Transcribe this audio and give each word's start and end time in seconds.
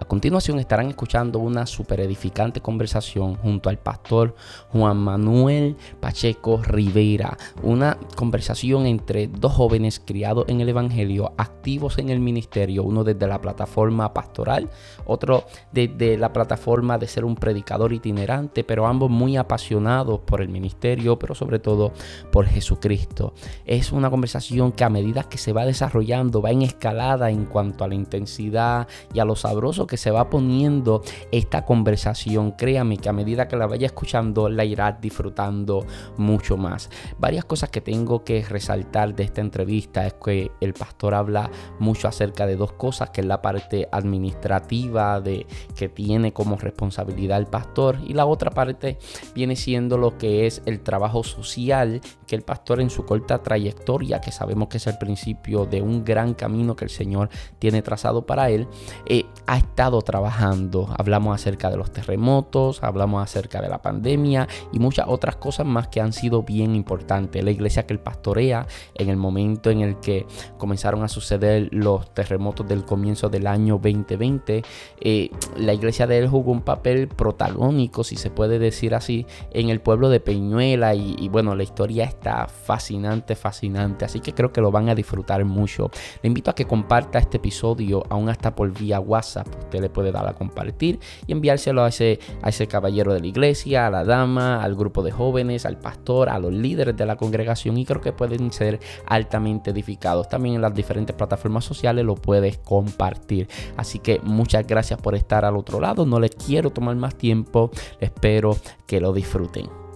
A 0.00 0.04
continuación 0.04 0.60
estarán 0.60 0.90
escuchando 0.90 1.40
una 1.40 1.66
super 1.66 1.98
edificante 1.98 2.60
conversación 2.60 3.34
junto 3.34 3.68
al 3.68 3.78
pastor 3.78 4.36
Juan 4.68 4.96
Manuel 4.96 5.76
Pacheco 5.98 6.62
Rivera. 6.62 7.36
Una 7.64 7.98
conversación 8.14 8.86
entre 8.86 9.26
dos 9.26 9.54
jóvenes 9.54 9.98
criados 9.98 10.44
en 10.46 10.60
el 10.60 10.68
Evangelio, 10.68 11.32
activos 11.36 11.98
en 11.98 12.10
el 12.10 12.20
ministerio, 12.20 12.84
uno 12.84 13.02
desde 13.02 13.26
la 13.26 13.40
plataforma 13.40 14.14
pastoral, 14.14 14.70
otro 15.04 15.46
desde 15.72 16.16
la 16.16 16.32
plataforma 16.32 16.96
de 16.96 17.08
ser 17.08 17.24
un 17.24 17.34
predicador 17.34 17.92
itinerante, 17.92 18.62
pero 18.62 18.86
ambos 18.86 19.10
muy 19.10 19.36
apasionados 19.36 20.20
por 20.20 20.42
el 20.42 20.48
ministerio, 20.48 21.18
pero 21.18 21.34
sobre 21.34 21.58
todo 21.58 21.92
por 22.30 22.46
Jesucristo. 22.46 23.34
Es 23.64 23.90
una 23.90 24.10
conversación 24.10 24.70
que 24.70 24.84
a 24.84 24.90
medida 24.90 25.24
que 25.24 25.38
se 25.38 25.52
va 25.52 25.66
desarrollando 25.66 26.40
va 26.40 26.52
en 26.52 26.62
escalada 26.62 27.30
en 27.30 27.46
cuanto 27.46 27.82
a 27.82 27.88
la 27.88 27.96
intensidad 27.96 28.86
y 29.12 29.18
a 29.18 29.24
lo 29.24 29.34
sabroso 29.34 29.87
que 29.88 29.96
se 29.96 30.12
va 30.12 30.30
poniendo 30.30 31.02
esta 31.32 31.64
conversación, 31.64 32.52
créame 32.52 32.98
que 32.98 33.08
a 33.08 33.12
medida 33.12 33.48
que 33.48 33.56
la 33.56 33.66
vaya 33.66 33.86
escuchando 33.86 34.48
la 34.48 34.64
irás 34.64 35.00
disfrutando 35.00 35.84
mucho 36.16 36.56
más. 36.56 36.90
Varias 37.18 37.44
cosas 37.44 37.70
que 37.70 37.80
tengo 37.80 38.22
que 38.22 38.44
resaltar 38.44 39.16
de 39.16 39.24
esta 39.24 39.40
entrevista 39.40 40.06
es 40.06 40.14
que 40.14 40.52
el 40.60 40.74
pastor 40.74 41.14
habla 41.14 41.50
mucho 41.80 42.06
acerca 42.06 42.46
de 42.46 42.54
dos 42.54 42.72
cosas, 42.72 43.10
que 43.10 43.22
es 43.22 43.26
la 43.26 43.42
parte 43.42 43.88
administrativa 43.90 45.20
de 45.20 45.46
que 45.74 45.88
tiene 45.88 46.32
como 46.32 46.56
responsabilidad 46.56 47.38
el 47.38 47.46
pastor 47.46 47.98
y 48.06 48.12
la 48.12 48.26
otra 48.26 48.50
parte 48.50 48.98
viene 49.34 49.56
siendo 49.56 49.98
lo 49.98 50.18
que 50.18 50.46
es 50.46 50.62
el 50.66 50.80
trabajo 50.80 51.24
social 51.24 52.00
que 52.28 52.36
el 52.36 52.42
pastor 52.42 52.80
en 52.80 52.90
su 52.90 53.04
corta 53.04 53.42
trayectoria, 53.42 54.20
que 54.20 54.30
sabemos 54.30 54.68
que 54.68 54.76
es 54.76 54.86
el 54.86 54.98
principio 54.98 55.64
de 55.64 55.82
un 55.82 56.04
gran 56.04 56.34
camino 56.34 56.76
que 56.76 56.84
el 56.84 56.90
Señor 56.90 57.30
tiene 57.58 57.82
trazado 57.82 58.26
para 58.26 58.50
él, 58.50 58.68
eh, 59.06 59.24
ha 59.46 59.56
estado 59.56 60.00
trabajando. 60.02 60.94
Hablamos 60.96 61.34
acerca 61.34 61.70
de 61.70 61.78
los 61.78 61.90
terremotos, 61.90 62.84
hablamos 62.84 63.22
acerca 63.22 63.60
de 63.60 63.68
la 63.68 63.82
pandemia 63.82 64.46
y 64.72 64.78
muchas 64.78 65.06
otras 65.08 65.36
cosas 65.36 65.66
más 65.66 65.88
que 65.88 66.00
han 66.00 66.12
sido 66.12 66.42
bien 66.42 66.76
importantes. 66.76 67.42
La 67.42 67.50
iglesia 67.50 67.86
que 67.86 67.94
él 67.94 68.00
pastorea 68.00 68.66
en 68.94 69.08
el 69.08 69.16
momento 69.16 69.70
en 69.70 69.80
el 69.80 69.98
que 69.98 70.26
comenzaron 70.58 71.02
a 71.02 71.08
suceder 71.08 71.68
los 71.72 72.12
terremotos 72.12 72.68
del 72.68 72.84
comienzo 72.84 73.30
del 73.30 73.46
año 73.46 73.80
2020, 73.82 74.62
eh, 75.00 75.30
la 75.56 75.72
iglesia 75.72 76.06
de 76.06 76.18
él 76.18 76.28
jugó 76.28 76.52
un 76.52 76.60
papel 76.60 77.08
protagónico, 77.08 78.04
si 78.04 78.16
se 78.16 78.30
puede 78.30 78.58
decir 78.58 78.94
así, 78.94 79.26
en 79.50 79.70
el 79.70 79.80
pueblo 79.80 80.10
de 80.10 80.20
Peñuela 80.20 80.94
y, 80.94 81.16
y 81.18 81.30
bueno, 81.30 81.54
la 81.54 81.62
historia 81.62 82.04
está 82.18 82.48
fascinante, 82.48 83.34
fascinante, 83.36 84.04
así 84.04 84.20
que 84.20 84.34
creo 84.34 84.52
que 84.52 84.60
lo 84.60 84.70
van 84.70 84.88
a 84.88 84.94
disfrutar 84.94 85.44
mucho. 85.44 85.90
Le 86.22 86.26
invito 86.26 86.50
a 86.50 86.54
que 86.54 86.66
comparta 86.66 87.18
este 87.18 87.38
episodio 87.38 88.02
aún 88.10 88.28
hasta 88.28 88.54
por 88.54 88.70
vía 88.76 89.00
WhatsApp 89.00 89.46
usted 89.58 89.80
le 89.80 89.88
puede 89.88 90.12
dar 90.12 90.26
a 90.26 90.34
compartir 90.34 90.98
y 91.26 91.32
enviárselo 91.32 91.84
a 91.84 91.88
ese, 91.88 92.18
a 92.42 92.48
ese 92.48 92.66
caballero 92.66 93.14
de 93.14 93.20
la 93.20 93.26
iglesia, 93.26 93.86
a 93.86 93.90
la 93.90 94.04
dama, 94.04 94.62
al 94.62 94.74
grupo 94.74 95.02
de 95.02 95.12
jóvenes, 95.12 95.64
al 95.64 95.78
pastor, 95.78 96.28
a 96.28 96.38
los 96.38 96.52
líderes 96.52 96.96
de 96.96 97.06
la 97.06 97.16
congregación 97.16 97.78
y 97.78 97.84
creo 97.84 98.00
que 98.00 98.12
pueden 98.12 98.52
ser 98.52 98.80
altamente 99.06 99.70
edificados. 99.70 100.28
También 100.28 100.56
en 100.56 100.62
las 100.62 100.74
diferentes 100.74 101.14
plataformas 101.14 101.64
sociales 101.64 102.04
lo 102.04 102.16
puedes 102.16 102.58
compartir. 102.58 103.48
Así 103.76 104.00
que 104.00 104.20
muchas 104.24 104.66
gracias 104.66 105.00
por 105.00 105.14
estar 105.14 105.44
al 105.44 105.56
otro 105.56 105.80
lado. 105.80 106.04
No 106.04 106.18
les 106.18 106.34
quiero 106.34 106.70
tomar 106.70 106.96
más 106.96 107.16
tiempo. 107.16 107.70
Espero 108.00 108.56
que 108.86 109.00
lo 109.00 109.12
disfruten. 109.12 109.87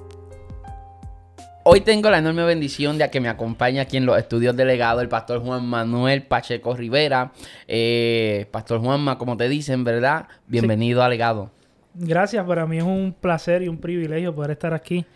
Hoy 1.64 1.82
tengo 1.82 2.10
la 2.10 2.18
enorme 2.18 2.42
bendición 2.42 2.98
de 2.98 3.08
que 3.08 3.20
me 3.20 3.28
acompañe 3.28 3.78
aquí 3.78 3.96
en 3.96 4.04
los 4.04 4.18
estudios 4.18 4.56
delegados 4.56 5.00
el 5.00 5.08
pastor 5.08 5.40
Juan 5.40 5.64
Manuel 5.64 6.24
Pacheco 6.24 6.74
Rivera. 6.74 7.30
Eh, 7.68 8.48
pastor 8.50 8.80
Juanma, 8.80 9.16
como 9.16 9.36
te 9.36 9.48
dicen, 9.48 9.84
¿verdad? 9.84 10.26
Bienvenido 10.48 11.04
a 11.04 11.08
Legado. 11.08 11.52
Gracias, 11.94 12.44
para 12.46 12.66
mí 12.66 12.78
es 12.78 12.82
un 12.82 13.14
placer 13.18 13.62
y 13.62 13.68
un 13.68 13.78
privilegio 13.78 14.34
poder 14.34 14.50
estar 14.50 14.74
aquí 14.74 15.06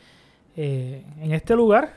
eh, 0.56 1.02
en 1.20 1.32
este 1.32 1.56
lugar. 1.56 1.94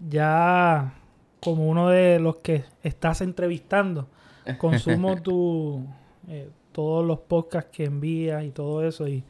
Ya 0.00 0.92
como 1.38 1.68
uno 1.68 1.90
de 1.90 2.18
los 2.18 2.38
que 2.38 2.64
estás 2.82 3.20
entrevistando, 3.20 4.08
consumo 4.58 5.22
tu, 5.22 5.86
eh, 6.28 6.50
todos 6.72 7.06
los 7.06 7.20
podcasts 7.20 7.70
que 7.72 7.84
envías 7.84 8.42
y 8.42 8.50
todo 8.50 8.84
eso 8.84 9.06
y 9.06 9.22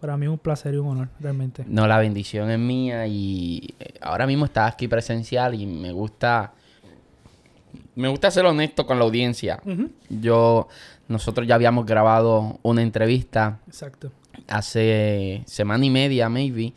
para 0.00 0.16
mí 0.16 0.26
es 0.26 0.30
un 0.30 0.38
placer 0.38 0.74
y 0.74 0.78
un 0.78 0.88
honor, 0.88 1.08
realmente. 1.20 1.64
No, 1.66 1.86
la 1.86 1.98
bendición 1.98 2.50
es 2.50 2.58
mía 2.58 3.06
y 3.06 3.74
eh, 3.78 3.94
ahora 4.00 4.26
mismo 4.26 4.44
estás 4.46 4.72
aquí 4.72 4.88
presencial 4.88 5.54
y 5.54 5.66
me 5.66 5.92
gusta... 5.92 6.52
Me 7.94 8.08
gusta 8.08 8.30
ser 8.30 8.46
honesto 8.46 8.86
con 8.86 8.98
la 8.98 9.04
audiencia. 9.04 9.60
Yo... 10.08 10.68
Nosotros 11.08 11.44
ya 11.44 11.56
habíamos 11.56 11.86
grabado 11.86 12.60
una 12.62 12.82
entrevista. 12.82 13.58
Exacto 13.66 14.12
hace 14.48 15.42
semana 15.46 15.84
y 15.84 15.90
media, 15.90 16.28
maybe. 16.28 16.72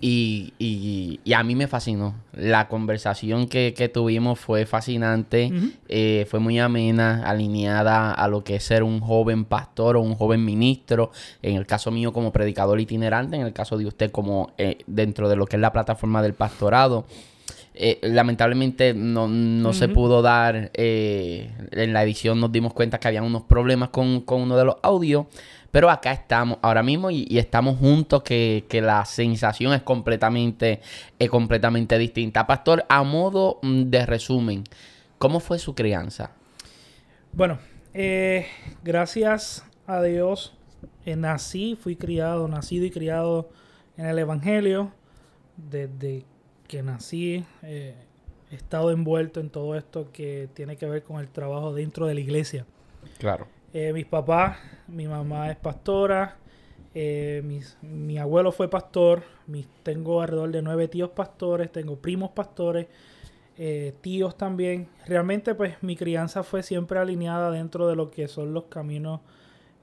Y, 0.00 0.52
y, 0.58 1.32
a 1.32 1.42
mí 1.42 1.54
me 1.54 1.66
fascinó. 1.66 2.14
La 2.32 2.68
conversación 2.68 3.48
que, 3.48 3.90
tuvimos 3.92 4.38
fue 4.38 4.66
fascinante, 4.66 5.50
eh, 5.88 6.26
fue 6.28 6.40
muy 6.40 6.58
amena, 6.58 7.22
alineada 7.24 8.12
a 8.12 8.28
lo 8.28 8.44
que 8.44 8.56
es 8.56 8.64
ser 8.64 8.82
un 8.82 9.00
joven 9.00 9.44
pastor 9.44 9.96
o 9.96 10.00
un 10.00 10.14
joven 10.14 10.44
ministro. 10.44 11.10
En 11.42 11.56
el 11.56 11.66
caso 11.66 11.90
mío 11.90 12.12
como 12.12 12.32
predicador 12.32 12.80
itinerante, 12.80 13.36
en 13.36 13.42
el 13.42 13.52
caso 13.52 13.78
de 13.78 13.86
usted 13.86 14.10
como 14.10 14.52
eh, 14.58 14.78
dentro 14.86 15.28
de 15.28 15.36
lo 15.36 15.46
que 15.46 15.56
es 15.56 15.62
la 15.62 15.72
plataforma 15.72 16.22
del 16.22 16.34
pastorado. 16.34 17.06
Eh, 17.80 18.00
lamentablemente 18.02 18.92
no, 18.92 19.72
se 19.72 19.88
pudo 19.88 20.20
dar, 20.20 20.72
en 20.74 21.92
la 21.92 22.02
edición 22.02 22.40
nos 22.40 22.50
dimos 22.50 22.74
cuenta 22.74 22.98
que 22.98 23.06
había 23.06 23.22
unos 23.22 23.42
problemas 23.44 23.90
con, 23.90 24.22
con 24.22 24.42
uno 24.42 24.56
de 24.56 24.64
los 24.64 24.76
audios. 24.82 25.26
Pero 25.70 25.90
acá 25.90 26.12
estamos 26.12 26.58
ahora 26.62 26.82
mismo 26.82 27.10
y, 27.10 27.26
estamos 27.38 27.78
juntos, 27.78 28.22
que, 28.22 28.64
la 28.82 29.04
sensación 29.04 29.72
es 29.74 29.82
completamente, 29.82 30.80
completamente 31.30 31.98
distinta. 31.98 32.46
Pastor, 32.46 32.84
a 32.88 33.02
modo 33.02 33.58
mm, 33.62 33.82
de 33.84 34.06
resumen, 34.06 34.64
¿cómo 35.18 35.40
fue 35.40 35.58
su 35.58 35.74
crianza? 35.74 36.30
Bueno, 37.32 37.58
eh, 37.92 38.46
gracias 38.82 39.64
a 39.86 40.02
Dios 40.02 40.54
eh, 41.04 41.16
nací, 41.16 41.76
fui 41.80 41.96
criado, 41.96 42.48
nacido 42.48 42.84
y 42.84 42.90
criado 42.90 43.48
en 43.96 44.06
el 44.06 44.18
Evangelio. 44.18 44.92
Desde 45.56 46.24
que 46.68 46.82
nací 46.82 47.44
eh, 47.62 47.94
he 48.50 48.54
estado 48.54 48.90
envuelto 48.90 49.40
en 49.40 49.50
todo 49.50 49.74
esto 49.74 50.10
que 50.12 50.48
tiene 50.54 50.76
que 50.76 50.86
ver 50.86 51.02
con 51.02 51.18
el 51.18 51.28
trabajo 51.28 51.72
dentro 51.72 52.06
de 52.06 52.14
la 52.14 52.20
iglesia. 52.20 52.66
Claro. 53.18 53.48
Eh, 53.74 53.92
mis 53.92 54.06
papás, 54.06 54.56
mi 54.86 55.06
mamá 55.06 55.50
es 55.50 55.56
pastora, 55.56 56.38
eh, 56.94 57.42
mi 57.82 58.16
abuelo 58.16 58.50
fue 58.50 58.70
pastor, 58.70 59.22
mis, 59.46 59.68
tengo 59.82 60.22
alrededor 60.22 60.50
de 60.50 60.62
nueve 60.62 60.88
tíos 60.88 61.10
pastores, 61.10 61.70
tengo 61.70 61.96
primos 61.96 62.30
pastores, 62.30 62.86
eh, 63.58 63.92
tíos 64.00 64.38
también. 64.38 64.88
Realmente 65.06 65.54
pues 65.54 65.82
mi 65.82 65.96
crianza 65.96 66.42
fue 66.42 66.62
siempre 66.62 66.98
alineada 66.98 67.50
dentro 67.50 67.86
de 67.86 67.96
lo 67.96 68.10
que 68.10 68.26
son 68.26 68.54
los 68.54 68.64
caminos 68.64 69.20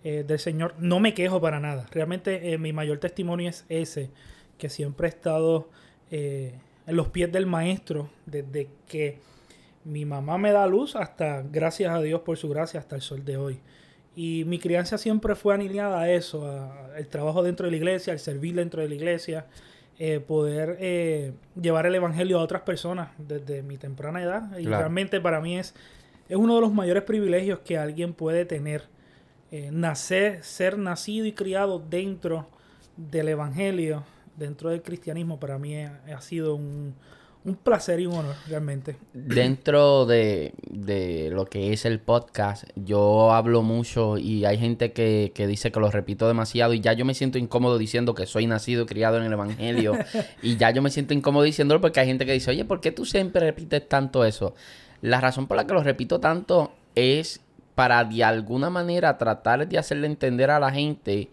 del 0.04 0.38
Señor. 0.38 0.76
No 0.78 1.00
me 1.00 1.16
quejo 1.16 1.42
para 1.42 1.60
nada. 1.60 1.88
Realmente 1.90 2.60
mi 2.60 2.74
mayor 2.74 3.00
testimonio 3.00 3.50
es 3.50 3.66
ese, 3.70 4.12
que 4.60 4.70
siempre 4.70 5.08
he 5.08 5.10
estado 5.10 5.68
en 6.12 6.60
los 6.86 7.08
pies 7.08 7.32
del 7.32 7.48
maestro 7.48 8.12
desde 8.28 8.70
que 8.88 9.18
mi 9.86 10.04
mamá 10.04 10.38
me 10.38 10.52
da 10.52 10.68
luz 10.68 10.96
hasta, 10.96 11.44
gracias 11.44 11.94
a 11.94 12.02
Dios 12.02 12.22
por 12.22 12.38
su 12.38 12.50
gracia, 12.50 12.80
hasta 12.80 12.96
el 12.96 13.02
sol 13.02 13.24
de 13.24 13.38
hoy. 13.38 13.60
Y 14.16 14.44
mi 14.46 14.60
crianza 14.60 14.98
siempre 14.98 15.36
fue 15.36 15.54
alineada 15.54 16.02
a 16.02 16.12
eso, 16.12 16.50
al 16.96 17.08
trabajo 17.08 17.44
dentro 17.44 17.66
de 17.66 17.72
la 17.72 17.78
iglesia, 17.78 18.14
al 18.14 18.20
servir 18.20 18.56
dentro 18.56 18.82
de 18.82 18.90
la 18.90 18.96
iglesia, 18.96 19.46
eh, 20.00 20.20
poder 20.20 20.78
eh, 20.80 21.34
llevar 21.60 21.86
el 21.86 21.96
evangelio 21.96 22.40
a 22.40 22.44
otras 22.44 22.64
personas 22.64 23.12
desde 23.18 23.62
mi 23.62 23.78
temprana 23.78 24.24
edad. 24.24 24.58
Y 24.58 24.66
realmente 24.66 25.22
para 25.22 25.40
mí 25.40 25.58
es, 25.58 25.76
es 26.28 26.36
uno 26.36 26.56
de 26.56 26.62
los 26.62 26.74
mayores 26.74 27.04
privilegios 27.04 27.60
que 27.60 27.78
alguien 27.78 28.14
puede 28.14 28.46
tener. 28.46 28.84
Eh, 29.52 29.70
nacer, 29.72 30.44
ser 30.44 30.78
nacido 30.78 31.26
y 31.26 31.34
criado 31.34 31.80
dentro 31.80 32.48
del 32.98 33.30
evangelio, 33.30 34.04
dentro 34.36 34.70
del 34.70 34.82
cristianismo, 34.82 35.40
para 35.40 35.58
mí 35.60 35.78
ha, 35.78 36.22
sido 36.22 36.56
un, 36.56 36.96
un 37.46 37.56
placer 37.56 38.00
y 38.00 38.08
un 38.08 38.16
honor, 38.16 38.36
realmente. 38.48 38.98
Dentro 39.14 40.08
de, 40.08 40.56
de, 40.68 41.30
lo 41.32 41.46
que 41.46 41.74
es 41.74 41.86
el 41.86 42.00
podcast, 42.00 42.64
yo 42.76 43.32
hablo 43.34 43.62
mucho 43.62 44.18
y 44.18 44.46
hay 44.46 44.58
gente 44.58 44.94
que, 44.94 45.32
que, 45.36 45.46
dice 45.46 45.72
que 45.72 45.80
lo 45.80 45.92
repito 45.92 46.28
demasiado 46.28 46.74
y 46.74 46.80
ya 46.80 46.94
yo 46.94 47.06
me 47.06 47.14
siento 47.14 47.38
incómodo 47.38 47.78
diciendo 47.78 48.16
que 48.16 48.26
soy 48.26 48.48
nacido 48.48 48.84
y 48.84 48.86
criado 48.88 49.18
en 49.18 49.24
el 49.24 49.34
Evangelio 49.34 49.94
y 50.42 50.58
ya 50.58 50.72
yo 50.72 50.82
me 50.82 50.90
siento 50.90 51.14
incómodo 51.14 51.44
diciéndolo 51.44 51.82
porque 51.82 52.00
hay 52.00 52.08
gente 52.08 52.26
que 52.26 52.34
dice, 52.34 52.50
oye, 52.50 52.66
¿por 52.66 52.82
qué 52.82 52.92
tú 52.92 53.06
siempre 53.06 53.42
repites 53.42 53.88
tanto 53.88 54.26
eso? 54.26 54.56
La 55.02 55.22
razón 55.22 55.46
por 55.46 55.56
la 55.56 55.68
que 55.68 55.74
lo 55.76 55.84
repito 55.84 56.20
tanto 56.20 56.74
es 56.96 57.42
para 57.76 58.04
de 58.06 58.24
alguna 58.24 58.72
manera 58.72 59.20
tratar 59.20 59.68
de 59.68 59.78
hacerle 59.78 60.08
entender 60.08 60.50
a 60.50 60.60
la 60.60 60.72
gente 60.72 61.30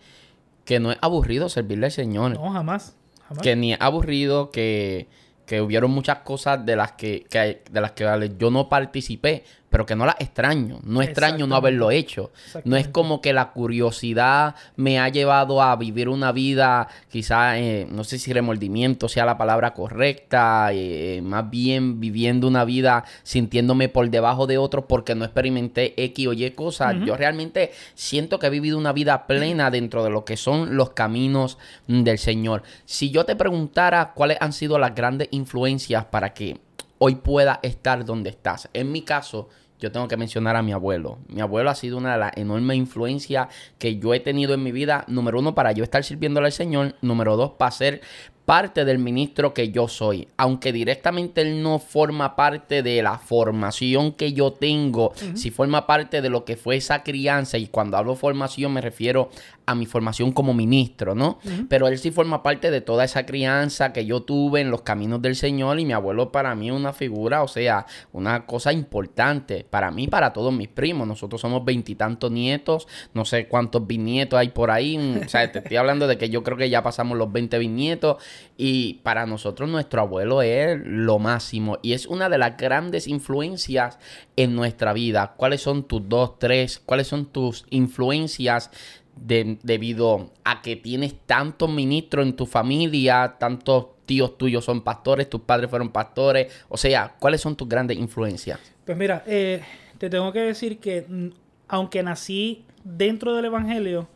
que 0.67 0.79
no 0.79 0.93
es 0.93 0.99
aburrido 1.01 1.49
servirle 1.49 1.87
al 1.87 1.93
Señor. 1.93 2.35
No, 2.35 2.51
jamás. 2.51 2.97
jamás. 3.29 3.43
Que 3.43 3.57
ni 3.57 3.73
es 3.73 3.81
aburrido, 3.81 4.51
que 4.51 5.09
que 5.47 5.61
hubieron 5.61 5.91
muchas 5.91 6.19
cosas 6.19 6.65
de 6.65 6.77
las 6.77 6.93
que, 6.93 7.27
de 7.71 7.81
las 7.81 7.93
que 7.93 8.33
yo 8.39 8.51
no 8.51 8.69
participé, 8.69 9.45
pero 9.73 9.87
que 9.87 9.97
no 9.97 10.05
las 10.05 10.17
extraño. 10.21 10.81
No 10.85 11.01
extraño 11.01 11.47
no 11.47 11.57
haberlo 11.57 11.91
hecho. 11.91 12.31
No 12.65 12.77
es 12.77 12.89
como 12.89 13.23
que 13.23 13.33
la 13.33 13.53
curiosidad 13.53 14.55
me 14.77 15.01
ha 15.01 15.09
llevado 15.09 15.63
a 15.63 15.75
vivir 15.77 16.11
una 16.11 16.31
vida, 16.31 16.89
quizá, 17.11 17.59
eh, 17.59 17.89
no 17.91 18.05
sé 18.05 18.19
si 18.19 18.35
remordimiento 18.35 19.09
sea 19.09 19.25
la 19.25 19.39
palabra 19.39 19.73
correcta, 19.73 20.69
eh, 20.73 21.23
más 21.25 21.49
bien 21.49 22.01
viviendo 22.01 22.47
una 22.47 22.67
vida 22.67 23.05
sintiéndome 23.23 23.89
por 23.89 24.11
debajo 24.11 24.47
de 24.47 24.59
otros 24.59 24.85
porque 24.87 25.15
no 25.15 25.25
experimenté 25.25 25.95
X 25.97 26.27
o 26.27 26.33
Y 26.35 26.51
cosas. 26.51 26.95
Yo 27.07 27.17
realmente 27.17 27.73
siento 27.95 28.39
que 28.39 28.49
he 28.49 28.51
vivido 28.51 28.77
una 28.77 28.93
vida 28.93 29.27
plena 29.27 29.71
dentro 29.71 30.05
de 30.05 30.11
lo 30.11 30.27
que 30.27 30.37
son 30.37 30.77
los 30.77 30.91
caminos 30.91 31.57
del 31.89 32.19
Señor. 32.19 32.63
Si 32.85 33.11
yo 33.11 33.25
te 33.25 33.37
preguntara 33.37 34.13
cuáles 34.13 34.37
han 34.43 34.53
sido 34.53 34.79
las 34.79 34.95
grandes 34.95 35.29
influencias 35.31 36.05
para 36.05 36.35
que 36.35 36.61
hoy 37.05 37.17
pueda 37.17 37.59
estar 37.65 38.05
donde 38.05 38.31
estás. 38.31 38.69
En 38.73 38.93
mi 38.93 39.03
caso, 39.03 39.49
yo 39.83 39.91
tengo 39.91 40.07
que 40.07 40.17
mencionar 40.17 40.55
a 40.55 40.63
mi 40.63 40.73
abuelo. 40.73 41.19
Mi 41.29 41.41
abuelo 41.41 41.69
ha 41.69 41.75
sido 41.75 41.99
una 41.99 42.13
de 42.13 42.19
las 42.19 42.37
enormes 42.37 42.77
influencias 42.77 43.49
que 43.79 43.99
yo 43.99 44.15
he 44.15 44.21
tenido 44.21 44.55
en 44.55 44.63
mi 44.63 44.71
vida. 44.71 45.05
Número 45.09 45.41
uno, 45.41 45.57
para 45.57 45.73
yo 45.73 45.83
estar 45.83 46.05
sirviéndole 46.05 46.47
al 46.47 46.53
Señor. 46.53 46.95
Número 47.03 47.37
dos, 47.37 47.53
para 47.59 47.73
ser 47.73 48.01
parte 48.45 48.85
del 48.85 48.99
ministro 48.99 49.55
que 49.55 49.71
yo 49.71 49.89
soy. 49.89 50.29
Aunque 50.37 50.73
directamente 50.73 51.43
él 51.43 51.63
no 51.63 51.79
forma 51.79 52.37
parte 52.37 52.83
de 52.83 53.03
la 53.03 53.19
formación 53.19 54.13
que 54.13 54.33
yo 54.33 54.53
tengo, 54.53 55.13
si 55.35 55.51
forma 55.51 55.87
parte 55.87 56.23
de 56.23 56.31
lo 56.31 56.45
que 56.45 56.57
fue 56.57 56.77
esa 56.77 57.03
crianza. 57.03 57.59
Y 57.59 57.67
cuando 57.67 57.97
hablo 57.97 58.15
formación 58.17 58.73
me 58.73 58.81
refiero 58.81 59.31
a 59.65 59.75
mi 59.75 59.87
formación 59.87 60.33
como 60.33 60.55
ministro, 60.55 61.15
¿no? 61.15 61.39
Pero 61.69 61.87
él 61.87 61.99
sí 61.99 62.11
forma 62.11 62.43
parte 62.43 62.71
de 62.71 62.81
toda 62.81 63.05
esa 63.05 63.25
crianza 63.25 63.93
que 63.93 64.05
yo 64.05 64.23
tuve 64.23 64.61
en 64.61 64.71
los 64.71 64.83
caminos 64.83 65.23
del 65.23 65.37
Señor 65.37 65.79
y 65.79 65.85
mi 65.85 65.93
abuelo 65.93 66.33
para 66.33 66.55
mí 66.55 66.69
es 66.69 66.75
una 66.75 66.93
figura, 66.93 67.43
o 67.43 67.49
sea, 67.49 67.87
una 68.13 68.45
cosa 68.47 68.73
importante 68.73 69.65
para 69.69 69.91
mí, 69.91 70.09
para 70.09 70.33
todos 70.33 70.53
mis 70.53 70.69
primos. 70.69 71.07
Nosotros 71.07 71.41
somos 71.41 71.65
veintitantos 71.65 72.31
nietos, 72.31 72.89
no 73.15 73.25
sé 73.25 73.47
cuántos 73.47 73.87
bisnietos 73.87 74.39
hay 74.39 74.49
por 74.49 74.71
ahí, 74.71 74.99
o 75.25 75.29
sea, 75.29 75.51
te 75.51 75.61
estoy 75.61 75.77
hablando 75.77 76.07
de 76.07 76.19
que 76.19 76.29
yo 76.29 76.43
creo 76.43 76.57
que 76.57 76.69
ya 76.69 76.83
pasamos 76.83 77.17
los 77.17 77.31
20 77.31 77.59
bisnietos 77.59 78.17
y 78.57 78.95
para 79.03 79.27
nosotros 79.27 79.69
nuestro 79.69 80.03
abuelo 80.03 80.43
es 80.43 80.79
lo 80.85 81.19
máximo 81.19 81.79
y 81.83 81.93
es 81.93 82.07
una 82.07 82.29
de 82.29 82.39
las 82.39 82.57
grandes 82.57 83.07
influencias 83.07 83.99
en 84.37 84.55
nuestra 84.55 84.93
vida. 84.93 85.35
¿Cuáles 85.37 85.63
son 85.63 85.85
tus 85.85 86.09
dos, 86.09 86.39
tres? 86.39 86.81
¿Cuáles 86.85 87.07
son 87.07 87.27
tus 87.27 87.65
influencias 87.71 88.71
debido 89.15 90.31
a 90.45 90.63
que 90.63 90.77
tienes 90.77 91.15
tantos 91.27 91.71
ministros 91.71 92.27
en 92.27 92.35
tu 92.35 92.47
familia, 92.47 93.37
tantos 93.39 93.87
tíos 94.07 94.37
tuyos 94.37 94.65
son 94.65 94.83
pastores, 94.83 95.29
tus 95.31 95.43
padres 95.43 95.71
fueron 95.71 95.91
pastores, 95.91 96.53
o 96.69 96.77
sea, 96.77 97.15
¿cuáles 97.19 97.41
son 97.41 97.57
tus 97.57 97.69
grandes 97.69 97.99
influencias? 97.99 98.59
Pues 98.85 98.97
mira, 98.99 99.23
eh, 99.27 99.63
te 99.99 100.11
tengo 100.11 100.33
que 100.33 100.41
decir 100.41 100.79
que 100.79 101.07
mm, 101.09 101.29
aunque 101.69 102.03
nací 102.03 102.65
dentro 102.85 103.35
del 103.35 103.47
Evangelio, 103.47 104.09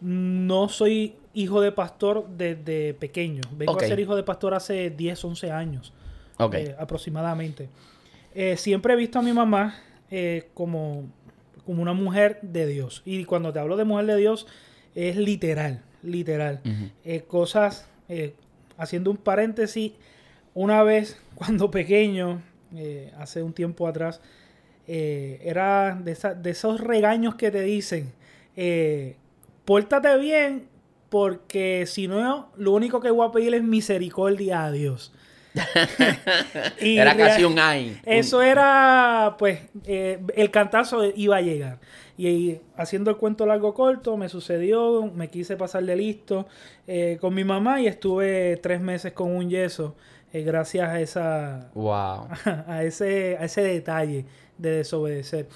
no 0.00 0.68
soy 0.68 1.16
hijo 1.36 1.60
de 1.60 1.70
pastor 1.70 2.26
desde 2.28 2.94
pequeño. 2.94 3.42
Vengo 3.52 3.76
a 3.76 3.80
ser 3.80 4.00
hijo 4.00 4.16
de 4.16 4.24
pastor 4.24 4.54
hace 4.54 4.90
10, 4.90 5.24
11 5.24 5.50
años 5.52 5.92
eh, 6.52 6.74
aproximadamente. 6.78 7.68
Eh, 8.34 8.56
siempre 8.56 8.94
he 8.94 8.96
visto 8.96 9.20
a 9.20 9.22
mi 9.22 9.32
mamá 9.32 9.76
como 10.54 11.04
como 11.66 11.82
una 11.82 11.92
mujer 11.92 12.38
de 12.42 12.66
Dios. 12.66 13.02
Y 13.04 13.24
cuando 13.24 13.52
te 13.52 13.58
hablo 13.58 13.76
de 13.76 13.84
mujer 13.84 14.06
de 14.06 14.16
Dios, 14.16 14.46
es 14.94 15.16
literal, 15.16 15.82
literal. 16.02 16.60
Eh, 17.04 17.22
cosas, 17.26 17.88
eh, 18.08 18.34
haciendo 18.78 19.10
un 19.10 19.16
paréntesis, 19.16 19.92
una 20.54 20.82
vez 20.84 21.20
cuando 21.34 21.70
pequeño, 21.70 22.40
eh, 22.74 23.12
hace 23.18 23.42
un 23.42 23.52
tiempo 23.52 23.86
atrás, 23.88 24.20
era 24.88 26.00
de, 26.00 26.16
de, 26.40 26.50
esos 26.50 26.80
regaños 26.80 27.34
que 27.34 27.50
te 27.50 27.60
dicen, 27.62 28.12
pórtate 29.64 30.16
bien, 30.16 30.68
porque 31.08 31.84
si 31.86 32.08
no, 32.08 32.50
lo 32.56 32.72
único 32.72 33.00
que 33.00 33.10
voy 33.10 33.28
a 33.28 33.32
pedir 33.32 33.54
es 33.54 33.62
misericordia 33.62 34.64
a 34.64 34.72
Dios. 34.72 35.12
era 36.80 37.16
casi 37.16 37.44
un 37.44 37.58
ay. 37.58 37.98
Eso 38.04 38.42
era, 38.42 39.36
pues, 39.38 39.60
eh, 39.84 40.20
el 40.34 40.50
cantazo 40.50 41.04
iba 41.14 41.36
a 41.36 41.40
llegar. 41.40 41.78
Y, 42.18 42.58
haciendo 42.76 43.10
el 43.10 43.16
cuento 43.16 43.46
largo 43.46 43.74
corto, 43.74 44.16
me 44.16 44.28
sucedió, 44.28 45.10
me 45.14 45.28
quise 45.28 45.56
pasar 45.56 45.84
de 45.84 45.96
listo 45.96 46.46
eh, 46.86 47.18
con 47.20 47.34
mi 47.34 47.44
mamá 47.44 47.80
y 47.80 47.86
estuve 47.86 48.56
tres 48.58 48.80
meses 48.80 49.12
con 49.12 49.34
un 49.34 49.50
yeso. 49.50 49.96
Eh, 50.32 50.42
gracias 50.42 50.88
a 50.88 51.00
esa 51.00 51.70
wow. 51.74 52.28
a 52.66 52.82
ese, 52.82 53.36
a 53.38 53.44
ese 53.44 53.62
detalle 53.62 54.26
de 54.58 54.70
desobedecer. 54.70 55.48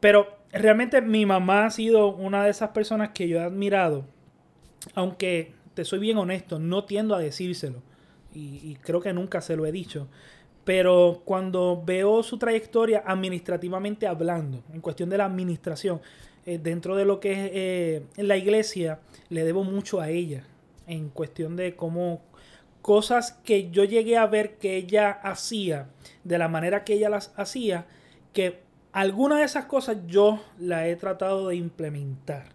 Pero 0.00 0.26
realmente 0.52 1.00
mi 1.00 1.26
mamá 1.26 1.66
ha 1.66 1.70
sido 1.70 2.08
una 2.08 2.44
de 2.44 2.50
esas 2.50 2.70
personas 2.70 3.10
que 3.10 3.28
yo 3.28 3.38
he 3.38 3.42
admirado, 3.42 4.04
aunque 4.94 5.52
te 5.74 5.84
soy 5.84 5.98
bien 5.98 6.18
honesto, 6.18 6.58
no 6.58 6.84
tiendo 6.84 7.14
a 7.14 7.18
decírselo 7.18 7.82
y, 8.34 8.76
creo 8.80 9.00
que 9.00 9.12
nunca 9.12 9.40
se 9.40 9.56
lo 9.56 9.66
he 9.66 9.72
dicho. 9.72 10.08
Pero 10.64 11.22
cuando 11.24 11.82
veo 11.84 12.22
su 12.22 12.38
trayectoria 12.38 13.02
administrativamente 13.04 14.06
hablando, 14.06 14.62
en 14.72 14.80
cuestión 14.80 15.10
de 15.10 15.18
la 15.18 15.24
administración, 15.24 16.00
eh, 16.46 16.58
dentro 16.58 16.96
de 16.96 17.04
lo 17.04 17.20
que 17.20 17.32
es 17.32 17.50
eh, 17.52 18.02
la 18.16 18.36
iglesia, 18.36 19.00
le 19.28 19.44
debo 19.44 19.64
mucho 19.64 20.00
a 20.00 20.08
ella. 20.08 20.44
En 20.86 21.08
cuestión 21.08 21.56
de 21.56 21.74
cómo 21.74 22.22
cosas 22.80 23.32
que 23.44 23.70
yo 23.70 23.84
llegué 23.84 24.16
a 24.16 24.26
ver 24.26 24.56
que 24.56 24.76
ella 24.76 25.10
hacía, 25.10 25.88
de 26.24 26.38
la 26.38 26.48
manera 26.48 26.84
que 26.84 26.94
ella 26.94 27.08
las 27.08 27.32
hacía, 27.36 27.86
que 28.32 28.60
alguna 28.92 29.38
de 29.38 29.44
esas 29.44 29.66
cosas 29.66 29.98
yo 30.06 30.42
la 30.58 30.88
he 30.88 30.96
tratado 30.96 31.48
de 31.48 31.56
implementar. 31.56 32.46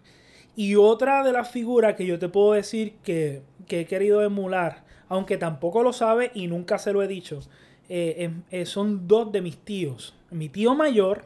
Y 0.58 0.74
otra 0.74 1.22
de 1.22 1.32
las 1.32 1.50
figuras 1.50 1.94
que 1.94 2.04
yo 2.04 2.18
te 2.18 2.28
puedo 2.28 2.52
decir 2.52 2.96
que, 3.02 3.42
que 3.66 3.80
he 3.80 3.86
querido 3.86 4.22
emular 4.22 4.88
aunque 5.08 5.36
tampoco 5.36 5.82
lo 5.82 5.92
sabe 5.92 6.30
y 6.34 6.46
nunca 6.46 6.78
se 6.78 6.92
lo 6.92 7.02
he 7.02 7.08
dicho. 7.08 7.40
Eh, 7.88 8.16
em, 8.18 8.42
eh, 8.50 8.66
son 8.66 9.08
dos 9.08 9.32
de 9.32 9.40
mis 9.40 9.58
tíos. 9.58 10.14
Mi 10.30 10.48
tío 10.48 10.74
mayor 10.74 11.24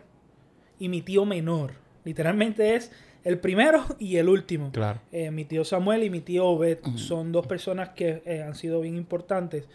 y 0.78 0.88
mi 0.88 1.02
tío 1.02 1.24
menor. 1.24 1.72
Literalmente 2.04 2.76
es 2.76 2.92
el 3.24 3.38
primero 3.38 3.84
y 3.98 4.16
el 4.16 4.28
último. 4.28 4.70
Claro. 4.72 5.00
Eh, 5.10 5.30
mi 5.30 5.44
tío 5.44 5.64
Samuel 5.64 6.04
y 6.04 6.10
mi 6.10 6.20
tío 6.20 6.46
Obed 6.46 6.78
son 6.96 7.32
dos 7.32 7.46
personas 7.46 7.90
que 7.90 8.22
han 8.46 8.54
sido 8.54 8.80
bien 8.80 8.96
importantes. 8.96 9.68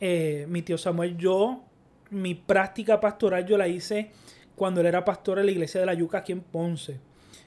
mi 0.00 0.62
tío 0.62 0.76
Samuel, 0.76 1.16
yo, 1.16 1.62
mi 2.10 2.34
práctica 2.34 3.00
pastoral 3.00 3.46
yo 3.46 3.56
la 3.56 3.68
hice 3.68 4.10
cuando 4.56 4.80
él 4.80 4.86
era 4.86 5.04
pastor 5.04 5.38
en 5.38 5.46
la 5.46 5.52
iglesia 5.52 5.80
de 5.80 5.86
la 5.86 5.94
Yuca 5.94 6.18
aquí 6.18 6.32
en 6.32 6.40
Ponce. 6.40 6.98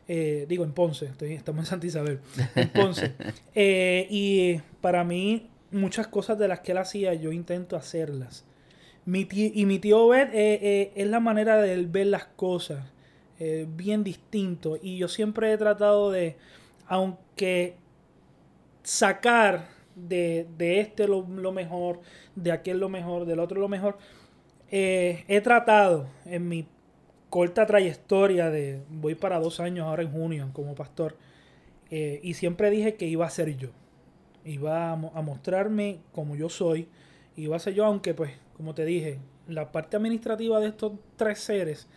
Digo, 0.08 0.64
en 0.64 0.72
Ponce, 0.72 1.12
estamos 1.20 1.66
en 1.66 1.66
Santa 1.66 1.88
Isabel, 1.88 2.20
en 2.56 2.70
Ponce. 2.70 3.14
y 4.10 4.58
para 4.82 5.04
mí 5.04 5.50
muchas 5.72 6.08
cosas 6.08 6.38
de 6.38 6.48
las 6.48 6.62
que 6.62 6.72
él 6.72 6.78
hacía, 6.78 7.14
yo 7.14 7.32
intento 7.32 7.76
hacerlas. 7.76 8.46
Mi 9.06 9.28
y 9.32 9.66
mi 9.66 9.80
tío 9.80 10.02
Obed 10.02 10.34
eh, 10.34 10.60
eh, 10.62 10.92
es 10.96 11.08
la 11.08 11.20
manera 11.20 11.62
de 11.62 11.74
él 11.74 11.88
ver 11.88 12.08
las 12.08 12.26
cosas 12.26 12.92
eh, 13.40 13.66
bien 13.68 14.04
distinto. 14.04 14.78
Y 14.82 14.98
yo 14.98 15.08
siempre 15.08 15.52
he 15.54 15.58
tratado 15.58 16.12
de, 16.12 16.36
aunque 16.88 17.76
sacar 18.84 19.70
de, 19.96 20.48
este 20.60 21.08
lo, 21.08 21.24
mejor, 21.24 22.02
de 22.36 22.52
aquel 22.52 22.80
lo 22.80 22.90
mejor, 22.90 23.26
del 23.26 23.40
otro 23.40 23.60
lo 23.60 23.70
mejor, 23.70 23.98
he 24.70 25.42
tratado 25.42 26.08
en 26.26 26.50
mi 26.50 26.68
corta 27.30 27.66
trayectoria 27.66 28.50
de, 28.50 28.82
voy 28.90 29.16
para 29.16 29.40
dos 29.40 29.60
años 29.60 29.86
ahora 29.86 30.04
en 30.04 30.12
junio 30.12 30.50
como 30.54 30.76
pastor, 30.76 31.18
y 31.90 32.34
siempre 32.34 32.70
dije 32.70 32.96
que 32.96 33.06
iba 33.08 33.26
a 33.26 33.30
ser 33.30 33.56
yo 33.56 33.70
iba 34.48 34.90
a, 34.90 34.94
a 34.94 35.22
mostrarme 35.22 36.00
como 36.14 36.36
yo 36.36 36.50
soy, 36.50 36.88
iba 37.36 37.56
a 37.56 37.60
ser 37.60 37.74
yo, 37.74 37.86
aunque 37.86 38.14
pues, 38.14 38.32
como 38.56 38.74
te 38.74 38.86
dije, 38.86 39.20
la 39.48 39.72
parte 39.72 39.98
administrativa 39.98 40.60
de 40.60 40.68
estos 40.68 40.94
tres 41.16 41.40
seres 41.40 41.88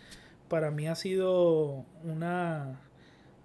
para 0.48 0.70
mí 0.70 0.88
ha 0.88 0.94
sido 0.94 1.84
una 2.04 2.80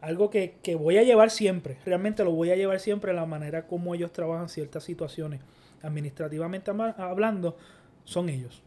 algo 0.02 0.30
que, 0.30 0.60
voy 0.78 0.98
a 0.98 1.04
llevar 1.04 1.32
siempre, 1.32 1.78
realmente 1.86 2.24
lo 2.24 2.32
voy 2.32 2.52
a 2.52 2.56
llevar 2.56 2.80
siempre 2.80 3.14
la 3.14 3.26
manera 3.26 3.66
como 3.66 3.96
ellos 3.96 4.12
trabajan 4.12 4.50
ciertas 4.50 4.84
situaciones 4.84 5.42
administrativamente 5.82 6.72
hablando, 6.98 7.58
son 8.04 8.30
ellos. 8.30 8.62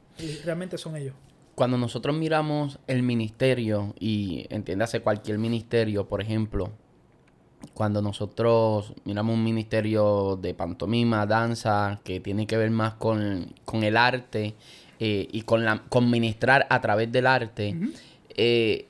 Realmente 0.44 0.78
son 0.78 0.96
ellos. 0.96 1.14
Cuando 1.58 1.76
nosotros 1.76 2.14
miramos 2.14 2.78
el 2.86 3.02
ministerio, 3.02 3.92
y 3.98 4.46
entiéndase 4.48 5.00
cualquier 5.00 5.38
ministerio, 5.38 6.06
por 6.06 6.20
ejemplo, 6.20 6.70
cuando 7.74 8.00
nosotros 8.00 8.92
miramos 9.04 9.34
un 9.34 9.42
ministerio 9.42 10.38
de 10.40 10.54
pantomima, 10.54 11.26
danza, 11.26 12.00
que 12.04 12.20
tiene 12.20 12.46
que 12.46 12.56
ver 12.56 12.70
más 12.70 12.94
con, 12.94 13.52
el 13.72 13.96
arte 13.96 14.54
eh, 15.00 15.26
y 15.32 15.42
con, 15.42 15.64
la, 15.64 15.82
con 15.88 16.08
ministrar 16.08 16.64
a 16.70 16.80
través 16.80 17.10
del 17.10 17.26
arte, 17.26 17.76
eh, 18.36 18.86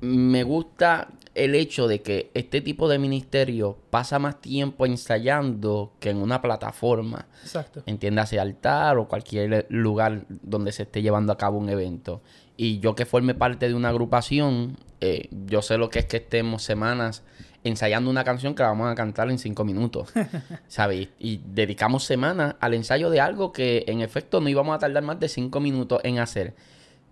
me 0.00 0.44
gusta 0.44 1.08
el 1.38 1.54
hecho 1.54 1.86
de 1.86 2.02
que 2.02 2.30
este 2.34 2.60
tipo 2.60 2.88
de 2.88 2.98
ministerio 2.98 3.78
pasa 3.90 4.18
más 4.18 4.40
tiempo 4.40 4.86
ensayando 4.86 5.92
que 6.00 6.10
en 6.10 6.18
una 6.18 6.42
plataforma. 6.42 7.26
Exacto. 7.42 7.82
Entiéndase 7.86 8.40
altar 8.40 8.98
o 8.98 9.06
cualquier 9.06 9.66
lugar 9.70 10.24
donde 10.28 10.72
se 10.72 10.82
esté 10.82 11.00
llevando 11.00 11.32
a 11.32 11.38
cabo 11.38 11.58
un 11.58 11.68
evento. 11.68 12.22
Y 12.56 12.80
yo 12.80 12.96
que 12.96 13.06
forme 13.06 13.34
parte 13.34 13.68
de 13.68 13.74
una 13.74 13.90
agrupación, 13.90 14.76
eh, 15.00 15.28
yo 15.46 15.62
sé 15.62 15.78
lo 15.78 15.90
que 15.90 16.00
es 16.00 16.06
que 16.06 16.16
estemos 16.16 16.64
semanas 16.64 17.22
ensayando 17.62 18.10
una 18.10 18.24
canción 18.24 18.54
que 18.54 18.62
la 18.64 18.70
vamos 18.70 18.90
a 18.90 18.94
cantar 18.96 19.30
en 19.30 19.38
cinco 19.38 19.64
minutos, 19.64 20.12
¿sabes? 20.68 21.08
Y 21.20 21.40
dedicamos 21.44 22.04
semanas 22.04 22.56
al 22.58 22.74
ensayo 22.74 23.10
de 23.10 23.20
algo 23.20 23.52
que 23.52 23.84
en 23.86 24.00
efecto 24.00 24.40
no 24.40 24.48
íbamos 24.48 24.74
a 24.74 24.80
tardar 24.80 25.04
más 25.04 25.20
de 25.20 25.28
cinco 25.28 25.60
minutos 25.60 26.00
en 26.02 26.18
hacer. 26.18 26.54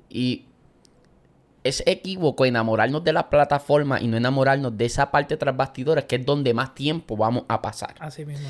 Y 0.08 0.46
es 1.68 1.82
equívoco 1.86 2.44
enamorarnos 2.44 3.04
de 3.04 3.12
la 3.12 3.28
plataforma 3.30 4.00
y 4.00 4.08
no 4.08 4.16
enamorarnos 4.16 4.76
de 4.76 4.84
esa 4.84 5.10
parte 5.10 5.36
tras 5.36 5.56
bastidores 5.56 6.04
que 6.04 6.16
es 6.16 6.26
donde 6.26 6.54
más 6.54 6.74
tiempo 6.74 7.16
vamos 7.16 7.44
a 7.48 7.62
pasar. 7.62 7.94
Así 7.98 8.24
mismo. 8.24 8.48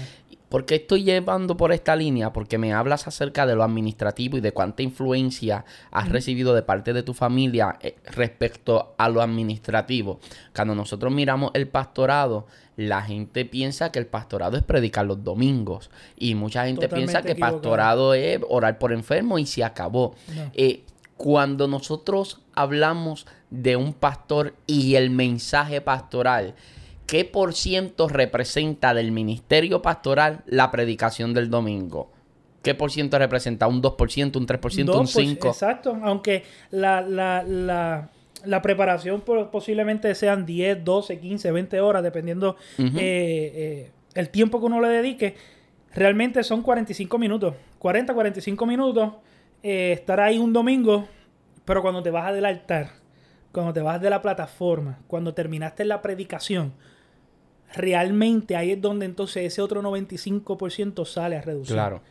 ¿Por 0.49 0.65
qué 0.65 0.77
estoy 0.77 1.03
llevando 1.03 1.57
por 1.57 1.73
esta 1.73 1.97
línea? 1.97 2.33
Porque 2.33 2.57
me 2.57 2.73
hablas 2.73 3.09
acerca 3.09 3.47
de 3.47 3.57
lo 3.57 3.65
administrativo 3.65 4.39
y 4.39 4.41
de 4.41 4.53
cuánta 4.53 4.83
influencia 4.85 5.65
has 5.91 6.09
recibido 6.09 6.55
de 6.55 6.63
parte 6.63 6.93
de 6.93 7.03
tu 7.03 7.15
familia 7.15 7.77
eh, 7.81 7.97
respecto 8.05 8.95
a 8.97 9.09
lo 9.09 9.23
administrativo. 9.23 10.21
Cuando 10.55 10.77
nosotros 10.77 11.13
miramos 11.13 11.51
el 11.55 11.67
pastorado, 11.67 12.47
la 12.77 13.03
gente 13.03 13.45
piensa 13.45 13.91
que 13.91 13.99
el 13.99 14.07
pastorado 14.07 14.57
es 14.57 14.63
predicar 14.63 15.05
los 15.05 15.25
domingos. 15.25 15.91
Y 16.17 16.37
mucha 16.37 16.65
gente 16.67 16.89
piensa 16.89 17.23
que 17.23 17.35
pastorado 17.35 18.15
es 18.15 18.41
orar 18.49 18.79
por 18.79 18.93
enfermos 18.93 19.41
y 19.41 19.47
se 19.47 19.65
acabó. 19.65 20.15
Eh, 20.55 20.85
cuando 21.17 21.67
nosotros 21.67 22.43
hablamos 22.55 23.27
de 23.51 23.77
un 23.77 23.95
pastor 23.95 24.55
y 24.67 24.97
el 24.97 25.11
mensaje 25.11 25.81
pastoral, 25.81 26.55
¿qué 27.07 27.25
por 27.25 27.55
ciento 27.55 28.09
representa 28.09 28.93
del 28.95 29.13
ministerio 29.13 29.83
pastoral 29.83 30.43
la 30.47 30.71
predicación 30.71 31.33
del 31.33 31.49
domingo? 31.49 32.11
¿Qué 32.63 32.75
por 32.75 32.91
ciento 32.91 33.19
representa? 33.19 33.69
¿Un 33.69 33.81
2%, 33.81 34.37
un 34.37 34.47
3%, 34.47 34.99
un 34.99 35.07
5%? 35.07 35.47
Exacto, 35.47 35.97
aunque 36.03 36.43
la, 36.71 37.01
la, 37.01 38.63
preparación 38.63 39.23
posiblemente 39.23 40.15
sean 40.15 40.45
10, 40.45 40.85
12, 40.85 41.19
15, 41.21 41.53
20 41.53 41.81
horas, 41.81 42.03
dependiendo 42.03 42.57
eh, 42.79 42.85
eh, 42.99 43.91
el 44.15 44.31
tiempo 44.31 44.59
que 44.59 44.67
uno 44.67 44.81
le 44.81 44.89
dedique, 44.89 45.37
realmente 45.95 46.43
son 46.43 46.63
45 46.63 47.19
minutos. 47.19 47.55
40, 47.79 48.13
45 48.13 48.67
minutos 48.67 49.13
eh, 49.63 49.93
estar 49.93 50.21
ahí 50.21 50.39
un 50.39 50.53
domingo, 50.53 51.09
pero 51.65 51.83
cuando 51.83 52.03
te 52.03 52.11
vas 52.11 52.33
del 52.33 52.45
altar, 52.45 52.91
cuando 53.53 53.73
te 53.73 53.81
vas 53.81 54.01
de 54.01 54.11
la 54.11 54.23
plataforma, 54.23 54.99
cuando 55.07 55.35
terminaste 55.35 55.85
la 55.85 56.03
predicación, 56.03 56.73
realmente 57.75 58.57
ahí 58.57 58.73
es 58.73 58.81
donde 58.81 59.07
entonces 59.07 59.45
ese 59.45 59.63
otro 59.63 59.83
95% 59.83 61.05
sale 61.05 61.37
a 61.37 61.43
reducir. 61.43 61.75
Claro. 61.75 62.03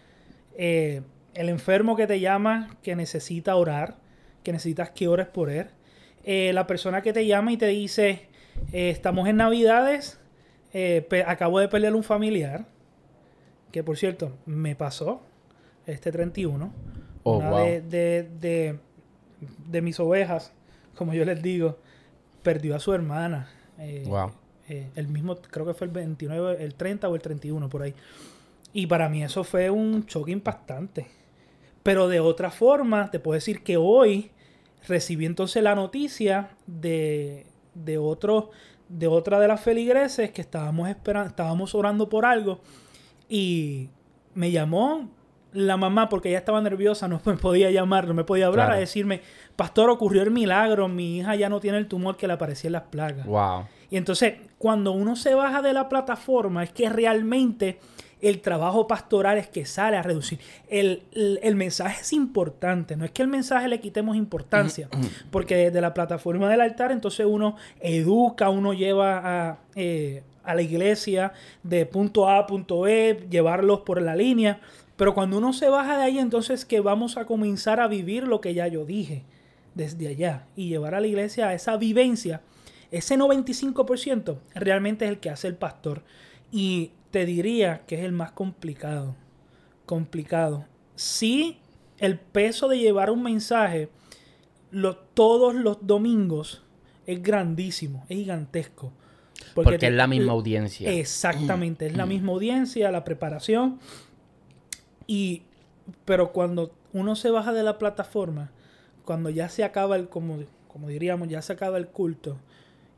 Eh, 0.58 1.02
el 1.34 1.50
enfermo 1.50 1.96
que 1.96 2.08
te 2.08 2.20
llama, 2.20 2.78
que 2.82 2.96
necesita 2.96 3.56
orar, 3.56 3.98
que 4.44 4.52
necesitas 4.52 4.90
que 4.92 5.08
ores 5.08 5.28
por 5.28 5.50
él. 5.50 5.68
Eh, 6.24 6.52
la 6.54 6.66
persona 6.66 7.02
que 7.02 7.14
te 7.14 7.26
llama 7.26 7.52
y 7.52 7.58
te 7.58 7.68
dice, 7.68 8.28
estamos 8.72 9.28
en 9.28 9.38
Navidades, 9.38 10.20
acabo 11.26 11.60
de 11.60 11.68
perder 11.68 11.94
un 11.96 12.04
familiar, 12.04 12.66
que 13.72 13.84
por 13.84 13.98
cierto, 13.98 14.38
me 14.46 14.76
pasó 14.76 15.22
este 15.86 16.12
31 16.12 16.72
Oh, 17.28 17.40
de, 17.40 18.78
de, 19.68 19.82
mis 19.82 20.00
ovejas, 20.00 20.54
como 20.96 21.16
yo 21.16 21.26
les 21.26 21.42
digo, 21.42 21.80
perdió 22.44 22.76
a 22.76 22.80
su 22.80 22.94
hermana. 22.94 23.50
Eh, 23.80 24.04
wow. 24.06 24.32
Eh, 24.70 24.90
el 24.96 25.08
mismo, 25.08 25.36
creo 25.36 25.66
que 25.66 25.74
fue 25.74 25.88
el 25.88 25.94
29, 25.94 26.64
el 26.64 26.76
30 26.76 27.10
o 27.10 27.16
el 27.16 27.22
31 27.22 27.68
por 27.68 27.82
ahí. 27.82 27.96
Y 28.74 28.86
para 28.86 29.10
mí 29.10 29.24
eso 29.24 29.44
fue 29.44 29.72
un 29.72 30.06
choque 30.06 30.32
impactante. 30.32 31.08
Pero 31.82 32.08
de 32.08 32.20
otra 32.20 32.52
forma, 32.52 33.10
te 33.10 33.20
puedo 33.20 33.34
decir 33.34 33.64
que 33.64 33.78
hoy 33.78 34.30
recibí 34.88 35.26
entonces 35.26 35.64
la 35.64 35.74
noticia 35.74 36.52
de, 36.68 37.48
de 37.74 37.98
otro, 37.98 38.52
de 38.88 39.08
otra 39.08 39.40
de 39.40 39.48
las 39.48 39.62
feligreses 39.62 40.30
que 40.30 40.42
estábamos 40.42 40.90
esperando, 40.90 41.30
estábamos 41.30 41.74
orando 41.74 42.08
por 42.08 42.24
algo 42.24 42.60
y 43.28 43.90
me 44.36 44.52
llamó 44.52 45.10
la 45.56 45.78
mamá, 45.78 46.10
porque 46.10 46.30
ella 46.30 46.40
estaba 46.40 46.62
nerviosa, 46.62 47.08
no 47.08 47.22
me 47.26 47.38
podía 47.38 47.72
llamar, 47.72 48.08
no 48.08 48.14
me 48.14 48.24
podía 48.24 48.48
hablar, 48.48 48.72
a 48.72 48.76
decirme, 48.76 49.22
pastor, 49.56 49.90
ocurrió 49.90 50.22
el 50.22 50.32
milagro, 50.32 50.88
mi 50.88 51.18
hija 51.18 51.36
ya 51.36 51.50
no 51.50 51.60
tiene 51.60 51.78
el 51.78 51.88
tumor 51.88 52.18
que 52.18 52.28
le 52.28 52.34
aparecía 52.34 52.68
en 52.68 52.74
las 52.74 52.84
plagas. 52.84 53.26
Wow. 53.26 53.66
Y 53.90 53.98
entonces, 53.98 54.36
cuando 54.58 54.92
uno 54.92 55.16
se 55.16 55.34
baja 55.34 55.62
de 55.62 55.74
la 55.74 55.90
plataforma, 55.90 56.64
es 56.64 56.72
que 56.72 56.90
realmente 56.90 57.80
el 58.22 58.42
trabajo 58.42 58.88
pastoral 58.88 59.38
es 59.38 59.48
que 59.48 59.66
sale 59.66 59.98
a 59.98 60.02
reducir. 60.02 60.40
El, 60.68 61.04
mensaje 61.56 62.02
es 62.02 62.14
importante, 62.14 62.96
no 62.96 63.06
es 63.06 63.12
que 63.12 63.22
el 63.22 63.28
mensaje 63.28 63.68
le 63.68 63.80
quitemos 63.80 64.16
importancia, 64.16 64.90
porque 65.32 65.56
desde 65.56 65.82
la 65.82 65.94
plataforma 65.94 66.50
del 66.50 66.62
altar 66.62 66.92
entonces 66.92 67.26
uno 67.26 67.56
educa, 67.80 68.50
uno 68.50 68.74
lleva 68.74 69.22
a, 69.24 69.60
eh, 69.76 70.24
a 70.44 70.56
la 70.56 70.62
iglesia 70.62 71.34
de 71.64 71.86
punto 71.86 72.28
A 72.30 72.40
a 72.40 72.48
punto 72.48 72.88
E, 72.88 73.28
llevarlos 73.30 73.82
por 73.82 74.02
la 74.02 74.16
línea, 74.16 74.60
pero 74.98 75.14
cuando 75.14 75.38
uno 75.38 75.54
se 75.54 75.70
baja 75.70 75.98
de 75.98 76.04
ahí, 76.04 76.20
entonces 76.20 76.66
que 76.66 76.80
vamos 76.80 77.18
a 77.18 77.26
comenzar 77.26 77.80
a 77.80 77.88
vivir 77.88 78.24
lo 78.24 78.42
que 78.42 78.54
ya 78.54 78.68
yo 78.68 78.86
dije 78.86 79.24
desde 79.74 80.08
allá 80.08 80.48
y 80.56 80.70
llevar 80.70 80.96
a 80.96 81.02
la 81.02 81.08
iglesia 81.08 81.50
a 81.50 81.54
esa 81.54 81.78
vivencia. 81.78 82.42
Ese 82.92 83.18
95% 83.18 84.38
realmente 84.54 85.06
es 85.06 85.12
el 85.12 85.20
que 85.20 85.30
hace 85.30 85.48
el 85.48 85.56
pastor. 85.56 86.04
Y 86.52 86.92
te 87.12 87.26
diría 87.26 87.82
que 87.88 87.96
es 87.96 88.06
el 88.06 88.14
más 88.14 88.32
complicado. 88.32 89.16
Complicado. 89.86 90.66
Sí, 90.96 91.60
el 91.98 92.20
peso 92.20 92.68
de 92.68 92.80
llevar 92.80 93.10
un 93.10 93.24
mensaje 93.24 93.90
todos 95.14 95.56
los 95.56 95.78
domingos 95.86 96.64
es 97.06 97.22
grandísimo, 97.22 98.06
es 98.10 98.18
gigantesco. 98.18 98.92
Porque, 99.54 99.88
es 99.88 99.94
la 99.94 100.08
misma 100.08 100.34
audiencia. 100.34 100.90
Exactamente, 100.92 101.88
es 101.88 101.96
la 101.96 102.06
misma 102.06 102.32
audiencia, 102.34 102.92
la 102.92 103.04
preparación. 103.04 103.80
Y, 105.08 105.44
pero 106.06 106.32
cuando 106.32 106.72
uno 106.94 107.16
se 107.16 107.30
baja 107.30 107.54
de 107.54 107.64
la 107.64 107.78
plataforma, 107.78 108.52
cuando 109.04 109.30
ya 109.30 109.50
se 109.50 109.64
acaba 109.64 109.96
el, 109.96 110.10
como, 110.10 110.40
como 110.68 110.88
diríamos, 110.88 111.28
ya 111.28 111.42
se 111.42 111.54
acaba 111.54 111.78
el 111.78 111.88
culto, 111.88 112.38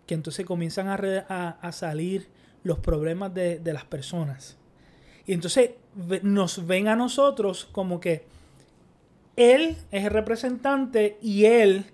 que 0.05 0.13
entonces 0.13 0.45
comienzan 0.45 0.87
a, 0.87 1.57
a, 1.61 1.71
salir 1.71 2.27
los 2.63 2.79
problemas 2.79 3.33
de, 3.33 3.59
las 3.63 3.83
personas. 3.85 4.57
Y 5.25 5.33
entonces 5.33 5.71
nos 6.23 6.65
ven 6.65 6.87
a 6.87 6.95
nosotros 6.95 7.67
como 7.71 7.99
que 7.99 8.25
él 9.35 9.75
es 9.91 10.05
el 10.05 10.11
representante 10.11 11.17
y 11.21 11.45
él 11.45 11.85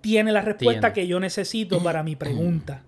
tiene 0.00 0.30
la 0.30 0.42
respuesta 0.42 0.92
que 0.92 1.08
yo 1.08 1.18
necesito 1.18 1.82
para 1.82 2.04
mi 2.04 2.14
pregunta. 2.14 2.82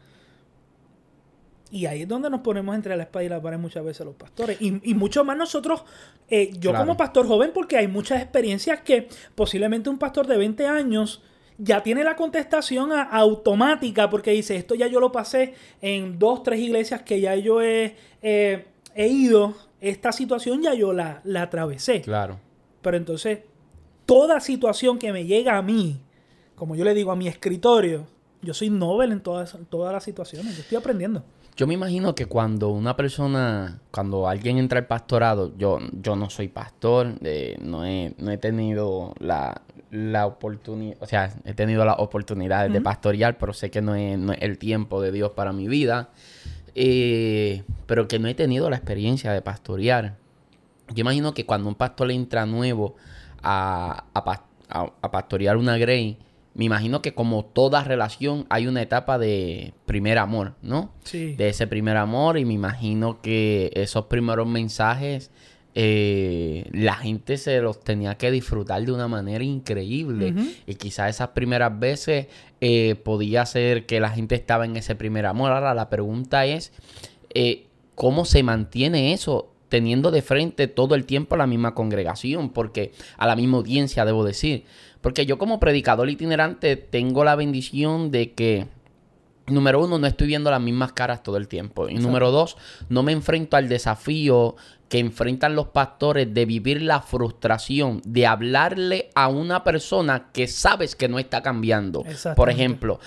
Y 1.71 1.87
ahí 1.87 2.03
es 2.03 2.09
donde 2.09 2.31
nos 2.31 2.41
ponemos 2.41 2.75
entre 2.75 2.97
la 2.97 3.03
espada 3.03 3.25
y 3.25 3.29
la 3.29 3.43
pared 3.43 3.59
muchas 3.59 3.85
veces 3.85 4.07
los 4.07 4.15
pastores. 4.15 4.57
Y, 4.61 4.95
mucho 4.95 5.25
más 5.25 5.37
nosotros, 5.37 5.85
eh, 6.29 6.51
yo 6.59 6.73
como 6.75 6.97
pastor 6.97 7.27
joven, 7.27 7.51
porque 7.53 7.77
hay 7.77 7.89
muchas 7.89 8.23
experiencias 8.23 8.81
que 8.81 9.09
posiblemente 9.35 9.91
un 9.91 9.99
pastor 9.99 10.27
de 10.27 10.39
20 10.39 10.67
años 10.67 11.23
ya 11.59 11.83
tiene 11.83 12.05
la 12.05 12.17
contestación 12.17 12.93
automática 12.93 14.09
porque 14.09 14.31
dice, 14.31 14.57
esto 14.57 14.75
ya 14.75 14.87
yo 14.87 15.01
lo 15.01 15.13
pasé 15.13 15.55
en 15.83 16.19
dos, 16.19 16.43
tres 16.43 16.61
iglesias 16.61 17.03
que 17.03 17.21
ya 17.21 17.35
yo 17.35 17.61
he, 17.61 17.97
he 18.23 19.09
ido, 19.09 19.55
esta 19.81 20.13
situación 20.13 20.63
ya 20.63 20.75
yo 20.75 20.93
la, 20.93 21.21
la 21.25 21.43
atravesé. 21.43 22.01
Claro. 22.01 22.39
Pero 22.81 22.97
entonces, 22.97 23.41
toda 24.07 24.41
situación 24.41 24.99
que 24.99 25.13
me 25.13 25.27
llega 25.27 25.59
a 25.59 25.63
mí, 25.63 26.01
como 26.55 26.75
yo 26.77 26.85
le 26.85 26.95
digo 26.95 27.13
a 27.13 27.17
mi 27.17 27.29
escritorio, 27.29 28.07
yo 28.41 28.55
soy 28.55 28.71
novel 28.71 29.13
en 29.13 29.21
todas, 29.21 29.57
todas 29.69 29.93
las 29.93 30.05
situaciones, 30.05 30.55
yo 30.57 30.63
estoy 30.63 30.79
aprendiendo. 30.79 31.25
Yo 31.59 31.67
me 31.67 31.75
imagino 31.75 32.15
que 32.15 32.27
cuando 32.27 32.69
una 32.69 32.95
persona, 32.95 33.81
cuando 33.91 34.29
alguien 34.29 34.59
entra 34.59 34.79
al 34.79 34.87
pastorado, 34.87 35.53
yo, 35.59 35.81
yo 35.91 36.15
no 36.15 36.31
soy 36.31 36.47
pastor, 36.47 37.15
eh, 37.25 37.57
no, 37.61 37.85
he, 37.85 38.15
no 38.17 38.31
he 38.31 38.39
tenido 38.39 39.13
la, 39.19 39.61
oportunidad, 40.25 40.97
o 41.01 41.07
sea, 41.07 41.35
he 41.45 41.55
tenido 41.55 41.85
las 41.85 41.97
oportunidades 41.99 42.73
de 42.73 42.81
pastorear, 42.81 43.39
pero 43.39 43.53
sé 43.53 43.73
que 43.73 43.83
no 43.83 43.97
es, 43.97 44.17
el 44.39 44.57
tiempo 44.59 45.03
de 45.03 45.11
Dios 45.11 45.33
para 45.33 45.53
mi 45.53 45.67
vida, 45.67 46.11
eh, 46.77 47.65
pero 47.87 48.07
que 48.07 48.21
no 48.21 48.29
he 48.29 48.35
tenido 48.35 48.71
la 48.71 48.77
experiencia 48.77 49.33
de 49.33 49.43
pastorear. 49.43 50.15
Yo 50.95 51.01
imagino 51.01 51.35
que 51.35 51.45
cuando 51.45 51.69
un 51.69 51.75
pastor 51.75 52.13
entra 52.13 52.47
nuevo 52.47 52.95
a, 53.43 54.05
a, 54.15 55.11
pastorear 55.11 55.57
una 55.57 55.77
Grey, 55.77 56.19
me 56.59 56.65
imagino 56.65 57.03
que 57.03 57.15
como 57.15 57.45
toda 57.45 57.85
relación 57.85 58.45
hay 58.51 58.67
una 58.67 58.83
etapa 58.83 59.17
de 59.17 59.75
primer 59.87 60.19
amor, 60.19 60.55
¿no? 60.61 60.91
Sí. 61.05 61.37
De 61.37 61.51
ese 61.51 61.69
primer 61.69 61.97
amor 61.97 62.37
y 62.37 62.45
me 62.45 62.53
imagino 62.53 63.23
que 63.23 63.71
esos 63.75 64.07
primeros 64.07 64.49
mensajes 64.49 65.31
eh, 65.77 66.69
la 66.73 66.95
gente 66.95 67.37
se 67.37 67.61
los 67.61 67.79
tenía 67.79 68.17
que 68.17 68.33
disfrutar 68.33 68.85
de 68.85 68.91
una 68.91 69.07
manera 69.07 69.45
increíble. 69.45 70.35
Y 70.67 70.75
quizás 70.75 71.11
esas 71.11 71.29
primeras 71.29 71.79
veces 71.79 72.27
eh, 72.61 72.97
podía 73.05 73.47
ser 73.47 73.87
que 73.87 74.01
la 74.01 74.11
gente 74.11 74.35
estaba 74.35 74.65
en 74.65 74.77
ese 74.77 74.97
primer 74.97 75.27
amor. 75.27 75.53
Ahora 75.53 75.75
la 75.75 75.89
pregunta 75.89 76.45
es, 76.45 76.73
eh, 77.35 77.67
¿cómo 77.95 78.25
se 78.25 78.43
mantiene 78.43 79.13
eso? 79.13 79.53
teniendo 79.69 80.11
de 80.11 80.23
frente 80.23 80.67
todo 80.67 80.95
el 80.95 81.05
tiempo 81.05 81.35
a 81.35 81.39
la 81.39 81.47
misma 81.47 81.75
congregación, 81.75 82.51
porque 82.51 82.93
a 83.17 83.27
la 83.27 83.37
misma 83.37 83.59
audiencia, 83.59 84.05
debo 84.05 84.25
decir. 84.25 84.65
Porque 85.01 85.27
yo 85.27 85.39
como 85.39 85.61
predicador 85.61 86.11
itinerante 86.11 86.77
tengo 86.77 87.25
la 87.25 87.37
bendición 87.37 88.11
de 88.11 88.33
que 88.33 88.67
Número 89.51 89.83
uno, 89.83 89.99
no 89.99 90.07
estoy 90.07 90.27
viendo 90.27 90.51
las 90.51 90.61
mismas 90.61 90.93
caras 90.93 91.23
todo 91.23 91.37
el 91.37 91.49
tiempo. 91.49 91.89
Y 91.89 91.95
número 91.95 92.31
dos, 92.31 92.57
no 92.89 93.03
me 93.03 93.13
enfrento 93.13 93.57
al 93.57 93.69
desafío 93.69 94.57
que 94.89 94.99
enfrentan 94.99 95.55
los 95.55 95.69
pastores 95.69 96.33
de 96.33 96.47
vivir 96.47 96.83
la 96.83 97.01
frustración 97.01 98.01
de 98.05 98.27
hablarle 98.27 99.11
a 99.15 99.29
una 99.29 99.65
persona 99.65 100.29
que 100.33 100.47
sabes 100.47 100.97
que 100.97 101.09
no 101.09 101.19
está 101.19 101.43
cambiando. 101.43 102.05
Por 102.37 102.51
ejemplo, 102.51 102.99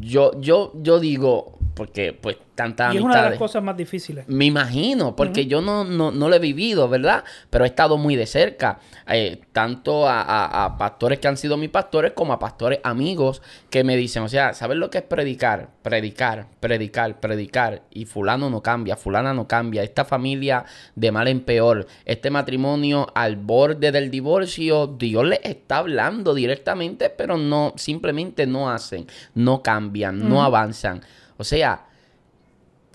yo, 0.00 0.32
yo, 0.40 0.72
yo 0.76 1.00
digo, 1.00 1.58
porque 1.74 2.12
pues 2.12 2.36
tantas 2.54 2.94
Y 2.94 2.98
es 2.98 3.02
una 3.02 3.22
de 3.22 3.30
las 3.30 3.38
cosas 3.38 3.62
más 3.62 3.76
difíciles. 3.76 4.28
Me 4.28 4.44
imagino, 4.44 5.16
porque 5.16 5.46
yo 5.46 5.60
no, 5.60 5.84
no, 5.84 6.10
no, 6.12 6.28
lo 6.28 6.34
he 6.34 6.38
vivido, 6.38 6.88
¿verdad? 6.88 7.24
Pero 7.50 7.64
he 7.64 7.68
estado 7.68 7.96
muy 7.96 8.16
de 8.16 8.26
cerca, 8.26 8.78
eh, 9.08 9.40
tanto 9.52 10.08
a, 10.08 10.76
pastores 10.78 11.18
que 11.18 11.28
han 11.28 11.36
sido 11.36 11.56
mis 11.56 11.70
pastores 11.70 12.12
como 12.12 12.32
a 12.32 12.38
pastores 12.38 12.78
amigos 12.84 13.42
que 13.70 13.84
me 13.84 13.96
dicen, 13.96 14.22
o 14.22 14.28
sea, 14.28 14.54
¿sabes 14.54 14.78
lo 14.78 14.90
que 14.90 14.98
es 14.98 15.04
predicar? 15.04 15.68
Predicar, 15.82 16.46
predicar, 16.60 17.20
predicar. 17.20 17.82
Y 17.90 18.06
fulano 18.06 18.48
no 18.50 18.62
cambia, 18.62 18.96
fulana 18.96 19.34
no 19.34 19.48
cambia. 19.48 19.82
Esta 19.82 20.04
familia 20.04 20.64
de 20.94 21.12
mal 21.12 21.28
en 21.28 21.40
peor, 21.40 21.86
este 22.04 22.30
matrimonio 22.30 23.08
al 23.14 23.36
borde 23.36 23.90
del 23.90 24.10
divorcio, 24.10 24.86
Dios 24.86 25.26
les 25.26 25.40
está 25.42 25.78
hablando 25.78 26.34
directamente, 26.34 27.10
pero 27.10 27.36
no, 27.36 27.72
simplemente 27.76 28.46
no 28.46 28.70
hacen, 28.70 29.06
no 29.34 29.62
cambian, 29.62 30.28
no 30.28 30.42
avanzan. 30.44 31.02
O 31.36 31.44
sea, 31.44 31.86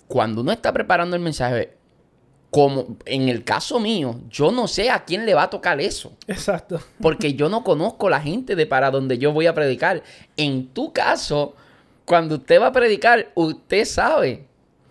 cuando 0.07 0.41
uno 0.41 0.51
está 0.51 0.73
preparando 0.73 1.15
el 1.15 1.21
mensaje, 1.21 1.77
como 2.51 2.97
en 3.05 3.29
el 3.29 3.43
caso 3.43 3.79
mío, 3.79 4.21
yo 4.29 4.51
no 4.51 4.67
sé 4.67 4.89
a 4.89 5.05
quién 5.05 5.25
le 5.25 5.33
va 5.33 5.43
a 5.43 5.49
tocar 5.49 5.79
eso. 5.79 6.13
Exacto. 6.27 6.81
Porque 7.01 7.33
yo 7.33 7.47
no 7.49 7.63
conozco 7.63 8.09
la 8.09 8.19
gente 8.19 8.55
de 8.55 8.65
para 8.65 8.89
donde 8.91 9.17
yo 9.17 9.31
voy 9.31 9.45
a 9.45 9.53
predicar. 9.53 10.01
En 10.35 10.67
tu 10.69 10.91
caso, 10.91 11.53
cuando 12.05 12.35
usted 12.35 12.59
va 12.59 12.67
a 12.67 12.71
predicar, 12.71 13.31
usted 13.35 13.85
sabe. 13.85 14.45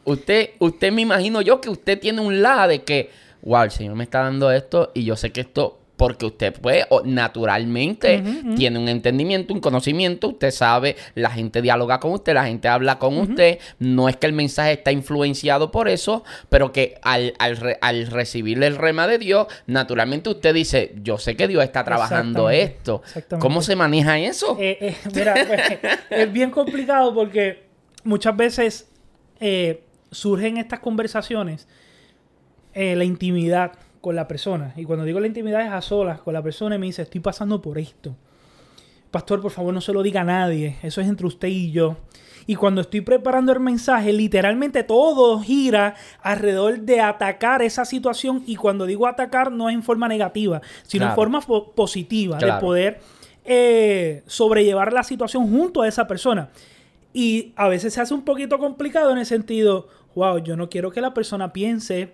Usted, 0.04 0.50
usted 0.60 0.92
me 0.92 1.02
imagino 1.02 1.42
yo 1.42 1.60
que 1.60 1.68
usted 1.68 1.98
tiene 1.98 2.20
un 2.20 2.40
la 2.40 2.68
de 2.68 2.84
que, 2.84 3.10
wow, 3.42 3.64
el 3.64 3.70
Señor 3.72 3.96
me 3.96 4.04
está 4.04 4.22
dando 4.22 4.52
esto 4.52 4.92
y 4.94 5.04
yo 5.04 5.16
sé 5.16 5.32
que 5.32 5.40
esto 5.40 5.80
porque 5.98 6.26
usted 6.26 6.54
pues 6.62 6.86
naturalmente 7.04 8.22
tiene 8.56 8.78
un 8.78 8.88
entendimiento, 8.88 9.52
un 9.52 9.60
conocimiento, 9.60 10.28
usted 10.28 10.52
sabe, 10.52 10.94
la 11.16 11.28
gente 11.28 11.60
dialoga 11.60 11.98
con 11.98 12.12
usted, 12.12 12.34
la 12.34 12.46
gente 12.46 12.68
habla 12.68 13.00
con 13.00 13.18
usted, 13.18 13.58
no 13.80 14.08
es 14.08 14.16
que 14.16 14.28
el 14.28 14.32
mensaje 14.32 14.74
está 14.74 14.92
influenciado 14.92 15.72
por 15.72 15.88
eso, 15.88 16.22
pero 16.48 16.70
que 16.70 17.00
al, 17.02 17.34
al, 17.40 18.06
recibir 18.06 18.62
el 18.62 18.76
rema 18.76 19.08
de 19.08 19.18
Dios, 19.18 19.48
naturalmente 19.66 20.30
usted 20.30 20.54
dice, 20.54 20.94
yo 21.02 21.18
sé 21.18 21.34
que 21.34 21.48
Dios 21.48 21.64
está 21.64 21.82
trabajando 21.82 22.48
esto. 22.48 23.02
¿Cómo 23.40 23.60
se 23.60 23.74
maneja 23.74 24.20
eso? 24.20 24.56
Eh, 24.60 24.78
eh, 24.80 24.96
mira, 25.12 25.34
pues, 25.48 25.80
es 26.10 26.32
bien 26.32 26.52
complicado 26.52 27.12
porque 27.12 27.64
muchas 28.04 28.36
veces 28.36 28.88
eh, 29.40 29.82
surgen 30.12 30.58
estas 30.58 30.78
conversaciones, 30.78 31.66
la 32.72 33.02
intimidad 33.02 33.72
con 34.00 34.16
la 34.16 34.28
persona. 34.28 34.72
Y 34.76 34.84
cuando 34.84 35.04
digo 35.04 35.20
la 35.20 35.26
intimidad 35.26 35.66
es 35.66 35.72
a 35.72 35.80
solas 35.82 36.20
con 36.20 36.34
la 36.34 36.42
persona 36.42 36.76
y 36.76 36.78
me 36.78 36.86
dice, 36.86 37.02
estoy 37.02 37.20
pasando 37.20 37.60
por 37.60 37.78
esto. 37.78 38.14
Pastor, 39.10 39.40
por 39.40 39.50
favor, 39.50 39.72
no 39.72 39.80
se 39.80 39.92
lo 39.92 40.02
diga 40.02 40.20
a 40.20 40.24
nadie. 40.24 40.76
Eso 40.82 41.00
es 41.00 41.08
entre 41.08 41.26
usted 41.26 41.48
y 41.48 41.70
yo. 41.70 41.96
Y 42.46 42.56
cuando 42.56 42.80
estoy 42.80 43.00
preparando 43.00 43.52
el 43.52 43.60
mensaje, 43.60 44.12
literalmente 44.12 44.82
todo 44.82 45.40
gira 45.40 45.94
alrededor 46.22 46.80
de 46.80 47.00
atacar 47.00 47.62
esa 47.62 47.84
situación. 47.84 48.42
Y 48.46 48.56
cuando 48.56 48.86
digo 48.86 49.06
atacar, 49.06 49.50
no 49.52 49.68
es 49.68 49.74
en 49.74 49.82
forma 49.82 50.08
negativa, 50.08 50.60
sino 50.82 51.06
en 51.06 51.14
forma 51.14 51.40
positiva, 51.40 52.38
de 52.38 52.52
poder 52.54 53.00
eh, 53.44 54.22
sobrellevar 54.26 54.92
la 54.92 55.02
situación 55.02 55.50
junto 55.50 55.82
a 55.82 55.88
esa 55.88 56.06
persona. 56.06 56.50
Y 57.12 57.52
a 57.56 57.68
veces 57.68 57.94
se 57.94 58.00
hace 58.00 58.14
un 58.14 58.22
poquito 58.22 58.58
complicado 58.58 59.10
en 59.10 59.18
el 59.18 59.26
sentido, 59.26 59.88
wow, 60.14 60.38
yo 60.38 60.56
no 60.56 60.68
quiero 60.68 60.90
que 60.90 61.00
la 61.00 61.14
persona 61.14 61.52
piense 61.52 62.12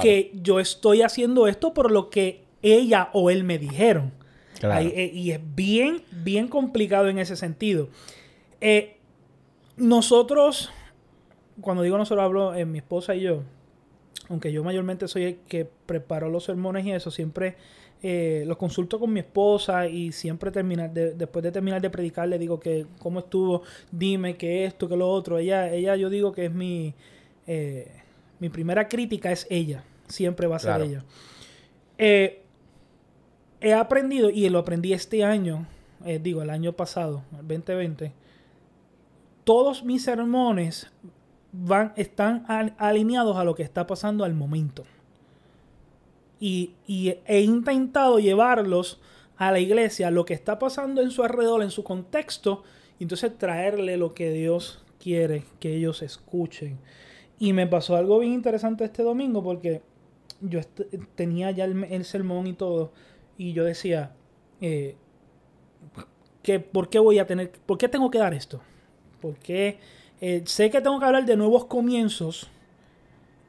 que 0.00 0.32
yo 0.34 0.60
estoy 0.60 1.02
haciendo 1.02 1.46
esto 1.46 1.74
por 1.74 1.90
lo 1.90 2.10
que 2.10 2.44
ella 2.62 3.10
o 3.12 3.30
él 3.30 3.44
me 3.44 3.58
dijeron. 3.58 4.12
Eh, 4.62 5.10
y 5.12 5.32
es 5.32 5.40
bien, 5.54 6.02
bien 6.10 6.48
complicado 6.48 7.08
en 7.08 7.18
ese 7.18 7.36
sentido. 7.36 7.88
Eh, 8.60 8.96
nosotros, 9.76 10.70
cuando 11.60 11.82
digo 11.82 11.98
nosotros 11.98 12.24
hablo 12.24 12.54
en 12.54 12.70
mi 12.72 12.78
esposa 12.78 13.14
y 13.14 13.22
yo, 13.22 13.42
aunque 14.28 14.52
yo 14.52 14.64
mayormente 14.64 15.06
soy 15.08 15.24
el 15.24 15.36
que 15.48 15.68
preparó 15.86 16.30
los 16.30 16.44
sermones 16.44 16.86
y 16.86 16.92
eso, 16.92 17.10
siempre 17.10 17.56
eh, 18.02 18.44
los 18.46 18.56
consulto 18.56 18.98
con 18.98 19.12
mi 19.12 19.20
esposa 19.20 19.86
y 19.86 20.12
siempre 20.12 20.50
terminar 20.50 20.92
después 20.92 21.42
de 21.42 21.52
terminar 21.52 21.80
de 21.82 21.90
predicar 21.90 22.28
le 22.28 22.38
digo 22.38 22.58
que 22.58 22.86
cómo 22.98 23.18
estuvo, 23.18 23.62
dime 23.90 24.36
que 24.36 24.64
esto, 24.64 24.88
que 24.88 24.96
lo 24.96 25.10
otro. 25.10 25.38
Ella, 25.38 25.70
ella 25.70 25.96
yo 25.96 26.08
digo 26.08 26.32
que 26.32 26.46
es 26.46 26.52
mi 26.52 26.94
mi 28.38 28.48
primera 28.48 28.88
crítica 28.88 29.32
es 29.32 29.46
ella. 29.50 29.84
Siempre 30.08 30.46
va 30.46 30.56
a 30.56 30.58
ser 30.58 30.80
ella. 30.82 31.04
Eh, 31.98 32.42
he 33.60 33.72
aprendido, 33.72 34.30
y 34.30 34.48
lo 34.48 34.58
aprendí 34.58 34.92
este 34.92 35.24
año, 35.24 35.66
eh, 36.04 36.18
digo, 36.22 36.42
el 36.42 36.50
año 36.50 36.72
pasado, 36.72 37.22
el 37.32 37.48
2020. 37.48 38.12
Todos 39.44 39.84
mis 39.84 40.04
sermones 40.04 40.90
van, 41.52 41.92
están 41.96 42.44
alineados 42.78 43.36
a 43.36 43.44
lo 43.44 43.54
que 43.54 43.62
está 43.62 43.86
pasando 43.86 44.24
al 44.24 44.34
momento. 44.34 44.84
Y, 46.40 46.72
y, 46.86 47.16
he 47.26 47.40
intentado 47.40 48.18
llevarlos 48.18 49.00
a 49.36 49.50
la 49.50 49.60
iglesia, 49.60 50.10
lo 50.10 50.24
que 50.24 50.34
está 50.34 50.58
pasando 50.58 51.00
en 51.00 51.10
su 51.10 51.22
alrededor, 51.22 51.62
en 51.62 51.70
su 51.70 51.84
contexto, 51.84 52.64
y 52.98 53.04
entonces 53.04 53.36
traerle 53.38 53.96
lo 53.96 54.14
que 54.14 54.30
Dios 54.30 54.84
quiere 54.98 55.44
que 55.60 55.74
ellos 55.74 56.02
escuchen. 56.02 56.78
Y 57.38 57.52
me 57.52 57.66
pasó 57.66 57.96
algo 57.96 58.20
bien 58.20 58.32
interesante 58.32 58.84
este 58.84 59.02
domingo 59.02 59.42
porque 59.42 59.82
yo 60.40 60.60
tenía 61.14 61.50
ya 61.50 61.64
el, 61.64 62.04
sermón 62.04 62.46
y 62.46 62.52
todo. 62.52 62.92
Y 63.36 63.52
yo 63.52 63.64
decía, 63.64 64.12
eh, 64.60 64.96
que, 66.42 66.60
¿por 66.60 66.88
qué 66.88 66.98
voy 66.98 67.18
a 67.18 67.26
tener, 67.26 67.50
por 67.66 67.78
qué 67.78 67.88
tengo 67.88 68.10
que 68.10 68.18
dar 68.18 68.34
esto? 68.34 68.60
Porque 69.20 69.78
eh, 70.20 70.42
sé 70.46 70.70
que 70.70 70.80
tengo 70.80 70.98
que 70.98 71.06
hablar 71.06 71.24
de 71.24 71.36
nuevos 71.36 71.64
comienzos 71.64 72.48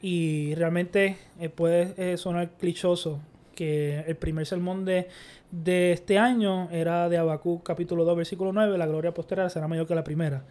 y 0.01 0.55
realmente 0.55 1.17
eh, 1.39 1.49
puede 1.49 2.17
sonar 2.17 2.51
clichoso 2.57 3.19
que 3.55 3.99
el 4.01 4.15
primer 4.17 4.45
sermón 4.45 4.85
de, 4.85 5.07
de 5.51 5.93
este 5.93 6.17
año 6.17 6.69
era 6.71 7.07
de 7.09 7.17
Habacuc 7.17 7.63
capítulo 7.63 8.03
2 8.03 8.17
versículo 8.17 8.51
9, 8.51 8.77
la 8.77 8.85
gloria 8.85 9.13
posterior 9.13 9.49
será 9.49 9.67
mayor 9.67 9.87
que 9.87 9.95
la 9.95 10.03
primera. 10.03 10.43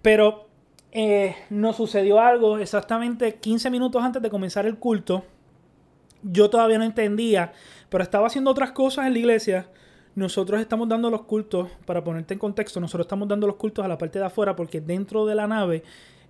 Pero 0.00 0.51
eh, 0.92 1.34
nos 1.50 1.76
sucedió 1.76 2.20
algo 2.20 2.58
exactamente 2.58 3.34
15 3.36 3.70
minutos 3.70 4.02
antes 4.02 4.22
de 4.22 4.30
comenzar 4.30 4.66
el 4.66 4.76
culto. 4.76 5.24
Yo 6.22 6.50
todavía 6.50 6.78
no 6.78 6.84
entendía, 6.84 7.52
pero 7.88 8.04
estaba 8.04 8.26
haciendo 8.26 8.50
otras 8.50 8.72
cosas 8.72 9.06
en 9.06 9.14
la 9.14 9.18
iglesia. 9.18 9.66
Nosotros 10.14 10.60
estamos 10.60 10.88
dando 10.88 11.10
los 11.10 11.22
cultos, 11.22 11.70
para 11.86 12.04
ponerte 12.04 12.34
en 12.34 12.38
contexto, 12.38 12.78
nosotros 12.80 13.06
estamos 13.06 13.26
dando 13.26 13.46
los 13.46 13.56
cultos 13.56 13.84
a 13.84 13.88
la 13.88 13.96
parte 13.96 14.18
de 14.18 14.26
afuera 14.26 14.54
porque 14.54 14.80
dentro 14.80 15.24
de 15.24 15.34
la 15.34 15.46
nave 15.46 15.82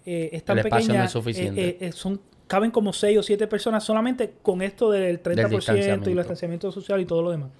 eh, 0.06 0.30
es 0.32 0.44
tan 0.44 0.62
pequeña. 0.62 1.06
Eh, 1.06 1.78
eh, 1.80 1.92
son, 1.92 2.20
caben 2.46 2.70
como 2.70 2.92
6 2.92 3.18
o 3.18 3.22
7 3.22 3.46
personas 3.48 3.82
solamente 3.82 4.34
con 4.42 4.62
esto 4.62 4.90
del 4.90 5.22
30% 5.22 6.06
y 6.06 6.10
el 6.10 6.16
distanciamiento 6.16 6.70
social 6.70 7.00
y 7.00 7.04
todo 7.04 7.22
lo 7.22 7.30
demás. 7.30 7.50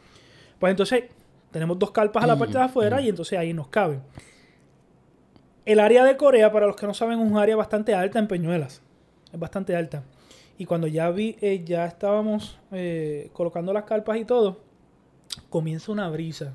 Pues 0.59 0.71
entonces 0.71 1.05
tenemos 1.51 1.79
dos 1.79 1.91
carpas 1.91 2.23
a 2.23 2.27
la 2.27 2.37
parte 2.37 2.57
de 2.57 2.65
afuera 2.65 3.01
y 3.01 3.09
entonces 3.09 3.39
ahí 3.39 3.53
nos 3.53 3.69
caben. 3.69 4.01
El 5.65 5.79
área 5.79 6.05
de 6.05 6.17
Corea, 6.17 6.51
para 6.51 6.67
los 6.67 6.75
que 6.75 6.87
no 6.87 6.95
saben, 6.95 7.21
es 7.21 7.31
un 7.31 7.39
área 7.39 7.55
bastante 7.55 7.95
alta 7.95 8.19
en 8.19 8.27
Peñuelas. 8.27 8.83
Es 9.33 9.39
bastante 9.39 9.77
alta. 9.77 10.03
Y 10.59 10.67
cuando 10.67 10.89
ya 10.89 11.11
vi, 11.11 11.37
eh, 11.41 11.63
ya 11.65 11.87
estábamos 11.87 12.59
eh, 12.73 13.31
colocando 13.33 13.73
las 13.73 13.85
carpas 13.85 14.19
y 14.19 14.25
todo, 14.25 14.61
comienza 15.51 15.93
una 15.93 16.11
brisa. 16.11 16.55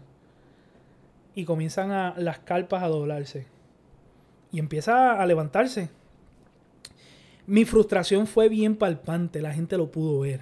Y 1.35 1.45
comienzan 1.45 1.91
a, 1.91 2.15
las 2.17 2.39
carpas 2.39 2.83
a 2.83 2.87
doblarse. 2.87 3.47
Y 4.51 4.59
empieza 4.59 5.21
a 5.21 5.25
levantarse. 5.25 5.89
Mi 7.45 7.63
frustración 7.63 8.27
fue 8.27 8.49
bien 8.49 8.75
palpante, 8.75 9.41
la 9.41 9.53
gente 9.53 9.77
lo 9.77 9.89
pudo 9.89 10.19
ver. 10.19 10.41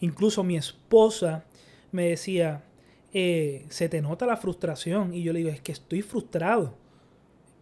Incluso 0.00 0.44
mi 0.44 0.58
esposa 0.58 1.44
me 1.92 2.08
decía, 2.10 2.62
eh, 3.14 3.64
se 3.70 3.88
te 3.88 4.02
nota 4.02 4.26
la 4.26 4.36
frustración. 4.36 5.14
Y 5.14 5.22
yo 5.22 5.32
le 5.32 5.38
digo, 5.38 5.50
es 5.50 5.62
que 5.62 5.72
estoy 5.72 6.02
frustrado. 6.02 6.74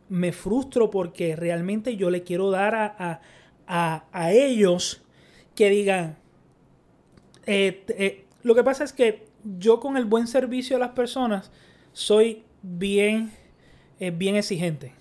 Me 0.08 0.32
frustro 0.32 0.90
porque 0.90 1.36
realmente 1.36 1.96
yo 1.96 2.10
le 2.10 2.22
quiero 2.22 2.50
dar 2.50 2.74
a, 2.74 3.20
a, 3.66 4.04
a, 4.12 4.32
ellos 4.32 5.02
que 5.54 5.70
digan, 5.70 6.18
eh, 7.46 7.84
eh, 7.88 8.24
lo 8.42 8.54
que 8.54 8.64
pasa 8.64 8.84
es 8.84 8.92
que 8.92 9.26
yo 9.58 9.80
con 9.80 9.96
el 9.96 10.04
buen 10.04 10.26
servicio 10.26 10.76
a 10.76 10.80
las 10.80 10.90
personas 10.90 11.50
soy 11.92 12.42
bien, 12.62 13.32
bien 13.98 14.36
exigente. 14.36 14.92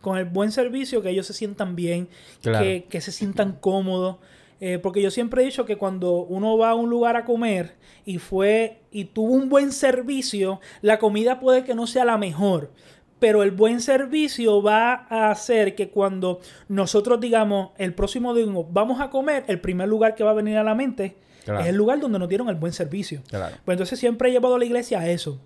Con 0.00 0.16
el 0.16 0.26
buen 0.26 0.52
servicio, 0.52 1.02
que 1.02 1.10
ellos 1.10 1.26
se 1.26 1.32
sientan 1.32 1.74
bien, 1.74 2.08
que, 2.40 2.86
que, 2.88 3.00
se 3.00 3.10
sientan 3.10 3.52
cómodos. 3.52 4.18
Eh, 4.60 4.78
porque 4.80 5.00
yo 5.00 5.10
siempre 5.10 5.42
he 5.42 5.44
dicho 5.44 5.64
que 5.64 5.76
cuando 5.76 6.24
uno 6.24 6.58
va 6.58 6.70
a 6.70 6.74
un 6.74 6.90
lugar 6.90 7.16
a 7.16 7.24
comer 7.24 7.76
y 8.04 8.18
fue 8.18 8.80
y 8.90 9.04
tuvo 9.04 9.34
un 9.34 9.48
buen 9.48 9.70
servicio, 9.70 10.60
la 10.82 10.98
comida 10.98 11.38
puede 11.38 11.62
que 11.62 11.74
no 11.74 11.86
sea 11.86 12.04
la 12.04 12.18
mejor, 12.18 12.72
pero 13.18 13.42
el 13.42 13.50
buen 13.50 13.80
servicio 13.80 14.62
va 14.62 15.06
a 15.08 15.30
hacer 15.30 15.74
que 15.74 15.90
cuando 15.90 16.40
nosotros 16.68 17.20
digamos 17.20 17.70
el 17.78 17.94
próximo 17.94 18.32
domingo 18.32 18.66
vamos 18.70 19.00
a 19.00 19.10
comer, 19.10 19.44
el 19.48 19.60
primer 19.60 19.88
lugar 19.88 20.14
que 20.14 20.24
va 20.24 20.30
a 20.30 20.34
venir 20.34 20.56
a 20.56 20.64
la 20.64 20.74
mente 20.74 21.16
es 21.56 21.66
el 21.66 21.76
lugar 21.76 21.98
donde 21.98 22.18
nos 22.18 22.28
dieron 22.28 22.48
el 22.48 22.56
buen 22.56 22.72
servicio. 22.72 23.22
Pues 23.64 23.74
entonces 23.74 23.98
siempre 23.98 24.28
he 24.28 24.32
llevado 24.32 24.56
a 24.56 24.58
la 24.58 24.64
iglesia 24.64 25.00
a 25.00 25.08
eso. 25.08 25.40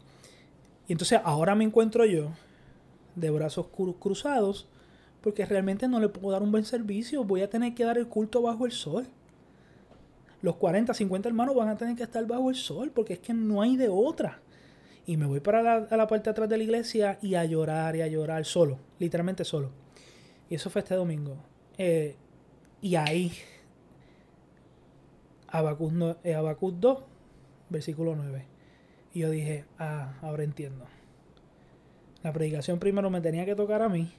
Y 0.88 0.92
entonces 0.92 1.20
ahora 1.24 1.54
me 1.54 1.64
encuentro 1.64 2.04
yo 2.04 2.32
de 3.14 3.30
brazos 3.30 3.66
cruzados 4.00 4.66
porque 5.20 5.46
realmente 5.46 5.86
no 5.86 6.00
le 6.00 6.08
puedo 6.08 6.32
dar 6.32 6.42
un 6.42 6.50
buen 6.50 6.64
servicio. 6.64 7.24
Voy 7.24 7.42
a 7.42 7.48
tener 7.48 7.74
que 7.74 7.84
dar 7.84 7.98
el 7.98 8.08
culto 8.08 8.42
bajo 8.42 8.66
el 8.66 8.72
sol. 8.72 9.06
Los 10.40 10.56
40, 10.56 10.92
50 10.92 11.28
hermanos 11.28 11.54
van 11.54 11.68
a 11.68 11.76
tener 11.76 11.94
que 11.94 12.02
estar 12.02 12.26
bajo 12.26 12.50
el 12.50 12.56
sol 12.56 12.90
porque 12.92 13.14
es 13.14 13.18
que 13.20 13.32
no 13.32 13.62
hay 13.62 13.76
de 13.76 13.88
otra. 13.88 14.40
Y 15.06 15.16
me 15.16 15.26
voy 15.26 15.40
para 15.40 15.62
la, 15.62 15.74
a 15.90 15.96
la 15.96 16.06
parte 16.06 16.24
de 16.24 16.30
atrás 16.30 16.48
de 16.48 16.56
la 16.56 16.62
iglesia 16.62 17.18
y 17.22 17.34
a 17.34 17.44
llorar 17.44 17.96
y 17.96 18.02
a 18.02 18.06
llorar 18.06 18.44
solo, 18.44 18.78
literalmente 18.98 19.44
solo. 19.44 19.70
Y 20.48 20.54
eso 20.54 20.70
fue 20.70 20.82
este 20.82 20.94
domingo. 20.94 21.36
Eh, 21.78 22.16
y 22.80 22.96
ahí, 22.96 23.32
Abacus, 25.48 25.92
no, 25.92 26.06
2, 26.14 26.16
eh, 26.24 27.02
versículo 27.68 28.14
9. 28.14 28.44
Y 29.14 29.20
yo 29.20 29.30
dije, 29.30 29.64
ah, 29.78 30.14
ahora 30.22 30.44
entiendo. 30.44 30.84
La 32.22 32.32
predicación 32.32 32.78
primero 32.78 33.10
me 33.10 33.20
tenía 33.20 33.44
que 33.44 33.54
tocar 33.54 33.82
a 33.82 33.88
mí 33.88 34.12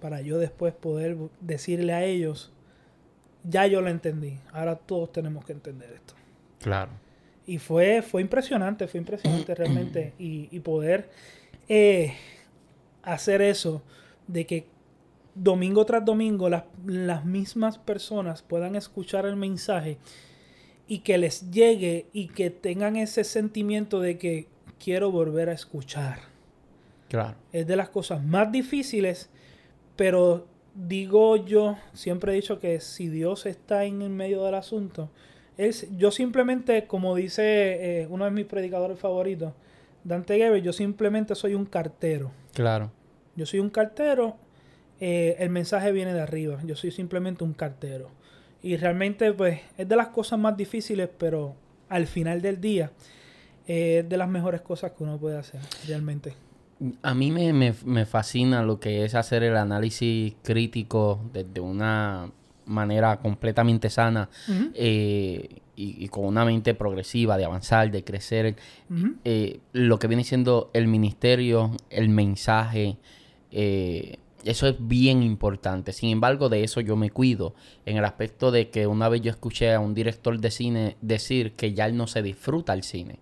para 0.00 0.22
yo 0.22 0.38
después 0.38 0.74
poder 0.74 1.16
decirle 1.40 1.92
a 1.92 2.04
ellos, 2.04 2.52
ya 3.44 3.66
yo 3.66 3.80
lo 3.82 3.88
entendí, 3.88 4.38
ahora 4.52 4.76
todos 4.76 5.12
tenemos 5.12 5.44
que 5.44 5.52
entender 5.52 5.92
esto. 5.92 6.14
Claro. 6.60 6.90
Y 7.46 7.58
fue, 7.58 8.02
fue 8.02 8.22
impresionante, 8.22 8.86
fue 8.86 9.00
impresionante 9.00 9.54
realmente. 9.54 10.12
Y, 10.18 10.60
poder 10.60 11.10
eh, 11.68 12.14
hacer 13.02 13.42
eso, 13.42 13.82
de 14.26 14.46
que 14.46 14.66
domingo 15.34 15.84
tras 15.86 16.04
domingo 16.04 16.48
las, 16.48 16.64
las 16.86 17.24
mismas 17.24 17.78
personas 17.78 18.42
puedan 18.42 18.76
escuchar 18.76 19.26
el 19.26 19.36
mensaje 19.36 19.98
y 20.86 20.98
que 20.98 21.18
les 21.18 21.50
llegue 21.50 22.06
y 22.12 22.28
que 22.28 22.50
tengan 22.50 22.96
ese 22.96 23.24
sentimiento 23.24 24.00
de 24.00 24.18
que 24.18 24.48
quiero 24.82 25.10
volver 25.10 25.48
a 25.48 25.52
escuchar. 25.52 26.18
Claro. 27.08 27.36
Es 27.52 27.66
de 27.66 27.76
las 27.76 27.88
cosas 27.88 28.22
más 28.22 28.50
difíciles 28.50 29.30
pero 30.00 30.46
digo 30.74 31.36
yo, 31.36 31.76
siempre 31.92 32.32
he 32.32 32.34
dicho 32.34 32.58
que 32.58 32.80
si 32.80 33.10
Dios 33.10 33.44
está 33.44 33.84
en 33.84 34.00
el 34.00 34.08
medio 34.08 34.44
del 34.44 34.54
asunto, 34.54 35.10
es, 35.60 35.86
yo 35.96 36.10
simplemente, 36.10 36.86
como 36.86 37.14
dice 37.14 37.42
eh, 38.02 38.06
uno 38.08 38.24
de 38.24 38.30
mis 38.30 38.46
predicadores 38.46 38.98
favoritos, 38.98 39.52
Dante 40.04 40.38
Gebel, 40.38 40.62
yo 40.62 40.72
simplemente 40.72 41.34
soy 41.34 41.54
un 41.54 41.66
cartero. 41.66 42.30
Claro. 42.54 42.90
Yo 43.36 43.44
soy 43.44 43.60
un 43.60 43.68
cartero, 43.68 44.36
eh, 45.00 45.36
el 45.38 45.50
mensaje 45.50 45.92
viene 45.92 46.14
de 46.14 46.20
arriba, 46.22 46.58
yo 46.64 46.76
soy 46.76 46.90
simplemente 46.90 47.44
un 47.44 47.52
cartero. 47.52 48.10
Y 48.62 48.76
realmente, 48.76 49.32
pues, 49.34 49.60
es 49.76 49.86
de 49.86 49.96
las 49.96 50.08
cosas 50.08 50.38
más 50.38 50.56
difíciles, 50.56 51.10
pero 51.18 51.54
al 51.90 52.06
final 52.06 52.40
del 52.40 52.60
día, 52.60 52.90
es 53.66 54.08
de 54.08 54.16
las 54.16 54.28
mejores 54.28 54.62
cosas 54.62 54.92
que 54.92 55.02
uno 55.04 55.18
puede 55.18 55.36
hacer, 55.36 55.60
realmente. 55.86 56.32
A 57.02 57.14
mí 57.14 57.30
me, 57.30 58.06
fascina 58.06 58.62
lo 58.62 58.80
que 58.80 59.04
es 59.04 59.14
hacer 59.14 59.42
el 59.42 59.58
análisis 59.58 60.34
crítico 60.42 61.20
desde 61.34 61.60
una 61.60 62.30
manera 62.66 63.18
completamente 63.18 63.90
sana 63.90 64.28
eh, 64.74 65.60
y, 65.76 66.08
con 66.08 66.24
una 66.24 66.44
mente 66.44 66.74
progresiva, 66.74 67.36
de 67.36 67.44
avanzar, 67.44 67.90
de 67.90 68.04
crecer. 68.04 68.56
Eh, 69.24 69.60
lo 69.72 69.98
que 69.98 70.06
viene 70.06 70.24
siendo 70.24 70.70
el 70.74 70.86
ministerio, 70.88 71.72
el 71.88 72.08
mensaje, 72.08 72.98
eh, 73.50 74.16
eso 74.44 74.66
es 74.66 74.76
bien 74.78 75.22
importante. 75.22 75.92
Sin 75.92 76.10
embargo, 76.10 76.48
de 76.48 76.64
eso 76.64 76.80
yo 76.80 76.96
me 76.96 77.10
cuido. 77.10 77.54
En 77.86 77.96
el 77.96 78.04
aspecto 78.04 78.50
de 78.50 78.70
que 78.70 78.86
una 78.86 79.08
vez 79.08 79.22
yo 79.22 79.30
escuché 79.30 79.72
a 79.74 79.80
un 79.80 79.94
director 79.94 80.38
de 80.38 80.50
cine 80.50 80.96
decir 81.00 81.52
que 81.52 81.72
ya 81.74 81.86
él 81.86 81.96
no 81.96 82.06
se 82.06 82.22
disfruta 82.22 82.72
el 82.72 82.82
cine. 82.82 83.18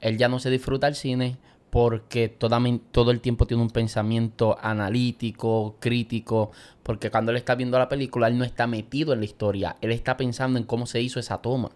Él 0.00 0.16
ya 0.16 0.28
no 0.28 0.38
se 0.38 0.50
disfruta 0.50 0.88
el 0.88 0.94
cine 0.94 1.36
porque 1.70 2.28
todo 2.28 3.10
el 3.10 3.20
tiempo 3.20 3.46
tiene 3.46 3.62
un 3.62 3.70
pensamiento 3.70 4.56
analítico, 4.60 5.76
crítico, 5.80 6.50
porque 6.82 7.10
cuando 7.10 7.30
él 7.30 7.36
está 7.36 7.54
viendo 7.54 7.78
la 7.78 7.88
película, 7.88 8.28
él 8.28 8.38
no 8.38 8.44
está 8.44 8.66
metido 8.66 9.12
en 9.12 9.20
la 9.20 9.26
historia, 9.26 9.76
él 9.80 9.92
está 9.92 10.16
pensando 10.16 10.58
en 10.58 10.64
cómo 10.64 10.86
se 10.86 11.02
hizo 11.02 11.20
esa 11.20 11.38
toma, 11.38 11.70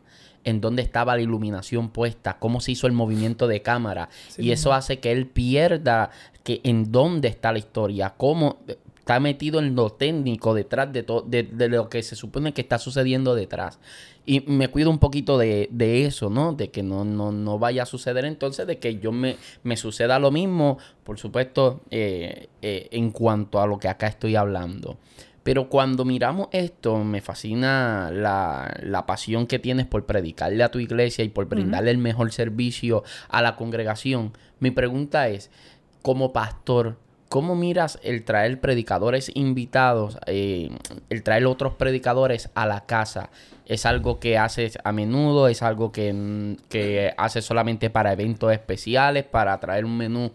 en 0.44 0.60
dónde 0.60 0.82
estaba 0.82 1.14
la 1.14 1.22
iluminación 1.22 1.90
puesta, 1.90 2.38
cómo 2.38 2.60
se 2.60 2.72
hizo 2.72 2.86
el 2.86 2.94
movimiento 2.94 3.46
de 3.46 3.60
cámara, 3.60 4.08
y 4.38 4.50
eso 4.52 4.72
hace 4.72 4.98
que 4.98 5.12
él 5.12 5.26
pierda 5.26 6.10
que 6.42 6.60
en 6.64 6.90
dónde 6.90 7.28
está 7.28 7.52
la 7.52 7.58
historia, 7.58 8.14
cómo 8.16 8.58
está 9.02 9.18
metido 9.18 9.58
en 9.58 9.74
lo 9.74 9.90
técnico 9.90 10.54
detrás 10.54 10.92
de, 10.92 11.04
de, 11.26 11.42
de 11.42 11.68
lo 11.68 11.88
que 11.88 12.04
se 12.04 12.14
supone 12.14 12.54
que 12.54 12.60
está 12.60 12.78
sucediendo 12.78 13.34
detrás. 13.34 13.80
Y 14.24 14.42
me 14.42 14.68
cuido 14.68 14.90
un 14.90 15.00
poquito 15.00 15.38
de, 15.38 15.68
eso, 16.06 16.30
¿no? 16.30 16.52
De 16.52 16.70
que 16.70 16.84
no, 16.84 17.04
no, 17.04 17.58
vaya 17.58 17.82
a 17.82 17.86
suceder 17.86 18.24
entonces, 18.24 18.64
de 18.64 18.78
que 18.78 19.00
yo 19.00 19.10
me, 19.10 19.38
me 19.64 19.76
suceda 19.76 20.20
lo 20.20 20.30
mismo, 20.30 20.78
por 21.02 21.18
supuesto, 21.18 21.80
eh, 21.90 22.46
eh, 22.62 22.86
en 22.92 23.10
cuanto 23.10 23.60
a 23.60 23.66
lo 23.66 23.80
que 23.80 23.88
acá 23.88 24.06
estoy 24.06 24.36
hablando. 24.36 24.98
Pero 25.42 25.68
cuando 25.68 26.04
miramos 26.04 26.46
esto, 26.52 26.98
me 26.98 27.20
fascina 27.20 28.08
la, 28.12 28.72
la, 28.84 29.04
pasión 29.04 29.48
que 29.48 29.58
tienes 29.58 29.86
por 29.86 30.06
predicarle 30.06 30.62
a 30.62 30.70
tu 30.70 30.78
iglesia 30.78 31.24
y 31.24 31.28
por 31.28 31.46
brindarle 31.46 31.90
el 31.90 31.98
mejor 31.98 32.30
servicio 32.30 33.02
a 33.28 33.42
la 33.42 33.56
congregación. 33.56 34.32
Mi 34.60 34.70
pregunta 34.70 35.28
es, 35.28 35.50
como 36.02 36.32
pastor, 36.32 36.98
¿Cómo 37.32 37.56
miras 37.56 37.98
el 38.02 38.24
traer 38.24 38.60
predicadores 38.60 39.30
invitados, 39.32 40.18
eh, 40.26 40.68
el 41.08 41.22
traer 41.22 41.46
otros 41.46 41.72
predicadores 41.76 42.50
a 42.54 42.66
la 42.66 42.84
casa? 42.84 43.30
¿Es 43.64 43.86
algo 43.86 44.20
que 44.20 44.36
haces 44.36 44.78
a 44.84 44.92
menudo? 44.92 45.48
¿Es 45.48 45.62
algo 45.62 45.92
que, 45.92 46.12
mm, 46.12 46.68
que 46.68 47.14
haces 47.16 47.46
solamente 47.46 47.88
para 47.88 48.12
eventos 48.12 48.52
especiales, 48.52 49.24
para 49.24 49.58
traer 49.60 49.86
un 49.86 49.96
menú, 49.96 50.30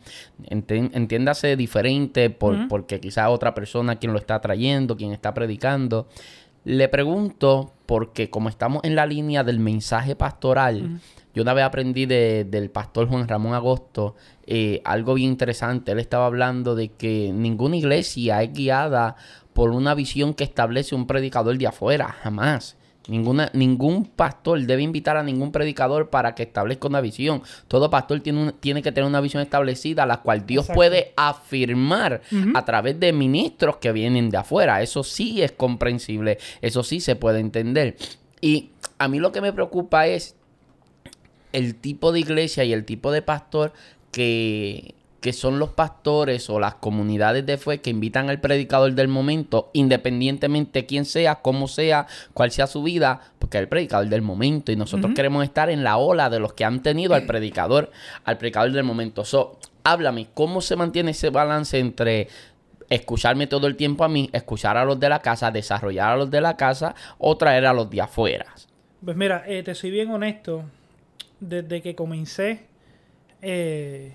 entiéndase, 0.49 1.55
diferente, 1.55 2.31
por, 2.31 2.67
porque 2.67 2.99
quizá 2.99 3.29
otra 3.29 3.53
persona 3.53 3.97
quien 3.97 4.11
lo 4.11 4.17
está 4.17 4.41
trayendo, 4.41 4.97
quien 4.97 5.11
está 5.11 5.35
predicando? 5.35 6.07
Le 6.65 6.87
pregunto 6.89 7.73
porque 7.85 8.31
como 8.31 8.49
estamos 8.49 8.83
en 8.83 8.95
la 8.95 9.05
línea 9.05 9.43
del 9.43 9.59
mensaje 9.59 10.15
pastoral, 10.15 10.99
yo 11.35 11.43
una 11.43 11.53
vez 11.53 11.63
aprendí 11.63 12.07
del 12.07 12.71
pastor 12.71 13.07
Juan 13.07 13.27
Ramón 13.27 13.53
Agosto 13.53 14.15
eh, 14.47 14.81
algo 14.85 15.13
bien 15.13 15.31
interesante. 15.31 15.91
Él 15.91 15.99
estaba 15.99 16.25
hablando 16.25 16.73
de 16.73 16.89
que 16.89 17.31
ninguna 17.33 17.75
iglesia 17.75 18.41
es 18.41 18.53
guiada 18.53 19.17
por 19.53 19.71
una 19.71 19.93
visión 19.93 20.33
que 20.33 20.45
establece 20.45 20.95
un 20.95 21.05
predicador 21.05 21.57
de 21.57 21.67
afuera, 21.67 22.15
jamás. 22.23 22.77
Ninguna, 23.07 23.49
ningún 23.53 24.05
pastor 24.05 24.61
debe 24.61 24.83
invitar 24.83 25.17
a 25.17 25.23
ningún 25.23 25.51
predicador 25.51 26.09
para 26.09 26.35
que 26.35 26.43
establezca 26.43 26.87
una 26.87 27.01
visión. 27.01 27.41
Todo 27.67 27.89
pastor 27.89 28.19
tiene, 28.21 28.53
tiene 28.53 28.81
que 28.81 28.91
tener 28.91 29.07
una 29.07 29.21
visión 29.21 29.41
establecida, 29.41 30.05
la 30.05 30.21
cual 30.21 30.45
Dios 30.45 30.67
puede 30.73 31.13
afirmar 31.15 32.21
a 32.53 32.65
través 32.65 32.99
de 32.99 33.13
ministros 33.13 33.77
que 33.77 33.91
vienen 33.91 34.29
de 34.29 34.37
afuera. 34.37 34.81
Eso 34.81 35.03
sí 35.03 35.41
es 35.41 35.53
comprensible, 35.53 36.37
eso 36.61 36.83
sí 36.83 36.99
se 36.99 37.15
puede 37.15 37.39
entender. 37.39 37.95
Y 38.41 38.71
a 38.97 39.07
mí 39.07 39.19
lo 39.19 39.31
que 39.31 39.41
me 39.41 39.53
preocupa 39.53 40.07
es 40.07 40.35
el 41.53 41.75
tipo 41.75 42.11
de 42.11 42.19
iglesia 42.19 42.65
y 42.65 42.73
el 42.73 42.85
tipo 42.85 43.11
de 43.11 43.21
pastor 43.21 43.73
que, 44.11 44.95
que 45.21 45.33
son 45.33 45.59
los 45.59 45.69
pastores 45.69 46.49
o 46.49 46.59
las 46.59 46.75
comunidades 46.75 47.45
de 47.45 47.57
fe 47.57 47.81
que 47.81 47.89
invitan 47.89 48.29
al 48.29 48.39
predicador 48.39 48.93
del 48.93 49.07
momento, 49.07 49.69
independientemente 49.73 50.85
quién 50.85 51.05
sea, 51.05 51.35
cómo 51.35 51.67
sea, 51.67 52.07
cuál 52.33 52.51
sea 52.51 52.67
su 52.67 52.83
vida, 52.83 53.21
porque 53.39 53.57
es 53.57 53.63
el 53.63 53.67
predicador 53.67 54.07
del 54.07 54.21
momento 54.21 54.71
y 54.71 54.75
nosotros 54.75 55.13
queremos 55.15 55.43
estar 55.43 55.69
en 55.69 55.83
la 55.83 55.97
ola 55.97 56.29
de 56.29 56.39
los 56.39 56.53
que 56.53 56.65
han 56.65 56.81
tenido 56.81 57.15
al 57.15 57.25
predicador, 57.27 57.91
al 58.23 58.37
predicador 58.37 58.71
del 58.71 58.83
momento. 58.83 59.25
So, 59.25 59.57
háblame, 59.83 60.27
¿cómo 60.33 60.61
se 60.61 60.75
mantiene 60.75 61.11
ese 61.11 61.29
balance 61.29 61.79
entre 61.79 62.27
escucharme 62.89 63.47
todo 63.47 63.67
el 63.67 63.75
tiempo 63.75 64.03
a 64.03 64.07
mí, 64.07 64.29
escuchar 64.33 64.77
a 64.77 64.85
los 64.85 64.99
de 64.99 65.09
la 65.09 65.19
casa, 65.19 65.51
desarrollar 65.51 66.11
a 66.11 66.15
los 66.15 66.31
de 66.31 66.41
la 66.41 66.55
casa 66.55 66.95
o 67.17 67.35
traer 67.37 67.65
a 67.65 67.73
los 67.73 67.89
de 67.89 68.01
afuera? 68.01 68.45
Pues 69.03 69.17
mira, 69.17 69.43
eh, 69.47 69.63
te 69.63 69.75
soy 69.75 69.91
bien 69.91 70.11
honesto 70.11 70.63
desde 71.39 71.81
que 71.81 71.95
comencé 71.95 72.66
eh, 73.41 74.13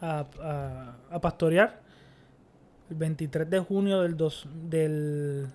a, 0.00 0.26
a- 0.40 0.96
a 1.10 1.20
pastorear, 1.20 1.80
el 2.90 2.96
23 2.96 3.48
de 3.50 3.58
junio 3.60 4.00
del, 4.02 4.16
dos, 4.16 4.48
del, 4.68 5.48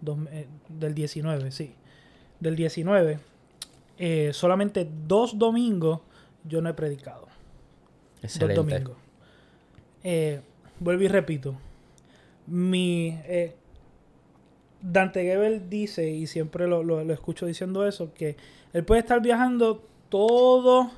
dos- 0.00 0.18
eh, 0.30 0.46
del 0.68 0.94
19, 0.94 1.50
sí, 1.50 1.74
del 2.40 2.54
19, 2.56 3.18
eh, 3.98 4.30
solamente 4.32 4.88
dos 5.06 5.38
domingos 5.38 6.00
yo 6.44 6.60
no 6.62 6.68
he 6.68 6.74
predicado. 6.74 7.26
Excelente. 8.22 8.54
Dos 8.54 8.66
domingos. 8.66 8.96
Vuelvo 10.80 11.02
y 11.02 11.08
repito. 11.08 11.56
Mi. 12.46 13.08
eh, 13.24 13.54
Dante 14.80 15.24
Gebel 15.24 15.68
dice, 15.68 16.08
y 16.08 16.26
siempre 16.28 16.68
lo, 16.68 16.84
lo- 16.84 17.02
lo 17.02 17.12
escucho 17.12 17.46
diciendo 17.46 17.86
eso, 17.86 18.14
que 18.14 18.36
él 18.72 18.84
puede 18.84 19.00
estar 19.00 19.20
viajando 19.20 19.84
todo 20.08 20.90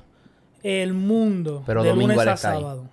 el 0.63 0.93
mundo 0.93 1.63
Pero 1.65 1.83
de 1.83 1.89
domingo 1.89 2.13
lunes 2.13 2.27
a 2.27 2.31
ahí. 2.31 2.37
sábado. 2.37 2.89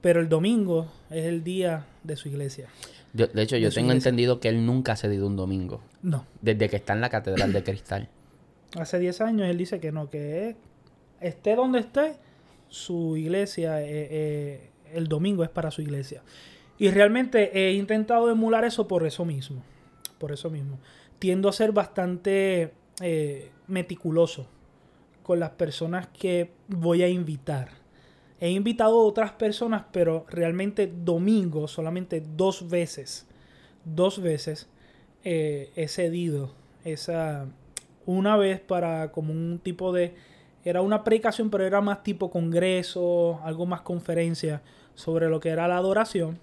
Pero 0.00 0.20
el 0.20 0.28
domingo 0.28 0.86
es 1.10 1.24
el 1.24 1.42
día 1.44 1.86
de 2.02 2.16
su 2.16 2.28
iglesia. 2.28 2.68
Yo- 3.14 3.26
de 3.28 3.42
hecho, 3.42 3.56
yo 3.56 3.68
de 3.68 3.74
tengo 3.74 3.92
entendido 3.92 4.40
que 4.40 4.48
él 4.48 4.66
nunca 4.66 4.92
ha 4.92 4.96
cedido 4.96 5.26
un 5.26 5.36
domingo. 5.36 5.80
No. 6.02 6.26
Desde 6.42 6.68
que 6.68 6.76
está 6.76 6.92
en 6.92 7.00
la 7.00 7.08
Catedral 7.10 7.52
de 7.52 7.62
Cristal. 7.62 8.08
Hace 8.78 8.98
10 8.98 9.20
años 9.20 9.48
él 9.48 9.56
dice 9.56 9.80
que 9.80 9.92
no, 9.92 10.10
que 10.10 10.48
es- 10.50 10.56
esté 11.20 11.54
donde 11.56 11.78
esté, 11.80 12.16
su 12.68 13.16
iglesia, 13.16 13.80
eh, 13.82 13.86
eh, 14.10 14.70
el 14.92 15.06
domingo 15.08 15.44
es 15.44 15.50
para 15.50 15.70
su 15.70 15.80
iglesia. 15.80 16.22
Y 16.76 16.90
realmente 16.90 17.50
he 17.56 17.72
intentado 17.74 18.28
emular 18.30 18.64
eso 18.64 18.88
por 18.88 19.06
eso 19.06 19.24
mismo. 19.24 19.62
Por 20.18 20.32
eso 20.32 20.50
mismo. 20.50 20.78
Tiendo 21.20 21.48
a 21.48 21.52
ser 21.52 21.70
bastante 21.72 22.72
eh, 23.00 23.50
meticuloso 23.68 24.46
con 25.24 25.40
las 25.40 25.50
personas 25.50 26.06
que 26.06 26.52
voy 26.68 27.02
a 27.02 27.08
invitar. 27.08 27.70
He 28.38 28.50
invitado 28.50 29.00
a 29.00 29.04
otras 29.04 29.32
personas, 29.32 29.84
pero 29.90 30.26
realmente 30.28 30.86
domingo, 30.86 31.66
solamente 31.66 32.22
dos 32.36 32.68
veces, 32.68 33.26
dos 33.84 34.20
veces 34.20 34.68
eh, 35.24 35.72
he 35.76 35.88
cedido 35.88 36.52
esa, 36.84 37.46
una 38.04 38.36
vez 38.36 38.60
para 38.60 39.10
como 39.12 39.32
un 39.32 39.58
tipo 39.58 39.92
de 39.92 40.14
era 40.66 40.80
una 40.82 41.04
predicación 41.04 41.50
pero 41.50 41.64
era 41.64 41.80
más 41.80 42.02
tipo 42.02 42.30
congreso 42.30 43.40
algo 43.44 43.66
más 43.66 43.82
conferencia 43.82 44.62
sobre 44.94 45.28
lo 45.28 45.40
que 45.40 45.50
era 45.50 45.68
la 45.68 45.76
adoración 45.76 46.38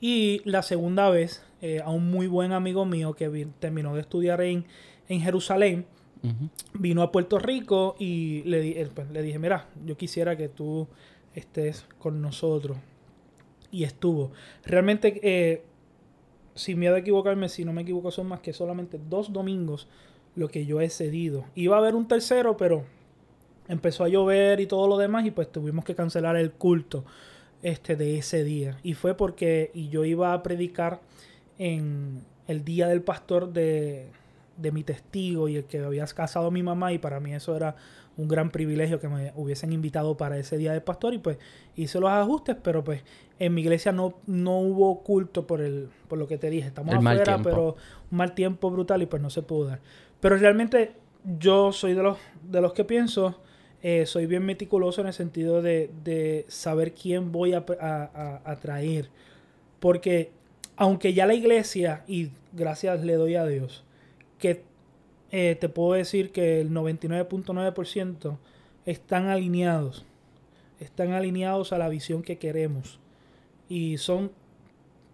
y 0.00 0.42
la 0.44 0.62
segunda 0.62 1.10
vez 1.10 1.42
eh, 1.60 1.80
a 1.82 1.90
un 1.90 2.10
muy 2.10 2.26
buen 2.26 2.52
amigo 2.52 2.84
mío 2.84 3.14
que 3.14 3.48
terminó 3.58 3.94
de 3.94 4.02
estudiar 4.02 4.40
en, 4.42 4.66
en 5.08 5.20
Jerusalén 5.20 5.86
Vino 6.74 7.02
a 7.02 7.12
Puerto 7.12 7.38
Rico 7.38 7.96
y 7.98 8.42
le, 8.44 8.80
eh, 8.80 8.88
pues, 8.94 9.10
le 9.10 9.22
dije, 9.22 9.38
mira, 9.38 9.68
yo 9.84 9.96
quisiera 9.96 10.36
que 10.36 10.48
tú 10.48 10.88
estés 11.34 11.86
con 11.98 12.20
nosotros. 12.20 12.76
Y 13.70 13.84
estuvo. 13.84 14.32
Realmente, 14.64 15.20
eh, 15.22 15.62
sin 16.54 16.78
miedo 16.78 16.94
a 16.94 16.98
equivocarme, 16.98 17.48
si 17.48 17.64
no 17.64 17.72
me 17.72 17.82
equivoco, 17.82 18.10
son 18.10 18.26
más 18.26 18.40
que 18.40 18.52
solamente 18.52 18.98
dos 19.08 19.32
domingos 19.32 19.88
lo 20.34 20.48
que 20.48 20.66
yo 20.66 20.80
he 20.80 20.88
cedido. 20.88 21.44
Iba 21.54 21.76
a 21.76 21.80
haber 21.80 21.94
un 21.94 22.08
tercero, 22.08 22.56
pero 22.56 22.84
empezó 23.68 24.04
a 24.04 24.08
llover 24.08 24.60
y 24.60 24.66
todo 24.66 24.88
lo 24.88 24.96
demás 24.96 25.26
y 25.26 25.30
pues 25.30 25.52
tuvimos 25.52 25.84
que 25.84 25.94
cancelar 25.94 26.36
el 26.36 26.52
culto 26.52 27.04
este 27.62 27.96
de 27.96 28.18
ese 28.18 28.44
día. 28.44 28.78
Y 28.82 28.94
fue 28.94 29.14
porque 29.16 29.70
yo 29.74 30.04
iba 30.04 30.32
a 30.32 30.42
predicar 30.42 31.00
en 31.58 32.22
el 32.46 32.64
día 32.64 32.88
del 32.88 33.02
pastor 33.02 33.52
de, 33.52 34.06
de 34.58 34.72
mi 34.72 34.82
testigo 34.84 35.48
y 35.48 35.56
el 35.56 35.64
que 35.64 35.78
había 35.78 36.04
casado 36.06 36.48
a 36.48 36.50
mi 36.50 36.62
mamá 36.62 36.92
y 36.92 36.98
para 36.98 37.20
mí 37.20 37.32
eso 37.34 37.56
era 37.56 37.76
un 38.16 38.28
gran 38.28 38.50
privilegio 38.50 39.00
que 39.00 39.08
me 39.08 39.32
hubiesen 39.36 39.72
invitado 39.72 40.16
para 40.16 40.36
ese 40.38 40.58
día 40.58 40.72
del 40.72 40.82
pastor 40.82 41.14
y 41.14 41.18
pues 41.18 41.38
hice 41.76 42.00
los 42.00 42.10
ajustes, 42.10 42.56
pero 42.62 42.82
pues 42.84 43.02
en 43.38 43.54
mi 43.54 43.60
iglesia 43.62 43.92
no, 43.92 44.14
no 44.26 44.58
hubo 44.58 45.02
culto 45.04 45.46
por 45.46 45.60
el 45.60 45.88
por 46.08 46.18
lo 46.18 46.26
que 46.26 46.36
te 46.38 46.50
dije, 46.50 46.66
estamos 46.68 46.92
El 46.94 47.02
afuera, 47.14 47.36
pero 47.44 47.76
un 48.10 48.18
mal 48.18 48.34
tiempo 48.34 48.70
brutal 48.70 49.00
y 49.02 49.06
pues 49.06 49.22
no 49.22 49.30
se 49.30 49.42
pudo 49.42 49.68
dar. 49.68 49.80
Pero 50.20 50.36
realmente 50.36 50.92
yo 51.38 51.72
soy 51.72 51.94
de 51.94 52.02
los 52.02 52.18
de 52.42 52.60
los 52.60 52.72
que 52.72 52.84
pienso 52.84 53.40
eh, 53.80 54.06
soy 54.06 54.26
bien 54.26 54.44
meticuloso 54.44 55.00
en 55.02 55.06
el 55.06 55.12
sentido 55.12 55.62
de, 55.62 55.88
de 56.02 56.44
saber 56.48 56.94
quién 56.94 57.30
voy 57.30 57.52
a, 57.54 57.64
a- 57.80 58.10
a- 58.44 58.50
a 58.50 58.56
traer. 58.56 59.08
Porque 59.78 60.32
aunque 60.76 61.14
ya 61.14 61.26
la 61.26 61.34
iglesia, 61.34 62.02
y 62.08 62.30
gracias 62.52 63.04
le 63.04 63.14
doy 63.14 63.36
a 63.36 63.46
Dios, 63.46 63.84
que 64.38 64.62
eh, 65.30 65.56
te 65.60 65.68
puedo 65.68 65.92
decir 65.92 66.32
que 66.32 66.60
el 66.60 66.70
99.9% 66.70 68.38
están 68.86 69.28
alineados. 69.28 70.04
Están 70.80 71.12
alineados 71.12 71.72
a 71.72 71.78
la 71.78 71.88
visión 71.88 72.22
que 72.22 72.38
queremos. 72.38 72.98
Y 73.68 73.98
son 73.98 74.30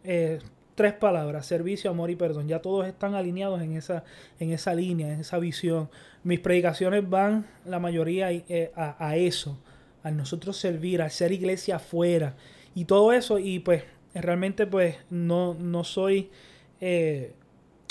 eh, 0.05 0.39
tres 0.75 0.93
palabras, 0.93 1.47
servicio, 1.47 1.91
amor 1.91 2.11
y 2.11 2.17
perdón. 2.17 2.47
Ya 2.47 2.61
todos 2.61 2.87
están 2.87 3.15
alineados 3.15 3.63
en 3.63 3.77
esa, 3.77 4.05
en 4.39 4.53
esa 4.53 4.75
línea, 4.75 5.13
en 5.13 5.21
esa 5.21 5.39
visión. 5.39 5.91
Mis 6.23 6.41
predicaciones 6.41 7.09
van, 7.09 7.47
la 7.65 7.81
mayoría, 7.81 8.31
eh, 8.31 8.71
a, 8.77 9.09
a 9.09 9.17
eso, 9.17 9.59
a 10.03 10.11
nosotros 10.11 10.57
servir, 10.57 11.03
al 11.03 11.11
ser 11.11 11.33
iglesia 11.33 11.77
afuera 11.77 12.37
y 12.75 12.85
todo 12.85 13.13
eso. 13.13 13.39
Y 13.39 13.59
pues 13.59 13.83
realmente 14.15 14.67
pues 14.67 14.97
no, 15.11 15.55
no 15.55 15.83
soy, 15.83 16.31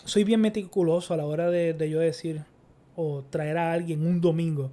soy 0.05 0.23
bien 0.23 0.41
meticuloso 0.41 1.13
a 1.13 1.17
la 1.17 1.25
hora 1.25 1.49
de, 1.49 1.73
de 1.73 1.89
yo 1.89 1.99
decir 1.99 2.41
o 2.95 3.23
traer 3.29 3.57
a 3.57 3.71
alguien 3.73 4.05
un 4.05 4.21
domingo. 4.21 4.71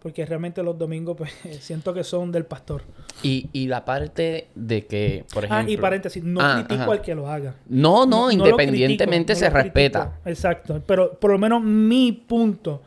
Porque 0.00 0.26
realmente 0.26 0.64
los 0.64 0.76
domingos 0.76 1.16
pues 1.16 1.32
siento 1.60 1.94
que 1.94 2.02
son 2.02 2.32
del 2.32 2.44
pastor. 2.44 2.82
Y, 3.22 3.48
y 3.52 3.68
la 3.68 3.84
parte 3.84 4.48
de 4.56 4.84
que, 4.86 5.24
por 5.32 5.44
ejemplo... 5.44 5.64
ah, 5.68 5.70
y 5.70 5.76
paréntesis, 5.76 6.24
no 6.24 6.40
Ah, 6.40 6.54
critico 6.56 6.82
ajá. 6.82 6.92
al 6.92 7.02
que 7.02 7.14
lo 7.14 7.28
haga. 7.28 7.54
No, 7.68 8.04
no, 8.04 8.30
independientemente 8.32 9.34
critico, 9.34 9.46
se 9.46 9.50
no 9.50 9.62
respeta. 9.62 10.18
Exacto. 10.24 10.82
Pero 10.86 11.12
por 11.14 11.30
lo 11.30 11.38
menos 11.38 11.62
mi 11.62 12.10
punto 12.10 12.82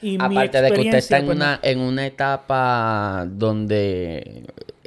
y 0.00 0.12
mi 0.12 0.36
Aparte 0.36 0.62
de 0.62 0.72
que 0.72 0.80
usted 0.80 0.98
está 0.98 1.18
en 1.18 1.26
pues, 1.26 1.36
una, 1.36 1.58
en 1.60 1.80
una 1.80 2.06
etapa 2.06 3.26
donde 3.28 4.46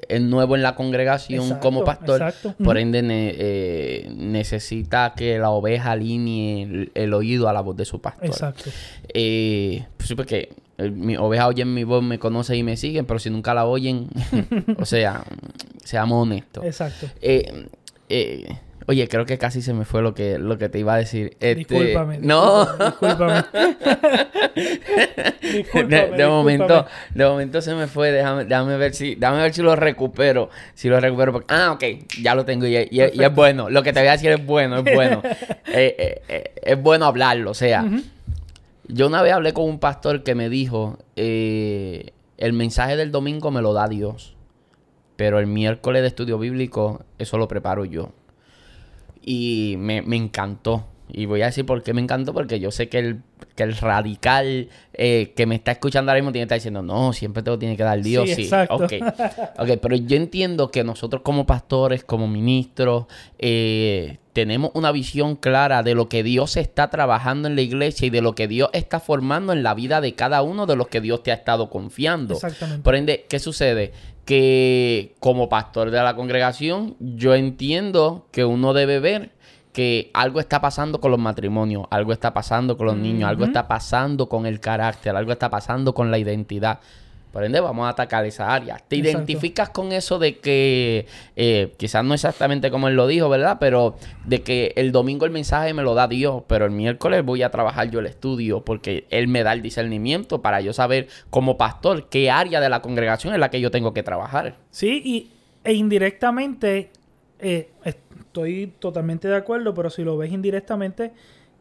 es 0.09 0.21
nuevo 0.21 0.55
en 0.55 0.61
la 0.63 0.75
congregación 0.75 1.41
Exacto, 1.43 1.61
como 1.61 1.83
pastor, 1.83 2.21
exacto. 2.21 2.55
por 2.63 2.77
ende 2.77 3.01
ne- 3.01 3.33
eh, 3.37 4.11
necesita 4.15 5.13
que 5.15 5.37
la 5.39 5.49
oveja 5.49 5.91
alinee 5.91 6.63
el, 6.63 6.91
el 6.93 7.13
oído 7.13 7.47
a 7.49 7.53
la 7.53 7.61
voz 7.61 7.75
de 7.77 7.85
su 7.85 8.01
pastor. 8.01 8.25
Exacto. 8.25 8.69
Eh, 9.13 9.85
pues 9.97 10.07
sí, 10.09 10.15
porque 10.15 10.49
eh, 10.77 10.89
mi 10.89 11.15
oveja 11.17 11.47
oyen 11.47 11.73
mi 11.73 11.83
voz, 11.83 12.03
me 12.03 12.19
conoce 12.19 12.55
y 12.55 12.63
me 12.63 12.77
siguen, 12.77 13.05
pero 13.05 13.19
si 13.19 13.29
nunca 13.29 13.53
la 13.53 13.65
oyen, 13.65 14.07
o 14.77 14.85
sea, 14.85 15.23
seamos 15.83 16.23
honestos. 16.23 16.63
Exacto. 16.65 17.07
Eh, 17.21 17.65
oye, 18.87 19.07
creo 19.07 19.25
que 19.25 19.37
casi 19.37 19.61
se 19.61 19.73
me 19.73 19.85
fue 19.85 20.01
lo 20.01 20.13
que, 20.13 20.37
lo 20.39 20.57
que 20.57 20.69
te 20.69 20.79
iba 20.79 20.93
a 20.93 20.97
decir. 20.97 21.37
Este, 21.39 21.55
Discúlpame. 21.55 22.19
No. 22.19 22.65
Discúlpame. 22.65 23.43
De, 24.53 25.57
Discúlpame, 25.59 26.17
de 26.17 26.27
momento, 26.27 26.63
discúlpame. 26.65 26.89
de 27.15 27.25
momento 27.25 27.61
se 27.61 27.75
me 27.75 27.87
fue. 27.87 28.11
Déjame, 28.11 28.45
déjame 28.45 28.77
ver 28.77 28.93
si, 28.93 29.15
déjame 29.15 29.41
ver 29.41 29.53
si 29.53 29.61
lo 29.61 29.75
recupero. 29.75 30.49
Si 30.73 30.89
lo 30.89 30.99
recupero. 30.99 31.31
porque- 31.33 31.53
ah, 31.53 31.71
ok, 31.73 31.83
ya 32.21 32.33
lo 32.35 32.45
tengo 32.45 32.65
y, 32.65 32.75
y- 32.77 32.87
y 32.91 33.01
es 33.23 33.35
bueno. 33.35 33.69
Lo 33.69 33.83
que 33.83 33.93
te 33.93 33.99
voy 33.99 34.09
a 34.09 34.13
decir 34.13 34.31
es 34.31 34.45
bueno, 34.45 34.77
es 34.77 34.93
bueno. 34.95 35.21
Eh, 35.75 35.95
eh, 35.97 36.21
eh, 36.27 36.53
es 36.61 36.79
bueno 36.81 37.05
hablarlo. 37.07 37.49
O 37.49 37.55
sea, 37.55 37.83
yo 38.87 39.07
una 39.07 39.23
vez 39.23 39.33
hablé 39.33 39.53
con 39.53 39.65
un 39.65 39.79
pastor 39.79 40.21
que 40.23 40.35
me 40.35 40.49
dijo: 40.49 40.99
el 41.15 42.53
mensaje 42.53 42.95
del 42.95 43.11
domingo 43.11 43.49
me 43.49 43.61
lo 43.61 43.73
da 43.73 43.87
Dios, 43.87 44.35
pero 45.15 45.39
el 45.39 45.47
miércoles 45.47 46.01
de 46.03 46.09
estudio 46.09 46.37
bíblico, 46.37 47.03
eso 47.17 47.37
lo 47.39 47.47
preparo 47.47 47.85
yo. 47.85 48.11
Y 49.23 49.75
me, 49.77 50.01
me 50.01 50.15
encantó. 50.17 50.85
Y 51.15 51.25
voy 51.25 51.41
a 51.43 51.47
decir 51.47 51.65
por 51.65 51.83
qué 51.83 51.93
me 51.93 52.01
encantó, 52.01 52.33
porque 52.33 52.59
yo 52.59 52.71
sé 52.71 52.89
que 52.89 52.97
el, 52.97 53.21
que 53.55 53.63
el 53.63 53.75
radical 53.75 54.69
eh, 54.93 55.33
que 55.35 55.45
me 55.45 55.55
está 55.55 55.73
escuchando 55.73 56.11
ahora 56.11 56.21
mismo 56.21 56.31
tiene 56.31 56.43
que 56.43 56.45
estar 56.45 56.57
diciendo, 56.57 56.81
no, 56.81 57.13
siempre 57.13 57.43
te 57.43 57.51
lo 57.51 57.59
tiene 57.59 57.77
que 57.77 57.83
dar 57.83 58.01
Dios. 58.01 58.27
Sí, 58.29 58.35
Sí, 58.35 58.41
exacto. 58.43 58.75
ok. 58.75 58.93
Ok, 59.59 59.69
pero 59.81 59.95
yo 59.95 60.15
entiendo 60.17 60.71
que 60.71 60.83
nosotros 60.83 61.21
como 61.21 61.45
pastores, 61.45 62.03
como 62.03 62.27
ministros, 62.27 63.05
eh, 63.37 64.17
tenemos 64.33 64.71
una 64.73 64.91
visión 64.91 65.35
clara 65.35 65.83
de 65.83 65.93
lo 65.93 66.09
que 66.09 66.23
Dios 66.23 66.57
está 66.57 66.89
trabajando 66.89 67.47
en 67.47 67.55
la 67.55 67.61
iglesia 67.61 68.07
y 68.07 68.09
de 68.09 68.21
lo 68.21 68.33
que 68.33 68.47
Dios 68.47 68.69
está 68.73 68.99
formando 68.99 69.53
en 69.53 69.61
la 69.61 69.75
vida 69.75 70.01
de 70.01 70.15
cada 70.15 70.41
uno 70.41 70.65
de 70.65 70.75
los 70.75 70.87
que 70.87 71.01
Dios 71.01 71.21
te 71.21 71.31
ha 71.31 71.35
estado 71.35 71.69
confiando. 71.69 72.33
Exactamente. 72.33 72.81
Por 72.81 72.95
ende, 72.95 73.25
¿qué 73.29 73.37
sucede? 73.37 73.91
Que 74.25 75.15
como 75.19 75.49
pastor 75.49 75.91
de 75.91 76.01
la 76.01 76.15
congregación, 76.15 76.95
yo 76.99 77.35
entiendo 77.35 78.27
que 78.31 78.45
uno 78.45 78.73
debe 78.73 78.99
ver 78.99 79.31
que 79.73 80.11
algo 80.13 80.39
está 80.39 80.61
pasando 80.61 81.01
con 81.01 81.11
los 81.11 81.19
matrimonios, 81.19 81.87
algo 81.89 82.13
está 82.13 82.33
pasando 82.33 82.77
con 82.77 82.85
los 82.85 82.95
niños, 82.95 83.27
algo 83.27 83.43
está 83.43 83.67
pasando 83.67 84.29
con 84.29 84.45
el 84.45 84.59
carácter, 84.59 85.15
algo 85.15 85.31
está 85.31 85.49
pasando 85.49 85.93
con 85.93 86.11
la 86.11 86.19
identidad. 86.19 86.79
Por 87.33 87.43
ende, 87.43 87.59
vamos 87.59 87.87
a 87.87 87.89
atacar 87.89 88.23
esa 88.27 88.53
área. 88.53 88.77
¿Te 88.77 88.95
identificas 88.95 89.71
con 89.71 89.91
eso 89.91 90.19
de 90.19 90.37
que, 90.37 91.07
eh, 91.35 91.73
quizás 91.77 92.05
no 92.05 92.13
exactamente 92.13 92.69
como 92.69 92.89
él 92.89 92.95
lo 92.95 93.07
dijo, 93.07 93.27
¿verdad? 93.27 93.57
Pero 93.59 93.95
de 94.23 94.43
que 94.43 94.71
el 94.75 94.91
domingo 94.91 95.25
el 95.25 95.31
mensaje 95.31 95.73
me 95.73 95.81
lo 95.81 95.95
da 95.95 96.07
Dios, 96.07 96.43
pero 96.45 96.65
el 96.65 96.71
miércoles 96.71 97.25
voy 97.25 97.41
a 97.41 97.49
trabajar 97.49 97.89
yo 97.89 98.01
el 98.01 98.05
estudio 98.05 98.63
porque 98.63 99.07
Él 99.09 99.27
me 99.27 99.41
da 99.41 99.53
el 99.53 99.63
discernimiento 99.63 100.43
para 100.43 100.61
yo 100.61 100.73
saber 100.73 101.07
como 101.31 101.57
pastor 101.57 102.07
qué 102.07 102.29
área 102.29 102.61
de 102.61 102.69
la 102.69 102.83
congregación 102.83 103.33
es 103.33 103.39
la 103.39 103.49
que 103.49 103.59
yo 103.59 103.71
tengo 103.71 103.95
que 103.95 104.03
trabajar. 104.03 104.57
Sí, 104.69 105.01
y, 105.03 105.31
e 105.63 105.73
indirectamente, 105.73 106.91
eh, 107.39 107.71
estoy 107.83 108.73
totalmente 108.77 109.27
de 109.27 109.37
acuerdo, 109.37 109.73
pero 109.73 109.89
si 109.89 110.03
lo 110.03 110.17
ves 110.17 110.31
indirectamente 110.31 111.13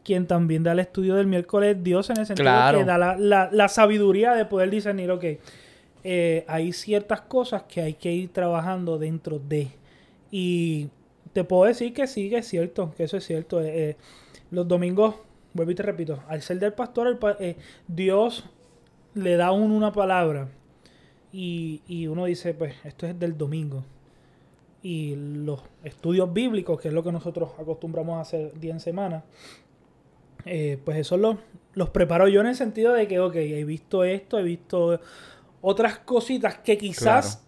quien 0.03 0.27
también 0.27 0.63
da 0.63 0.73
el 0.73 0.79
estudio 0.79 1.15
del 1.15 1.27
miércoles 1.27 1.77
Dios 1.81 2.09
en 2.09 2.19
el 2.19 2.25
sentido 2.25 2.49
de 2.49 2.77
que 2.79 2.85
da 2.85 2.97
la, 2.97 3.49
la, 3.51 3.67
sabiduría 3.69 4.33
de 4.33 4.45
poder 4.45 4.69
discernir, 4.69 5.09
ok, 5.11 5.25
eh, 6.03 6.43
hay 6.47 6.73
ciertas 6.73 7.21
cosas 7.21 7.63
que 7.63 7.81
hay 7.81 7.93
que 7.93 8.11
ir 8.11 8.31
trabajando 8.31 8.97
dentro 8.97 9.39
de. 9.39 9.69
Y 10.31 10.89
te 11.31 11.43
puedo 11.43 11.63
decir 11.63 11.93
que 11.93 12.07
sí, 12.07 12.29
que 12.29 12.39
es 12.39 12.47
cierto, 12.47 12.93
que 12.95 13.05
eso 13.05 13.17
es 13.17 13.25
cierto. 13.25 13.61
Eh, 13.61 13.89
eh, 13.89 13.97
los 14.51 14.67
domingos, 14.67 15.15
vuelvo 15.53 15.71
y 15.71 15.75
te 15.75 15.83
repito, 15.83 16.21
al 16.27 16.41
ser 16.41 16.59
del 16.59 16.73
pastor, 16.73 17.17
Dios 17.87 18.45
le 19.13 19.37
da 19.37 19.51
uno 19.51 19.75
una 19.75 19.91
palabra 19.93 20.49
y, 21.31 21.81
y 21.87 22.07
uno 22.07 22.25
dice, 22.25 22.53
pues 22.53 22.75
esto 22.83 23.07
es 23.07 23.17
del 23.17 23.37
domingo. 23.37 23.83
Y 24.81 25.15
los 25.15 25.61
estudios 25.85 26.33
bíblicos, 26.33 26.81
que 26.81 26.89
es 26.89 26.93
lo 26.93 27.03
que 27.03 27.11
nosotros 27.13 27.51
acostumbramos 27.57 28.17
a 28.17 28.21
hacer 28.21 28.59
día 28.59 28.73
en 28.73 28.81
semana, 28.81 29.23
eh, 30.45 30.79
pues 30.83 30.97
eso 30.97 31.17
los, 31.17 31.37
los 31.73 31.89
preparo 31.89 32.27
yo 32.27 32.41
en 32.41 32.47
el 32.47 32.55
sentido 32.55 32.93
de 32.93 33.07
que, 33.07 33.19
ok, 33.19 33.35
he 33.35 33.63
visto 33.63 34.03
esto, 34.03 34.39
he 34.39 34.43
visto 34.43 34.99
otras 35.61 35.99
cositas 35.99 36.57
que 36.57 36.77
quizás... 36.77 37.39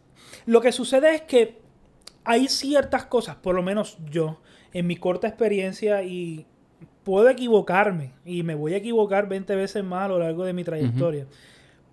Lo 0.45 0.61
que 0.61 0.71
sucede 0.71 1.15
es 1.15 1.21
que 1.21 1.59
hay 2.23 2.47
ciertas 2.47 3.05
cosas, 3.05 3.35
por 3.37 3.55
lo 3.55 3.63
menos 3.63 3.97
yo, 4.11 4.41
en 4.73 4.87
mi 4.87 4.95
corta 4.95 5.27
experiencia 5.27 6.03
y 6.03 6.45
puedo 7.03 7.29
equivocarme 7.29 8.13
y 8.25 8.43
me 8.43 8.55
voy 8.55 8.73
a 8.73 8.77
equivocar 8.77 9.29
20 9.29 9.55
veces 9.55 9.83
más 9.83 10.05
a 10.05 10.07
lo 10.09 10.19
largo 10.19 10.43
de 10.43 10.53
mi 10.53 10.63
trayectoria. 10.63 11.27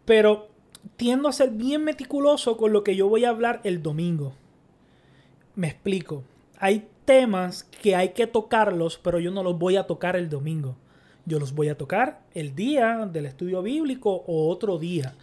Pero 0.05 0.49
tiendo 0.97 1.29
a 1.29 1.33
ser 1.33 1.51
bien 1.51 1.85
meticuloso 1.85 2.57
con 2.57 2.73
lo 2.73 2.83
que 2.83 2.97
yo 2.97 3.09
voy 3.09 3.25
a 3.25 3.29
hablar 3.29 3.61
el 3.65 3.83
domingo. 3.83 4.35
Me 5.55 5.69
explico. 5.69 6.25
Hay 6.59 6.89
temas 7.05 7.65
que 7.65 7.95
hay 7.95 8.11
que 8.11 8.27
tocarlos, 8.27 8.99
pero 8.99 9.21
yo 9.21 9.31
no 9.31 9.43
los 9.43 9.59
voy 9.59 9.77
a 9.77 9.87
tocar 9.87 10.17
el 10.17 10.29
domingo. 10.29 10.77
Yo 11.25 11.39
los 11.39 11.55
voy 11.55 11.69
a 11.69 11.77
tocar 11.77 12.21
el 12.35 12.55
día 12.55 13.09
del 13.11 13.27
estudio 13.27 13.63
bíblico 13.63 14.25
o 14.27 14.49
otro 14.49 14.79
día. 14.79 15.15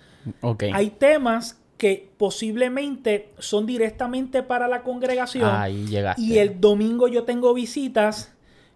Okay. 0.41 0.71
Hay 0.73 0.91
temas 0.91 1.59
que 1.77 2.09
posiblemente 2.17 3.29
son 3.39 3.65
directamente 3.65 4.43
para 4.43 4.67
la 4.67 4.83
congregación. 4.83 5.49
Ahí 5.49 5.87
llegaste. 5.87 6.21
Y 6.21 6.37
el 6.37 6.59
domingo 6.59 7.07
yo 7.07 7.23
tengo 7.23 7.53
visitas. 7.53 8.33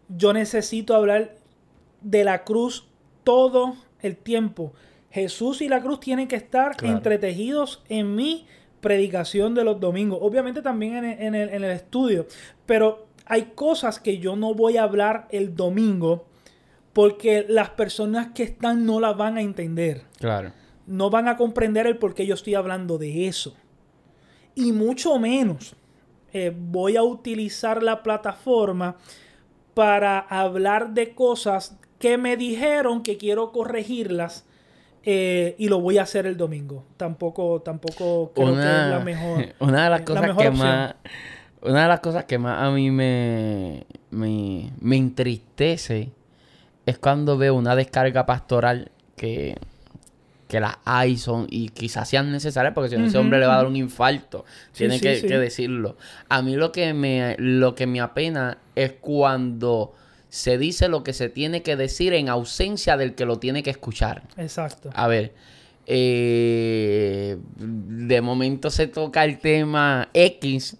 Yo 0.08 0.32
necesito 0.34 0.96
hablar 0.96 1.36
de 2.02 2.24
la 2.24 2.44
cruz 2.44 2.88
todo 3.24 3.76
el 4.02 4.16
tiempo. 4.16 4.74
Jesús 5.12 5.62
y 5.62 5.70
la 5.70 5.82
cruz 5.82 6.00
tienen 6.00 6.28
que 6.28 6.36
estar 6.36 6.76
entretejidos 6.82 7.84
en 7.90 8.16
mi 8.16 8.48
predicación 8.82 9.54
de 9.54 9.64
los 9.64 9.80
domingos. 9.80 10.20
Obviamente 10.22 10.62
también 10.62 11.04
en 11.06 11.36
el, 11.36 11.50
en 11.50 11.64
el 11.64 11.72
estudio. 11.72 12.26
Pero 12.66 13.06
hay 13.26 13.52
cosas 13.56 14.00
que 14.00 14.18
yo 14.18 14.36
no 14.36 14.54
voy 14.54 14.78
a 14.78 14.84
hablar 14.84 15.28
el 15.30 15.56
domingo 15.56 16.26
porque 16.93 17.45
las 17.49 17.71
personas 17.71 18.27
que 18.34 18.43
están 18.43 18.86
no 18.86 18.99
las 18.99 19.17
van 19.17 19.38
a 19.38 19.41
entender. 19.41 20.03
Claro. 20.19 20.53
No 20.86 21.10
van 21.10 21.27
a 21.27 21.38
comprender 21.38 21.88
el 21.88 21.97
por 21.97 22.13
qué 22.13 22.25
yo 22.25 22.36
estoy 22.36 22.56
hablando 22.56 22.97
de 22.97 23.27
eso. 23.27 23.56
Y 24.56 24.71
mucho 24.71 25.17
menos 25.17 25.75
eh, 26.32 26.56
voy 26.56 26.95
a 26.95 27.03
utilizar 27.03 27.82
la 27.82 28.03
plataforma 28.03 28.95
para 29.73 30.19
hablar 30.19 30.93
de 30.93 31.15
cosas 31.15 31.77
que 31.97 32.17
me 32.17 32.38
dijeron 32.38 33.01
que 33.01 33.17
quiero 33.17 33.51
corregirlas 33.51 34.45
eh, 35.03 35.56
y 35.58 35.69
lo 35.69 35.79
voy 35.79 35.97
a 35.97 36.03
hacer 36.03 36.27
el 36.27 36.38
domingo. 36.38 36.86
Tampoco, 36.97 37.62
tampoco 37.62 38.32
creo 38.36 38.53
que 38.53 38.62
es 38.62 38.89
la 38.89 39.01
mejor. 39.03 39.45
Una 39.60 39.86
de 39.86 39.89
las 39.89 40.01
cosas 40.01 40.38
que 40.38 40.51
más. 40.51 40.95
Una 41.62 41.84
de 41.84 41.88
las 41.88 41.99
cosas 42.01 42.25
que 42.25 42.38
más 42.38 42.62
a 42.62 42.71
mí 42.71 42.91
me, 42.91 43.86
me, 44.12 44.69
me 44.82 44.97
entristece 44.97 46.12
es 46.86 46.98
cuando 46.98 47.38
veo 47.38 47.56
una 47.56 47.76
descarga 47.76 48.26
pastoral 48.26 48.91
que, 49.15 49.58
que 50.48 50.60
las 50.60 50.78
hay 50.86 51.17
son 51.17 51.48
y 51.50 51.69
quizás 51.69 52.10
sean 52.10 52.32
necesarias 52.32 52.74
porque 52.74 52.89
si 52.89 52.98
no 52.98 53.08
ese 53.08 53.17
hombre 53.17 53.39
le 53.39 53.48
va 53.48 53.56
a 53.56 53.58
dar 53.58 53.67
un 53.67 53.76
infarto. 53.76 54.46
Tiene 54.72 55.00
que, 55.00 55.22
decirlo. 55.22 55.98
A 56.30 56.41
mí 56.41 56.56
lo 56.56 56.72
que 56.72 56.93
me 56.93 57.36
lo 57.39 57.76
que 57.76 57.88
me 57.88 58.02
apena 58.02 58.58
es 58.76 58.93
cuando 58.93 59.93
se 60.30 60.58
dice 60.58 60.89
lo 60.89 61.04
que 61.04 61.13
se 61.13 61.30
tiene 61.30 61.63
que 61.63 61.76
decir 61.76 62.13
en 62.13 62.30
ausencia 62.30 62.98
del 62.98 63.15
que 63.15 63.26
lo 63.26 63.39
tiene 63.39 63.63
que 63.63 63.69
escuchar. 63.69 64.24
Exacto. 64.38 64.89
A 64.93 65.08
ver, 65.08 65.34
eh, 65.86 67.38
de 67.58 68.22
momento 68.22 68.69
se 68.69 68.88
toca 68.88 69.26
el 69.26 69.39
tema 69.39 70.10
X 70.13 70.78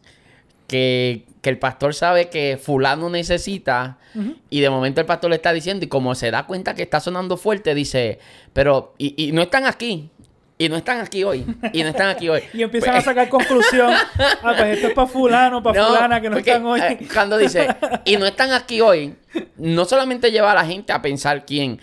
que, 0.68 1.26
el 1.50 1.60
pastor 1.60 1.94
sabe 1.94 2.30
que 2.30 2.60
fulano 2.62 3.10
necesita 3.10 3.98
y 4.50 4.62
de 4.62 4.70
momento 4.70 5.02
el 5.02 5.08
pastor 5.08 5.30
le 5.30 5.38
está 5.38 5.52
diciendo 5.52 5.86
y 5.86 5.88
como 5.88 6.16
se 6.16 6.32
da 6.32 6.46
cuenta 6.46 6.76
que 6.76 6.84
está 6.84 7.00
sonando 7.00 7.38
fuerte, 7.38 7.74
dice, 7.74 8.20
pero, 8.54 8.94
y, 8.98 9.32
no 9.34 9.42
están 9.42 9.66
aquí. 9.66 10.10
Y 10.60 10.70
no 10.70 10.78
están 10.78 11.02
aquí 11.02 11.24
hoy. 11.24 11.46
Y 11.74 11.82
no 11.82 11.90
están 11.90 12.10
aquí 12.10 12.30
hoy. 12.30 12.42
y 12.54 12.62
empiezan 12.62 12.92
a 12.92 12.94
pues 12.94 13.06
sacar 13.06 13.28
conclusión. 13.28 13.92
Ah, 14.46 14.54
pues 14.58 14.76
esto 14.76 14.88
es 14.88 14.94
para 14.94 15.08
fulano, 15.08 15.64
para 15.64 15.86
fulana 15.86 16.22
que 16.22 16.30
no 16.30 16.38
están 16.38 16.66
hoy. 16.66 16.80
Eh, 16.80 17.08
cuando 17.12 17.38
dice, 17.38 17.68
y 18.06 18.18
no 18.18 18.26
están 18.26 18.52
aquí 18.52 18.82
hoy, 18.82 19.16
no 19.58 19.86
solamente 19.86 20.32
lleva 20.32 20.52
a 20.52 20.56
la 20.56 20.66
gente 20.66 20.94
a 20.94 21.02
pensar 21.02 21.46
quién, 21.46 21.80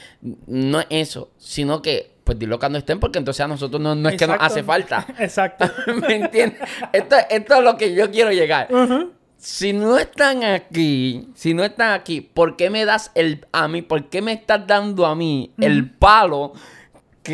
no 0.47 0.81
es 0.81 0.87
eso, 0.91 1.33
sino 1.39 1.83
que 1.83 2.11
pues 2.31 2.39
dilo 2.39 2.61
cuando 2.61 2.79
estén, 2.79 3.01
porque 3.01 3.19
entonces 3.19 3.41
a 3.41 3.49
nosotros 3.49 3.81
no, 3.81 4.09
es 4.09 4.17
que 4.17 4.27
nos 4.27 4.37
hace 4.39 4.63
falta. 4.63 5.05
Exacto. 5.19 5.69
¿Me 6.07 6.15
entiendes? 6.15 6.61
Esto, 6.93 7.17
esto, 7.29 7.55
es 7.57 7.65
lo 7.65 7.77
que 7.77 7.93
yo 7.93 8.09
quiero 8.11 8.31
llegar. 8.31 8.69
Si 9.41 9.73
no 9.73 9.97
están 9.97 10.45
aquí, 10.45 11.29
si 11.35 11.55
no 11.55 11.65
están 11.65 11.93
aquí, 11.93 12.21
¿por 12.21 12.57
qué 12.57 12.69
me 12.69 12.85
das 12.85 13.11
el 13.15 13.47
a 13.53 13.69
mí? 13.69 13.81
¿Por 13.81 14.11
qué 14.11 14.21
me 14.21 14.35
estás 14.35 14.67
dando 14.67 15.07
a 15.07 15.15
mí 15.15 15.51
el 15.59 15.91
palo 15.91 16.53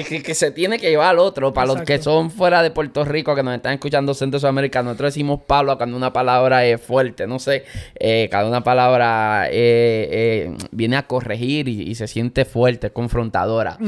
que, 0.04 0.34
se 0.34 0.50
tiene 0.50 0.78
que 0.78 0.90
llevar 0.90 1.10
al 1.10 1.18
otro. 1.18 1.52
Para 1.52 1.68
los 1.68 1.82
que 1.82 2.02
son 2.02 2.30
fuera 2.30 2.62
de 2.62 2.70
Puerto 2.70 3.04
Rico, 3.04 3.34
que 3.34 3.42
nos 3.42 3.54
están 3.54 3.74
escuchando 3.74 4.14
Centro 4.14 4.38
Sudamérica, 4.38 4.82
nosotros 4.82 5.14
decimos 5.14 5.40
palo 5.46 5.76
cuando 5.76 5.96
una 5.96 6.12
palabra 6.12 6.64
es 6.64 6.80
fuerte. 6.80 7.26
No 7.26 7.38
sé, 7.38 7.64
eh, 7.94 8.28
cada 8.30 8.48
una 8.48 8.62
palabra 8.62 9.48
eh, 9.48 10.08
eh, 10.10 10.56
viene 10.70 10.96
a 10.96 11.06
corregir 11.06 11.68
y, 11.68 11.94
se 11.94 12.06
siente 12.06 12.44
fuerte, 12.44 12.90
confrontadora. 12.90 13.78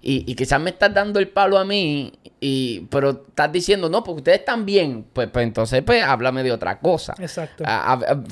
y, 0.00 0.30
y, 0.30 0.34
quizás 0.34 0.60
me 0.60 0.70
estás 0.70 0.94
dando 0.94 1.18
el 1.18 1.28
palo 1.28 1.58
a 1.58 1.64
mí, 1.64 2.12
y, 2.40 2.86
pero 2.90 3.10
estás 3.10 3.50
diciendo, 3.50 3.88
no, 3.88 4.04
porque 4.04 4.18
ustedes 4.18 4.38
están 4.40 4.64
bien. 4.64 5.04
Pues, 5.12 5.28
pues 5.28 5.44
entonces, 5.44 5.82
pues 5.82 6.02
háblame 6.02 6.42
de 6.42 6.52
otra 6.52 6.78
cosa. 6.78 7.14
Exacto. 7.18 7.64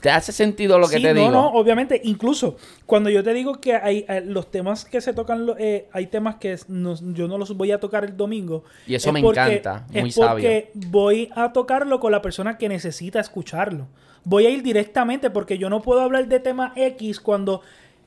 ¿Te 0.01 0.11
hace 0.11 0.33
sentido 0.33 0.79
lo 0.79 0.89
que 0.89 1.01
te 1.01 1.13
digo? 1.13 1.27
No, 1.27 1.33
no, 1.33 1.49
obviamente. 1.51 2.01
Incluso 2.05 2.57
cuando 2.87 3.11
yo 3.11 3.23
te 3.25 3.35
digo 3.35 3.61
que 3.61 3.75
hay, 3.75 4.07
los 4.25 4.51
temas 4.51 4.85
que 4.85 5.01
se 5.01 5.13
tocan, 5.13 5.47
hay 5.93 6.07
temas 6.07 6.37
que 6.37 6.57
nos, 6.69 7.03
yo 7.15 7.26
no 7.29 7.39
los 7.39 7.57
voy 7.57 7.73
a 7.73 7.81
tocar 7.81 8.05
el 8.05 8.17
domingo. 8.17 8.65
Y 8.87 8.95
eso 8.95 9.13
me 9.13 9.21
encanta, 9.21 9.87
muy 9.91 10.11
es 10.11 10.17
porque 10.17 10.71
voy 10.75 11.31
a 11.35 11.53
tocarlo 11.53 12.01
con 12.01 12.13
la 12.13 12.23
persona 12.23 12.59
que 12.59 12.69
necesita 12.69 13.21
escucharlo. 13.21 13.87
Voy 14.25 14.47
a 14.47 14.51
ir 14.51 14.63
directamente 14.63 15.31
porque 15.31 15.57
yo 15.59 15.71
no 15.71 15.83
puedo 15.83 16.01
hablar 16.01 16.27
de 16.27 16.41
tema 16.41 16.73
X 16.75 17.21
cuando 17.21 17.63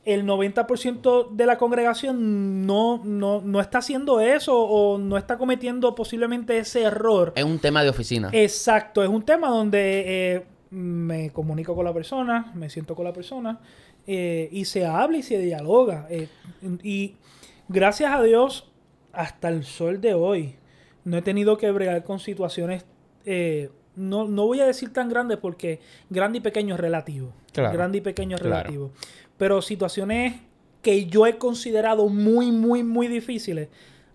el 0.06 0.26
90% 0.26 1.32
de 1.32 1.46
la 1.46 1.58
congregación 1.58 2.66
no, 2.66 3.02
no, 3.04 3.62
está 3.62 3.80
haciendo 3.80 4.20
eso 4.20 4.58
o 4.58 4.98
no 4.98 5.18
está 5.18 5.38
cometiendo 5.38 5.94
posiblemente 5.96 6.58
ese 6.58 6.84
error. 6.84 7.34
Es 7.36 7.44
un 7.44 7.60
tema 7.60 7.84
de 7.84 7.90
oficina. 7.90 8.30
Exacto, 8.32 9.04
es 9.04 9.10
un 9.10 9.24
tema 9.24 9.50
donde 9.50 10.04
eh, 10.36 10.46
me 10.72 11.32
comunico 11.32 11.76
con 11.76 11.86
la 11.86 11.94
persona, 11.94 12.52
me 12.56 12.70
siento 12.70 12.96
con 12.96 13.06
la 13.06 13.14
persona 13.14 13.60
eh, 14.08 14.50
y 14.52 14.66
se 14.66 14.86
habla 14.86 15.18
y 15.18 15.24
se 15.24 15.38
dialoga. 15.38 16.08
Eh, 16.10 16.28
y 16.84 17.16
gracias 17.68 18.12
a 18.12 18.24
Dios 18.24 18.69
hasta 19.20 19.50
el 19.50 19.66
sol 19.66 20.00
de 20.00 20.14
hoy 20.14 20.56
no 21.04 21.18
he 21.18 21.22
tenido 21.22 21.58
que 21.58 21.70
bregar 21.72 22.06
con 22.06 22.22
situaciones, 22.22 22.86
eh, 23.26 23.70
no, 23.98 24.26
voy 24.28 24.62
a 24.62 24.66
decir 24.66 24.94
tan 24.94 25.10
grandes 25.10 25.38
porque 25.40 25.82
grande 26.10 26.38
y 26.38 26.42
pequeño 26.42 26.76
es 26.76 26.80
relativo. 26.80 27.34
Grande 27.54 27.98
y 27.98 28.02
pequeño 28.02 28.38
es 28.38 28.42
relativo. 28.42 28.92
Pero 29.38 29.62
situaciones 29.62 30.36
que 30.82 31.08
yo 31.08 31.28
he 31.28 31.38
considerado 31.38 32.08
muy, 32.08 32.54
muy, 32.54 32.82
muy 32.82 33.10
difíciles, 33.10 33.68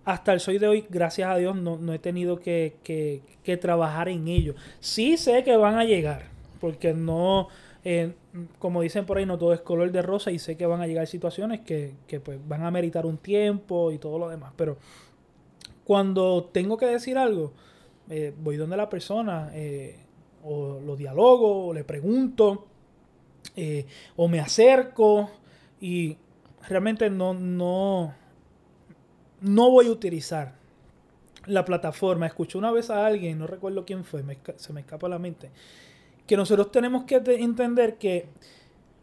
hasta 0.07 0.32
el 0.32 0.40
sol 0.40 0.59
de 0.59 0.68
hoy, 0.68 0.86
gracias 0.88 1.28
a 1.28 1.36
Dios, 1.36 1.55
no, 1.55 1.92
he 1.92 1.98
tenido 1.98 2.38
que, 2.38 2.76
que, 2.82 3.57
trabajar 3.59 4.09
en 4.09 4.26
ello. 4.28 4.55
Sí 4.80 5.18
sé 5.18 5.44
que 5.44 5.55
van 5.59 5.76
a 5.76 5.84
llegar, 5.84 6.28
porque 6.62 6.94
no, 6.94 7.48
eh, 7.85 8.14
como 8.59 8.82
dicen 8.82 9.07
por 9.07 9.18
ahí, 9.18 9.26
no 9.26 9.39
todo 9.39 9.53
es 9.53 9.61
color 9.61 9.93
de 9.93 10.03
rosa 10.03 10.30
y 10.30 10.39
sé 10.39 10.57
que 10.57 10.66
van 10.66 10.80
a 10.80 10.87
llegar 10.87 11.07
situaciones 11.07 11.61
que, 11.61 11.95
que 12.07 12.20
pues, 12.20 12.39
van 12.47 12.64
a 12.64 12.70
meritar 12.70 13.07
un 13.07 13.18
tiempo 13.18 13.93
y 13.93 13.99
todo 13.99 14.18
lo 14.18 14.28
demás. 14.28 14.53
Pero 14.57 14.78
cuando 15.85 16.45
tengo 16.45 16.76
que 16.76 16.87
decir 16.87 17.18
algo, 17.18 17.53
eh, 18.09 18.35
voy 18.39 18.57
donde 18.57 18.76
la 18.76 18.89
persona, 18.89 19.51
eh, 19.55 19.99
o 20.43 20.80
lo 20.80 20.97
dialogo, 20.97 21.66
o 21.66 21.74
le 21.74 21.85
pregunto, 21.85 22.66
o 24.16 24.28
me 24.28 24.41
acerco, 24.41 25.30
y 25.80 26.16
realmente 26.68 27.11
no, 27.11 27.35
no, 27.35 28.14
no 29.41 29.70
voy 29.70 29.87
a 29.87 29.91
utilizar 29.91 30.55
la 31.47 31.64
plataforma. 31.64 32.26
Escuché 32.26 32.59
una 32.59 32.72
vez 32.72 32.91
a 32.91 33.05
alguien, 33.07 33.39
no 33.39 33.47
recuerdo 33.47 33.85
quién 33.85 34.05
fue, 34.05 34.24
se 34.57 34.72
me 34.72 34.80
escapa 34.80 35.09
la 35.09 35.18
mente, 35.18 35.51
que 36.26 36.36
nosotros 36.36 36.70
tenemos 36.70 37.04
que 37.04 37.16
entender 37.16 37.96
que 37.96 38.28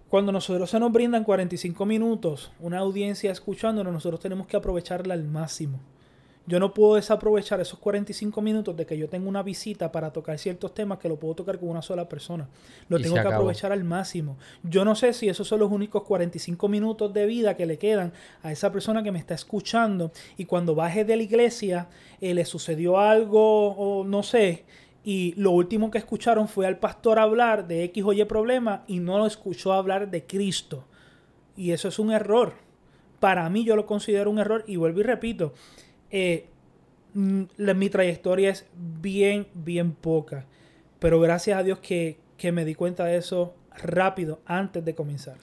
cuando 0.10 0.32
nosotros 0.32 0.70
se 0.70 0.80
nos 0.80 0.92
brindan 0.92 1.24
45 1.24 1.86
minutos, 1.86 2.52
una 2.60 2.80
audiencia 2.80 3.32
escuchándonos, 3.32 3.94
nosotros 3.94 4.20
tenemos 4.20 4.48
que 4.48 4.58
aprovecharla 4.58 5.14
al 5.14 5.24
máximo. 5.24 5.80
Yo 6.48 6.60
no 6.60 6.74
puedo 6.74 6.96
desaprovechar 6.96 7.62
esos 7.62 7.80
45 7.80 8.42
minutos 8.42 8.76
de 8.76 8.86
que 8.86 8.98
yo 8.98 9.08
tengo 9.08 9.30
una 9.30 9.44
visita 9.44 9.92
para 9.92 10.12
tocar 10.12 10.40
ciertos 10.40 10.74
temas 10.74 10.98
que 10.98 11.08
lo 11.08 11.18
puedo 11.18 11.36
tocar 11.36 11.60
con 11.60 11.70
una 11.70 11.82
sola 11.84 12.10
persona. 12.10 12.50
Lo 12.90 13.00
tengo 13.00 13.14
que 13.14 13.22
aprovechar 13.22 13.72
al 13.72 13.84
máximo. 13.84 14.38
Yo 14.64 14.84
no 14.84 14.96
sé 14.96 15.14
si 15.14 15.30
esos 15.30 15.48
son 15.48 15.60
los 15.60 15.72
únicos 15.72 16.04
45 16.04 16.68
minutos 16.68 17.14
de 17.14 17.28
vida 17.28 17.56
que 17.56 17.68
le 17.68 17.78
quedan 17.78 18.12
a 18.42 18.52
esa 18.52 18.72
persona 18.72 19.04
que 19.04 19.12
me 19.12 19.20
está 19.20 19.36
escuchando 19.36 20.12
y 20.36 20.46
cuando 20.46 20.74
baje 20.74 21.06
de 21.06 21.16
la 21.16 21.24
iglesia 21.24 21.88
eh, 22.20 22.34
le 22.34 22.44
sucedió 22.44 23.00
algo 23.00 23.70
o 23.76 24.04
no 24.04 24.24
sé. 24.24 24.66
Y 25.04 25.34
lo 25.36 25.52
último 25.52 25.90
que 25.90 25.98
escucharon 25.98 26.48
fue 26.48 26.68
al 26.68 26.78
pastor 26.78 27.18
hablar 27.18 27.68
de 27.68 27.84
X 27.86 28.04
o 28.06 28.14
Y 28.14 28.24
problema 28.26 28.84
y 28.88 29.00
no 29.00 29.18
lo 29.18 29.26
escuchó 29.26 29.74
hablar 29.74 30.12
de 30.12 30.26
Cristo. 30.26 30.86
Y 31.58 31.72
eso 31.72 31.88
es 31.88 31.98
un 31.98 32.12
error. 32.12 32.54
Para 33.20 33.50
mí 33.50 33.64
yo 33.64 33.76
lo 33.76 33.86
considero 33.86 34.30
un 34.30 34.40
error 34.40 34.64
y 34.68 34.76
vuelvo 34.76 35.00
y 35.00 35.04
repito 35.04 35.54
eh, 36.12 36.48
mm, 37.14 37.44
mi 37.76 37.90
trayectoria 37.90 38.52
es 38.52 38.68
bien, 38.76 39.48
bien 39.54 39.94
poca. 39.94 40.46
Pero 41.00 41.20
gracias 41.20 41.58
a 41.58 41.64
Dios 41.64 41.80
que, 41.80 42.20
me 42.52 42.66
di 42.66 42.76
cuenta 42.76 43.06
de 43.06 43.18
eso 43.18 43.56
rápido 43.76 44.42
antes 44.46 44.84
de 44.84 44.94
comenzar. 44.94 45.38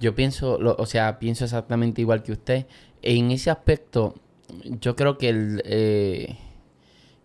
Yo 0.00 0.14
pienso, 0.14 0.58
o 0.58 0.86
sea, 0.86 1.18
pienso 1.18 1.44
exactamente 1.44 2.00
igual 2.00 2.22
que 2.22 2.32
usted. 2.32 2.66
En 3.02 3.30
ese 3.30 3.50
aspecto, 3.50 4.14
yo 4.80 4.96
creo 4.96 5.18
que 5.18 5.28
el, 5.28 5.62
eh, 5.64 6.36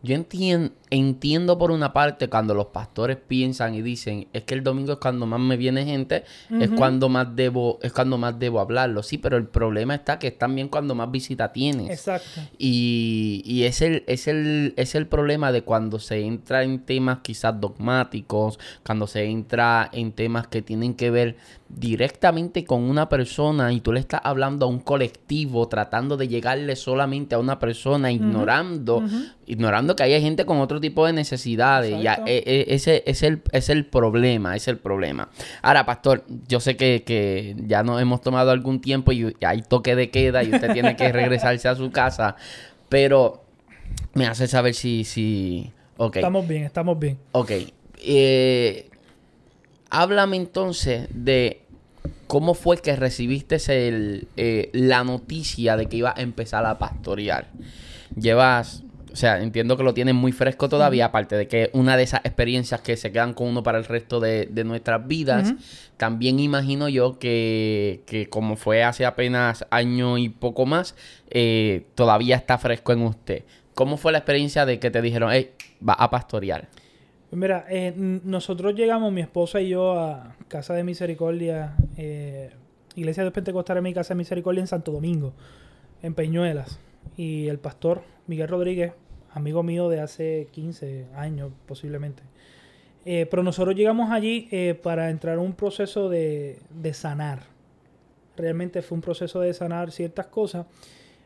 yo 0.02 0.16
entiendo, 0.16 0.72
entiendo 0.92 1.58
por 1.58 1.72
una 1.72 1.92
parte 1.92 2.30
cuando 2.30 2.54
los 2.54 2.68
pastores 2.68 3.18
piensan 3.18 3.76
y 3.76 3.82
dicen, 3.82 4.28
es 4.32 4.44
que 4.44 4.56
el 4.56 4.64
domingo 4.64 4.94
es 4.94 5.00
cuando 5.00 5.26
más 5.26 5.42
me 5.42 5.58
viene 5.58 5.86
gente, 5.86 6.24
es 6.60 6.70
cuando 6.70 7.10
más 7.10 7.36
debo, 7.36 7.80
es 7.82 7.92
cuando 7.92 8.18
más 8.18 8.40
debo 8.40 8.62
hablarlo. 8.62 9.04
Sí, 9.04 9.18
pero 9.18 9.36
el 9.36 9.46
problema 9.46 9.96
está 9.96 10.18
que 10.18 10.28
es 10.28 10.38
también 10.38 10.70
cuando 10.70 10.96
más 10.96 11.12
visita 11.12 11.52
tienes. 11.52 11.90
Exacto. 11.90 12.42
Y, 12.58 13.42
y 13.46 13.64
es 13.64 13.82
el, 13.82 14.04
es 14.08 14.28
el, 14.28 14.74
es 14.78 14.96
el 14.96 15.06
problema 15.06 15.52
de 15.52 15.64
cuando 15.64 16.00
se 16.00 16.22
entra 16.22 16.64
en 16.64 16.80
temas 16.80 17.20
quizás 17.22 17.60
dogmáticos, 17.60 18.58
cuando 18.86 19.06
se 19.06 19.26
entra 19.26 19.90
en 19.92 20.14
temas 20.14 20.48
que 20.48 20.62
tienen 20.62 20.94
que 20.94 21.12
ver 21.12 21.36
directamente 21.70 22.66
con 22.66 22.84
una 22.84 23.10
persona 23.10 23.72
y 23.72 23.80
tú 23.80 23.94
le 23.94 24.00
estás 24.00 24.22
hablando 24.24 24.66
a 24.66 24.70
un 24.70 24.80
colectivo, 24.80 25.68
tratando 25.68 26.18
de 26.18 26.28
llegarle 26.28 26.76
solamente 26.76 27.36
a 27.36 27.40
una 27.40 27.60
persona, 27.60 28.12
ignorando, 28.12 29.04
ignorando 29.46 29.89
que 29.96 30.04
hay 30.04 30.22
gente 30.22 30.46
con 30.46 30.60
otro 30.60 30.80
tipo 30.80 31.06
de 31.06 31.14
necesidades. 31.14 32.02
Ya, 32.02 32.22
e, 32.26 32.44
e, 32.46 32.76
ese 32.76 33.04
es 33.06 33.24
el, 33.24 33.42
es 33.52 33.70
el 33.70 33.86
problema, 33.86 34.56
es 34.56 34.68
el 34.68 34.78
problema. 34.78 35.30
Ahora, 35.62 35.86
pastor, 35.86 36.26
yo 36.48 36.60
sé 36.60 36.76
que, 36.76 37.56
ya 37.66 37.84
nos 37.84 38.02
hemos 38.02 38.22
tomado 38.22 38.52
algún 38.52 38.82
tiempo 38.82 39.12
y 39.12 39.36
hay 39.42 39.62
toque 39.62 39.96
de 39.96 40.10
queda 40.10 40.44
y 40.44 40.54
usted 40.54 40.74
tiene 40.74 40.96
que 40.96 41.12
regresarse 41.12 41.68
a 41.68 41.76
su 41.76 41.92
casa, 41.92 42.36
pero 42.90 43.44
me 44.14 44.28
hace 44.28 44.48
saber 44.48 44.74
si... 44.74 45.04
si... 45.04 45.72
Okay. 45.98 46.22
Estamos 46.22 46.48
bien, 46.48 46.64
estamos 46.64 46.98
bien. 46.98 47.18
Ok. 47.34 47.52
Eh, 48.02 48.90
háblame 49.90 50.38
entonces 50.38 51.08
de 51.12 51.62
cómo 52.28 52.54
fue 52.54 52.78
que 52.78 52.96
recibiste 52.96 53.58
el, 53.88 54.28
eh, 54.38 54.70
la 54.74 55.04
noticia 55.04 55.76
de 55.76 55.88
que 55.88 55.98
iba 55.98 56.14
a 56.16 56.22
empezar 56.22 56.66
a 56.66 56.78
pastorear. 56.78 57.48
Llevas 58.16 58.84
o 59.12 59.16
sea, 59.16 59.42
entiendo 59.42 59.78
que 59.78 59.84
lo 59.84 59.94
tienen 59.94 60.16
muy 60.16 60.32
fresco 60.32 60.70
todavía, 60.70 61.06
aparte 61.06 61.36
de 61.36 61.48
que 61.48 61.70
una 61.74 61.98
de 61.98 62.04
esas 62.04 62.22
experiencias 62.26 62.82
que 62.82 62.96
se 62.98 63.12
quedan 63.12 63.34
con 63.34 63.48
uno 63.48 63.64
para 63.64 63.78
el 63.78 63.86
resto 63.86 64.20
de, 64.20 64.48
nuestras 64.66 65.08
vidas. 65.08 65.54
También 65.98 66.40
imagino 66.40 66.90
yo 66.90 67.18
que, 67.20 68.02
que, 68.06 68.28
como 68.30 68.56
fue 68.56 68.84
hace 68.84 69.06
apenas 69.06 69.66
año 69.70 70.18
y 70.18 70.30
poco 70.30 70.66
más, 70.66 70.96
eh, 71.30 71.88
todavía 71.96 72.36
está 72.36 72.58
fresco 72.58 72.94
en 72.94 73.02
usted. 73.02 73.44
¿Cómo 73.74 73.98
fue 73.98 74.12
la 74.12 74.20
experiencia 74.20 74.66
de 74.66 74.80
que 74.80 74.92
te 74.92 75.02
dijeron, 75.02 75.30
hey, 75.32 75.52
va 75.88 75.94
a 75.94 76.10
pastorear? 76.10 76.68
Pues 77.30 77.40
mira, 77.40 77.66
eh, 77.70 77.94
nosotros 77.96 78.76
llegamos, 78.76 79.12
mi 79.12 79.22
esposa 79.22 79.62
y 79.62 79.70
yo, 79.70 80.00
a 80.00 80.36
Casa 80.48 80.74
de 80.74 80.84
Misericordia, 80.84 81.76
eh, 81.98 82.52
Iglesia 82.96 83.24
de 83.24 83.32
Pentecostal 83.32 83.78
en 83.78 83.84
mi 83.84 83.94
Casa 83.94 84.14
de 84.14 84.18
Misericordia 84.18 84.62
en 84.62 84.68
Santo 84.68 84.92
Domingo, 84.92 85.34
en 86.02 86.14
Peñuelas 86.14 86.80
y 87.18 87.48
el 87.48 87.60
pastor 87.60 88.02
Miguel 88.28 88.48
Rodríguez, 88.48 88.94
amigo 89.34 89.64
mío 89.64 89.90
de 89.90 90.00
hace 90.02 90.48
15 90.52 91.08
años 91.16 91.52
posiblemente. 91.66 92.24
Eh, 93.06 93.28
pero 93.30 93.44
nosotros 93.44 93.76
llegamos 93.76 94.12
allí 94.12 94.48
eh, 94.52 94.80
para 94.82 95.10
entrar 95.10 95.36
en 95.36 95.42
un 95.42 95.54
proceso 95.54 96.10
de, 96.10 96.60
sanar. 96.94 97.44
Realmente 98.36 98.82
fue 98.82 98.96
un 98.96 99.02
proceso 99.02 99.40
de 99.40 99.54
sanar 99.54 99.92
ciertas 99.92 100.28
cosas, 100.28 100.66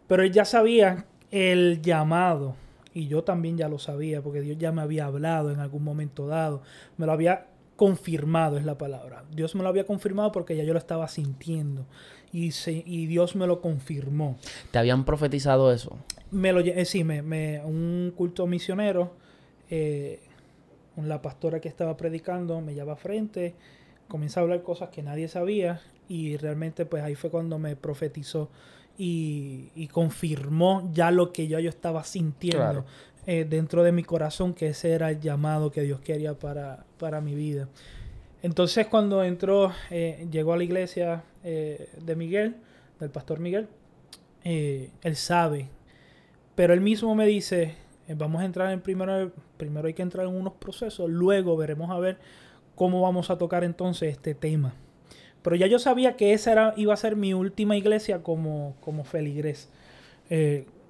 pero 0.07 0.23
él 0.23 0.31
ya 0.31 0.45
sabía 0.45 1.05
el 1.31 1.81
llamado, 1.81 2.55
y 2.93 3.07
yo 3.07 3.23
también 3.23 3.57
ya 3.57 3.67
lo 3.67 3.79
sabía, 3.79 4.21
porque 4.21 4.41
Dios 4.41 4.57
ya 4.57 4.71
me 4.71 4.81
había 4.81 5.05
hablado 5.05 5.51
en 5.51 5.59
algún 5.59 5.83
momento 5.83 6.27
dado, 6.27 6.61
me 6.97 7.05
lo 7.05 7.11
había 7.11 7.47
confirmado, 7.83 8.55
es 8.57 8.63
la 8.63 8.77
palabra. 8.77 9.25
Dios 9.29 9.55
me 9.55 9.61
lo 9.61 9.67
había 9.67 9.85
confirmado 9.85 10.31
porque 10.31 10.55
ya 10.55 10.63
yo 10.63 10.71
lo 10.71 10.79
estaba 10.79 11.09
sintiendo 11.09 11.85
y, 12.31 12.53
y 12.65 13.07
Dios 13.07 13.35
me 13.35 13.45
lo 13.45 13.59
confirmó. 13.59 14.37
¿Te 14.71 14.77
habían 14.77 15.03
profetizado 15.03 15.69
eso? 15.69 15.97
Me 16.31 16.53
lo, 16.53 16.61
eh, 16.61 16.85
sí, 16.85 17.03
me, 17.03 17.59
un 17.65 18.13
culto 18.15 18.47
misionero, 18.47 19.11
eh, 19.69 20.21
la 20.95 21.21
pastora 21.21 21.59
que 21.59 21.67
estaba 21.67 21.97
predicando 21.97 22.61
me 22.61 22.73
lleva 22.73 22.95
frente, 22.95 23.53
comienza 24.07 24.39
a 24.39 24.43
hablar 24.43 24.63
cosas 24.63 24.87
que 24.87 25.03
nadie 25.03 25.27
sabía 25.27 25.81
y 26.07 26.37
realmente 26.37 26.85
pues 26.85 27.03
ahí 27.03 27.15
fue 27.15 27.31
cuando 27.31 27.59
me 27.59 27.75
profetizó 27.75 28.49
y, 28.97 29.71
y 29.75 29.87
confirmó 29.87 30.89
ya 30.93 31.11
lo 31.11 31.33
que 31.33 31.49
yo, 31.49 31.59
yo 31.59 31.67
estaba 31.67 32.05
sintiendo 32.05 32.85
eh, 33.25 33.45
dentro 33.49 33.83
de 33.83 33.93
mi 33.93 34.03
corazón, 34.03 34.53
que 34.53 34.67
ese 34.67 34.91
era 34.91 35.09
el 35.09 35.21
llamado 35.21 35.71
que 35.71 35.81
Dios 35.81 36.01
quería 36.01 36.33
para, 36.33 36.85
para 36.99 37.21
mi 37.21 37.35
vida. 37.35 37.69
Entonces 38.41 38.87
cuando 38.87 39.23
entró, 39.23 39.71
eh, 39.89 40.27
llegó 40.29 40.51
a 40.51 40.57
la 40.57 40.65
iglesia 40.65 41.23
eh, 41.43 41.89
de 42.01 42.15
Miguel, 42.17 42.57
del 42.99 43.09
pastor 43.09 43.39
Miguel, 43.39 43.67
él 44.43 45.15
sabe, 45.15 45.69
pero 46.53 46.73
él 46.73 46.81
mismo 46.81 47.15
me 47.15 47.25
dice, 47.25 47.75
vamos 48.09 48.41
a 48.41 48.45
entrar 48.45 48.73
en 48.73 48.81
primero, 48.81 49.31
primero 49.55 49.87
hay 49.87 49.93
que 49.93 50.01
entrar 50.01 50.27
en 50.27 50.35
unos 50.35 50.53
procesos, 50.55 51.09
luego 51.09 51.55
veremos 51.55 51.89
a 51.91 51.99
ver 51.99 52.17
cómo 52.75 53.01
vamos 53.01 53.29
a 53.29 53.37
tocar 53.37 53.63
entonces 53.63 54.11
este 54.11 54.35
tema. 54.35 54.73
Pero 55.43 55.55
ya 55.55 55.67
yo 55.67 55.79
sabía 55.79 56.17
que 56.17 56.33
esa 56.33 56.51
era, 56.51 56.73
iba 56.75 56.93
a 56.93 56.97
ser 56.97 57.15
mi 57.15 57.33
última 57.33 57.77
iglesia 57.77 58.21
como, 58.21 58.75
como 58.81 59.05
feligres, 59.05 59.69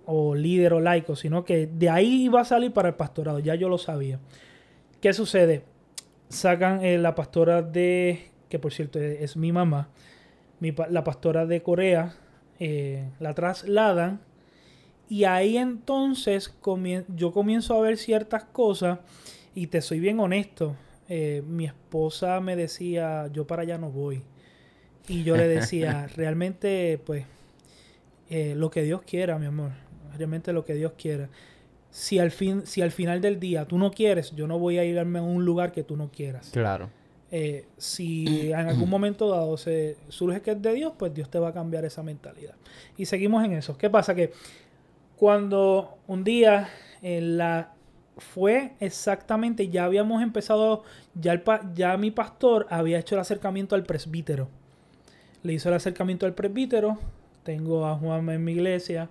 o 0.06 0.36
líder 0.36 0.74
o 0.74 0.80
laico, 0.80 1.16
sino 1.16 1.46
que 1.46 1.68
de 1.68 1.90
ahí 1.90 2.26
iba 2.26 2.42
a 2.42 2.46
salir 2.46 2.74
para 2.74 2.90
el 2.90 2.96
pastorado, 2.96 3.40
ya 3.40 3.56
yo 3.56 3.70
lo 3.70 3.78
sabía. 3.78 4.20
¿Qué 5.02 5.14
sucede? 5.14 5.64
sacan 6.34 6.84
eh, 6.84 6.98
la 6.98 7.16
pastora 7.16 7.62
de, 7.62 8.30
que 8.50 8.60
por 8.60 8.74
cierto 8.74 9.00
es, 9.00 9.38
mi 9.38 9.52
mamá, 9.52 9.90
la 10.90 11.04
pastora 11.04 11.46
de 11.46 11.62
Corea, 11.62 12.16
eh, 12.60 13.10
la 13.20 13.34
trasladan 13.34 14.22
y 15.10 15.26
ahí 15.26 15.58
entonces 15.58 16.54
yo 17.16 17.32
comienzo 17.32 17.76
a 17.76 17.82
ver 17.82 17.98
ciertas 17.98 18.46
cosas 18.46 19.00
y 19.54 19.68
te 19.68 19.82
soy 19.82 20.00
bien 20.00 20.20
honesto, 20.20 20.76
eh, 21.10 21.44
mi 21.46 21.66
esposa 21.66 22.40
me 22.40 22.56
decía, 22.56 23.28
yo 23.32 23.46
para 23.46 23.62
allá 23.64 23.78
no 23.78 23.92
voy. 23.92 24.24
Y 25.08 25.24
yo 25.24 25.36
le 25.36 25.48
decía, 25.48 26.08
realmente 26.16 27.00
pues 27.06 27.26
lo 28.30 28.72
que 28.72 28.82
Dios 28.82 29.04
quiera, 29.04 29.38
mi 29.38 29.46
amor, 29.46 29.74
realmente 30.18 30.54
lo 30.54 30.66
que 30.66 30.74
Dios 30.74 30.94
quiera 30.98 31.30
si 31.94 32.18
al, 32.18 32.32
fin, 32.32 32.66
si 32.66 32.82
al 32.82 32.92
final 32.92 33.22
del 33.22 33.40
día 33.40 33.66
tú 33.66 33.78
no 33.78 33.92
quieres, 33.92 34.32
yo 34.32 34.48
no 34.48 34.58
voy 34.58 34.80
a 34.80 34.84
irme 34.84 35.20
a 35.20 35.22
un 35.22 35.46
lugar 35.46 35.72
que 35.72 35.84
tú 35.84 35.96
no 35.96 36.10
quieras. 36.10 36.50
Claro. 36.52 36.90
Eh, 37.30 37.68
si 37.78 38.52
en 38.52 38.68
algún 38.68 38.90
momento 38.90 39.30
dado 39.30 39.58
se 39.58 39.98
surge 40.10 40.42
que 40.42 40.52
es 40.52 40.62
de 40.62 40.74
Dios, 40.74 40.94
pues 40.98 41.14
Dios 41.14 41.30
te 41.30 41.38
va 41.38 41.50
a 41.50 41.54
cambiar 41.54 41.86
esa 41.86 42.02
mentalidad. 42.02 42.56
Y 42.98 43.06
seguimos 43.06 43.46
en 43.46 43.54
eso. 43.54 43.78
¿Qué 43.78 43.92
pasa? 43.92 44.16
Que 44.16 44.34
cuando 45.18 46.00
un 46.08 46.24
día 46.24 46.68
en 47.04 47.38
la 47.38 47.74
fue 48.18 48.74
exactamente, 48.80 49.70
ya 49.70 49.86
habíamos 49.86 50.24
empezado, 50.24 50.84
ya, 51.14 51.34
el, 51.34 51.44
ya 51.76 51.96
mi 51.98 52.10
pastor 52.10 52.66
había 52.72 52.98
hecho 52.98 53.14
el 53.14 53.22
acercamiento 53.22 53.76
al 53.76 53.84
presbítero. 53.84 54.48
Le 55.44 55.54
hizo 55.54 55.70
el 55.70 55.76
acercamiento 55.76 56.26
al 56.26 56.34
presbítero. 56.34 56.98
Tengo 57.44 57.86
a 57.86 57.96
Juan 57.96 58.28
en 58.30 58.44
mi 58.44 58.54
iglesia. 58.54 59.10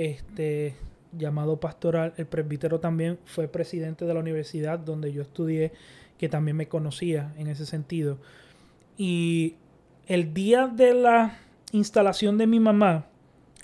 Este, 0.00 0.76
llamado 1.12 1.60
pastoral. 1.60 2.14
El 2.16 2.24
presbítero 2.24 2.80
también 2.80 3.18
fue 3.26 3.48
presidente 3.48 4.06
de 4.06 4.14
la 4.14 4.20
universidad 4.20 4.78
donde 4.78 5.12
yo 5.12 5.20
estudié, 5.20 5.72
que 6.16 6.30
también 6.30 6.56
me 6.56 6.68
conocía 6.68 7.34
en 7.36 7.48
ese 7.48 7.66
sentido. 7.66 8.16
Y 8.96 9.56
el 10.06 10.32
día 10.32 10.68
de 10.68 10.94
la 10.94 11.38
instalación 11.72 12.38
de 12.38 12.46
mi 12.46 12.60
mamá, 12.60 13.08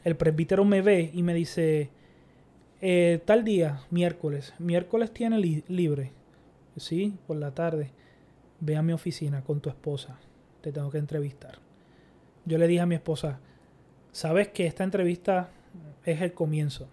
el 0.05 0.15
presbítero 0.17 0.67
me 0.67 0.83
ve 0.83 1.11
y 1.15 1.23
me 1.23 1.33
dice, 1.33 1.89
eh, 2.83 3.23
tal 3.25 3.43
día, 3.43 3.81
miércoles, 3.91 4.53
miércoles 4.59 5.13
tiene 5.13 5.39
libre, 5.69 6.13
sí, 6.77 7.15
por 7.27 7.39
la 7.39 7.55
tarde, 7.55 7.93
ve 8.61 8.77
a 8.77 8.83
mi 8.83 8.93
oficina 8.93 9.41
con 9.43 9.63
tu 9.63 9.71
esposa, 9.71 10.19
te 10.61 10.71
tengo 10.71 10.91
que 10.91 10.99
entrevistar. 10.99 11.61
Yo 12.45 12.59
le 12.59 12.69
dije 12.69 12.83
a 12.83 12.87
mi 12.87 12.97
esposa, 12.97 13.41
sabes 14.13 14.49
que 14.49 14.67
esta 14.67 14.85
entrevista 14.85 15.49
es 16.07 16.23
el 16.23 16.33
comienzo. 16.33 16.89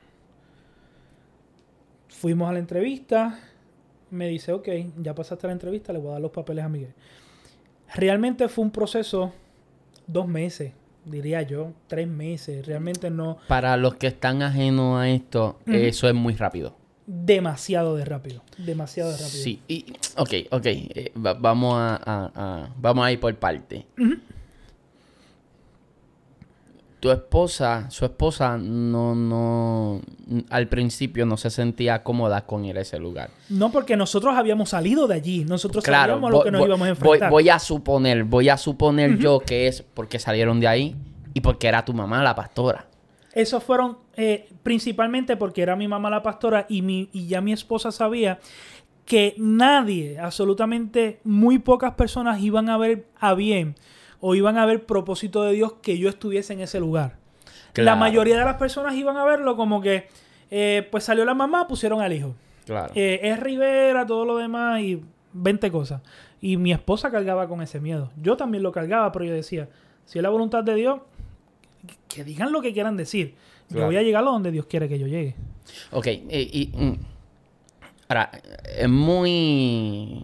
Fuimos 2.09 2.49
a 2.49 2.53
la 2.53 2.59
entrevista, 2.59 3.39
me 4.09 4.27
dice, 4.27 4.51
ok, 4.51 4.67
ya 4.97 5.13
pasaste 5.15 5.47
la 5.47 5.53
entrevista, 5.53 5.93
le 5.93 5.99
voy 5.99 6.09
a 6.09 6.13
dar 6.13 6.21
los 6.21 6.31
papeles 6.31 6.65
a 6.65 6.69
Miguel. 6.69 6.93
Realmente 7.93 8.49
fue 8.49 8.65
un 8.65 8.71
proceso 8.71 9.31
dos 10.07 10.27
meses, 10.27 10.73
diría 11.05 11.41
yo, 11.43 11.73
tres 11.87 12.07
meses. 12.07 12.65
Realmente 12.65 13.09
no. 13.09 13.37
Para 13.47 13.77
los 13.77 13.95
que 13.95 14.07
están 14.07 14.41
ajenos 14.41 14.99
a 14.99 15.09
esto, 15.09 15.59
eso 15.65 16.07
es 16.07 16.13
muy 16.13 16.33
rápido. 16.33 16.75
Demasiado 17.05 17.95
de 17.95 18.05
rápido. 18.05 18.41
Demasiado 18.57 19.11
de 19.11 19.17
rápido. 19.17 19.43
Sí, 19.43 19.61
y, 19.67 19.93
ok, 20.15 20.33
ok. 20.51 20.65
Eh, 20.65 21.11
vamos, 21.15 21.73
a, 21.75 22.69
vamos 22.77 23.05
a 23.05 23.11
ir 23.11 23.19
por 23.19 23.35
parte 23.35 23.85
tu 27.03 27.11
esposa, 27.11 27.91
su 27.91 28.05
esposa 28.05 28.57
no, 28.57 29.13
no, 29.13 29.99
al 30.49 30.69
principio 30.69 31.25
no 31.25 31.35
se 31.35 31.49
sentía 31.49 32.01
cómoda 32.01 32.45
con 32.45 32.63
ir 32.63 32.77
a 32.77 32.81
ese 32.81 32.97
lugar. 32.97 33.29
No, 33.49 33.73
porque 33.73 33.97
nosotros 33.97 34.33
habíamos 34.37 34.69
salido 34.69 35.05
de 35.05 35.15
allí, 35.15 35.43
nosotros 35.43 35.83
sabíamos 35.83 36.31
lo 36.31 36.43
que 36.43 36.51
nos 36.51 36.65
íbamos 36.65 36.87
a 36.87 36.89
enfrentar. 36.91 37.29
Voy, 37.29 37.49
a 37.49 37.59
suponer, 37.59 38.23
voy 38.23 38.47
a 38.47 38.55
suponer 38.55 39.17
yo 39.17 39.41
que 39.41 39.67
es 39.67 39.81
porque 39.81 40.17
salieron 40.17 40.61
de 40.61 40.69
ahí 40.69 40.95
y 41.33 41.41
porque 41.41 41.67
era 41.67 41.83
tu 41.83 41.93
mamá 41.93 42.23
la 42.23 42.35
pastora. 42.35 42.87
Esos 43.33 43.61
fueron 43.61 43.97
eh, 44.15 44.47
principalmente 44.63 45.35
porque 45.35 45.61
era 45.61 45.75
mi 45.75 45.89
mamá 45.89 46.09
la 46.09 46.23
pastora 46.23 46.67
y, 46.69 46.83
mi, 46.83 47.09
y 47.11 47.27
ya 47.27 47.41
mi 47.41 47.51
esposa 47.51 47.91
sabía 47.91 48.39
que 49.03 49.35
nadie, 49.37 50.19
absolutamente 50.19 51.19
muy 51.25 51.59
pocas 51.59 51.95
personas 51.95 52.39
iban 52.39 52.69
a 52.69 52.77
ver 52.77 53.07
a 53.19 53.33
bien 53.33 53.75
o 54.25 54.35
iban 54.35 54.57
a 54.57 54.65
ver 54.65 54.85
propósito 54.85 55.43
de 55.43 55.51
Dios 55.51 55.73
que 55.81 55.97
yo 55.97 56.07
estuviese 56.07 56.53
en 56.53 56.61
ese 56.61 56.79
lugar. 56.79 57.17
La 57.75 57.97
mayoría 57.97 58.37
de 58.37 58.45
las 58.45 58.55
personas 58.55 58.95
iban 58.95 59.17
a 59.17 59.25
verlo 59.25 59.57
como 59.57 59.81
que, 59.81 60.07
eh, 60.49 60.87
pues 60.89 61.03
salió 61.03 61.25
la 61.25 61.33
mamá, 61.33 61.67
pusieron 61.67 61.99
al 61.99 62.13
hijo. 62.13 62.33
Claro. 62.65 62.93
Eh, 62.95 63.19
es 63.21 63.37
Rivera, 63.37 64.05
todo 64.05 64.23
lo 64.23 64.37
demás 64.37 64.79
y 64.79 65.03
20 65.33 65.69
cosas. 65.71 66.03
Y 66.39 66.55
mi 66.55 66.71
esposa 66.71 67.11
cargaba 67.11 67.49
con 67.49 67.61
ese 67.61 67.81
miedo. 67.81 68.11
Yo 68.15 68.37
también 68.37 68.63
lo 68.63 68.71
cargaba, 68.71 69.11
pero 69.11 69.25
yo 69.25 69.33
decía, 69.33 69.67
si 70.05 70.19
es 70.19 70.23
la 70.23 70.29
voluntad 70.29 70.63
de 70.63 70.75
Dios, 70.75 71.01
que 72.07 72.23
digan 72.23 72.53
lo 72.53 72.61
que 72.61 72.71
quieran 72.71 72.95
decir. 72.95 73.35
Yo 73.67 73.85
voy 73.85 73.97
a 73.97 74.03
llegar 74.03 74.23
a 74.23 74.27
donde 74.27 74.51
Dios 74.51 74.67
quiere 74.67 74.87
que 74.87 74.99
yo 74.99 75.07
llegue. 75.07 75.35
Ok, 75.91 76.07
y 76.07 76.71
mm, 76.73 76.93
ahora, 78.07 78.31
es 78.77 78.87
muy 78.87 80.23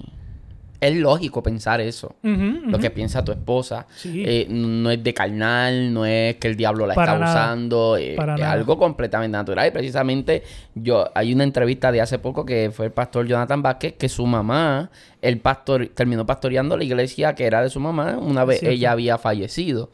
es 0.82 0.96
lógico 0.96 1.44
pensar 1.44 1.82
eso. 1.82 2.16
Lo 2.24 2.80
que 2.80 2.90
piensa 2.90 3.24
tu 3.24 3.32
esposa. 3.32 3.86
Eh, 4.06 4.48
no 4.50 4.92
es 4.92 5.04
de 5.04 5.14
carnal, 5.14 5.94
no 5.94 6.06
es 6.06 6.36
que 6.36 6.48
el 6.48 6.56
diablo 6.56 6.88
la 6.88 6.94
está 6.94 7.16
usando. 7.16 7.98
Eh, 7.98 8.16
es 8.16 8.44
algo 8.44 8.78
completamente 8.78 9.38
natural. 9.38 9.68
Y 9.68 9.72
precisamente 9.72 10.44
yo 10.76 11.10
hay 11.14 11.34
una 11.34 11.44
entrevista 11.44 11.92
de 11.92 12.02
hace 12.02 12.20
poco 12.20 12.46
que 12.46 12.72
fue 12.72 12.88
el 12.88 12.92
pastor 12.92 13.28
Jonathan 13.28 13.62
Vázquez 13.62 13.94
que 13.94 14.08
su 14.08 14.26
mamá, 14.26 14.90
el 15.22 15.40
pastor, 15.40 15.88
terminó 15.94 16.26
pastoreando 16.26 16.78
la 16.78 16.84
iglesia 16.84 17.36
que 17.36 17.46
era 17.46 17.62
de 17.62 17.70
su 17.70 17.80
mamá 17.80 18.18
una 18.18 18.46
vez 18.46 18.64
ella 18.64 18.92
había 18.92 19.18
fallecido. 19.18 19.90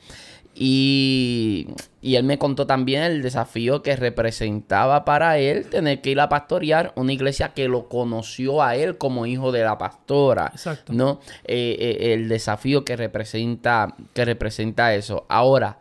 Y, 0.57 1.67
él 2.01 2.23
me 2.23 2.37
contó 2.37 2.65
también 2.65 3.03
el 3.03 3.21
desafío 3.21 3.83
que 3.83 3.95
representaba 3.95 5.03
para 5.03 5.37
él 5.37 5.65
tener 5.67 6.01
que 6.01 6.11
ir 6.11 6.19
a 6.19 6.29
pastorear 6.29 6.93
una 6.95 7.11
iglesia 7.11 7.49
que 7.49 7.67
lo 7.67 7.89
conoció 7.89 8.63
a 8.63 8.75
él 8.75 8.97
como 8.97 9.25
hijo 9.25 9.51
de 9.51 9.63
la 9.63 9.77
pastora. 9.77 10.49
Exacto. 10.53 10.93
¿No? 10.93 11.19
Eh, 11.43 11.75
eh, 11.79 12.13
el 12.13 12.29
desafío 12.29 12.85
que 12.85 12.95
representa, 12.95 13.95
que 14.13 14.23
representa 14.23 14.95
eso. 14.95 15.25
Ahora, 15.27 15.79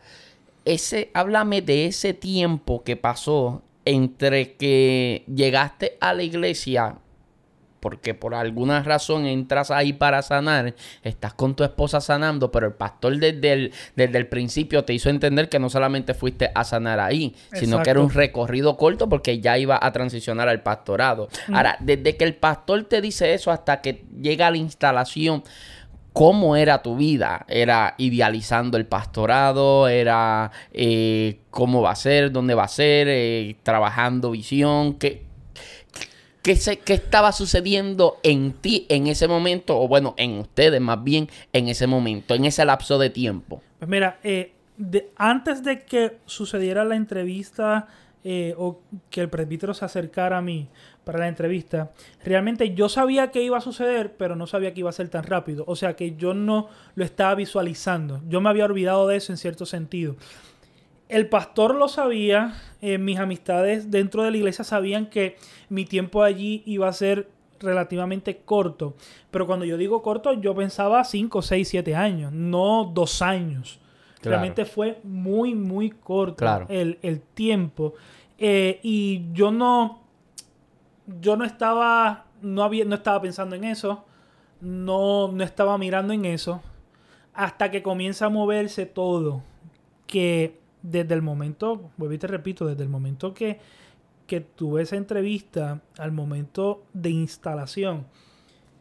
ese, 0.64 1.10
háblame 1.14 1.62
de 1.62 1.86
ese 1.86 2.14
tiempo 2.14 2.82
que 2.82 2.96
pasó 2.96 3.62
entre 3.84 4.54
que 4.54 5.24
llegaste 5.32 5.98
a 6.00 6.14
la 6.14 6.22
iglesia 6.22 6.96
porque 7.84 8.14
por 8.14 8.34
alguna 8.34 8.82
razón 8.82 9.26
entras 9.26 9.70
ahí 9.70 9.92
para 9.92 10.22
sanar, 10.22 10.74
estás 11.02 11.34
con 11.34 11.54
tu 11.54 11.64
esposa 11.64 12.00
sanando, 12.00 12.50
pero 12.50 12.68
el 12.68 12.72
pastor 12.72 13.18
desde 13.18 13.52
el, 13.52 13.72
desde 13.94 14.16
el 14.16 14.26
principio 14.26 14.86
te 14.86 14.94
hizo 14.94 15.10
entender 15.10 15.50
que 15.50 15.58
no 15.58 15.68
solamente 15.68 16.14
fuiste 16.14 16.50
a 16.54 16.64
sanar 16.64 16.98
ahí, 16.98 17.36
sino 17.52 17.82
que 17.82 17.90
era 17.90 18.00
un 18.00 18.08
recorrido 18.08 18.78
corto 18.78 19.10
porque 19.10 19.38
ya 19.40 19.58
iba 19.58 19.78
a 19.82 19.92
transicionar 19.92 20.48
al 20.48 20.62
pastorado. 20.62 21.28
Ahora, 21.52 21.76
desde 21.78 22.16
que 22.16 22.24
el 22.24 22.36
pastor 22.36 22.84
te 22.84 23.02
dice 23.02 23.34
eso 23.34 23.50
hasta 23.50 23.82
que 23.82 24.06
llega 24.18 24.46
a 24.46 24.50
la 24.50 24.56
instalación, 24.56 25.44
cómo 26.14 26.56
era 26.56 26.80
tu 26.80 26.96
vida. 26.96 27.44
Era 27.48 27.96
idealizando 27.98 28.78
el 28.78 28.86
pastorado, 28.86 29.88
era 29.88 30.52
eh, 30.72 31.40
cómo 31.50 31.82
va 31.82 31.90
a 31.90 31.96
ser, 31.96 32.32
dónde 32.32 32.54
va 32.54 32.64
a 32.64 32.68
ser, 32.68 33.08
eh, 33.10 33.56
trabajando 33.62 34.30
visión. 34.30 34.94
¿Qué, 34.94 35.23
¿Qué, 36.44 36.58
¿Qué 36.84 36.92
estaba 36.92 37.32
sucediendo 37.32 38.18
en 38.22 38.52
ti 38.52 38.84
en 38.90 39.06
ese 39.06 39.26
momento? 39.26 39.80
O 39.80 39.88
bueno, 39.88 40.14
en 40.18 40.38
ustedes 40.38 40.78
más 40.78 41.02
bien 41.02 41.30
en 41.54 41.68
ese 41.68 41.86
momento, 41.86 42.34
en 42.34 42.44
ese 42.44 42.66
lapso 42.66 42.98
de 42.98 43.08
tiempo. 43.08 43.62
Pues 43.78 43.88
mira, 43.88 44.18
eh, 44.22 44.52
antes 45.16 45.64
de 45.64 45.84
que 45.84 46.18
sucediera 46.26 46.84
la 46.84 46.96
entrevista 46.96 47.88
eh, 48.24 48.54
o 48.58 48.82
que 49.08 49.22
el 49.22 49.30
presbítero 49.30 49.72
se 49.72 49.86
acercara 49.86 50.36
a 50.36 50.42
mí 50.42 50.68
para 51.02 51.18
la 51.18 51.28
entrevista, 51.28 51.92
realmente 52.22 52.74
yo 52.74 52.90
sabía 52.90 53.30
que 53.30 53.42
iba 53.42 53.56
a 53.56 53.62
suceder, 53.62 54.14
pero 54.18 54.36
no 54.36 54.46
sabía 54.46 54.74
que 54.74 54.80
iba 54.80 54.90
a 54.90 54.92
ser 54.92 55.08
tan 55.08 55.24
rápido. 55.24 55.64
O 55.66 55.76
sea 55.76 55.96
que 55.96 56.14
yo 56.14 56.34
no 56.34 56.68
lo 56.94 57.04
estaba 57.06 57.34
visualizando. 57.36 58.20
Yo 58.28 58.42
me 58.42 58.50
había 58.50 58.66
olvidado 58.66 59.08
de 59.08 59.16
eso 59.16 59.32
en 59.32 59.38
cierto 59.38 59.64
sentido. 59.64 60.16
El 61.08 61.28
pastor 61.28 61.74
lo 61.74 61.88
sabía, 61.88 62.54
eh, 62.80 62.98
mis 62.98 63.18
amistades 63.18 63.90
dentro 63.90 64.22
de 64.22 64.30
la 64.30 64.36
iglesia 64.38 64.64
sabían 64.64 65.06
que 65.06 65.36
mi 65.68 65.84
tiempo 65.84 66.22
allí 66.22 66.62
iba 66.66 66.88
a 66.88 66.92
ser 66.92 67.28
relativamente 67.60 68.38
corto. 68.38 68.94
Pero 69.30 69.46
cuando 69.46 69.64
yo 69.64 69.76
digo 69.76 70.02
corto, 70.02 70.32
yo 70.32 70.54
pensaba 70.54 71.04
5, 71.04 71.42
6, 71.42 71.68
7 71.68 71.94
años, 71.94 72.32
no 72.32 72.90
dos 72.92 73.22
años. 73.22 73.80
Realmente 74.22 74.64
fue 74.64 75.00
muy, 75.02 75.54
muy 75.54 75.90
corto 75.90 76.46
el, 76.68 77.20
tiempo. 77.34 77.94
Eh, 78.38 78.80
y 78.82 79.26
yo 79.32 79.50
no, 79.50 80.00
yo 81.20 81.36
no 81.36 81.44
estaba, 81.44 82.24
no, 82.40 82.62
había, 82.62 82.86
no 82.86 82.94
estaba 82.94 83.20
pensando 83.20 83.54
en 83.54 83.64
eso, 83.64 84.04
no, 84.60 85.28
no 85.28 85.44
estaba 85.44 85.76
mirando 85.76 86.14
en 86.14 86.24
eso, 86.24 86.62
hasta 87.34 87.70
que 87.70 87.82
comienza 87.82 88.26
a 88.26 88.30
moverse 88.30 88.86
todo. 88.86 89.42
Que 90.06 90.58
desde 90.84 91.14
el 91.14 91.22
momento, 91.22 91.90
vuelvo 91.96 92.14
y 92.14 92.18
te 92.18 92.26
repito, 92.26 92.66
desde 92.66 92.82
el 92.82 92.90
momento 92.90 93.32
que, 93.32 93.58
que 94.26 94.40
tuve 94.40 94.82
esa 94.82 94.96
entrevista 94.96 95.80
al 95.98 96.12
momento 96.12 96.84
de 96.92 97.08
instalación, 97.08 98.06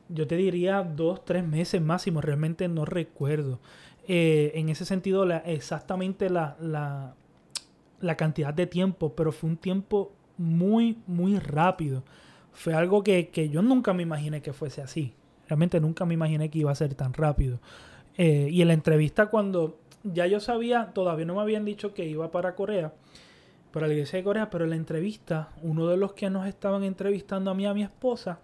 yo 0.09 0.27
te 0.27 0.35
diría 0.35 0.83
dos, 0.83 1.23
tres 1.23 1.47
meses 1.47 1.81
máximo, 1.81 2.19
realmente 2.19 2.67
no 2.67 2.83
recuerdo. 2.83 3.61
Eh, 4.05 4.51
en 4.55 4.67
ese 4.67 4.83
sentido, 4.83 5.25
la, 5.25 5.37
exactamente 5.37 6.29
la, 6.29 6.57
la, 6.59 7.15
la, 8.01 8.17
cantidad 8.17 8.53
de 8.53 8.67
tiempo, 8.67 9.15
pero 9.15 9.31
fue 9.31 9.51
un 9.51 9.57
tiempo 9.57 10.11
muy, 10.37 10.97
muy 11.07 11.39
rápido. 11.39 12.03
Fue 12.51 12.73
algo 12.73 13.01
que, 13.01 13.29
que, 13.29 13.47
yo 13.47 13.61
nunca 13.61 13.93
me 13.93 14.03
imaginé 14.03 14.41
que 14.41 14.51
fuese 14.51 14.81
así. 14.81 15.13
Realmente 15.47 15.79
nunca 15.79 16.03
me 16.03 16.15
imaginé 16.15 16.49
que 16.49 16.59
iba 16.59 16.71
a 16.71 16.75
ser 16.75 16.95
tan 16.95 17.13
rápido. 17.13 17.61
Eh, 18.17 18.49
y 18.51 18.61
en 18.61 18.67
la 18.67 18.73
entrevista 18.73 19.27
cuando 19.27 19.79
ya 20.03 20.27
yo 20.27 20.39
sabía, 20.39 20.91
todavía 20.93 21.25
no 21.25 21.35
me 21.35 21.41
habían 21.41 21.65
dicho 21.65 21.93
que 21.93 22.05
iba 22.05 22.31
para 22.31 22.55
Corea, 22.55 22.93
para 23.71 23.87
la 23.87 23.93
iglesia 23.93 24.17
de 24.17 24.23
Corea, 24.23 24.49
pero 24.49 24.65
en 24.65 24.71
la 24.71 24.75
entrevista, 24.75 25.49
uno 25.61 25.87
de 25.87 25.97
los 25.97 26.13
que 26.13 26.29
nos 26.29 26.47
estaban 26.47 26.83
entrevistando 26.83 27.51
a 27.51 27.53
mí 27.53 27.65
a 27.65 27.73
mi 27.73 27.83
esposa, 27.83 28.39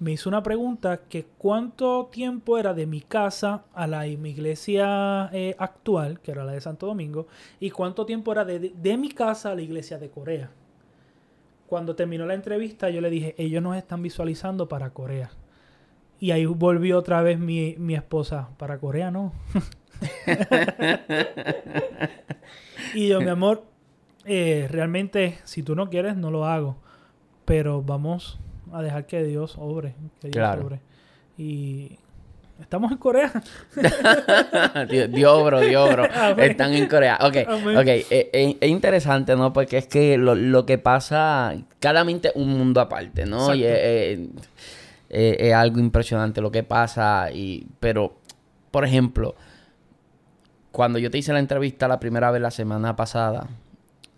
me 0.00 0.12
hizo 0.12 0.28
una 0.28 0.42
pregunta 0.42 1.00
que 1.08 1.24
cuánto 1.24 2.06
tiempo 2.06 2.58
era 2.58 2.72
de 2.72 2.86
mi 2.86 3.00
casa 3.00 3.64
a 3.74 3.86
la 3.86 4.02
mi 4.02 4.30
iglesia 4.30 5.28
eh, 5.32 5.56
actual, 5.58 6.20
que 6.20 6.30
era 6.30 6.44
la 6.44 6.52
de 6.52 6.60
Santo 6.60 6.86
Domingo, 6.86 7.26
y 7.58 7.70
cuánto 7.70 8.06
tiempo 8.06 8.30
era 8.32 8.44
de, 8.44 8.58
de, 8.60 8.96
mi 8.96 9.10
casa 9.10 9.50
a 9.50 9.54
la 9.54 9.62
iglesia 9.62 9.98
de 9.98 10.10
Corea. 10.10 10.50
Cuando 11.66 11.96
terminó 11.96 12.26
la 12.26 12.34
entrevista, 12.34 12.90
yo 12.90 13.00
le 13.00 13.10
dije, 13.10 13.34
ellos 13.38 13.62
nos 13.62 13.76
están 13.76 14.02
visualizando 14.02 14.68
para 14.68 14.90
Corea. 14.90 15.30
Y 16.20 16.30
ahí 16.30 16.46
volvió 16.46 16.98
otra 16.98 17.22
vez 17.22 17.38
mi, 17.38 17.74
mi 17.78 17.94
esposa, 17.94 18.50
para 18.56 18.78
Corea 18.78 19.10
no. 19.10 19.32
y 22.94 23.08
yo, 23.08 23.20
mi 23.20 23.28
amor, 23.28 23.64
eh, 24.24 24.66
realmente, 24.70 25.38
si 25.44 25.62
tú 25.62 25.74
no 25.74 25.90
quieres, 25.90 26.16
no 26.16 26.30
lo 26.30 26.44
hago. 26.46 26.76
Pero 27.44 27.82
vamos 27.82 28.38
a 28.72 28.82
dejar 28.82 29.06
que 29.06 29.22
Dios 29.24 29.56
obre. 29.58 29.94
Que 30.20 30.28
Dios 30.28 30.34
Claro. 30.34 30.66
obre. 30.66 30.80
Y 31.38 31.98
estamos 32.60 32.90
en 32.92 32.98
Corea. 32.98 33.32
Dios, 34.90 35.10
Dios, 35.10 35.44
bro, 35.44 35.60
Dios, 35.60 35.90
bro. 35.92 36.04
Están 36.38 36.74
en 36.74 36.86
Corea. 36.88 37.18
Ok, 37.22 37.36
Amén. 37.46 37.76
ok. 37.76 37.86
Eh, 37.86 38.06
eh, 38.10 38.56
es 38.60 38.68
interesante, 38.68 39.34
¿no? 39.36 39.52
Porque 39.52 39.78
es 39.78 39.86
que 39.86 40.18
lo, 40.18 40.34
lo 40.34 40.66
que 40.66 40.78
pasa, 40.78 41.54
cada 41.80 42.04
mente 42.04 42.28
es 42.28 42.34
un 42.36 42.48
mundo 42.48 42.80
aparte, 42.80 43.24
¿no? 43.24 43.54
Y 43.54 43.64
es 43.64 45.54
algo 45.54 45.78
impresionante 45.80 46.40
lo 46.42 46.50
que 46.50 46.62
pasa. 46.64 47.30
Y, 47.32 47.66
pero, 47.80 48.16
por 48.70 48.84
ejemplo, 48.84 49.34
cuando 50.72 50.98
yo 50.98 51.10
te 51.10 51.18
hice 51.18 51.32
la 51.32 51.38
entrevista 51.38 51.88
la 51.88 51.98
primera 52.00 52.30
vez 52.30 52.40
la 52.42 52.50
semana 52.50 52.94
pasada, 52.96 53.48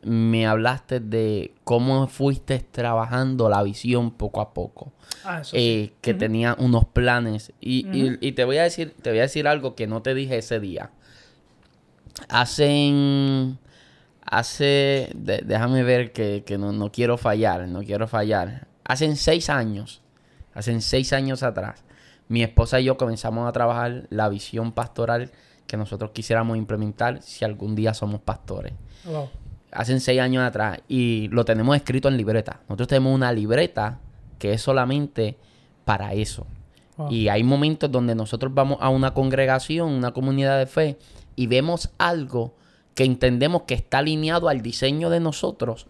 me 0.02 0.46
hablaste 0.46 0.98
de 1.00 1.52
cómo 1.64 2.06
fuiste 2.06 2.58
trabajando 2.58 3.48
la 3.50 3.62
visión 3.62 4.10
poco 4.12 4.40
a 4.40 4.52
poco. 4.54 4.92
Ah, 5.24 5.40
eso 5.42 5.50
sí. 5.52 5.56
eh, 5.58 5.92
que 6.00 6.14
tenía 6.14 6.56
unos 6.58 6.86
planes. 6.86 7.52
Y, 7.60 7.86
y- 7.96 8.08
Ujú. 8.10 8.18
y 8.20 8.32
te 8.32 8.44
voy 8.44 8.56
a 8.58 8.62
decir, 8.62 8.94
te 9.02 9.10
voy 9.10 9.18
a 9.18 9.22
decir 9.22 9.46
algo 9.46 9.74
que 9.74 9.86
no 9.86 10.00
te 10.02 10.14
dije 10.14 10.38
ese 10.38 10.58
día. 10.60 10.90
Hacen, 12.28 13.58
hace, 14.24 15.10
de- 15.14 15.42
déjame 15.44 15.82
ver 15.82 16.12
que, 16.12 16.44
que 16.46 16.58
no, 16.58 16.72
no 16.72 16.90
quiero 16.92 17.16
fallar, 17.18 17.66
no 17.68 17.82
quiero 17.82 18.06
fallar. 18.08 18.66
Hacen 18.84 19.16
seis 19.16 19.50
años, 19.50 20.00
hacen 20.54 20.80
seis 20.82 21.12
años 21.12 21.42
atrás, 21.42 21.84
mi 22.28 22.42
esposa 22.42 22.80
y 22.80 22.84
yo 22.84 22.96
comenzamos 22.96 23.48
a 23.48 23.52
trabajar 23.52 24.06
la 24.10 24.28
visión 24.28 24.72
pastoral 24.72 25.30
que 25.70 25.76
nosotros 25.76 26.10
quisiéramos 26.10 26.56
implementar 26.56 27.22
si 27.22 27.44
algún 27.44 27.76
día 27.76 27.94
somos 27.94 28.20
pastores 28.20 28.72
Wow. 29.04 29.28
hacen 29.70 30.00
seis 30.00 30.20
años 30.20 30.42
atrás 30.42 30.80
y 30.88 31.28
lo 31.28 31.44
tenemos 31.44 31.76
escrito 31.76 32.08
en 32.08 32.16
libreta. 32.16 32.60
Nosotros 32.68 32.88
tenemos 32.88 33.14
una 33.14 33.32
libreta 33.32 34.00
que 34.40 34.52
es 34.52 34.60
solamente 34.60 35.36
para 35.84 36.12
eso. 36.12 36.44
Wow. 36.96 37.12
Y 37.12 37.28
hay 37.28 37.44
momentos 37.44 37.88
donde 37.90 38.16
nosotros 38.16 38.52
vamos 38.52 38.78
a 38.80 38.88
una 38.88 39.14
congregación, 39.14 39.90
una 39.90 40.10
comunidad 40.10 40.58
de 40.58 40.66
fe, 40.66 40.98
y 41.36 41.46
vemos 41.46 41.90
algo 41.98 42.56
que 42.94 43.04
entendemos 43.04 43.62
que 43.62 43.74
está 43.74 43.98
alineado 43.98 44.48
al 44.48 44.60
diseño 44.60 45.08
de 45.08 45.20
nosotros. 45.20 45.86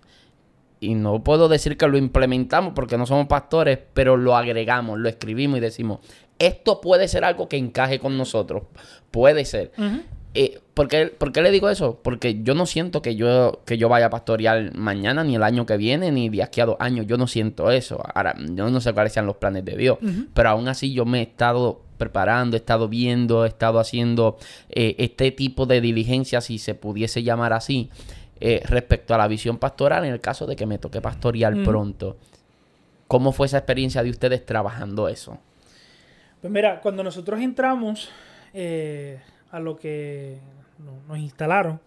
Y 0.79 0.95
no 0.95 1.25
puedo 1.25 1.49
decir 1.49 1.77
que 1.77 1.89
lo 1.89 1.97
implementamos 1.97 2.75
porque 2.75 2.99
no 2.99 3.07
somos 3.07 3.27
pastores, 3.29 3.79
pero 3.95 4.17
lo 4.17 4.37
agregamos, 4.37 4.99
lo 4.99 5.09
escribimos 5.09 5.59
y 5.59 5.61
decimos, 5.61 6.01
esto 6.41 6.81
puede 6.81 7.07
ser 7.07 7.25
algo 7.25 7.49
que 7.49 7.57
encaje 7.57 8.01
con 8.01 8.19
nosotros. 8.19 8.65
Puede 9.13 9.45
ser. 9.45 9.71
Eh, 10.33 10.61
¿por, 10.75 10.89
qué, 10.89 11.07
por 11.07 11.33
qué 11.33 11.43
le 11.43 11.51
digo 11.51 11.69
eso? 11.69 12.01
Porque 12.03 12.43
yo 12.43 12.55
no 12.55 12.65
siento 12.65 13.03
que 13.03 13.15
yo, 13.15 13.61
que 13.67 13.77
yo 13.79 13.89
vaya 13.89 14.07
a 14.07 14.11
pastorear 14.11 14.75
mañana, 14.75 15.23
ni 15.23 15.37
el 15.37 15.43
año 15.43 15.67
que 15.67 15.77
viene, 15.77 16.11
ni 16.11 16.29
de 16.29 16.43
aquí 16.43 16.61
a 16.61 16.67
dos 16.67 16.77
años. 16.81 17.07
Yo 17.07 17.19
no 17.19 17.27
siento 17.27 17.71
eso. 17.71 18.03
Ahora, 18.15 18.35
yo 18.39 18.71
no 18.71 18.81
sé 18.81 18.93
cuáles 18.93 19.13
sean 19.13 19.27
los 19.27 19.37
planes 19.37 19.65
de 19.65 19.77
Dios. 19.77 19.99
Pero 20.33 20.49
aún 20.49 20.67
así 20.67 20.93
yo 20.93 21.05
me 21.05 21.19
he 21.21 21.23
estado 21.23 21.83
preparando, 21.99 22.57
he 22.57 22.61
estado 22.61 22.89
viendo, 22.89 23.45
he 23.45 23.49
estado 23.49 23.79
haciendo 23.79 24.39
eh, 24.71 24.95
este 24.99 25.33
tipo 25.33 25.67
de 25.67 25.83
diligencia, 25.83 26.41
si 26.41 26.59
se 26.59 26.75
pudiese 26.75 27.23
llamar 27.23 27.53
así, 27.53 27.91
eh, 28.41 28.63
respecto 28.65 29.15
a 29.15 29.19
la 29.19 29.29
visión 29.29 29.59
pastoral 29.59 30.07
en 30.07 30.15
el 30.15 30.21
caso 30.23 30.47
de 30.47 30.57
que 30.57 30.65
me 30.65 30.79
toque 30.79 31.03
pastorear 31.03 31.63
pronto. 31.63 32.17
¿Cómo 33.07 33.33
fue 33.33 33.49
esa 33.49 33.59
experiencia 33.59 34.03
de 34.03 34.09
ustedes 34.09 34.47
trabajando 34.47 35.09
eso? 35.09 35.39
Pues 36.41 36.53
mira, 36.53 36.81
cuando 36.81 37.03
nosotros 37.03 37.41
entramos 37.41 38.11
eh, 38.55 39.21
a 39.51 39.61
lo 39.61 39.77
que 39.77 40.39
no- 40.79 41.03
nos 41.09 41.19
instalaron, 41.19 41.81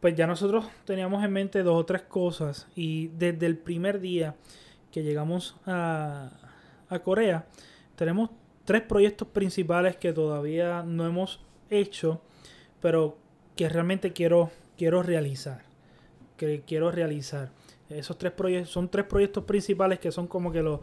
pues 0.00 0.14
ya 0.14 0.26
nosotros 0.26 0.66
teníamos 0.84 1.24
en 1.24 1.32
mente 1.32 1.62
dos 1.62 1.80
o 1.80 1.84
tres 1.86 2.02
cosas 2.02 2.68
y 2.74 3.08
desde 3.08 3.46
el 3.46 3.56
primer 3.58 4.00
día 4.00 4.34
que 4.92 5.02
llegamos 5.02 5.56
a, 5.66 6.30
a 6.88 6.98
Corea, 7.00 7.46
tenemos 7.96 8.30
tres 8.64 8.82
proyectos 8.82 9.28
principales 9.28 9.96
que 9.96 10.12
todavía 10.12 10.82
no 10.82 11.06
hemos 11.06 11.40
hecho, 11.70 12.20
pero 12.80 13.16
que 13.56 13.68
realmente 13.68 14.12
quiero, 14.12 14.50
quiero 14.76 15.02
realizar. 15.02 15.62
Que 16.36 16.62
quiero 16.66 16.90
realizar. 16.90 17.50
Esos 17.90 18.16
tres 18.16 18.32
proyectos 18.32 18.70
son 18.72 18.88
tres 18.88 19.04
proyectos 19.04 19.44
principales 19.44 19.98
que 19.98 20.10
son 20.12 20.26
como 20.26 20.50
que 20.52 20.62
los, 20.62 20.80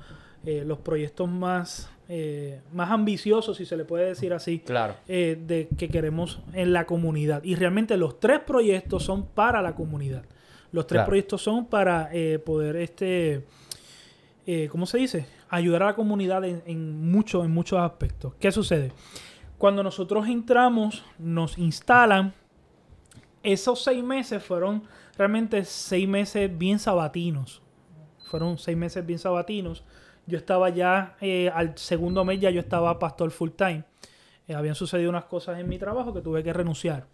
eh, 0.48 0.64
los 0.66 0.78
proyectos 0.80 1.28
más, 1.30 1.90
eh, 2.08 2.62
más 2.72 2.90
ambiciosos, 2.90 3.58
si 3.58 3.66
se 3.66 3.76
le 3.76 3.84
puede 3.84 4.06
decir 4.06 4.32
así, 4.34 4.60
Claro. 4.60 4.96
eh, 5.08 5.38
de 5.46 5.68
que 5.78 5.90
queremos 5.90 6.40
en 6.54 6.72
la 6.72 6.86
comunidad. 6.86 7.44
Y 7.44 7.56
realmente 7.56 7.98
los 7.98 8.20
tres 8.20 8.40
proyectos 8.40 9.04
son 9.04 9.26
para 9.28 9.62
la 9.62 9.76
comunidad. 9.76 10.24
Los 10.72 10.88
tres 10.88 11.00
Claro. 11.00 11.08
proyectos 11.08 11.42
son 11.42 11.66
para 11.66 12.10
poder, 12.46 12.78
este, 12.78 13.46
¿cómo 14.70 14.86
se 14.86 14.98
dice? 15.00 15.26
Ayudar 15.50 15.84
a 15.84 15.86
la 15.88 15.96
comunidad 15.96 16.44
en, 16.46 16.62
en, 16.66 17.10
mucho- 17.12 17.44
en 17.44 17.52
muchos 17.52 17.80
aspectos. 17.80 18.34
¿Qué 18.40 18.52
sucede? 18.52 18.92
Cuando 19.58 19.82
nosotros 19.84 20.28
entramos, 20.28 21.04
nos 21.20 21.58
instalan, 21.58 22.34
esos 23.44 23.84
seis 23.84 24.04
meses 24.04 24.44
fueron 24.44 24.84
realmente 25.18 25.64
seis 25.66 26.08
meses 26.08 26.56
bien 26.58 26.80
sabatinos. 26.80 27.62
Fueron 28.30 28.58
seis 28.58 28.78
meses 28.78 29.06
bien 29.06 29.20
sabatinos. 29.20 29.84
Yo 30.28 30.38
estaba 30.38 30.70
ya, 30.70 31.16
eh, 31.22 31.50
al 31.54 31.78
segundo 31.78 32.24
mes 32.26 32.40
ya 32.40 32.50
yo 32.50 32.60
estaba 32.60 33.00
pastor 33.00 33.32
full 33.32 33.52
time. 33.52 33.84
Eh, 34.48 34.54
habían 34.54 34.76
sucedido 34.76 35.10
unas 35.10 35.26
cosas 35.26 35.60
en 35.60 35.68
mi 35.68 35.78
trabajo 35.80 36.14
que 36.14 36.22
tuve 36.22 36.44
que 36.44 36.54
renunciar. 36.54 37.06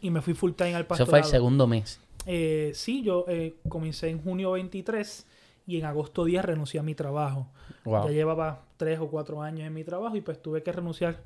Y 0.00 0.10
me 0.10 0.20
fui 0.22 0.34
full 0.34 0.52
time 0.52 0.74
al 0.74 0.82
Eso 0.82 0.88
pastorado. 0.88 1.10
fue 1.10 1.18
el 1.20 1.24
segundo 1.24 1.66
mes. 1.66 2.00
Eh, 2.26 2.70
sí, 2.74 3.02
yo 3.02 3.24
eh, 3.28 3.56
comencé 3.68 4.08
en 4.08 4.22
junio 4.22 4.52
23 4.52 5.26
y 5.66 5.78
en 5.78 5.84
agosto 5.84 6.24
10 6.24 6.44
renuncié 6.44 6.80
a 6.80 6.82
mi 6.82 6.94
trabajo. 6.94 7.48
Wow. 7.84 8.06
Ya 8.06 8.10
llevaba 8.12 8.62
tres 8.76 8.98
o 9.00 9.08
cuatro 9.08 9.42
años 9.42 9.66
en 9.66 9.74
mi 9.74 9.84
trabajo 9.84 10.16
y 10.16 10.20
pues 10.20 10.40
tuve 10.40 10.62
que 10.62 10.72
renunciar 10.72 11.18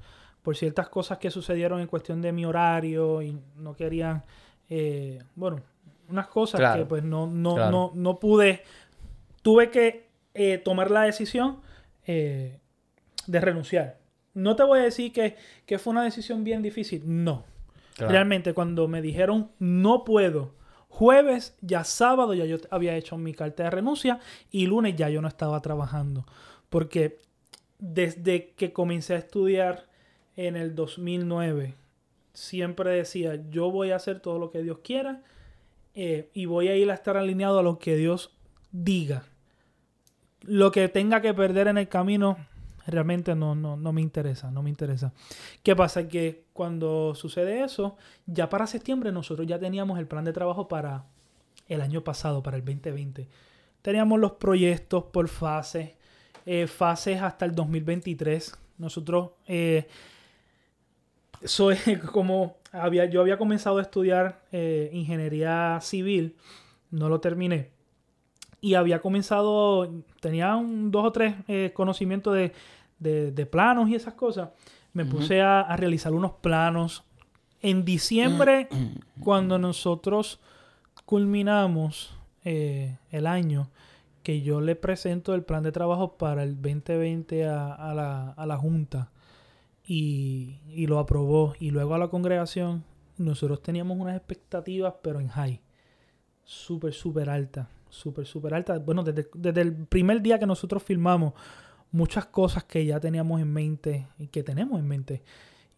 por 0.42 0.56
ciertas 0.56 0.88
cosas 0.88 1.18
que 1.18 1.30
sucedieron 1.30 1.80
en 1.80 1.86
cuestión 1.88 2.22
de 2.22 2.32
mi 2.32 2.44
horario 2.46 3.20
y 3.20 3.38
no 3.56 3.74
querían, 3.74 4.22
eh, 4.70 5.18
bueno, 5.34 5.60
unas 6.08 6.28
cosas 6.28 6.60
Claro. 6.60 6.82
que 6.82 6.86
pues 6.86 7.02
no, 7.02 7.26
no, 7.26 7.54
Claro. 7.56 7.70
no, 7.70 7.92
no 7.94 8.18
pude, 8.20 8.62
tuve 9.42 9.70
que 9.70 10.05
eh, 10.36 10.58
tomar 10.58 10.90
la 10.90 11.02
decisión 11.02 11.60
eh, 12.06 12.58
de 13.26 13.40
renunciar. 13.40 13.98
No 14.34 14.54
te 14.54 14.62
voy 14.64 14.80
a 14.80 14.82
decir 14.82 15.12
que, 15.12 15.36
que 15.64 15.78
fue 15.78 15.92
una 15.92 16.04
decisión 16.04 16.44
bien 16.44 16.62
difícil, 16.62 17.02
no. 17.06 17.44
Claro. 17.94 18.12
Realmente 18.12 18.52
cuando 18.52 18.86
me 18.86 19.00
dijeron 19.00 19.50
no 19.58 20.04
puedo, 20.04 20.54
jueves, 20.88 21.56
ya 21.62 21.84
sábado 21.84 22.34
ya 22.34 22.44
yo 22.44 22.58
había 22.70 22.94
hecho 22.96 23.16
mi 23.16 23.32
carta 23.32 23.64
de 23.64 23.70
renuncia 23.70 24.20
y 24.50 24.66
lunes 24.66 24.94
ya 24.96 25.08
yo 25.08 25.22
no 25.22 25.28
estaba 25.28 25.60
trabajando. 25.62 26.26
Porque 26.68 27.18
desde 27.78 28.50
que 28.50 28.72
comencé 28.74 29.14
a 29.14 29.18
estudiar 29.18 29.88
en 30.36 30.56
el 30.56 30.74
2009, 30.74 31.74
siempre 32.34 32.90
decía, 32.90 33.42
yo 33.48 33.70
voy 33.70 33.90
a 33.90 33.96
hacer 33.96 34.20
todo 34.20 34.38
lo 34.38 34.50
que 34.50 34.62
Dios 34.62 34.80
quiera 34.80 35.22
eh, 35.94 36.28
y 36.34 36.44
voy 36.44 36.68
a 36.68 36.76
ir 36.76 36.90
a 36.90 36.94
estar 36.94 37.16
alineado 37.16 37.58
a 37.58 37.62
lo 37.62 37.78
que 37.78 37.96
Dios 37.96 38.36
diga. 38.70 39.24
Lo 40.46 40.70
que 40.70 40.88
tenga 40.88 41.20
que 41.20 41.34
perder 41.34 41.68
en 41.68 41.78
el 41.78 41.88
camino 41.88 42.36
realmente 42.86 43.34
no, 43.34 43.54
no, 43.54 43.76
no 43.76 43.92
me 43.92 44.00
interesa, 44.00 44.50
no 44.50 44.62
me 44.62 44.70
interesa. 44.70 45.12
¿Qué 45.62 45.74
pasa? 45.74 46.08
Que 46.08 46.44
cuando 46.52 47.14
sucede 47.14 47.64
eso, 47.64 47.96
ya 48.26 48.48
para 48.48 48.66
septiembre 48.66 49.12
nosotros 49.12 49.46
ya 49.46 49.58
teníamos 49.58 49.98
el 49.98 50.06
plan 50.06 50.24
de 50.24 50.32
trabajo 50.32 50.68
para 50.68 51.04
el 51.68 51.80
año 51.80 52.02
pasado, 52.02 52.42
para 52.42 52.56
el 52.56 52.64
2020. 52.64 53.28
Teníamos 53.82 54.20
los 54.20 54.32
proyectos 54.32 55.04
por 55.04 55.28
fases, 55.28 55.90
eh, 56.44 56.66
fases 56.66 57.20
hasta 57.22 57.44
el 57.44 57.54
2023. 57.54 58.56
Nosotros, 58.78 59.30
eh, 59.46 59.86
soy 61.44 61.76
como 62.12 62.56
había, 62.72 63.06
yo 63.06 63.20
había 63.20 63.38
comenzado 63.38 63.78
a 63.78 63.82
estudiar 63.82 64.42
eh, 64.52 64.90
ingeniería 64.92 65.78
civil, 65.82 66.36
no 66.90 67.08
lo 67.08 67.20
terminé. 67.20 67.75
Y 68.66 68.74
había 68.74 69.00
comenzado, 69.00 69.88
tenía 70.20 70.56
un, 70.56 70.90
dos 70.90 71.04
o 71.04 71.12
tres 71.12 71.36
eh, 71.46 71.70
conocimientos 71.72 72.34
de, 72.34 72.52
de, 72.98 73.30
de 73.30 73.46
planos 73.46 73.88
y 73.88 73.94
esas 73.94 74.14
cosas. 74.14 74.48
Me 74.92 75.04
puse 75.04 75.40
a, 75.40 75.60
a 75.60 75.76
realizar 75.76 76.12
unos 76.12 76.32
planos. 76.32 77.04
En 77.60 77.84
diciembre, 77.84 78.68
cuando 79.20 79.56
nosotros 79.58 80.40
culminamos 81.04 82.18
eh, 82.44 82.98
el 83.10 83.28
año, 83.28 83.70
que 84.24 84.42
yo 84.42 84.60
le 84.60 84.74
presento 84.74 85.32
el 85.32 85.44
plan 85.44 85.62
de 85.62 85.70
trabajo 85.70 86.16
para 86.16 86.42
el 86.42 86.60
2020 86.60 87.46
a, 87.46 87.72
a 87.72 87.94
la, 87.94 88.30
a 88.32 88.46
la 88.46 88.56
Junta 88.56 89.12
y, 89.86 90.58
y 90.68 90.88
lo 90.88 90.98
aprobó. 90.98 91.54
Y 91.60 91.70
luego 91.70 91.94
a 91.94 91.98
la 91.98 92.08
congregación, 92.08 92.82
nosotros 93.16 93.62
teníamos 93.62 93.96
unas 93.96 94.16
expectativas, 94.16 94.94
pero 95.02 95.20
en 95.20 95.28
high. 95.28 95.60
Súper, 96.42 96.92
súper 96.92 97.30
alta. 97.30 97.68
Súper, 97.88 98.26
súper 98.26 98.54
alta. 98.54 98.78
Bueno, 98.78 99.02
desde, 99.02 99.28
desde 99.34 99.60
el 99.60 99.74
primer 99.74 100.20
día 100.20 100.38
que 100.38 100.46
nosotros 100.46 100.82
filmamos, 100.82 101.34
muchas 101.92 102.26
cosas 102.26 102.64
que 102.64 102.84
ya 102.84 103.00
teníamos 103.00 103.40
en 103.40 103.52
mente 103.52 104.06
y 104.18 104.28
que 104.28 104.42
tenemos 104.42 104.78
en 104.78 104.86
mente. 104.86 105.22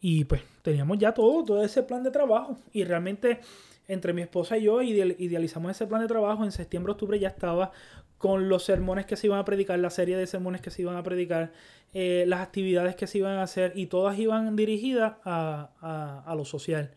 Y 0.01 0.25
pues 0.25 0.43
teníamos 0.63 0.99
ya 0.99 1.13
todo, 1.13 1.45
todo 1.45 1.65
ese 1.65 1.83
plan 1.83 2.03
de 2.03 2.11
trabajo. 2.11 2.59
Y 2.73 2.85
realmente 2.85 3.41
entre 3.89 4.13
mi 4.13 4.23
esposa 4.23 4.59
y 4.59 4.65
yo 4.65 4.83
idealizamos 4.83 5.71
ese 5.71 5.87
plan 5.87 6.03
de 6.03 6.09
trabajo. 6.09 6.45
En 6.45 6.53
septiembre, 6.53 6.93
octubre 6.93 7.19
ya 7.19 7.29
estaba 7.29 7.73
con 8.19 8.49
los 8.49 8.65
sermones 8.65 9.07
que 9.07 9.17
se 9.17 9.29
iban 9.29 9.39
a 9.39 9.45
predicar, 9.45 9.79
la 9.79 9.91
serie 9.91 10.17
de 10.17 10.27
sermones 10.27 10.61
que 10.61 10.71
se 10.71 10.83
iban 10.83 10.97
a 10.97 11.03
predicar, 11.03 11.53
eh, 11.95 12.25
las 12.27 12.41
actividades 12.41 12.97
que 12.97 13.07
se 13.07 13.19
iban 13.19 13.39
a 13.39 13.45
hacer 13.45 13.73
y 13.77 13.87
todas 13.87 14.19
iban 14.19 14.57
dirigidas 14.57 15.15
a, 15.25 16.25
a, 16.27 16.35
lo 16.35 16.45
social, 16.45 16.91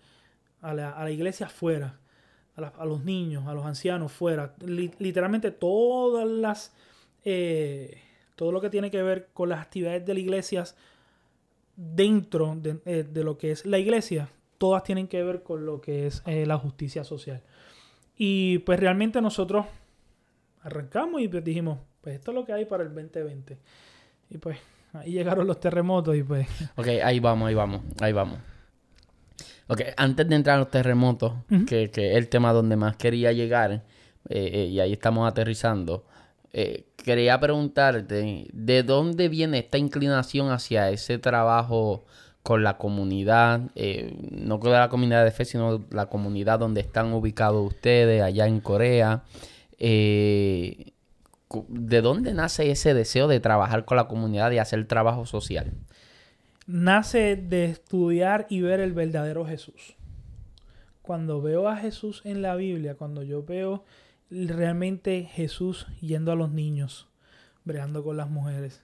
a 0.61 0.73
la, 0.73 0.91
a 0.91 1.03
la 1.03 1.11
iglesia 1.11 1.47
fuera, 1.47 1.99
a, 2.55 2.85
los 2.85 3.03
niños, 3.03 3.47
a 3.47 3.53
los 3.53 3.65
ancianos 3.65 4.11
fuera. 4.11 4.53
literalmente 4.59 5.51
todas 5.51 6.27
las... 6.27 6.73
Eh, 7.23 7.99
todo 8.35 8.51
lo 8.51 8.59
que 8.59 8.71
tiene 8.71 8.89
que 8.89 9.03
ver 9.03 9.29
con 9.33 9.49
las 9.49 9.59
actividades 9.59 10.03
de 10.05 10.13
la 10.15 10.19
iglesia 10.19 10.63
dentro 11.75 12.55
de, 12.55 13.03
de, 13.03 13.23
lo 13.23 13.37
que 13.37 13.51
es 13.51 13.65
la 13.67 13.77
iglesia, 13.77 14.29
todas 14.57 14.83
tienen 14.83 15.07
que 15.07 15.21
ver 15.23 15.43
con 15.43 15.65
lo 15.65 15.79
que 15.79 16.07
es 16.07 16.23
la 16.25 16.57
justicia 16.57 17.03
social. 17.03 17.43
Y 18.17 18.59
pues 18.59 18.79
realmente 18.79 19.21
nosotros 19.21 19.67
arrancamos 20.63 21.21
y 21.21 21.27
pues 21.27 21.43
dijimos, 21.43 21.79
pues 22.01 22.15
esto 22.15 22.31
es 22.31 22.35
lo 22.35 22.45
que 22.45 22.53
hay 22.53 22.65
para 22.65 22.83
el 22.83 22.89
2020. 22.89 23.57
Y 24.29 24.37
pues 24.37 24.57
ahí 24.93 25.11
llegaron 25.11 25.47
los 25.47 25.59
terremotos 25.59 26.15
y 26.15 26.23
pues... 26.23 26.47
Ok, 26.75 26.87
ahí 27.03 27.19
vamos, 27.19 27.47
ahí 27.47 27.53
vamos, 27.53 27.81
ahí 27.99 28.13
vamos. 28.13 28.39
Ok, 29.71 29.81
antes 29.95 30.27
de 30.27 30.35
entrar 30.35 30.57
a 30.57 30.59
los 30.59 30.69
terremotos, 30.69 31.31
que, 31.65 31.83
es 31.83 31.97
el 31.97 32.27
tema 32.27 32.51
donde 32.51 32.75
más 32.75 32.97
quería 32.97 33.31
llegar, 33.31 33.85
eh, 34.27 34.27
eh, 34.27 34.65
y 34.65 34.81
ahí 34.81 34.91
estamos 34.91 35.25
aterrizando, 35.25 36.03
eh, 36.51 36.87
quería 36.97 37.39
preguntarte, 37.39 38.49
¿de 38.51 38.83
dónde 38.83 39.29
viene 39.29 39.59
esta 39.59 39.77
inclinación 39.77 40.51
hacia 40.51 40.89
ese 40.89 41.19
trabajo 41.19 42.03
con 42.43 42.65
la 42.65 42.77
comunidad, 42.77 43.61
no 44.31 44.59
con 44.59 44.73
la 44.73 44.89
comunidad 44.89 45.23
de 45.23 45.31
fe, 45.31 45.45
sino 45.45 45.85
la 45.89 46.07
comunidad 46.07 46.59
donde 46.59 46.81
están 46.81 47.13
ubicados 47.13 47.65
ustedes, 47.65 48.21
allá 48.21 48.47
en 48.47 48.59
Corea? 48.59 49.23
¿de 49.79 50.91
dónde 52.01 52.33
nace 52.33 52.71
ese 52.71 52.93
deseo 52.93 53.29
de 53.29 53.39
trabajar 53.39 53.85
con 53.85 53.95
la 53.95 54.09
comunidad 54.09 54.51
y 54.51 54.57
hacer 54.57 54.85
trabajo 54.85 55.25
social? 55.25 55.71
Nace 56.67 57.35
de 57.35 57.65
estudiar 57.65 58.45
y 58.49 58.61
ver 58.61 58.79
el 58.79 58.93
verdadero 58.93 59.45
Jesús. 59.45 59.95
Cuando 61.01 61.41
veo 61.41 61.67
a 61.67 61.77
Jesús 61.77 62.21
en 62.23 62.41
la 62.41 62.55
Biblia, 62.55 62.95
cuando 62.95 63.23
yo 63.23 63.43
veo 63.43 63.83
realmente 64.29 65.23
Jesús 65.23 65.87
yendo 65.99 66.31
a 66.31 66.35
los 66.35 66.51
niños, 66.51 67.09
bregando 67.65 68.03
con 68.03 68.17
las 68.17 68.29
mujeres, 68.29 68.83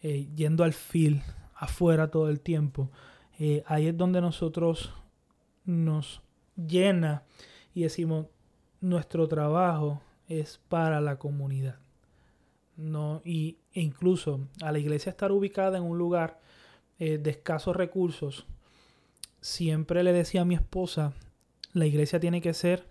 eh, 0.00 0.28
yendo 0.34 0.64
al 0.64 0.72
fil, 0.72 1.22
afuera 1.54 2.10
todo 2.10 2.30
el 2.30 2.40
tiempo, 2.40 2.90
eh, 3.38 3.62
ahí 3.66 3.88
es 3.88 3.96
donde 3.96 4.20
nosotros 4.20 4.94
nos 5.64 6.22
llena 6.56 7.24
y 7.74 7.82
decimos, 7.82 8.26
nuestro 8.80 9.28
trabajo 9.28 10.00
es 10.28 10.60
para 10.68 11.00
la 11.00 11.18
comunidad. 11.18 11.78
No, 12.76 13.22
y, 13.24 13.58
e 13.72 13.80
incluso 13.80 14.46
a 14.62 14.70
la 14.70 14.78
iglesia 14.78 15.10
estar 15.10 15.32
ubicada 15.32 15.78
en 15.78 15.84
un 15.84 15.98
lugar 15.98 16.40
eh, 16.98 17.18
de 17.18 17.30
escasos 17.30 17.76
recursos, 17.76 18.46
siempre 19.40 20.02
le 20.02 20.12
decía 20.12 20.42
a 20.42 20.44
mi 20.44 20.54
esposa, 20.54 21.12
la 21.72 21.86
iglesia 21.86 22.20
tiene 22.20 22.40
que 22.40 22.54
ser 22.54 22.86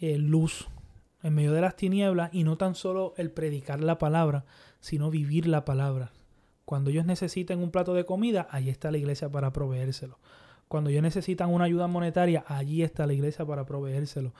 eh, 0.00 0.18
luz 0.18 0.68
en 1.22 1.34
medio 1.34 1.52
de 1.52 1.60
las 1.60 1.76
tinieblas 1.76 2.30
y 2.32 2.44
no 2.44 2.56
tan 2.56 2.74
solo 2.74 3.14
el 3.16 3.30
predicar 3.30 3.80
la 3.80 3.98
palabra, 3.98 4.44
sino 4.80 5.10
vivir 5.10 5.46
la 5.46 5.64
palabra. 5.64 6.12
Cuando 6.64 6.90
ellos 6.90 7.04
necesiten 7.04 7.58
un 7.58 7.70
plato 7.70 7.94
de 7.94 8.06
comida, 8.06 8.48
ahí 8.50 8.68
está 8.68 8.90
la 8.90 8.98
iglesia 8.98 9.28
para 9.28 9.52
proveérselo. 9.52 10.18
Cuando 10.68 10.90
ellos 10.90 11.02
necesitan 11.02 11.50
una 11.50 11.64
ayuda 11.64 11.88
monetaria, 11.88 12.44
allí 12.46 12.82
está 12.82 13.06
la 13.06 13.12
iglesia 13.12 13.44
para 13.44 13.66
proveérselo 13.66 14.32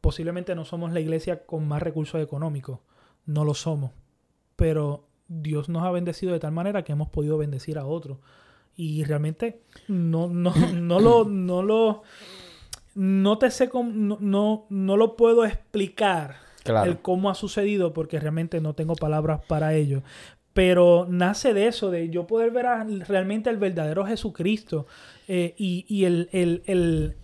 posiblemente 0.00 0.54
no 0.54 0.64
somos 0.64 0.92
la 0.92 1.00
iglesia 1.00 1.44
con 1.44 1.68
más 1.68 1.82
recursos 1.82 2.22
económicos, 2.22 2.80
no 3.26 3.44
lo 3.44 3.54
somos, 3.54 3.92
pero 4.56 5.08
Dios 5.30 5.68
nos 5.68 5.84
ha 5.84 5.90
bendecido 5.90 6.32
de 6.32 6.40
tal 6.40 6.52
manera 6.52 6.82
que 6.84 6.92
hemos 6.92 7.08
podido 7.08 7.38
bendecir 7.38 7.78
a 7.78 7.86
otros. 7.86 8.18
Y 8.76 9.04
realmente 9.04 9.62
no, 9.88 10.28
no, 10.28 10.52
no 10.74 11.00
lo, 11.00 11.24
no 11.24 11.62
lo, 11.62 12.02
no 12.94 13.38
te 13.38 13.50
sé 13.50 13.68
cómo, 13.68 13.90
no, 14.20 14.66
no, 14.68 14.96
lo 14.96 15.16
puedo 15.16 15.44
explicar 15.44 16.36
el 16.84 17.00
cómo 17.00 17.30
ha 17.30 17.34
sucedido 17.34 17.92
porque 17.92 18.20
realmente 18.20 18.60
no 18.60 18.74
tengo 18.74 18.94
palabras 18.94 19.40
para 19.46 19.74
ello. 19.74 20.02
Pero 20.52 21.06
nace 21.08 21.54
de 21.54 21.68
eso, 21.68 21.90
de 21.90 22.10
yo 22.10 22.26
poder 22.26 22.50
ver 22.50 22.66
realmente 23.08 23.48
el 23.48 23.56
verdadero 23.56 24.04
Jesucristo 24.04 24.86
eh, 25.28 25.54
y, 25.56 25.86
y 25.88 26.04
el, 26.04 26.28
el, 26.32 26.62
el, 26.66 27.16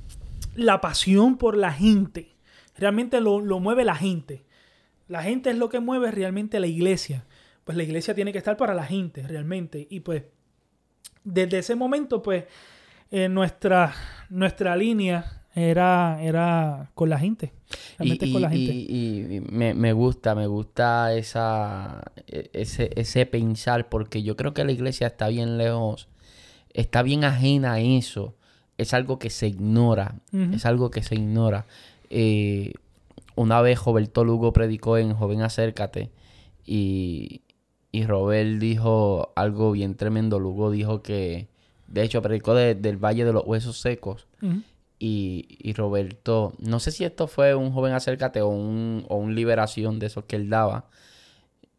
la 0.54 0.80
pasión 0.80 1.36
por 1.36 1.56
la 1.56 1.72
gente 1.72 2.36
realmente 2.78 3.20
lo, 3.20 3.40
mueve 3.60 3.84
la 3.84 3.94
gente. 3.94 4.44
La 5.08 5.22
gente 5.22 5.50
es 5.50 5.56
lo 5.56 5.68
que 5.68 5.80
mueve 5.80 6.10
realmente 6.10 6.60
la 6.60 6.66
iglesia. 6.66 7.24
Pues 7.66 7.76
la 7.76 7.82
iglesia 7.82 8.14
tiene 8.14 8.30
que 8.30 8.38
estar 8.38 8.56
para 8.56 8.74
la 8.74 8.84
gente, 8.84 9.26
realmente. 9.26 9.88
Y 9.90 9.98
pues, 9.98 10.22
desde 11.24 11.58
ese 11.58 11.74
momento, 11.74 12.22
pues, 12.22 12.44
eh, 13.10 13.28
nuestra, 13.28 13.92
nuestra 14.30 14.76
línea 14.76 15.42
era, 15.52 16.22
era 16.22 16.92
con 16.94 17.10
la 17.10 17.18
gente. 17.18 17.54
Realmente 17.98 18.26
y, 18.26 18.32
con 18.32 18.42
la 18.42 18.50
gente. 18.50 18.72
Y, 18.72 19.42
me, 19.50 19.74
me, 19.74 19.92
gusta, 19.92 20.36
me 20.36 20.46
gusta 20.46 21.12
esa, 21.14 22.04
e, 22.28 22.50
ese, 22.52 22.88
ese 22.94 23.26
pensar, 23.26 23.88
porque 23.88 24.22
yo 24.22 24.36
creo 24.36 24.54
que 24.54 24.64
la 24.64 24.70
iglesia 24.70 25.08
está 25.08 25.26
bien 25.26 25.58
lejos, 25.58 26.06
está 26.72 27.02
bien 27.02 27.24
ajena 27.24 27.72
a 27.72 27.80
eso. 27.80 28.36
Es 28.78 28.94
algo 28.94 29.18
que 29.18 29.30
se 29.30 29.48
ignora, 29.48 30.20
es 30.52 30.66
algo 30.66 30.92
que 30.92 31.02
se 31.02 31.16
ignora. 31.16 31.66
Eh, 32.10 32.74
una 33.34 33.60
vez 33.60 33.82
Roberto 33.82 34.22
Lugo 34.22 34.52
predicó 34.52 34.98
en 34.98 35.14
Joven 35.14 35.42
Acércate 35.42 36.12
y, 36.64 37.40
y 37.96 38.04
Robert 38.04 38.58
dijo 38.58 39.32
algo 39.36 39.72
bien 39.72 39.94
tremendo. 39.94 40.38
Lugo 40.38 40.70
dijo 40.70 41.00
que, 41.00 41.48
de 41.86 42.02
hecho, 42.02 42.20
predicó 42.20 42.54
del 42.54 43.02
Valle 43.02 43.24
de 43.24 43.32
los 43.32 43.42
Huesos 43.46 43.80
Secos. 43.80 44.26
y, 44.98 45.46
y, 45.48 45.72
Roberto, 45.72 46.52
no 46.58 46.78
sé 46.78 46.92
si 46.92 47.04
esto 47.04 47.26
fue 47.26 47.54
un 47.54 47.72
Joven 47.72 47.94
Acércate 47.94 48.42
o 48.42 48.48
un, 48.48 49.06
o 49.08 49.16
un 49.16 49.34
Liberación 49.34 49.98
de 49.98 50.08
esos 50.08 50.24
que 50.24 50.36
él 50.36 50.50
daba. 50.50 50.90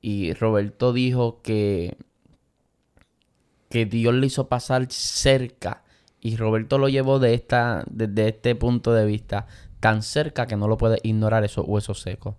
Y 0.02 0.34
Roberto 0.34 0.92
dijo 0.92 1.44
que, 1.44 1.98
que 3.70 3.86
Dios 3.86 4.16
le 4.16 4.26
hizo 4.26 4.48
pasar 4.48 4.88
cerca. 4.90 5.84
Y 6.20 6.36
Roberto 6.36 6.80
lo 6.80 6.90
llevó 6.90 7.20
de 7.20 7.36
esta, 7.36 7.84
desde 7.92 8.30
este 8.30 8.56
punto 8.56 8.92
de 8.92 9.06
vista 9.06 9.46
tan 9.80 10.02
cerca 10.02 10.48
que 10.48 10.56
no 10.56 10.68
lo 10.68 10.80
puede 10.80 10.98
ignorar 11.04 11.44
esos 11.44 11.68
huesos 11.68 12.02
secos. 12.02 12.34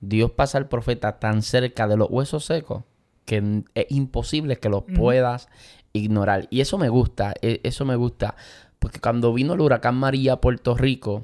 Dios 0.00 0.32
pasa 0.32 0.58
al 0.58 0.68
profeta 0.68 1.20
tan 1.20 1.42
cerca 1.42 1.86
de 1.86 1.96
los 1.96 2.10
huesos 2.10 2.44
secos 2.44 2.82
que 3.24 3.62
es 3.74 3.86
imposible 3.90 4.56
que 4.56 4.68
los 4.68 4.84
puedas 4.84 5.48
ignorar. 5.92 6.46
Y 6.50 6.60
eso 6.60 6.78
me 6.78 6.88
gusta, 6.88 7.34
e, 7.40 7.60
eso 7.62 7.84
me 7.84 7.96
gusta. 7.96 8.36
Porque 8.78 9.00
cuando 9.00 9.32
vino 9.32 9.54
el 9.54 9.60
huracán 9.60 9.94
María 9.96 10.34
a 10.34 10.40
Puerto 10.40 10.76
Rico, 10.76 11.22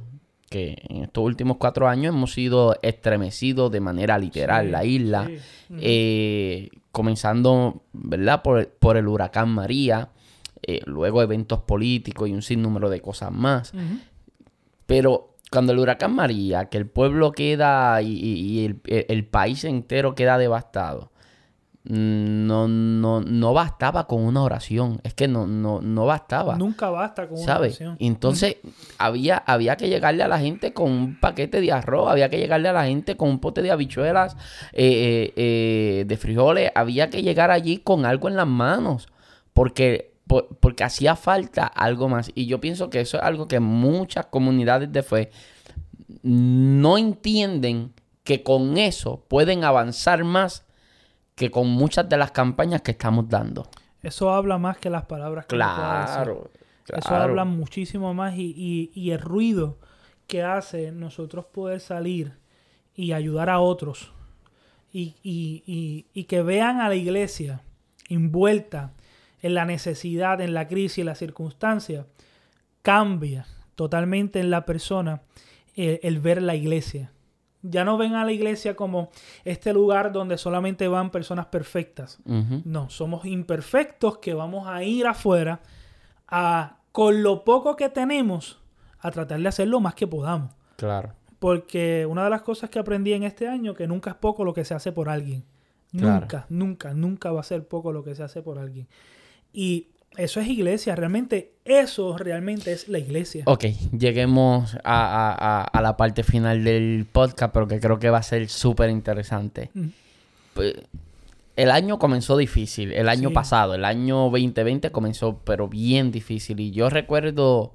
que 0.49 0.83
en 0.89 1.05
estos 1.05 1.25
últimos 1.25 1.59
cuatro 1.59 1.89
años 1.89 2.15
hemos 2.15 2.33
sido 2.33 2.77
estremecidos 2.83 3.71
de 3.71 3.81
manera 3.81 4.19
literal, 4.19 4.73
la 4.73 4.85
isla, 4.85 5.31
eh, 5.79 6.71
comenzando, 6.91 7.85
¿verdad? 7.93 8.43
Por, 8.43 8.97
el 8.97 9.07
huracán 9.07 9.51
María, 9.51 10.09
eh, 10.63 10.81
luego 10.87 11.23
eventos 11.23 11.61
políticos 11.61 12.29
y 12.29 12.33
un 12.33 12.43
sinnúmero 12.43 12.91
de 12.91 13.01
cosas 13.01 13.31
más. 13.31 13.73
Pero 14.87 15.37
cuando 15.51 15.73
el 15.73 15.79
huracán 15.79 16.15
María, 16.15 16.67
que 16.67 16.79
el 16.79 16.87
pueblo 16.87 17.33
queda 17.33 18.01
y, 18.03 18.65
el, 18.65 19.25
país 19.27 19.65
entero 19.65 20.15
queda 20.15 20.39
devastado, 20.39 21.10
no, 21.85 22.69
no, 22.69 23.23
no 23.23 23.55
bastaba 23.55 24.07
con 24.07 24.23
una 24.23 24.43
oración. 24.43 25.01
Es 25.03 25.15
que 25.15 25.29
no, 25.29 25.47
no, 25.47 25.81
no 25.81 26.07
bastaba. 26.07 26.57
Nunca 26.57 26.91
basta 26.91 27.27
con 27.27 27.39
una 27.39 27.59
oración. 27.59 27.97
Entonces, 27.99 28.57
había, 28.99 29.39
había 29.39 29.77
que 29.77 29.89
llegarle 29.89 30.23
a 30.23 30.29
la 30.29 30.39
gente 30.39 30.73
con 30.73 30.91
un 30.91 31.21
paquete 31.21 31.61
de 31.61 31.73
arroz, 31.73 32.11
había 32.11 32.29
que 32.29 32.39
llegarle 32.39 32.69
a 32.69 32.73
la 32.73 32.85
gente 32.85 33.17
con 33.17 33.31
un 33.31 33.39
pote 33.39 33.63
de 33.63 33.71
habichuelas, 33.71 34.37
eh, 34.73 35.33
eh, 35.33 35.33
eh, 35.37 36.05
de 36.07 36.17
frijoles, 36.17 36.71
había 36.75 37.09
que 37.09 37.23
llegar 37.23 37.51
allí 37.51 37.79
con 37.79 38.05
algo 38.05 38.29
en 38.29 38.37
las 38.37 38.47
manos. 38.47 39.09
Porque 39.53 40.11
porque 40.61 40.85
hacía 40.85 41.17
falta 41.17 41.67
algo 41.67 42.09
más. 42.09 42.31
Y 42.37 42.47
yo 42.47 42.61
pienso 42.61 42.89
que 42.89 43.01
eso 43.01 43.17
es 43.17 43.23
algo 43.25 43.49
que 43.49 43.59
muchas 43.59 44.27
comunidades 44.27 44.93
de 44.93 45.03
fe 45.03 45.31
no 46.23 46.99
entienden 46.99 47.93
que 48.23 48.45
con 48.45 48.79
eso 48.79 49.25
pueden 49.27 49.65
avanzar 49.65 50.23
más 50.23 50.65
que 51.41 51.51
con 51.51 51.71
muchas 51.71 52.07
de 52.07 52.19
las 52.19 52.33
campañas 52.33 52.83
que 52.83 52.91
estamos 52.91 53.27
dando. 53.27 53.67
Eso 54.03 54.31
habla 54.31 54.59
más 54.59 54.77
que 54.77 54.91
las 54.91 55.07
palabras 55.07 55.47
que 55.47 55.57
claro, 55.57 56.51
claro. 56.85 56.99
Eso 56.99 57.15
habla 57.17 57.47
muchísimo 57.47 58.13
más 58.13 58.35
y, 58.37 58.91
y, 58.95 59.11
el 59.11 59.19
ruido 59.19 59.79
que 60.27 60.43
hace 60.43 60.93
nosotros 60.93 61.47
poder 61.47 61.81
salir 61.81 62.35
y 62.95 63.13
ayudar 63.13 63.49
a 63.49 63.59
otros 63.59 64.13
y, 64.93 65.15
y 66.13 66.25
que 66.25 66.43
vean 66.43 66.83
a 66.83 66.91
la 66.91 66.97
iglesia 66.97 67.63
envuelta 68.11 68.93
en 69.41 69.55
la 69.55 69.65
necesidad, 69.65 70.43
en 70.43 70.53
la 70.53 70.69
crisis, 70.69 70.99
en 70.99 71.07
la 71.07 71.15
circunstancia, 71.15 72.05
cambia 72.83 73.47
totalmente 73.77 74.41
en 74.41 74.51
la 74.51 74.67
persona 74.67 75.23
el 75.75 76.21
ver 76.21 76.43
la 76.43 76.55
iglesia. 76.55 77.13
Ya 77.63 77.85
no 77.85 77.99
ven 77.99 78.15
a 78.15 78.25
la 78.25 78.33
iglesia 78.33 78.75
como 78.75 79.11
este 79.45 79.73
lugar 79.73 80.13
donde 80.13 80.39
solamente 80.39 80.89
van 80.89 81.11
personas 81.11 81.47
perfectas. 81.47 82.19
No, 82.25 82.89
somos 82.89 83.25
imperfectos 83.27 84.19
que 84.19 84.35
vamos 84.35 84.67
a 84.67 84.83
ir 84.83 85.07
afuera 85.07 85.61
a, 86.27 86.79
con 86.93 87.23
lo 87.23 87.45
poco 87.45 87.77
que 87.77 87.89
tenemos, 87.89 88.59
a 88.99 89.11
tratar 89.11 89.41
de 89.41 89.49
hacer 89.49 89.69
lo 89.69 89.81
más 89.81 89.95
que 89.95 90.07
podamos. 90.07 90.53
Claro. 90.77 91.13
Porque 91.39 92.07
una 92.07 92.25
de 92.25 92.31
las 92.31 92.43
cosas 92.43 92.71
que 92.71 92.79
aprendí 92.79 93.13
en 93.13 93.25
este 93.25 93.49
año, 93.49 93.75
que 93.75 93.87
nunca 93.87 94.11
es 94.11 94.17
poco 94.17 94.45
lo 94.45 94.55
que 94.55 94.65
se 94.65 94.75
hace 94.75 94.93
por 94.93 95.09
alguien. 95.09 95.45
Claro. 95.91 96.21
Nunca, 96.21 96.47
nunca, 96.49 96.95
nunca 96.95 97.33
va 97.33 97.41
a 97.41 97.45
ser 97.45 97.67
poco 97.67 97.93
lo 97.93 98.05
que 98.05 98.15
se 98.15 98.23
hace 98.23 98.43
por 98.43 98.59
alguien. 98.59 98.89
Y 99.53 99.89
eso 100.17 100.41
es 100.41 100.49
iglesia, 100.49 100.95
realmente, 100.97 101.53
eso 101.65 102.17
realmente 102.19 102.73
es 102.73 102.89
la 102.89 102.99
iglesia. 102.99 103.45
Ok, 103.47 103.65
lleguemos 103.97 104.75
a, 104.85 105.33
a- 105.33 105.63
a- 105.65 105.83
la 105.83 105.97
parte 105.97 106.23
final 106.25 106.65
del 106.65 107.07
podcast, 107.11 107.53
pero 107.53 107.69
que 107.69 107.81
creo 107.81 107.99
que 107.99 108.11
va 108.11 108.19
a 108.19 108.23
ser 108.23 108.49
súper 108.49 108.91
interesante. 108.91 109.71
Mm. 109.75 109.87
Pues, 110.55 110.75
el 111.57 111.71
año 111.71 111.99
comenzó 111.99 112.37
difícil, 112.37 112.93
el 112.93 113.09
año 113.09 113.29
Sí. 113.29 113.35
pasado, 113.35 113.75
el 113.75 113.85
año 113.85 114.31
2020 114.31 114.91
comenzó, 114.91 115.39
pero 115.45 115.69
bien 115.69 116.11
difícil. 116.11 116.59
Y 116.61 116.71
yo 116.71 116.89
recuerdo, 116.91 117.75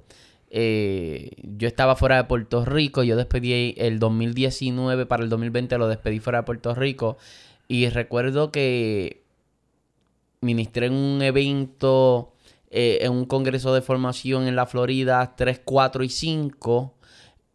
eh, 0.50 1.30
yo 1.42 1.68
estaba 1.68 1.96
fuera 1.96 2.16
de 2.16 2.24
Puerto 2.24 2.64
Rico, 2.64 3.02
yo 3.02 3.16
despedí 3.16 3.74
el 3.78 3.98
2019 3.98 5.06
para 5.06 5.22
el 5.22 5.28
2020, 5.30 5.78
lo 5.78 5.88
despedí 5.88 6.18
fuera 6.20 6.40
de 6.40 6.44
Puerto 6.44 6.74
Rico. 6.74 7.16
Y 7.68 7.88
recuerdo 7.88 8.50
que 8.52 9.22
ministré 10.46 10.86
en 10.86 10.94
un 10.94 11.20
evento, 11.20 12.32
eh, 12.70 12.98
en 13.02 13.12
un 13.12 13.26
congreso 13.26 13.74
de 13.74 13.82
formación 13.82 14.46
en 14.46 14.56
la 14.56 14.66
Florida 14.66 15.34
3, 15.36 15.60
4 15.64 16.04
y 16.04 16.08
5. 16.08 16.94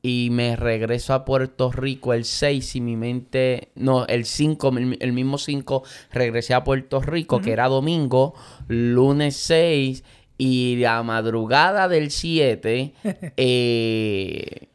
Y 0.03 0.29
me 0.31 0.55
regreso 0.55 1.13
a 1.13 1.25
Puerto 1.25 1.71
Rico 1.71 2.13
el 2.13 2.25
6 2.25 2.75
y 2.75 2.81
mi 2.81 2.97
mente, 2.97 3.69
no, 3.75 4.07
el 4.07 4.25
5, 4.25 4.69
el, 4.77 4.97
el 4.99 5.13
mismo 5.13 5.37
5, 5.37 5.83
regresé 6.11 6.55
a 6.55 6.63
Puerto 6.63 7.01
Rico, 7.01 7.39
que 7.39 7.51
era 7.51 7.67
domingo, 7.67 8.33
lunes 8.67 9.35
6 9.37 10.03
y 10.43 10.77
la 10.77 11.03
madrugada 11.03 11.87
del 11.87 12.09
7, 12.09 12.95
eh, 13.37 14.69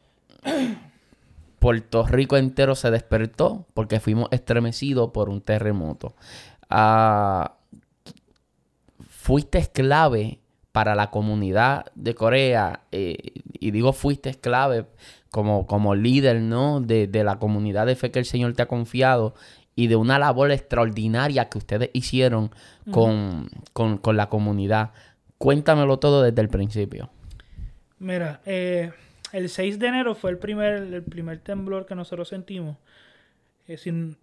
Puerto 1.59 2.07
Rico 2.07 2.37
entero 2.37 2.73
se 2.73 2.89
despertó 2.89 3.65
porque 3.73 3.99
fuimos 3.99 4.29
estremecidos 4.31 5.11
por 5.11 5.27
un 5.27 5.41
terremoto. 5.41 6.15
Ah, 6.69 7.56
fuiste 9.27 9.61
clave 9.73 10.39
para 10.71 10.95
la 10.95 11.11
comunidad 11.11 11.87
de 11.95 12.15
Corea, 12.15 12.83
eh, 12.93 13.17
y 13.59 13.71
digo 13.71 13.91
fuiste 13.91 14.33
clave 14.35 14.85
como, 15.31 15.67
como 15.67 15.95
líder, 15.95 16.39
¿no? 16.41 16.79
De, 16.79 17.07
de 17.07 17.23
la 17.25 17.37
comunidad 17.37 17.85
de 17.87 17.97
fe 17.97 18.09
que 18.09 18.19
el 18.19 18.25
Señor 18.25 18.53
te 18.53 18.61
ha 18.61 18.67
confiado 18.67 19.33
y 19.75 19.87
de 19.87 19.97
una 19.97 20.17
labor 20.17 20.49
extraordinaria 20.51 21.49
que 21.49 21.57
ustedes 21.57 21.89
hicieron 21.91 22.51
con, 22.89 23.49
con- 23.73 23.97
con 23.97 24.15
la 24.15 24.29
comunidad. 24.29 24.91
Cuéntamelo 25.37 25.99
todo 25.99 26.21
desde 26.23 26.41
el 26.41 26.47
principio. 26.47 27.09
Mira, 27.99 28.39
eh, 28.45 28.91
el 29.33 29.49
6 29.49 29.77
de 29.79 29.87
enero 29.87 30.15
fue 30.15 30.31
el 30.31 30.37
primer, 30.37 30.83
el 30.93 31.03
primer 31.03 31.39
temblor 31.39 31.85
que 31.85 31.95
nosotros 31.95 32.29
sentimos. 32.29 32.77
Eh, 33.67 33.75
sin 33.77 34.15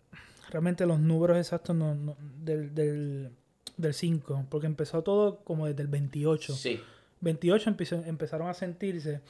realmente 0.50 0.86
los 0.86 0.98
números 0.98 1.36
exactos 1.36 1.76
no- 1.76 1.94
no- 1.94 2.16
del, 2.42 2.74
del, 2.74 3.30
del 3.76 3.94
5, 3.94 4.46
porque 4.50 4.66
empezó 4.66 5.02
todo 5.02 5.38
como 5.44 5.66
desde 5.66 5.82
el 5.82 5.88
28. 5.88 6.54
Sí. 6.54 6.80
28 7.20 7.70
empezó- 7.70 8.04
empezaron 8.04 8.48
a 8.48 8.54
sentirse. 8.54 9.20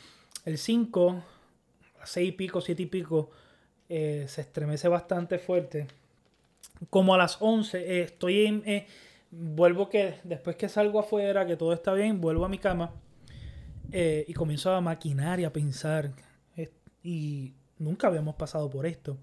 El 0.44 0.58
5, 0.58 1.22
6 2.04 2.28
y 2.28 2.32
pico, 2.32 2.60
7 2.60 2.82
y 2.82 2.86
pico, 2.86 3.30
eh, 3.88 4.26
se 4.28 4.40
estremece 4.42 4.88
bastante 4.88 5.38
fuerte. 5.38 5.86
Como 6.90 7.14
a 7.14 7.18
las 7.18 7.38
11, 7.40 7.78
eh, 7.78 8.02
estoy 8.02 8.46
en. 8.46 8.62
eh, 8.66 8.86
vuelvo 9.30 9.88
que. 9.88 10.16
Después 10.24 10.56
que 10.56 10.68
salgo 10.68 10.98
afuera, 11.00 11.46
que 11.46 11.56
todo 11.56 11.72
está 11.72 11.92
bien, 11.94 12.20
vuelvo 12.20 12.44
a 12.44 12.48
mi 12.48 12.58
cama. 12.58 12.92
eh, 13.92 14.24
y 14.26 14.32
comienzo 14.34 14.72
a 14.72 14.80
maquinar 14.80 15.38
y 15.40 15.44
a 15.44 15.52
pensar. 15.52 16.10
eh, 16.56 16.70
y 17.04 17.52
nunca 17.78 18.08
habíamos 18.08 18.34
pasado 18.34 18.68
por 18.70 18.86
esto. 18.86 19.16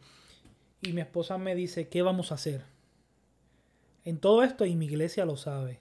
Y 0.82 0.93
mi 0.93 1.01
esposa 1.01 1.38
me 1.38 1.55
dice: 1.55 1.89
¿Qué 1.89 2.01
vamos 2.01 2.32
a 2.32 2.36
hacer? 2.36 2.63
En 4.04 4.20
todo 4.20 4.43
esto, 4.43 4.66
y 4.66 4.76
mi 4.76 4.86
iglesia 4.86 5.26
lo 5.26 5.38
sabe. 5.38 5.80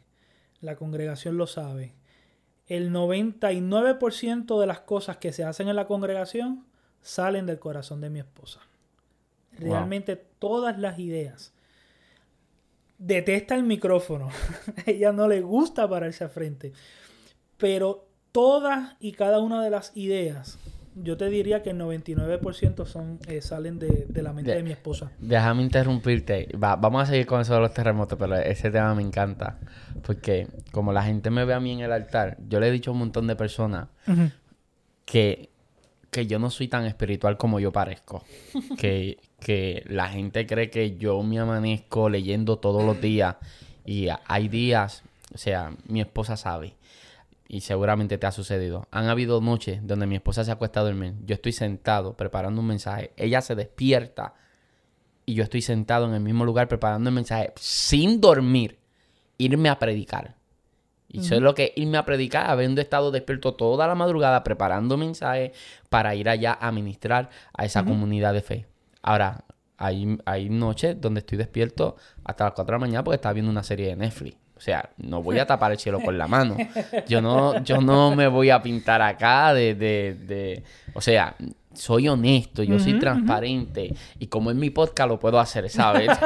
La 0.61 0.77
congregación 0.77 1.37
lo 1.37 1.47
sabe 1.47 1.95
el 2.71 2.93
99% 2.93 4.61
de 4.61 4.67
las 4.67 4.81
cosas 4.81 5.17
que 5.17 5.33
se 5.33 5.43
hacen 5.43 5.69
en 5.69 5.75
la 5.75 5.89
congregación 5.89 6.65
salen 7.03 7.45
del 7.45 7.59
corazón 7.59 8.01
de 8.01 8.11
mi 8.11 8.21
esposa. 8.21 8.61
Wow. 9.59 9.73
Realmente 9.73 10.15
todas 10.15 10.79
las 10.79 11.01
ideas. 11.01 11.53
Detesta 12.97 13.57
el 13.57 13.65
micrófono. 13.65 14.29
Ella 14.87 15.11
no 15.11 15.27
le 15.27 15.41
gusta 15.41 15.89
pararse 15.89 16.23
al 16.23 16.31
frente. 16.31 16.73
Pero 17.57 18.07
todas 18.31 18.97
y 19.01 19.13
cada 19.13 19.41
una 19.41 19.65
de 19.65 19.71
las 19.71 19.91
ideas, 19.97 20.57
yo 20.95 21.17
te 21.17 21.29
diría 21.31 21.63
que 21.63 21.71
el 21.71 21.79
99% 21.79 22.85
son, 22.85 23.19
eh, 23.29 23.41
salen 23.41 23.79
de, 23.79 24.07
de 24.09 24.23
la 24.23 24.33
mente 24.33 24.51
De- 24.51 24.57
de 24.59 24.63
mi 24.63 24.71
esposa. 24.73 25.11
Déjame 25.19 25.63
interrumpirte. 25.63 26.49
Va- 26.63 26.77
vamos 26.77 27.03
a 27.03 27.07
seguir 27.07 27.27
con 27.27 27.41
eso 27.41 27.55
de 27.55 27.61
los 27.61 27.73
terremotos, 27.73 28.19
pero 28.19 28.37
ese 28.37 28.71
tema 28.71 28.95
me 28.95 29.03
encanta. 29.03 29.59
Porque 30.05 30.49
como 30.73 30.93
la 30.93 31.03
gente 31.03 31.31
me 31.31 31.45
ve 31.45 31.55
a 31.55 31.61
mí 31.61 31.73
en 31.73 31.81
el 31.81 31.93
altar, 31.93 32.37
yo 32.49 32.59
le 32.61 32.69
he 32.69 32.71
dicho 32.71 32.91
a 32.91 32.93
un 32.93 32.99
montón 33.01 33.27
de 33.27 33.37
personas 33.37 33.89
que, 35.05 35.51
que 36.11 36.27
yo 36.27 36.39
no 36.39 36.51
soy 36.51 36.69
tan 36.69 36.85
espiritual 36.87 37.37
como 37.37 37.61
yo 37.61 37.73
parezco. 37.73 38.25
que, 38.79 39.19
que 39.39 39.85
la 39.89 40.09
gente 40.09 40.47
cree 40.47 40.71
que 40.71 40.97
yo 40.97 41.23
me 41.23 41.39
amanezco 41.39 42.09
leyendo 42.09 42.59
todos 42.59 42.85
los 42.85 43.01
días. 43.01 43.37
Y 43.85 44.09
hay 44.27 44.49
días, 44.49 45.03
o 45.35 45.39
sea, 45.39 45.73
mi 45.87 46.01
esposa 46.01 46.37
sabe. 46.37 46.75
Y 47.53 47.63
seguramente 47.63 48.17
te 48.17 48.29
ha 48.29 48.31
sucedido. 48.31 48.87
Han 48.93 49.09
habido 49.09 49.41
noches 49.41 49.85
donde 49.85 50.07
mi 50.07 50.15
esposa 50.15 50.45
se 50.45 50.53
acuesta 50.53 50.79
a 50.79 50.85
dormir. 50.85 51.15
Yo 51.25 51.35
estoy 51.35 51.51
sentado 51.51 52.17
preparando 52.17 52.61
un 52.61 52.69
mensaje. 52.69 53.13
Ella 53.17 53.41
se 53.41 53.57
despierta 53.57 54.35
y 55.27 55.35
yo 55.35 55.43
estoy 55.43 55.61
sentado 55.61 56.07
en 56.07 56.15
el 56.15 56.21
mismo 56.21 56.45
lugar 56.45 56.69
preparando 56.69 57.11
el 57.11 57.15
mensaje 57.17 57.53
sin 57.57 58.21
dormir, 58.21 58.79
irme 59.37 59.69
a 59.69 59.81
predicar. 59.81 60.37
Y 61.09 61.23
eso 61.23 61.35
es 61.35 61.41
lo 61.41 61.57
que 61.57 61.73
irme 61.75 61.99
a 61.99 62.05
predicar, 62.05 62.49
habiendo 62.49 62.81
estado 62.81 63.11
despierto 63.11 63.55
toda 63.55 63.89
la 63.89 63.97
madrugada 63.97 64.45
preparando 64.45 64.97
mensajes 64.97 65.51
para 65.89 66.15
ir 66.15 66.29
allá 66.29 66.57
a 66.61 66.71
ministrar 66.71 67.31
a 67.53 67.65
esa 67.65 67.85
comunidad 67.85 68.33
de 68.33 68.43
fe. 68.43 68.67
Ahora, 69.03 69.45
hay, 69.77 70.19
hay 70.25 70.49
noches 70.51 71.01
donde 71.01 71.19
estoy 71.19 71.37
despierto 71.37 71.97
hasta 72.23 72.45
las 72.45 72.53
4 72.53 72.65
de 72.65 72.79
la 72.79 72.79
mañana 72.79 73.03
porque 73.03 73.17
estaba 73.17 73.33
viendo 73.33 73.51
una 73.51 73.65
serie 73.65 73.89
de 73.89 73.97
Netflix. 73.97 74.37
O 74.61 74.63
sea, 74.63 74.91
no 74.99 75.23
voy 75.23 75.39
a 75.39 75.47
tapar 75.47 75.73
el 75.73 75.79
cielo 75.79 76.01
con 76.01 76.19
la 76.19 76.27
mano. 76.29 76.55
Yo 77.09 77.23
no, 77.23 77.65
yo 77.65 77.81
no 77.81 78.15
me 78.15 78.29
voy 78.29 78.51
a 78.51 78.61
pintar 78.61 79.01
acá 79.01 79.55
de, 79.55 79.75
de, 79.75 80.15
de... 80.21 80.63
O 80.93 81.01
sea, 81.01 81.35
soy 81.73 82.09
honesto, 82.09 82.63
yo 82.63 82.79
soy 82.79 82.99
transparente. 82.99 83.95
Y 84.19 84.27
como 84.27 84.51
es 84.51 84.57
mi 84.57 84.69
podcast, 84.69 85.09
lo 85.09 85.19
puedo 85.19 85.41
hacer, 85.41 85.71
¿sabes? 85.71 86.11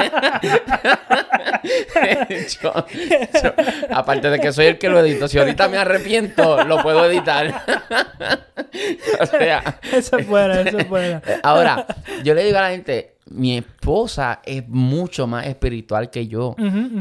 Yo- 2.63 2.73
yo- 3.43 3.53
aparte 3.91 4.31
de 4.31 4.41
que 4.41 4.53
soy 4.53 4.67
el 4.67 4.79
que 4.79 4.89
lo 4.89 4.99
edito, 5.01 5.29
si 5.29 5.39
ahorita 5.39 5.69
me 5.69 5.79
arrepiento, 5.79 6.65
lo 6.65 6.83
puedo 6.83 7.05
editar. 7.07 7.63
o 9.21 9.27
sea, 9.27 9.79
Eso 9.93 10.19
es 10.19 10.27
buena, 10.27 10.61
eso 10.63 10.79
es 10.79 10.89
buena. 10.89 11.23
ahora, 11.43 11.87
yo 12.25 12.35
le 12.35 12.45
digo 12.45 12.59
a 12.59 12.63
la 12.63 12.71
gente, 12.71 13.15
mi 13.27 13.57
esposa 13.57 14.41
es 14.45 14.67
mucho 14.69 15.27
más 15.27 15.47
espiritual 15.47 16.11
que 16.11 16.27
yo. 16.27 16.55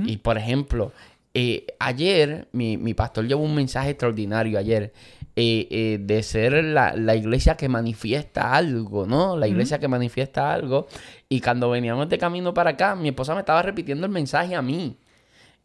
Y 0.06 0.18
por 0.18 0.38
ejemplo, 0.38 0.92
eh, 1.34 1.66
ayer 1.80 2.48
mi, 2.52 2.78
mi 2.78 2.94
pastor 2.94 3.28
llevó 3.28 3.44
un 3.44 3.56
mensaje 3.56 3.92
extraordinario 3.92 4.60
ayer 4.60 4.94
eh, 5.36 5.68
eh, 5.72 5.98
de 6.00 6.22
ser 6.22 6.64
la, 6.64 6.94
la 6.96 7.16
iglesia 7.16 7.58
que 7.58 7.68
manifiesta 7.68 8.56
algo, 8.56 9.08
¿no? 9.08 9.36
La 9.36 9.48
iglesia 9.48 9.80
que 9.80 9.88
manifiesta 9.88 10.54
algo. 10.54 10.88
Y 11.28 11.42
cuando 11.42 11.72
veníamos 11.72 12.08
de 12.10 12.20
camino 12.20 12.54
para 12.54 12.72
acá, 12.72 12.96
mi 12.96 13.10
esposa 13.10 13.34
me 13.34 13.40
estaba 13.40 13.64
repitiendo 13.64 14.06
el 14.06 14.12
mensaje 14.12 14.56
a 14.56 14.62
mí. 14.62 14.96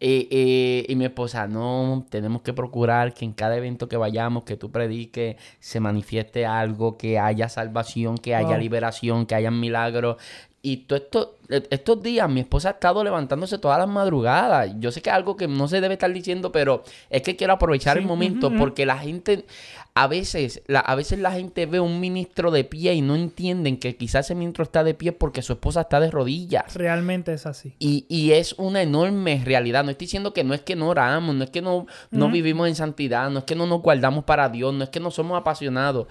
Eh, 0.00 0.28
eh, 0.30 0.86
y 0.88 0.94
mi 0.94 1.04
esposa, 1.06 1.48
no, 1.48 2.06
tenemos 2.08 2.42
que 2.42 2.52
procurar 2.52 3.14
que 3.14 3.24
en 3.24 3.32
cada 3.32 3.56
evento 3.56 3.88
que 3.88 3.96
vayamos, 3.96 4.44
que 4.44 4.56
tú 4.56 4.70
prediques, 4.70 5.36
se 5.58 5.80
manifieste 5.80 6.46
algo, 6.46 6.96
que 6.96 7.18
haya 7.18 7.48
salvación, 7.48 8.16
que 8.16 8.34
haya 8.34 8.56
liberación, 8.56 9.26
que 9.26 9.34
haya 9.34 9.50
milagros. 9.50 10.16
Y 10.70 10.76
todo 10.78 10.98
esto, 10.98 11.36
e- 11.48 11.66
estos 11.70 12.02
días 12.02 12.28
mi 12.28 12.40
esposa 12.40 12.68
ha 12.68 12.72
estado 12.72 13.02
levantándose 13.02 13.58
todas 13.58 13.78
las 13.78 13.88
madrugadas. 13.88 14.70
Yo 14.78 14.90
sé 14.92 15.00
que 15.00 15.08
es 15.10 15.16
algo 15.16 15.36
que 15.36 15.48
no 15.48 15.66
se 15.68 15.80
debe 15.80 15.94
estar 15.94 16.12
diciendo, 16.12 16.52
pero 16.52 16.82
es 17.10 17.22
que 17.22 17.36
quiero 17.36 17.54
aprovechar 17.54 17.96
Sí, 17.96 18.02
el 18.02 18.06
momento 18.06 18.52
porque 18.58 18.84
la 18.84 18.98
gente, 18.98 19.46
a 19.94 20.06
veces, 20.08 20.62
la, 20.66 20.80
a 20.80 20.94
veces 20.94 21.18
la 21.20 21.32
gente 21.32 21.64
ve 21.66 21.80
un 21.80 22.00
ministro 22.00 22.50
de 22.50 22.64
pie 22.64 22.92
y 22.94 23.00
no 23.00 23.14
entienden 23.16 23.78
que 23.78 23.96
quizás 23.96 24.26
ese 24.26 24.34
ministro 24.34 24.62
está 24.62 24.84
de 24.84 24.94
pie 24.94 25.12
porque 25.12 25.40
su 25.42 25.54
esposa 25.54 25.80
está 25.82 26.00
de 26.00 26.10
rodillas. 26.10 26.74
Realmente 26.74 27.32
es 27.32 27.46
así. 27.46 27.74
Y, 27.78 28.04
y 28.08 28.32
es 28.32 28.52
una 28.58 28.82
enorme 28.82 29.40
realidad. 29.44 29.84
No 29.84 29.90
estoy 29.90 30.04
diciendo 30.06 30.34
que 30.34 30.44
no 30.44 30.52
es 30.54 30.60
que 30.60 30.76
no 30.76 30.88
oramos, 30.88 31.34
no 31.34 31.44
es 31.44 31.50
que 31.50 31.62
no, 31.62 31.86
no 32.10 32.30
vivimos 32.30 32.68
en 32.68 32.74
santidad, 32.74 33.30
no 33.30 33.38
es 33.38 33.44
que 33.44 33.54
no 33.54 33.66
nos 33.66 33.80
guardamos 33.80 34.24
para 34.24 34.48
Dios, 34.50 34.74
no 34.74 34.84
es 34.84 34.90
que 34.90 35.00
no 35.00 35.10
somos 35.10 35.38
apasionados. 35.40 36.08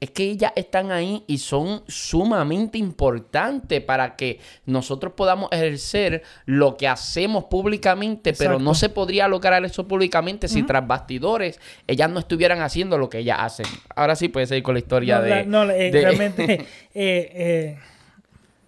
Es 0.00 0.10
que 0.10 0.24
ellas 0.24 0.52
están 0.56 0.90
ahí 0.90 1.24
y 1.26 1.38
son 1.38 1.82
sumamente 1.86 2.78
importantes 2.78 3.82
para 3.82 4.16
que 4.16 4.40
nosotros 4.64 5.12
podamos 5.12 5.52
ejercer 5.52 6.22
lo 6.46 6.78
que 6.78 6.88
hacemos 6.88 7.44
públicamente, 7.44 8.32
pero 8.32 8.58
no 8.58 8.74
se 8.74 8.88
podría 8.88 9.28
lograr 9.28 9.62
eso 9.64 9.86
públicamente 9.86 10.48
si 10.48 10.62
tras 10.62 10.86
bastidores 10.86 11.60
ellas 11.86 12.10
no 12.10 12.18
estuvieran 12.18 12.62
haciendo 12.62 12.96
lo 12.96 13.10
que 13.10 13.18
ellas 13.18 13.38
hacen. 13.40 13.66
Ahora 13.94 14.16
sí 14.16 14.28
puede 14.28 14.46
seguir 14.46 14.62
con 14.62 14.74
la 14.74 14.80
historia 14.80 15.20
de, 15.20 15.44
no, 15.44 15.70
eh, 15.70 15.90
realmente, 15.92 16.54
eh, 16.54 16.66
eh, 16.94 17.78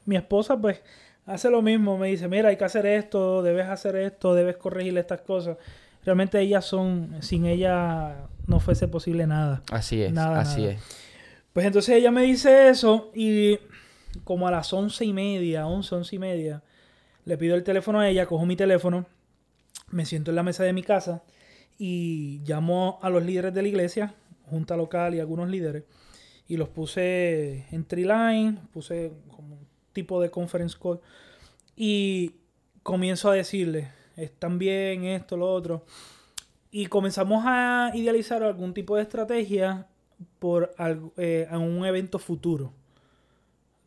mi 0.04 0.16
esposa 0.16 0.60
pues 0.60 0.82
hace 1.24 1.48
lo 1.48 1.62
mismo, 1.62 1.96
me 1.96 2.08
dice, 2.08 2.28
mira, 2.28 2.50
hay 2.50 2.56
que 2.56 2.64
hacer 2.64 2.84
esto, 2.84 3.42
debes 3.42 3.68
hacer 3.68 3.96
esto, 3.96 4.34
debes 4.34 4.58
corregir 4.58 4.98
estas 4.98 5.22
cosas. 5.22 5.56
Realmente 6.04 6.38
ellas 6.40 6.64
son, 6.64 7.16
sin 7.20 7.46
ella 7.46 8.26
no 8.46 8.60
fuese 8.60 8.88
posible 8.88 9.26
nada. 9.26 9.62
Así 9.70 10.02
es, 10.02 10.14
así 10.16 10.66
es. 10.66 11.01
Pues 11.52 11.66
entonces 11.66 11.96
ella 11.96 12.10
me 12.10 12.22
dice 12.22 12.68
eso 12.68 13.10
y 13.14 13.58
como 14.24 14.48
a 14.48 14.50
las 14.50 14.72
once 14.72 15.04
y 15.04 15.12
media, 15.12 15.66
once, 15.66 15.94
once 15.94 16.16
y 16.16 16.18
media, 16.18 16.62
le 17.24 17.36
pido 17.36 17.54
el 17.54 17.62
teléfono 17.62 18.00
a 18.00 18.08
ella, 18.08 18.26
cojo 18.26 18.46
mi 18.46 18.56
teléfono, 18.56 19.06
me 19.90 20.06
siento 20.06 20.30
en 20.30 20.36
la 20.36 20.42
mesa 20.42 20.64
de 20.64 20.72
mi 20.72 20.82
casa 20.82 21.22
y 21.78 22.40
llamo 22.44 22.98
a 23.02 23.10
los 23.10 23.24
líderes 23.24 23.52
de 23.52 23.62
la 23.62 23.68
iglesia, 23.68 24.14
junta 24.48 24.76
local 24.76 25.14
y 25.14 25.20
algunos 25.20 25.48
líderes, 25.48 25.84
y 26.48 26.56
los 26.56 26.68
puse 26.68 27.66
en 27.70 27.84
Triline, 27.84 28.58
puse 28.72 29.12
como 29.28 29.56
un 29.56 29.66
tipo 29.92 30.20
de 30.20 30.30
conference 30.30 30.76
call 30.80 31.00
y 31.76 32.32
comienzo 32.82 33.30
a 33.30 33.34
decirle, 33.34 33.90
están 34.16 34.58
bien, 34.58 35.04
esto, 35.04 35.36
lo 35.36 35.52
otro. 35.52 35.84
Y 36.70 36.86
comenzamos 36.86 37.44
a 37.46 37.92
idealizar 37.94 38.42
algún 38.42 38.72
tipo 38.72 38.96
de 38.96 39.02
estrategia 39.02 39.86
por 40.38 40.74
eh, 41.16 41.48
un 41.52 41.84
evento 41.84 42.18
futuro. 42.18 42.72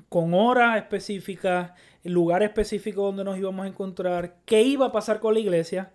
Con 0.10 0.34
hora 0.34 0.78
específica, 0.78 1.76
lugar 2.04 2.44
específico 2.44 3.04
donde 3.04 3.24
nos 3.24 3.38
íbamos 3.38 3.66
a 3.66 3.68
encontrar, 3.68 4.38
qué 4.46 4.62
iba 4.62 4.88
a 4.88 4.92
pasar 4.92 5.20
con 5.20 5.34
la 5.34 5.40
iglesia. 5.40 5.92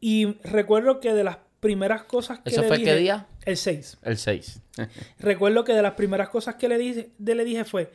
Y 0.00 0.38
recuerdo 0.44 1.00
que 1.00 1.12
de 1.14 1.24
las 1.24 1.38
primeras 1.60 2.04
cosas 2.04 2.40
que 2.40 2.50
¿Eso 2.50 2.62
fue 2.64 2.82
qué 2.82 2.96
día? 2.96 3.26
El 3.44 3.56
6. 3.56 3.98
El 4.02 4.16
6. 4.16 4.62
recuerdo 5.18 5.64
que 5.64 5.72
de 5.72 5.82
las 5.82 5.94
primeras 5.94 6.28
cosas 6.30 6.56
que 6.56 6.68
le 6.68 6.78
dije, 6.78 7.10
le 7.18 7.44
dije 7.44 7.64
fue, 7.64 7.90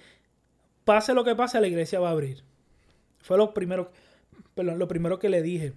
pase 0.83 1.13
lo 1.13 1.23
que 1.23 1.35
pase, 1.35 1.59
la 1.59 1.67
iglesia 1.67 1.99
va 1.99 2.09
a 2.09 2.11
abrir. 2.11 2.43
Fue 3.19 3.37
lo 3.37 3.53
primero, 3.53 3.91
perdón, 4.53 4.77
lo 4.79 4.87
primero 4.87 5.19
que 5.19 5.29
le 5.29 5.41
dije. 5.41 5.73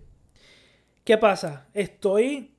¿Qué 1.05 1.16
pasa? 1.16 1.66
Estoy 1.72 2.53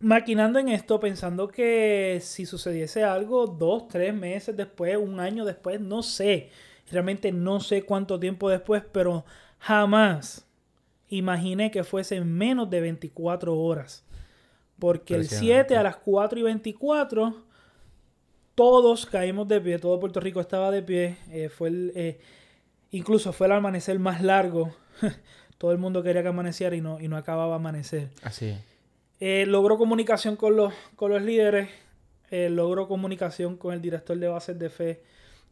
maquinando 0.00 0.58
en 0.58 0.68
esto 0.68 0.98
pensando 0.98 1.48
que 1.48 2.18
si 2.22 2.46
sucediese 2.46 3.04
algo 3.04 3.46
dos, 3.46 3.86
tres 3.88 4.12
meses 4.14 4.56
después, 4.56 4.96
un 4.96 5.20
año 5.20 5.44
después, 5.44 5.80
no 5.80 6.02
sé. 6.02 6.50
Realmente 6.90 7.30
no 7.30 7.60
sé 7.60 7.82
cuánto 7.82 8.18
tiempo 8.18 8.48
después, 8.48 8.82
pero 8.90 9.24
jamás 9.58 10.46
imaginé 11.08 11.70
que 11.70 11.84
fuese 11.84 12.20
menos 12.22 12.68
de 12.70 12.80
24 12.80 13.56
horas. 13.56 14.04
Porque 14.78 15.14
el 15.14 15.28
7 15.28 15.76
a 15.76 15.82
las 15.82 15.96
4 15.96 16.38
y 16.38 16.42
24 16.42 17.44
todos 18.54 19.06
caímos 19.06 19.46
de 19.48 19.60
pie, 19.60 19.78
todo 19.78 20.00
Puerto 20.00 20.20
Rico 20.20 20.40
estaba 20.40 20.70
de 20.70 20.82
pie. 20.82 21.16
Eh, 21.30 21.48
fue 21.48 21.68
el, 21.68 21.92
eh, 21.94 22.20
incluso 22.90 23.32
fue 23.32 23.46
el 23.46 23.52
amanecer 23.52 23.98
más 23.98 24.22
largo. 24.22 24.74
todo 25.58 25.72
el 25.72 25.78
mundo 25.78 26.02
quería 26.02 26.22
que 26.22 26.28
amaneciera 26.28 26.74
y 26.74 26.80
no, 26.80 27.00
y 27.00 27.08
no 27.08 27.16
acababa 27.16 27.56
amanecer. 27.56 28.08
Así 28.22 28.46
es. 28.46 28.70
Eh, 29.20 29.44
logró 29.46 29.76
comunicación 29.76 30.36
con 30.36 30.56
los, 30.56 30.72
con 30.96 31.10
los 31.10 31.22
líderes, 31.22 31.68
eh, 32.30 32.48
logró 32.48 32.88
comunicación 32.88 33.56
con 33.56 33.74
el 33.74 33.82
director 33.82 34.18
de 34.18 34.28
bases 34.28 34.58
de 34.58 34.70
fe 34.70 35.02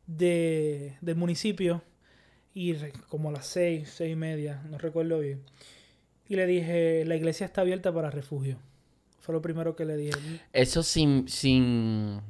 de, 0.07 0.97
del 1.03 1.17
municipio 1.17 1.83
y 2.55 2.75
como 3.09 3.29
a 3.29 3.33
las 3.33 3.47
seis, 3.47 3.91
seis 3.95 4.15
y 4.15 4.17
media, 4.17 4.63
no 4.71 4.79
recuerdo 4.79 5.21
bien. 5.21 5.43
Y 6.29 6.37
le 6.37 6.47
dije, 6.47 7.05
la 7.05 7.17
iglesia 7.17 7.47
está 7.47 7.61
abierta 7.61 7.93
para 7.93 8.11
refugio. 8.11 8.59
Fue 9.21 9.35
lo 9.35 9.43
primero 9.43 9.77
que 9.77 9.85
le 9.85 9.97
dije. 9.97 10.41
Eso 10.53 10.83
sin, 10.83 11.29
sin, 11.29 12.21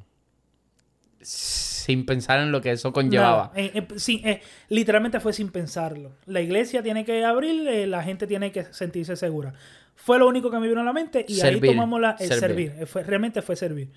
sin 1.89 2.05
pensar 2.05 2.39
en 2.41 2.53
lo 2.53 2.61
que 2.61 2.71
eso 2.71 2.93
conllevaba. 2.93 3.51
Eh, 3.57 4.43
literalmente 4.69 5.21
fue 5.21 5.33
sin 5.33 5.49
pensarlo. 5.49 6.13
La 6.27 6.43
iglesia 6.43 6.83
tiene 6.83 7.03
que 7.03 7.25
abrir, 7.25 7.89
la 7.89 8.03
gente 8.03 8.27
tiene 8.27 8.53
que 8.53 8.65
sentirse 8.65 9.17
segura. 9.17 9.55
Fue 9.95 10.19
lo 10.19 10.29
único 10.29 10.51
que 10.51 10.59
me 10.59 10.69
vino 10.69 10.83
a 10.83 10.85
la 10.85 10.93
mente 10.93 11.25
y 11.27 11.41
ahí 11.41 11.59
tomamos 11.59 11.99
la, 11.99 12.15
el 12.21 12.29
servir. 12.29 12.75
Eh, 12.79 12.85
realmente 13.05 13.41
fue 13.41 13.57
servir. 13.57 13.91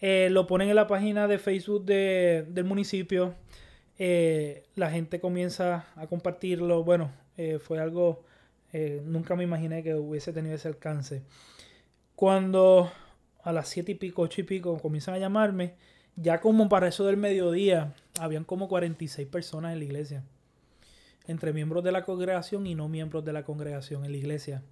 Eh, 0.00 0.28
lo 0.30 0.46
ponen 0.46 0.68
en 0.68 0.76
la 0.76 0.86
página 0.86 1.26
de 1.26 1.38
Facebook 1.38 1.84
del 1.84 2.64
municipio. 2.64 3.34
Eh, 3.98 4.62
la 4.76 4.92
gente 4.92 5.18
comienza 5.18 5.86
a 5.96 6.06
compartirlo. 6.06 6.84
Bueno, 6.84 7.10
fue 7.58 7.80
algo... 7.80 8.22
nunca 9.06 9.34
me 9.34 9.42
imaginé 9.42 9.82
que 9.82 9.96
hubiese 9.96 10.32
tenido 10.32 10.54
ese 10.54 10.68
alcance. 10.68 11.24
Cuando 12.14 12.92
a 13.42 13.52
las 13.52 13.68
siete 13.68 13.90
y 13.90 13.96
pico, 13.96 14.22
ocho 14.22 14.40
y 14.40 14.44
pico, 14.44 14.78
comienzan 14.78 15.14
a 15.14 15.18
llamarme, 15.18 15.74
ya 16.16 16.40
como 16.40 16.68
para 16.68 16.88
eso 16.88 17.04
del 17.04 17.16
mediodía, 17.16 17.94
habían 18.20 18.44
como 18.44 18.68
46 18.68 19.26
personas 19.28 19.72
en 19.72 19.78
la 19.78 19.84
iglesia. 19.84 20.22
Entre 21.26 21.52
miembros 21.52 21.82
de 21.82 21.92
la 21.92 22.04
congregación 22.04 22.66
y 22.66 22.74
no 22.74 22.88
miembros 22.88 23.24
de 23.24 23.32
la 23.32 23.44
congregación 23.44 24.04
en 24.04 24.12
la 24.12 24.18
iglesia 24.18 24.62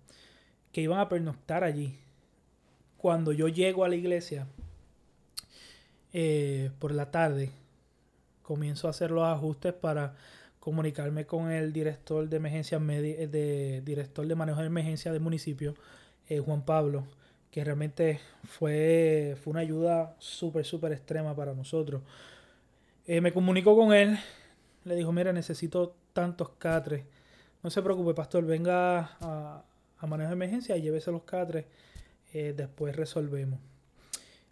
que 0.73 0.83
iban 0.83 1.01
a 1.01 1.09
pernoctar 1.09 1.65
allí. 1.65 1.99
Cuando 2.97 3.33
yo 3.33 3.49
llego 3.49 3.85
a 3.85 3.89
la 3.89 3.97
iglesia 3.97 4.47
eh, 6.13 6.71
por 6.79 6.93
la 6.93 7.11
tarde, 7.11 7.51
comienzo 8.43 8.87
a 8.87 8.91
hacer 8.91 9.11
los 9.11 9.25
ajustes 9.25 9.73
para 9.73 10.15
comunicarme 10.61 11.27
con 11.27 11.51
el 11.51 11.73
director 11.73 12.29
de 12.29 12.37
emergencia 12.37 12.79
de 12.79 13.83
director 13.85 14.27
de 14.27 14.35
manejo 14.35 14.61
de 14.61 14.67
emergencia 14.67 15.11
del 15.11 15.21
municipio, 15.21 15.75
eh, 16.29 16.39
Juan 16.39 16.65
Pablo, 16.65 17.05
que 17.53 17.63
realmente 17.63 18.19
fue, 18.45 19.37
fue 19.45 19.51
una 19.51 19.61
ayuda 19.61 20.17
súper, 20.19 20.65
súper 20.65 20.93
extrema 20.93 21.37
para 21.37 21.53
nosotros. 21.53 22.01
Eh, 23.07 23.21
me 23.21 23.31
comunico 23.31 23.77
con 23.77 23.93
él, 23.93 24.19
le 24.85 24.97
dijo, 24.97 25.13
mira, 25.13 25.35
necesito 25.35 25.95
tantos 26.15 26.49
catres. 26.57 27.05
No 27.63 27.69
se 27.69 27.83
preocupe, 27.83 28.15
pastor, 28.15 28.47
venga 28.47 29.19
a, 29.21 29.63
a 29.99 30.07
manejo 30.07 30.31
de 30.31 30.35
emergencia 30.35 30.79
y 30.79 30.81
llévese 30.81 31.13
los 31.13 31.25
catres. 31.25 31.67
Eh, 32.33 32.55
después 32.57 32.97
resolvemos. 32.97 33.61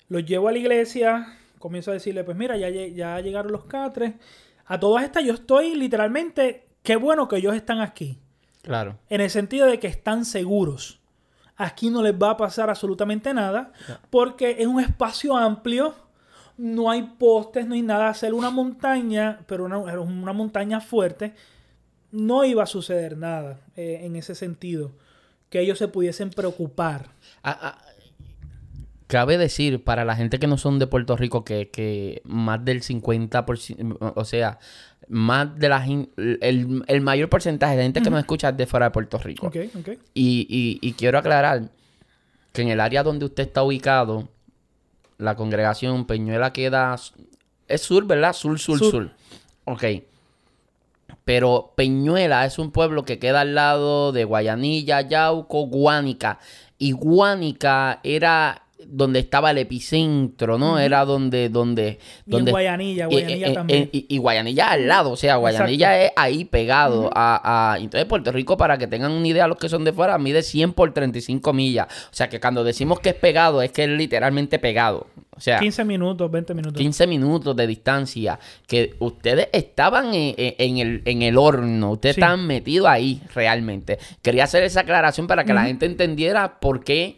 Los 0.09 0.26
llevo 0.26 0.48
a 0.48 0.53
la 0.53 0.59
iglesia, 0.59 1.38
comienzo 1.59 1.92
a 1.92 1.94
decirle, 1.94 2.22
pues 2.22 2.36
mira, 2.36 2.59
ya, 2.59 2.68
ya 2.68 3.18
llegaron 3.20 3.51
los 3.51 3.64
catres. 3.64 4.12
A 4.66 4.78
todas 4.78 5.05
estas 5.05 5.24
yo 5.24 5.32
estoy 5.32 5.74
literalmente, 5.74 6.66
qué 6.82 6.96
bueno 6.96 7.28
que 7.28 7.36
ellos 7.36 7.55
están 7.55 7.80
aquí. 7.80 8.18
Claro. 8.61 8.98
En 9.09 9.22
el 9.22 9.30
sentido 9.30 9.66
de 9.66 9.80
que 9.80 9.86
están 9.86 10.26
seguros. 10.26 10.99
Aquí 11.62 11.90
no 11.90 12.02
les 12.02 12.14
va 12.14 12.30
a 12.30 12.36
pasar 12.38 12.70
absolutamente 12.70 13.34
nada 13.34 13.70
porque 14.08 14.56
es 14.58 14.66
un 14.66 14.80
espacio 14.80 15.36
amplio. 15.36 15.94
No 16.56 16.90
hay 16.90 17.02
postes, 17.02 17.66
no 17.66 17.74
hay 17.74 17.82
nada. 17.82 18.08
Hacer 18.08 18.32
una 18.32 18.48
montaña, 18.48 19.40
pero 19.46 19.66
una, 19.66 19.76
una 19.76 20.32
montaña 20.32 20.80
fuerte, 20.80 21.34
no 22.12 22.44
iba 22.44 22.62
a 22.62 22.66
suceder 22.66 23.18
nada 23.18 23.61
eh, 23.76 24.00
en 24.04 24.16
ese 24.16 24.34
sentido 24.34 24.92
que 25.50 25.61
ellos 25.61 25.76
se 25.76 25.88
pudiesen 25.88 26.30
preocupar. 26.30 27.11
Ah, 27.42 27.58
ah, 27.61 27.78
cabe 29.11 29.38
decir, 29.38 29.82
para 29.82 30.04
la 30.04 30.14
gente 30.14 30.38
que 30.38 30.46
no 30.46 30.56
son 30.56 30.78
de 30.78 30.86
Puerto 30.86 31.16
Rico, 31.16 31.44
que, 31.44 32.22
más 32.24 32.64
del 32.64 32.82
50%, 32.82 34.14
o 34.14 34.24
sea, 34.24 34.58
más 35.08 35.58
de 35.58 35.68
la 35.68 35.84
el, 35.84 36.84
el 36.86 37.00
mayor 37.00 37.28
porcentaje 37.28 37.76
de 37.76 37.82
gente 37.82 38.00
que 38.00 38.11
nos 38.11 38.20
escucha 38.20 38.50
es 38.50 38.56
de 38.56 38.66
fuera 38.66 38.86
de 38.86 38.90
Puerto 38.92 39.18
Rico. 39.18 39.48
Okay, 39.48 39.70
okay. 39.78 39.98
Y, 40.14 40.78
y, 40.80 40.92
quiero 40.92 41.18
aclarar 41.18 41.70
que 42.52 42.62
en 42.62 42.68
el 42.68 42.80
área 42.80 43.02
donde 43.02 43.24
usted 43.24 43.42
está 43.42 43.64
ubicado, 43.64 44.28
la 45.18 45.34
congregación 45.34 46.06
Peñuela 46.06 46.52
queda... 46.52 46.96
Es 47.66 47.82
sur, 47.82 48.06
¿verdad? 48.06 48.32
Sur, 48.32 48.58
sur, 48.58 48.78
sur. 48.78 48.90
sur. 48.90 49.11
Ok. 49.64 49.84
Pero 51.24 51.72
Peñuela 51.76 52.46
es 52.46 52.58
un 52.58 52.70
pueblo 52.70 53.04
que 53.04 53.18
queda 53.18 53.40
al 53.40 53.56
lado 53.56 54.12
de 54.12 54.24
Guayanilla, 54.24 55.00
Yauco, 55.00 55.66
Guánica. 55.66 56.38
Y 56.78 56.92
Guánica 56.92 58.00
era 58.04 58.62
donde 58.87 59.20
estaba 59.20 59.51
el 59.51 59.59
epicentro, 59.59 60.59
¿no? 60.59 60.78
Era 60.78 61.05
donde... 61.05 61.49
donde, 61.49 61.99
donde 62.26 62.51
Guayanilla, 62.51 63.07
Guayanilla 63.07 63.53
también. 63.53 63.89
y, 63.93 64.18
Guayanilla 64.18 64.70
al 64.70 64.89
lado, 64.89 65.11
o 65.12 65.16
sea, 65.16 65.37
Guayanilla 65.37 66.05
es 66.05 66.12
ahí 66.16 66.45
pegado 66.45 67.11
a, 67.14 67.76
Entonces 67.81 68.07
Puerto 68.07 68.33
Rico, 68.33 68.57
para 68.57 68.78
que 68.78 68.87
tengan 68.87 69.12
una 69.12 69.26
idea 69.26 69.47
los 69.47 69.59
que 69.59 69.68
son 69.68 69.85
de 69.85 69.93
fuera, 69.93 70.18
mide 70.18 70.43
100 70.43 70.72
por 70.72 70.93
35 70.93 71.53
millas. 71.53 71.87
O 72.07 72.14
sea, 72.14 72.28
que 72.28 72.41
cuando 72.41 72.64
decimos 72.64 73.01
que 73.01 73.11
es 73.11 73.14
pegado, 73.14 73.62
es 73.62 73.72
que 73.72 73.85
es 73.85 73.91
literalmente 73.91 74.59
pegado. 74.59 75.07
O 75.37 75.43
sea, 75.43 75.59
15 75.59 75.85
minutos, 75.85 76.31
20 76.31 76.55
minutos. 76.55 76.78
15 76.78 77.07
minutos 77.07 77.57
de 77.57 77.66
distancia. 77.66 78.39
Que 78.66 78.95
ustedes 78.99 79.49
estaban 79.53 80.11
en, 80.12 80.78
el, 80.78 81.03
en 81.07 81.22
el 81.22 81.39
horno. 81.39 81.93
Ustedes 81.93 82.18
estaban 82.18 82.47
metidos 82.47 82.89
ahí 82.89 83.22
realmente. 83.35 83.99
Quería 84.20 84.45
hacer 84.45 84.64
esa 84.64 84.81
aclaración 84.81 85.26
para 85.26 85.45
que 85.45 85.55
la 85.55 85.64
gente 85.64 85.87
entendiera 85.87 86.61
por 86.61 86.85
qué 86.85 87.16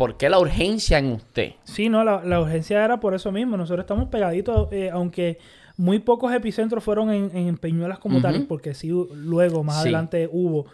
¿por 0.00 0.16
qué 0.16 0.30
la 0.30 0.38
urgencia 0.38 0.96
en 0.96 1.12
usted? 1.12 1.50
Sí, 1.64 1.90
no, 1.90 2.02
la, 2.04 2.24
la 2.24 2.40
urgencia 2.40 2.82
era 2.82 2.98
por 3.00 3.12
eso 3.12 3.30
mismo. 3.30 3.58
Nosotros 3.58 3.84
estamos 3.84 4.08
pegaditos, 4.08 4.72
eh, 4.72 4.88
aunque 4.90 5.36
muy 5.76 5.98
pocos 5.98 6.32
epicentros 6.32 6.82
fueron 6.82 7.10
en, 7.10 7.36
en 7.36 7.58
Peñuelas 7.58 7.98
como 7.98 8.22
tal, 8.22 8.46
porque 8.48 8.72
sí, 8.72 8.88
luego, 9.12 9.62
más 9.62 9.76
Sí. 9.76 9.80
adelante 9.82 10.26
hubo 10.32 10.64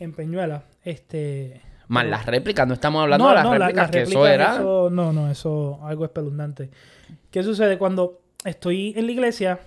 en 0.00 0.12
Peñuelas. 0.12 0.64
Este, 0.82 1.60
Más 1.86 2.06
las 2.06 2.26
réplicas, 2.26 2.66
no 2.66 2.74
estamos 2.74 3.02
hablando 3.04 3.28
de 3.28 3.34
las 3.36 3.44
la- 3.44 3.50
réplicas, 3.52 3.76
las 3.76 3.90
que 3.92 4.02
eso 4.02 4.26
era... 4.26 4.54
eso- 4.56 4.90
no, 4.90 5.12
no, 5.12 5.30
eso 5.30 5.78
algo 5.84 6.04
espeluznante. 6.04 6.68
¿Qué 7.30 7.44
sucede? 7.44 7.78
Cuando 7.78 8.18
estoy 8.44 8.94
en 8.96 9.06
la 9.06 9.12
iglesia, 9.12 9.60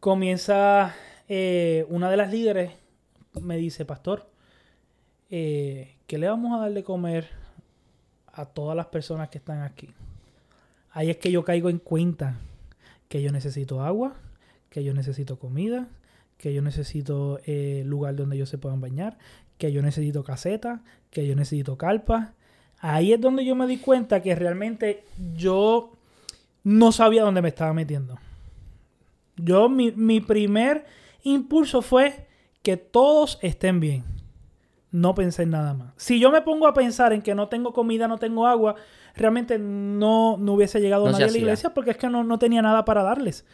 comienza 0.00 0.94
eh, 1.28 1.86
una 1.88 2.10
de 2.10 2.16
las 2.16 2.32
líderes, 2.32 2.72
me 3.40 3.56
dice, 3.56 3.84
pastor, 3.84 4.28
eh, 5.30 5.94
¿qué 6.08 6.18
le 6.18 6.28
vamos 6.28 6.58
a 6.58 6.62
dar 6.62 6.72
de 6.72 6.82
comer 6.82 7.28
a 8.32 8.46
todas 8.46 8.76
las 8.76 8.86
personas 8.86 9.28
que 9.28 9.38
están 9.38 9.62
aquí? 9.62 9.90
Ahí 10.90 11.10
es 11.10 11.16
que 11.16 11.30
yo 11.30 11.44
caigo 11.44 11.70
en 11.70 11.78
cuenta 11.78 12.38
que 13.08 13.22
yo 13.22 13.32
necesito 13.32 13.82
agua, 13.82 14.14
que 14.68 14.84
yo 14.84 14.94
necesito 14.94 15.38
comida, 15.38 15.88
que 16.38 16.52
yo 16.52 16.62
necesito 16.62 17.40
eh, 17.46 17.82
lugar 17.86 18.16
donde 18.16 18.36
ellos 18.36 18.48
se 18.48 18.58
puedan 18.58 18.80
bañar, 18.80 19.18
que 19.58 19.72
yo 19.72 19.80
necesito 19.80 20.24
caseta, 20.24 20.82
que 21.10 21.26
yo 21.26 21.36
necesito 21.36 21.78
carpa. 21.78 22.34
Ahí 22.78 23.12
es 23.12 23.20
donde 23.20 23.44
yo 23.44 23.54
me 23.54 23.66
di 23.66 23.78
cuenta 23.78 24.22
que 24.22 24.34
realmente 24.34 25.04
yo 25.34 25.92
no 26.64 26.90
sabía 26.90 27.22
dónde 27.22 27.42
me 27.42 27.48
estaba 27.48 27.72
metiendo. 27.72 28.18
Yo, 29.36 29.68
mi, 29.68 29.92
mi 29.92 30.20
primer 30.20 30.84
impulso 31.22 31.80
fue 31.80 32.26
que 32.62 32.76
todos 32.76 33.38
estén 33.42 33.80
bien. 33.80 34.11
No 34.92 35.14
pensé 35.14 35.44
en 35.44 35.50
nada 35.50 35.72
más. 35.72 35.94
Si 35.96 36.20
yo 36.20 36.30
me 36.30 36.42
pongo 36.42 36.66
a 36.66 36.74
pensar 36.74 37.12
en 37.14 37.22
que 37.22 37.34
no 37.34 37.48
tengo 37.48 37.72
comida, 37.72 38.06
no 38.08 38.18
tengo 38.18 38.46
agua, 38.46 38.76
realmente 39.16 39.58
no, 39.58 40.36
no 40.36 40.52
hubiese 40.52 40.80
llegado 40.80 41.06
No 41.06 41.12
nadie 41.12 41.24
a 41.24 41.30
la 41.30 41.38
iglesia 41.38 41.72
porque 41.72 41.92
es 41.92 41.96
que 41.96 42.10
no, 42.10 42.22
no 42.22 42.38
tenía 42.38 42.60
nada 42.60 42.84
para 42.84 43.02
darles. 43.02 43.46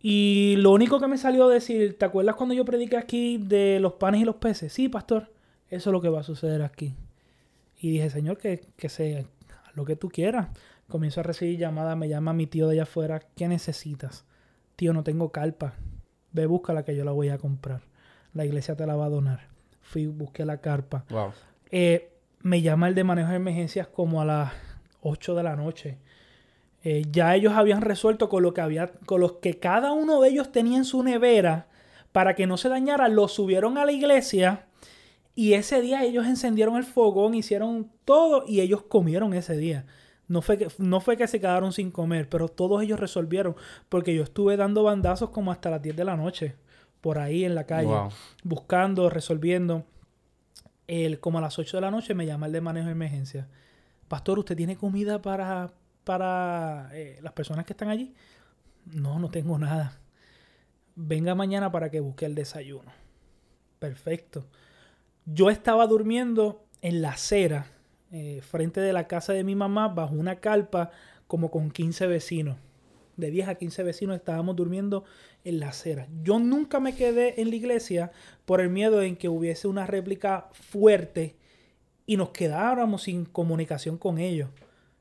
Y 0.00 0.56
lo 0.58 0.72
único 0.72 1.00
que 1.00 1.06
me 1.06 1.16
salió 1.16 1.48
decir, 1.48 1.96
¿te 1.96 2.04
acuerdas 2.04 2.34
cuando 2.34 2.54
yo 2.54 2.64
prediqué 2.64 2.96
aquí 2.96 3.38
de 3.38 3.78
los 3.80 3.94
panes 3.94 4.20
y 4.20 4.24
los 4.24 4.36
peces? 4.36 4.72
Sí, 4.72 4.88
pastor, 4.88 5.32
eso 5.68 5.90
es 5.90 5.92
lo 5.92 6.00
que 6.00 6.08
va 6.08 6.20
a 6.20 6.24
suceder 6.24 6.62
aquí. 6.62 6.94
Y 7.80 7.90
dije, 7.92 8.10
Señor, 8.10 8.36
que, 8.36 8.66
que 8.76 8.88
sea 8.88 9.24
lo 9.74 9.84
que 9.84 9.94
tú 9.94 10.08
quieras. 10.08 10.48
Comienzo 10.88 11.20
a 11.20 11.22
recibir 11.22 11.58
llamadas, 11.58 11.96
me 11.96 12.08
llama 12.08 12.32
mi 12.32 12.46
tío 12.46 12.66
de 12.66 12.74
allá 12.74 12.82
afuera, 12.84 13.20
¿qué 13.36 13.48
necesitas? 13.48 14.24
Tío, 14.74 14.92
no 14.92 15.04
tengo 15.04 15.30
carpa. 15.30 15.74
Ve, 16.32 16.46
búscala 16.46 16.84
que 16.84 16.96
yo 16.96 17.04
la 17.04 17.12
voy 17.12 17.28
a 17.28 17.38
comprar. 17.38 17.82
La 18.32 18.44
iglesia 18.44 18.76
te 18.76 18.86
la 18.86 18.96
va 18.96 19.06
a 19.06 19.10
donar. 19.10 19.55
Fui, 19.86 20.06
busqué 20.06 20.44
la 20.44 20.60
carpa. 20.60 21.04
Wow. 21.10 21.32
Eh, 21.70 22.12
me 22.42 22.62
llama 22.62 22.88
el 22.88 22.94
de 22.94 23.04
manejo 23.04 23.30
de 23.30 23.36
emergencias 23.36 23.86
como 23.86 24.20
a 24.20 24.24
las 24.24 24.52
8 25.00 25.34
de 25.34 25.42
la 25.42 25.56
noche. 25.56 25.98
Eh, 26.84 27.04
ya 27.10 27.34
ellos 27.34 27.54
habían 27.54 27.82
resuelto 27.82 28.28
con 28.28 28.42
lo 28.42 28.54
que 28.54 28.60
había, 28.60 28.92
con 29.06 29.20
los 29.20 29.32
que 29.34 29.58
cada 29.58 29.92
uno 29.92 30.20
de 30.20 30.28
ellos 30.28 30.52
tenía 30.52 30.76
en 30.76 30.84
su 30.84 31.02
nevera 31.02 31.68
para 32.12 32.34
que 32.34 32.46
no 32.46 32.56
se 32.56 32.68
dañara, 32.68 33.08
lo 33.08 33.28
subieron 33.28 33.76
a 33.76 33.84
la 33.84 33.92
iglesia 33.92 34.66
y 35.34 35.52
ese 35.52 35.82
día 35.82 36.02
ellos 36.04 36.26
encendieron 36.26 36.76
el 36.76 36.84
fogón, 36.84 37.34
hicieron 37.34 37.90
todo 38.04 38.44
y 38.46 38.60
ellos 38.60 38.82
comieron 38.82 39.34
ese 39.34 39.56
día. 39.56 39.84
No 40.28 40.42
fue, 40.42 40.58
que, 40.58 40.68
no 40.78 41.00
fue 41.00 41.16
que 41.16 41.28
se 41.28 41.40
quedaron 41.40 41.72
sin 41.72 41.90
comer, 41.90 42.28
pero 42.28 42.48
todos 42.48 42.82
ellos 42.82 42.98
resolvieron 42.98 43.54
porque 43.88 44.14
yo 44.14 44.22
estuve 44.22 44.56
dando 44.56 44.82
bandazos 44.82 45.30
como 45.30 45.52
hasta 45.52 45.70
las 45.70 45.82
10 45.82 45.94
de 45.94 46.04
la 46.04 46.16
noche, 46.16 46.56
por 47.00 47.18
ahí 47.18 47.44
en 47.44 47.54
la 47.54 47.64
calle, 47.64 47.88
Wow. 47.88 48.10
buscando, 48.42 49.10
resolviendo. 49.10 49.84
El, 50.88 51.18
como 51.20 51.38
a 51.38 51.40
las 51.40 51.58
8 51.58 51.76
de 51.76 51.80
la 51.80 51.90
noche 51.90 52.14
me 52.14 52.26
llama 52.26 52.46
el 52.46 52.52
de 52.52 52.60
manejo 52.60 52.86
de 52.86 52.92
emergencia. 52.92 53.48
Pastor, 54.08 54.38
¿usted 54.38 54.56
tiene 54.56 54.76
comida 54.76 55.20
para, 55.20 55.72
para 56.04 56.90
eh, 56.92 57.18
las 57.22 57.32
personas 57.32 57.64
que 57.64 57.72
están 57.72 57.88
allí? 57.88 58.14
No, 58.84 59.18
no 59.18 59.28
tengo 59.30 59.58
nada. 59.58 59.98
Venga 60.94 61.34
mañana 61.34 61.70
para 61.72 61.90
que 61.90 61.98
busque 62.00 62.24
el 62.24 62.34
desayuno. 62.36 62.90
Perfecto. 63.80 64.46
Yo 65.24 65.50
estaba 65.50 65.86
durmiendo 65.88 66.64
en 66.82 67.02
la 67.02 67.10
acera, 67.10 67.66
eh, 68.12 68.40
frente 68.42 68.80
de 68.80 68.92
la 68.92 69.08
casa 69.08 69.32
de 69.32 69.42
mi 69.42 69.56
mamá, 69.56 69.88
bajo 69.88 70.14
una 70.14 70.36
carpa, 70.36 70.90
como 71.26 71.50
con 71.50 71.70
15 71.72 72.06
vecinos. 72.06 72.56
De 73.16 73.30
10 73.30 73.48
a 73.48 73.54
15 73.54 73.82
vecinos 73.82 74.16
estábamos 74.16 74.56
durmiendo 74.56 75.04
en 75.44 75.60
la 75.60 75.68
acera. 75.68 76.06
Yo 76.22 76.38
nunca 76.38 76.80
me 76.80 76.94
quedé 76.94 77.40
en 77.40 77.50
la 77.50 77.56
iglesia 77.56 78.12
por 78.44 78.60
el 78.60 78.68
miedo 78.68 79.02
en 79.02 79.16
que 79.16 79.28
hubiese 79.28 79.68
una 79.68 79.86
réplica 79.86 80.48
fuerte 80.52 81.36
y 82.04 82.16
nos 82.16 82.30
quedáramos 82.30 83.04
sin 83.04 83.24
comunicación 83.24 83.96
con 83.98 84.18
ellos. 84.18 84.50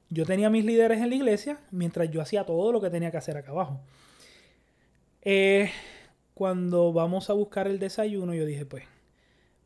Yo 0.09 0.25
tenía 0.25 0.49
mis 0.49 0.65
líderes 0.65 1.01
en 1.01 1.09
la 1.09 1.15
iglesia 1.15 1.59
mientras 1.71 2.09
yo 2.09 2.21
hacía 2.21 2.45
todo 2.45 2.71
lo 2.71 2.79
que 2.79 2.89
tenía 2.89 3.11
que 3.11 3.17
hacer 3.17 3.37
acá 3.37 3.51
abajo. 3.51 3.81
Eh, 5.21 5.71
cuando 6.33 6.93
vamos 6.93 7.29
a 7.29 7.33
buscar 7.33 7.67
el 7.67 7.79
desayuno, 7.79 8.33
yo 8.33 8.45
dije, 8.45 8.65
pues, 8.65 8.83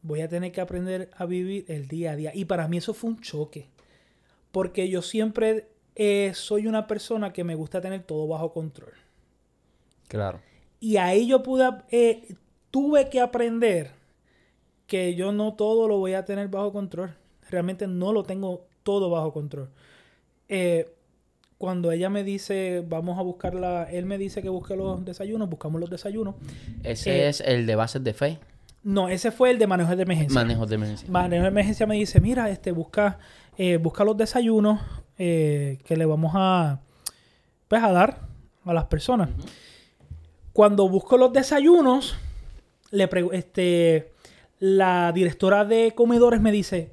voy 0.01 0.21
a 0.21 0.29
tener 0.29 0.51
que 0.51 0.61
aprender 0.61 1.09
a 1.15 1.25
vivir 1.25 1.65
el 1.67 1.87
día 1.87 2.11
a 2.11 2.15
día. 2.15 2.31
Y 2.33 2.45
para 2.45 2.67
mí 2.67 2.77
eso 2.77 2.93
fue 2.93 3.09
un 3.09 3.21
choque. 3.21 3.67
Porque 4.51 4.89
yo 4.89 5.01
siempre 5.01 5.67
eh, 5.95 6.31
soy 6.33 6.67
una 6.67 6.87
persona 6.87 7.33
que 7.33 7.43
me 7.43 7.55
gusta 7.55 7.81
tener 7.81 8.03
todo 8.03 8.27
bajo 8.27 8.53
control. 8.53 8.93
Claro. 10.07 10.39
Y 10.79 10.97
ahí 10.97 11.27
yo 11.27 11.43
pude, 11.43 11.69
eh, 11.91 12.35
tuve 12.71 13.09
que 13.09 13.19
aprender 13.19 13.91
que 14.87 15.15
yo 15.15 15.31
no 15.31 15.53
todo 15.53 15.87
lo 15.87 15.97
voy 15.97 16.13
a 16.13 16.25
tener 16.25 16.47
bajo 16.47 16.71
control. 16.71 17.15
Realmente 17.49 17.87
no 17.87 18.13
lo 18.13 18.23
tengo 18.23 18.65
todo 18.83 19.09
bajo 19.09 19.33
control. 19.33 19.69
Eh, 20.47 20.89
cuando 21.57 21.91
ella 21.91 22.09
me 22.09 22.23
dice, 22.23 22.83
vamos 22.87 23.19
a 23.19 23.21
buscarla, 23.21 23.83
él 23.91 24.05
me 24.05 24.17
dice 24.17 24.41
que 24.41 24.49
busque 24.49 24.75
los 24.77 25.03
desayunos, 25.03 25.49
buscamos 25.49 25.81
los 25.81 25.89
desayunos. 25.89 26.35
Ese 26.83 27.25
Eh, 27.25 27.27
es 27.27 27.41
el 27.41 27.65
de 27.65 27.75
bases 27.75 28.03
de 28.03 28.13
fe. 28.13 28.39
No, 28.81 29.09
ese 29.09 29.31
fue 29.31 29.51
el 29.51 29.59
de 29.59 29.67
manejo 29.67 29.93
de 29.95 30.03
emergencia. 30.03 30.39
Manejo 30.39 30.65
de 30.65 30.75
emergencia. 30.75 31.09
Manejo 31.11 31.43
de 31.43 31.49
emergencia 31.49 31.85
me 31.85 31.95
dice, 31.95 32.21
mira, 32.21 32.49
este, 32.49 32.71
busca, 32.71 33.19
eh, 33.57 33.75
busca 33.75 34.05
los 34.05 34.15
desayunos 34.15 34.79
eh, 35.19 35.79
que 35.85 35.95
le 35.95 36.05
vamos 36.05 36.31
a, 36.33 36.79
pues, 37.67 37.83
a 37.83 37.91
dar 37.91 38.21
a 38.65 38.73
las 38.73 38.85
personas. 38.85 39.29
Cuando 40.53 40.89
busco 40.89 41.17
los 41.17 41.31
desayunos, 41.31 42.15
le 42.91 43.09
este, 43.33 44.11
la 44.59 45.11
directora 45.11 45.65
de 45.65 45.93
comedores 45.93 46.41
me 46.41 46.51
dice, 46.51 46.91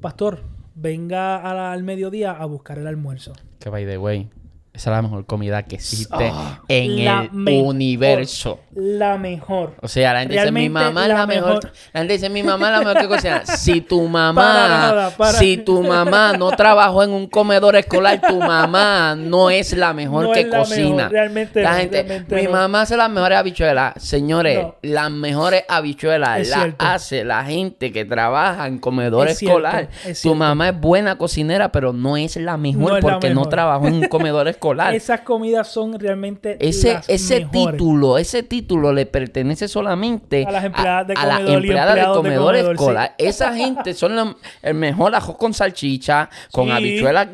pastor, 0.00 0.42
venga 0.74 1.72
al 1.72 1.82
mediodía 1.84 2.32
a 2.32 2.44
buscar 2.44 2.78
el 2.78 2.86
almuerzo. 2.86 3.32
Que 3.58 3.70
by 3.70 3.86
the 3.86 3.96
way, 3.96 4.28
esa 4.74 4.90
es 4.90 4.96
la 4.96 5.02
mejor 5.02 5.26
comida 5.26 5.62
que 5.64 5.74
existe 5.74 6.30
Ah, 6.32 6.60
en 6.66 6.98
el 7.00 7.30
mejor. 7.32 7.66
universo. 7.74 8.60
La 8.74 9.18
mejor. 9.18 9.74
O 9.82 9.86
sea, 9.88 10.14
la 10.14 10.20
gente 10.20 10.34
dice, 10.34 10.50
mi 10.50 10.70
mamá 10.70 11.02
es 11.02 11.08
la, 11.08 11.26
mejor. 11.26 11.46
mejor. 11.56 11.72
La 11.92 12.00
gente 12.00 12.12
dice, 12.14 12.30
mi 12.30 12.42
mamá 12.42 12.68
es 12.68 12.72
la 12.72 12.78
mejor 12.78 13.02
que 13.02 13.08
cocina. 13.08 13.42
Si 13.46 13.82
tu 13.82 14.00
mamá, 14.08 14.40
Para 14.42 14.68
nada, 14.68 15.10
para- 15.10 15.32
si 15.38 15.58
tu 15.58 15.82
mamá 15.82 16.32
no 16.38 16.50
trabajó 16.52 17.02
en 17.02 17.10
un 17.10 17.26
comedor 17.26 17.76
escolar, 17.76 18.18
tu 18.26 18.38
mamá 18.38 19.14
no 19.14 19.50
es 19.50 19.76
la 19.76 19.92
mejor 19.92 20.24
No 20.24 20.32
que 20.32 20.40
es 20.40 20.46
la 20.48 20.58
cocina. 20.60 20.96
mejor, 20.96 21.12
realmente 21.12 21.62
la 21.62 21.74
gente, 21.74 22.02
realmente 22.02 22.34
mi 22.34 22.42
no. 22.44 22.50
mamá 22.52 22.80
hace 22.82 22.96
las 22.96 23.10
mejores 23.10 23.36
habichuelas. 23.38 23.92
Señores, 24.02 24.58
No. 24.62 24.74
las 24.80 25.10
mejores 25.10 25.64
habichuelas 25.68 26.40
Es 26.40 26.48
las 26.48 26.60
cierto. 26.60 26.84
hace 26.86 27.24
la 27.24 27.44
gente 27.44 27.92
que 27.92 28.06
trabaja 28.06 28.66
en 28.66 28.78
comedor 28.78 29.28
Es 29.28 29.36
cierto, 29.38 29.58
escolar. 29.58 29.88
es 30.06 30.22
tu 30.22 30.34
mamá 30.34 30.70
es 30.70 30.80
buena 30.80 31.18
cocinera, 31.18 31.70
pero 31.70 31.92
no 31.92 32.16
es 32.16 32.36
la 32.36 32.56
mejor 32.56 32.80
No 32.92 32.96
es 32.96 33.04
la 33.04 33.10
porque 33.12 33.34
no 33.34 33.44
trabajó 33.44 33.86
en 33.86 33.94
un 33.94 34.08
comedor 34.08 34.48
escolar. 34.48 34.61
Esas 34.94 35.20
comidas 35.20 35.68
son 35.68 35.98
realmente 35.98 36.56
Ese, 36.60 36.94
las 36.94 37.08
ese 37.08 37.40
mejores. 37.40 37.72
título, 37.72 38.18
ese 38.18 38.42
título 38.42 38.92
le 38.92 39.06
pertenece 39.06 39.68
solamente 39.68 40.44
A 40.46 40.52
las 40.52 40.64
empleadas 40.64 41.06
de 41.08 41.14
a 41.14 41.26
comedor 41.26 41.96
de 41.96 42.14
comedor 42.14 42.46
comedor, 42.54 42.74
escolar. 42.74 43.14
Esa 43.18 43.54
gente 43.54 43.94
son 43.94 44.16
la- 44.16 44.36
el 44.62 44.74
mejor 44.74 45.14
ajo 45.14 45.36
con 45.36 45.52
salchicha, 45.52 46.30
con 46.52 46.66
Sí, 46.66 46.70
habichuelas 46.72 47.28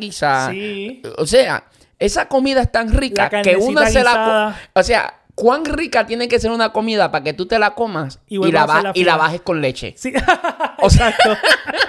sí. 0.50 1.02
O 1.18 1.26
sea, 1.26 1.64
esa 1.98 2.28
comida 2.28 2.62
es 2.62 2.72
tan 2.72 2.92
rica 2.92 3.28
La 3.30 3.42
que 3.42 3.56
una 3.56 3.86
se 3.88 4.02
la... 4.04 4.56
O 4.74 4.82
sea, 4.82 5.14
¿cuán 5.40 5.64
rica 5.64 6.04
tiene 6.06 6.26
que 6.26 6.40
ser 6.40 6.50
una 6.50 6.72
comida 6.72 7.12
para 7.12 7.22
que 7.22 7.32
tú 7.32 7.46
te 7.46 7.58
la 7.60 7.74
comas 7.74 8.18
Y 8.26 8.38
la, 8.50 8.62
a 8.62 8.64
hacer 8.64 8.74
ba- 8.76 8.82
la 8.82 8.90
y 8.94 9.04
la 9.04 9.12
fila. 9.12 9.16
bajes 9.16 9.40
con 9.42 9.60
leche? 9.60 9.94
Sí. 9.96 10.12
O 10.80 10.88
sea, 10.90 11.08
Exacto. 11.08 11.36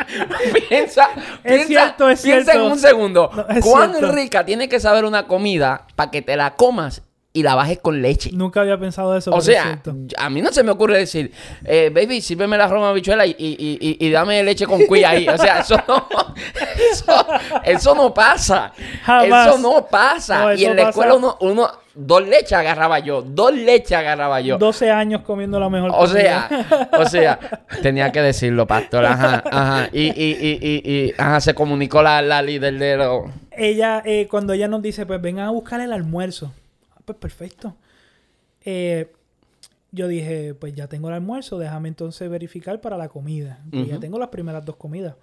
piensa, 0.70 1.10
Es 1.44 1.52
piensa, 1.66 1.68
cierto, 1.68 2.10
es 2.10 2.22
piensa 2.24 2.52
cierto. 2.54 2.66
en 2.68 2.72
un 2.74 2.80
segundo. 2.80 3.30
No, 3.36 3.46
¿Cuán 3.62 3.92
cierto. 3.96 4.12
rica 4.16 4.46
tiene 4.46 4.68
que 4.70 4.80
saber 4.80 5.06
una 5.06 5.28
comida 5.28 5.86
para 5.96 6.10
que 6.12 6.22
te 6.24 6.36
la 6.36 6.56
comas 6.56 7.04
y 7.32 7.44
la 7.44 7.54
bajes 7.54 7.78
con 7.80 8.02
leche? 8.02 8.32
Nunca 8.34 8.62
había 8.62 8.80
pensado 8.80 9.16
eso. 9.16 9.32
O 9.32 9.42
sea, 9.42 9.80
a 10.18 10.30
mí 10.32 10.42
no 10.42 10.52
se 10.52 10.64
me 10.64 10.72
ocurre 10.72 10.98
decir, 10.98 11.32
eh, 11.66 11.92
baby, 11.94 12.22
sírveme 12.22 12.58
la 12.58 12.68
roma 12.68 12.92
bichuela 12.94 13.26
y, 13.28 13.36
y, 13.38 14.10
dame 14.12 14.42
leche 14.44 14.66
con 14.66 14.84
cuy 14.88 15.04
ahí. 15.04 15.28
O 15.28 15.38
sea, 15.38 15.60
eso 15.60 15.78
no, 15.88 16.08
eso, 16.92 17.28
eso 17.64 17.96
no 17.96 18.12
pasa. 18.14 18.72
Jamás. 19.04 19.48
Eso 19.50 19.58
no 19.60 19.86
pasa. 19.86 20.46
No, 20.46 20.54
y 20.56 20.66
en 20.66 20.72
la 20.76 20.84
pasa. 20.84 20.90
escuela 20.90 21.14
uno, 21.14 21.38
uno 21.42 21.70
dos 22.00 22.26
leches 22.28 22.54
agarraba 22.54 23.00
yo, 23.00 23.22
dos 23.22 23.54
leches 23.54 23.92
agarraba 23.92 24.40
yo. 24.42 24.58
12 24.58 24.90
años 24.90 25.22
comiendo 25.22 25.60
la 25.60 25.70
mejor 25.70 25.92
O 25.94 26.08
sea, 26.08 26.90
o 26.98 27.06
sea, 27.06 27.40
tenía 27.82 28.12
que 28.12 28.22
decirlo, 28.22 28.66
pastor, 28.66 29.06
ajá, 29.06 29.44
ajá. 29.46 29.90
Y, 29.92 30.08
y, 30.08 30.38
y, 30.40 30.60
y, 30.62 30.92
y 30.92 31.14
ajá, 31.18 31.42
se 31.42 31.54
comunicó 31.54 32.02
la, 32.02 32.22
la 32.22 32.42
líder 32.42 32.80
de 32.80 32.98
los... 32.98 33.26
ella, 33.52 34.02
eh, 34.06 34.28
cuando 34.30 34.54
ella 34.54 34.68
nos 34.68 34.82
dice, 34.82 35.06
pues 35.06 35.22
vengan 35.22 35.46
a 35.48 35.52
buscar 35.52 35.82
el 35.82 35.92
almuerzo. 35.92 36.54
Ah, 36.96 37.02
Pues 37.04 37.18
perfecto. 37.18 37.76
Eh, 38.64 39.12
yo 39.92 40.08
dije, 40.08 40.54
pues 40.54 40.74
ya 40.76 40.88
tengo 40.88 41.10
el 41.10 41.16
almuerzo, 41.16 41.58
déjame 41.58 41.90
entonces 41.90 42.30
verificar 42.30 42.80
para 42.80 42.96
la 42.98 43.10
comida. 43.10 43.60
Pues 43.72 43.88
ya 43.88 44.00
tengo 44.00 44.20
las 44.20 44.30
primeras 44.30 44.64
dos 44.64 44.76
comidas. 44.76 45.16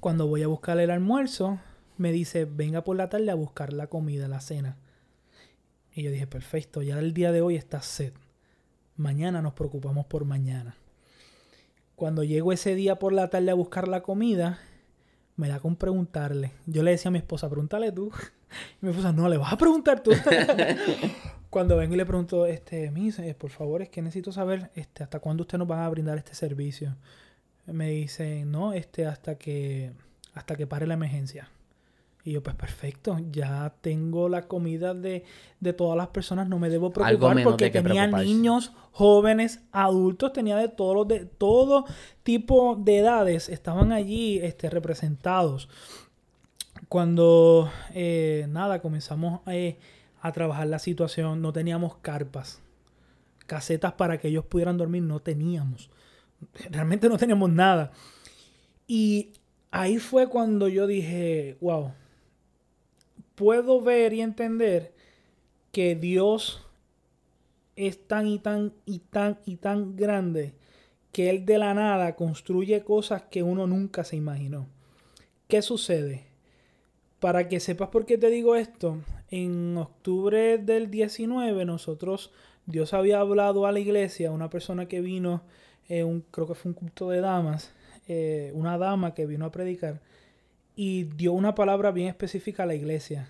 Cuando 0.00 0.26
voy 0.26 0.42
a 0.42 0.48
buscar 0.48 0.78
el 0.80 0.90
almuerzo, 0.90 1.58
me 1.98 2.12
dice, 2.12 2.46
venga 2.46 2.82
por 2.82 2.96
la 2.96 3.08
tarde 3.08 3.30
a 3.30 3.34
buscar 3.34 3.72
la 3.72 3.86
comida, 3.86 4.26
la 4.26 4.40
cena. 4.40 4.76
Y 5.94 6.02
yo 6.02 6.10
dije, 6.10 6.26
perfecto, 6.26 6.82
ya 6.82 6.98
el 6.98 7.12
día 7.12 7.32
de 7.32 7.42
hoy 7.42 7.56
está 7.56 7.82
set. 7.82 8.14
Mañana 8.96 9.42
nos 9.42 9.54
preocupamos 9.54 10.06
por 10.06 10.24
mañana. 10.24 10.76
Cuando 11.96 12.22
llego 12.22 12.52
ese 12.52 12.74
día 12.74 12.98
por 12.98 13.12
la 13.12 13.28
tarde 13.28 13.50
a 13.50 13.54
buscar 13.54 13.88
la 13.88 14.02
comida, 14.02 14.58
me 15.36 15.48
da 15.48 15.58
con 15.58 15.76
preguntarle. 15.76 16.52
Yo 16.66 16.82
le 16.82 16.92
decía 16.92 17.08
a 17.08 17.12
mi 17.12 17.18
esposa, 17.18 17.48
pregúntale 17.48 17.92
tú. 17.92 18.10
Y 18.82 18.86
mi 18.86 18.90
esposa, 18.90 19.12
no, 19.12 19.28
le 19.28 19.36
vas 19.36 19.52
a 19.52 19.56
preguntar 19.56 20.02
tú. 20.02 20.10
Cuando 21.50 21.76
vengo 21.76 21.94
y 21.94 21.98
le 21.98 22.04
pregunto, 22.04 22.46
este, 22.46 22.90
Miss, 22.90 23.20
eh, 23.20 23.34
por 23.38 23.50
favor, 23.50 23.80
es 23.80 23.88
que 23.90 24.02
necesito 24.02 24.32
saber 24.32 24.72
este, 24.74 25.04
hasta 25.04 25.20
cuándo 25.20 25.42
usted 25.42 25.56
nos 25.56 25.70
va 25.70 25.86
a 25.86 25.88
brindar 25.88 26.18
este 26.18 26.34
servicio. 26.34 26.96
Me 27.66 27.90
dice, 27.90 28.44
no, 28.44 28.72
este, 28.72 29.06
hasta 29.06 29.36
que, 29.36 29.92
hasta 30.34 30.56
que 30.56 30.66
pare 30.66 30.88
la 30.88 30.94
emergencia. 30.94 31.48
Y 32.22 32.32
yo, 32.32 32.42
pues 32.42 32.54
perfecto, 32.54 33.16
ya 33.30 33.74
tengo 33.80 34.28
la 34.28 34.46
comida 34.46 34.92
de, 34.92 35.24
de 35.58 35.72
todas 35.72 35.96
las 35.96 36.08
personas, 36.08 36.48
no 36.48 36.58
me 36.58 36.68
debo 36.68 36.90
preocupar 36.90 37.42
porque 37.42 37.70
de 37.70 37.70
tenía 37.70 38.06
niños, 38.06 38.72
jóvenes, 38.92 39.60
adultos, 39.72 40.32
tenía 40.32 40.56
de 40.56 40.68
todos 40.68 40.94
los 40.94 41.08
de 41.08 41.24
todo 41.24 41.86
tipo 42.22 42.76
de 42.76 42.98
edades, 42.98 43.48
estaban 43.48 43.90
allí 43.92 44.38
este, 44.38 44.68
representados. 44.68 45.70
Cuando 46.88 47.70
eh, 47.94 48.46
nada, 48.50 48.82
comenzamos 48.82 49.40
eh, 49.46 49.78
a 50.20 50.32
trabajar 50.32 50.66
la 50.66 50.78
situación, 50.78 51.40
no 51.40 51.52
teníamos 51.54 51.96
carpas, 51.96 52.60
casetas 53.46 53.94
para 53.94 54.18
que 54.18 54.28
ellos 54.28 54.44
pudieran 54.44 54.76
dormir, 54.76 55.02
no 55.02 55.20
teníamos. 55.20 55.88
Realmente 56.70 57.08
no 57.08 57.16
teníamos 57.16 57.50
nada. 57.50 57.92
Y 58.86 59.32
ahí 59.70 59.98
fue 59.98 60.28
cuando 60.28 60.68
yo 60.68 60.86
dije, 60.86 61.56
wow, 61.60 61.92
puedo 63.40 63.80
ver 63.80 64.12
y 64.12 64.20
entender 64.20 64.92
que 65.72 65.94
Dios 65.94 66.62
es 67.74 68.06
tan 68.06 68.26
y 68.26 68.38
tan 68.38 68.74
y 68.84 68.98
tan 68.98 69.38
y 69.46 69.56
tan 69.56 69.96
grande 69.96 70.52
que 71.10 71.30
Él 71.30 71.46
de 71.46 71.56
la 71.56 71.72
nada 71.72 72.16
construye 72.16 72.84
cosas 72.84 73.22
que 73.30 73.42
uno 73.42 73.66
nunca 73.66 74.04
se 74.04 74.16
imaginó. 74.16 74.66
¿Qué 75.48 75.62
sucede? 75.62 76.26
Para 77.18 77.48
que 77.48 77.60
sepas 77.60 77.88
por 77.88 78.04
qué 78.04 78.18
te 78.18 78.28
digo 78.28 78.56
esto, 78.56 78.98
en 79.30 79.74
octubre 79.78 80.58
del 80.58 80.90
19 80.90 81.64
nosotros, 81.64 82.32
Dios 82.66 82.92
había 82.92 83.20
hablado 83.20 83.64
a 83.64 83.72
la 83.72 83.80
iglesia, 83.80 84.32
una 84.32 84.50
persona 84.50 84.86
que 84.86 85.00
vino, 85.00 85.44
eh, 85.88 86.04
un, 86.04 86.20
creo 86.30 86.46
que 86.46 86.54
fue 86.54 86.72
un 86.72 86.74
culto 86.74 87.08
de 87.08 87.22
damas, 87.22 87.72
eh, 88.06 88.52
una 88.54 88.76
dama 88.76 89.14
que 89.14 89.24
vino 89.24 89.46
a 89.46 89.50
predicar 89.50 90.02
y 90.82 91.04
dio 91.04 91.34
una 91.34 91.54
palabra 91.54 91.90
bien 91.90 92.08
específica 92.08 92.62
a 92.62 92.66
la 92.66 92.74
iglesia. 92.74 93.28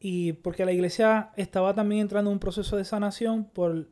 Y 0.00 0.32
porque 0.32 0.64
la 0.64 0.72
iglesia 0.72 1.30
estaba 1.36 1.74
también 1.74 2.00
entrando 2.00 2.30
en 2.30 2.36
un 2.36 2.40
proceso 2.40 2.78
de 2.78 2.86
sanación 2.86 3.44
por 3.44 3.88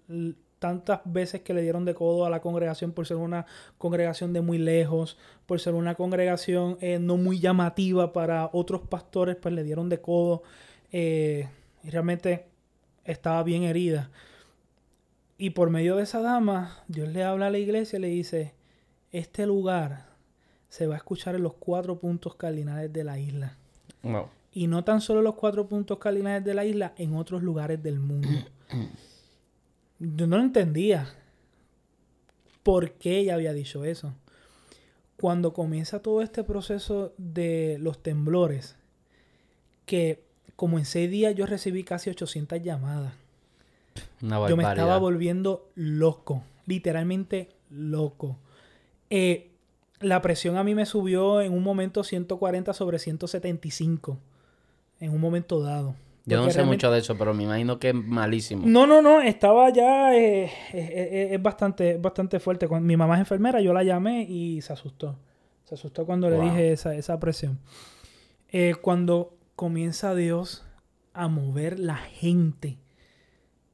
tantas 0.58 1.02
veces 1.04 1.42
que 1.42 1.52
le 1.52 1.60
dieron 1.60 1.84
de 1.84 1.92
codo 1.92 2.24
a 2.24 2.30
la 2.30 2.40
congregación 2.40 2.92
por 2.92 3.06
ser 3.06 3.18
una 3.18 3.44
congregación 3.76 4.32
de 4.32 4.40
muy 4.40 4.56
lejos, 4.56 5.18
por 5.44 5.60
ser 5.60 5.74
una 5.74 5.96
congregación 5.96 6.78
eh, 6.80 6.98
no 6.98 7.18
muy 7.18 7.40
llamativa 7.40 8.14
para 8.14 8.48
otros 8.54 8.88
pastores, 8.88 9.36
pues 9.36 9.52
le 9.52 9.62
dieron 9.62 9.90
de 9.90 10.00
codo 10.00 10.42
eh, 10.92 11.50
y 11.84 11.90
realmente 11.90 12.46
estaba 13.04 13.42
bien 13.42 13.64
herida. 13.64 14.10
Y 15.36 15.50
por 15.50 15.68
medio 15.68 15.96
de 15.96 16.04
esa 16.04 16.22
dama, 16.22 16.82
Dios 16.88 17.10
le 17.10 17.22
habla 17.22 17.48
a 17.48 17.50
la 17.50 17.58
iglesia 17.58 17.98
y 17.98 18.00
le 18.00 18.08
dice, 18.08 18.54
este 19.12 19.44
lugar 19.44 20.05
se 20.76 20.86
va 20.86 20.92
a 20.92 20.98
escuchar 20.98 21.34
en 21.34 21.42
los 21.42 21.54
cuatro 21.54 21.98
puntos 21.98 22.34
cardinales 22.34 22.92
de 22.92 23.02
la 23.02 23.18
isla. 23.18 23.56
Wow. 24.02 24.26
Y 24.52 24.66
no 24.66 24.84
tan 24.84 25.00
solo 25.00 25.22
los 25.22 25.34
cuatro 25.34 25.66
puntos 25.66 25.96
cardinales 25.96 26.44
de 26.44 26.52
la 26.52 26.66
isla, 26.66 26.92
en 26.98 27.14
otros 27.14 27.42
lugares 27.42 27.82
del 27.82 27.98
mundo. 27.98 28.28
Yo 29.98 30.26
no 30.26 30.38
entendía. 30.38 31.14
¿Por 32.62 32.92
qué 32.92 33.20
ella 33.20 33.36
había 33.36 33.54
dicho 33.54 33.86
eso? 33.86 34.12
Cuando 35.16 35.54
comienza 35.54 36.02
todo 36.02 36.20
este 36.20 36.44
proceso 36.44 37.14
de 37.16 37.78
los 37.80 38.02
temblores, 38.02 38.76
que 39.86 40.24
como 40.56 40.78
en 40.78 40.84
seis 40.84 41.10
días 41.10 41.34
yo 41.34 41.46
recibí 41.46 41.84
casi 41.84 42.10
800 42.10 42.62
llamadas. 42.62 43.14
Una 44.20 44.46
Yo 44.46 44.58
me 44.58 44.64
estaba 44.64 44.98
volviendo 44.98 45.70
loco, 45.74 46.44
literalmente 46.66 47.48
loco. 47.70 48.36
Eh, 49.08 49.52
la 50.00 50.20
presión 50.22 50.56
a 50.56 50.64
mí 50.64 50.74
me 50.74 50.86
subió 50.86 51.40
en 51.40 51.52
un 51.52 51.62
momento 51.62 52.04
140 52.04 52.72
sobre 52.72 52.98
175, 52.98 54.18
en 55.00 55.12
un 55.12 55.20
momento 55.20 55.60
dado. 55.60 55.94
Yo 56.28 56.38
no 56.38 56.46
sé 56.46 56.54
realmente- 56.56 56.76
mucho 56.76 56.90
de 56.90 56.98
eso, 56.98 57.16
pero 57.16 57.32
me 57.34 57.44
imagino 57.44 57.78
que 57.78 57.90
es 57.90 57.94
malísimo. 57.94 58.66
No, 58.66 58.86
no, 58.86 59.00
no, 59.00 59.20
estaba 59.20 59.70
ya, 59.70 60.12
eh, 60.16 60.44
eh, 60.44 60.50
eh, 60.72 61.28
es 61.32 61.40
bastante, 61.42 61.98
bastante 61.98 62.40
fuerte. 62.40 62.66
Cuando 62.66 62.86
mi 62.86 62.96
mamá 62.96 63.14
es 63.14 63.20
enfermera, 63.20 63.60
yo 63.60 63.72
la 63.72 63.84
llamé 63.84 64.22
y 64.22 64.60
se 64.60 64.72
asustó. 64.72 65.16
Se 65.64 65.74
asustó 65.76 66.04
cuando 66.04 66.28
le 66.28 66.40
dije 66.40 66.72
esa, 66.72 66.94
esa 66.94 67.18
presión. 67.20 67.60
Eh, 68.48 68.74
cuando 68.80 69.36
comienza 69.54 70.14
Dios 70.14 70.64
a 71.12 71.28
mover 71.28 71.78
la 71.78 71.96
gente. 71.96 72.78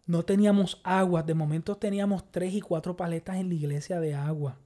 No 0.06 0.22
teníamos 0.24 0.80
agua, 0.84 1.22
de 1.22 1.34
momento 1.34 1.76
teníamos 1.76 2.30
tres 2.30 2.52
y 2.54 2.60
cuatro 2.60 2.96
paletas 2.96 3.36
en 3.36 3.48
la 3.48 3.54
iglesia 3.54 3.98
de 4.00 4.14
agua. 4.14 4.58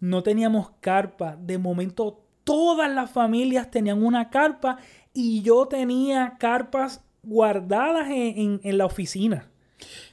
No 0.00 0.22
teníamos 0.22 0.70
carpa, 0.80 1.36
de 1.40 1.58
momento 1.58 2.20
todas 2.44 2.90
las 2.92 3.10
familias 3.10 3.70
tenían 3.70 4.02
una 4.02 4.30
carpa 4.30 4.78
y 5.14 5.42
yo 5.42 5.66
tenía 5.66 6.36
carpas 6.38 7.04
guardadas 7.22 8.08
en, 8.08 8.38
en- 8.38 8.60
en 8.64 8.78
la 8.78 8.86
oficina. 8.86 9.46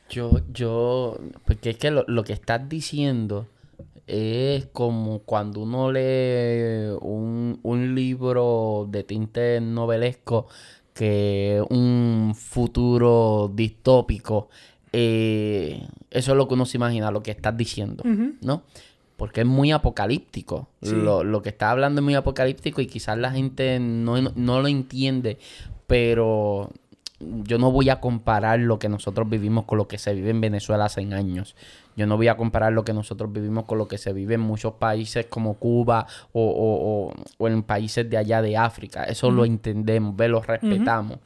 Yo, 0.09 0.39
yo, 0.53 1.17
porque 1.45 1.71
es 1.71 1.77
que 1.77 1.91
lo, 1.91 2.03
lo 2.07 2.23
que 2.23 2.33
estás 2.33 2.67
diciendo 2.69 3.47
es 4.07 4.65
como 4.67 5.19
cuando 5.19 5.61
uno 5.61 5.91
lee 5.91 6.95
un, 7.01 7.59
un 7.63 7.95
libro 7.95 8.87
de 8.89 9.03
tinte 9.03 9.59
novelesco 9.59 10.47
que 10.93 11.61
un 11.69 12.33
futuro 12.35 13.51
distópico. 13.53 14.47
eh, 14.93 15.85
eso 16.09 16.31
es 16.31 16.37
lo 16.37 16.47
que 16.47 16.53
uno 16.53 16.65
se 16.65 16.77
imagina, 16.77 17.11
lo 17.11 17.21
que 17.21 17.31
estás 17.31 17.55
diciendo. 17.57 18.03
¿no? 18.41 18.63
Porque 19.17 19.41
es 19.41 19.47
muy 19.47 19.71
apocalíptico. 19.71 20.69
Sí. 20.81 20.91
Lo, 20.95 21.23
lo 21.23 21.41
que 21.41 21.49
está 21.49 21.71
hablando 21.71 21.99
es 22.01 22.05
muy 22.05 22.15
apocalíptico 22.15 22.79
y 22.81 22.87
quizás 22.87 23.17
la 23.17 23.31
gente 23.31 23.79
no, 23.79 24.15
no 24.35 24.61
lo 24.61 24.67
entiende, 24.67 25.37
pero 25.87 26.69
yo 27.19 27.57
no 27.57 27.71
voy 27.71 27.89
a 27.89 27.99
comparar 27.99 28.59
lo 28.59 28.77
que 28.77 28.89
nosotros 28.89 29.27
vivimos 29.27 29.65
con 29.65 29.79
lo 29.79 29.87
que 29.87 29.97
se 29.97 30.13
vive 30.13 30.29
en 30.29 30.39
Venezuela 30.39 30.85
hace 30.85 31.01
años. 31.13 31.55
Yo 31.95 32.05
no 32.05 32.15
voy 32.15 32.27
a 32.27 32.37
comparar 32.37 32.73
lo 32.73 32.83
que 32.85 32.93
nosotros 32.93 33.33
vivimos 33.33 33.65
con 33.65 33.79
lo 33.79 33.87
que 33.87 33.97
se 33.97 34.13
vive 34.13 34.35
en 34.35 34.41
muchos 34.41 34.73
países 34.73 35.25
como 35.25 35.55
Cuba 35.55 36.05
o, 36.31 36.41
o- 36.43 37.07
o- 37.09 37.13
o 37.39 37.47
en 37.47 37.63
países 37.63 38.07
de 38.07 38.17
allá 38.17 38.43
de 38.43 38.55
África. 38.55 39.05
Eso 39.05 39.31
lo 39.31 39.45
entendemos, 39.45 40.15
ve, 40.15 40.27
lo 40.27 40.41
respetamos. 40.43 41.17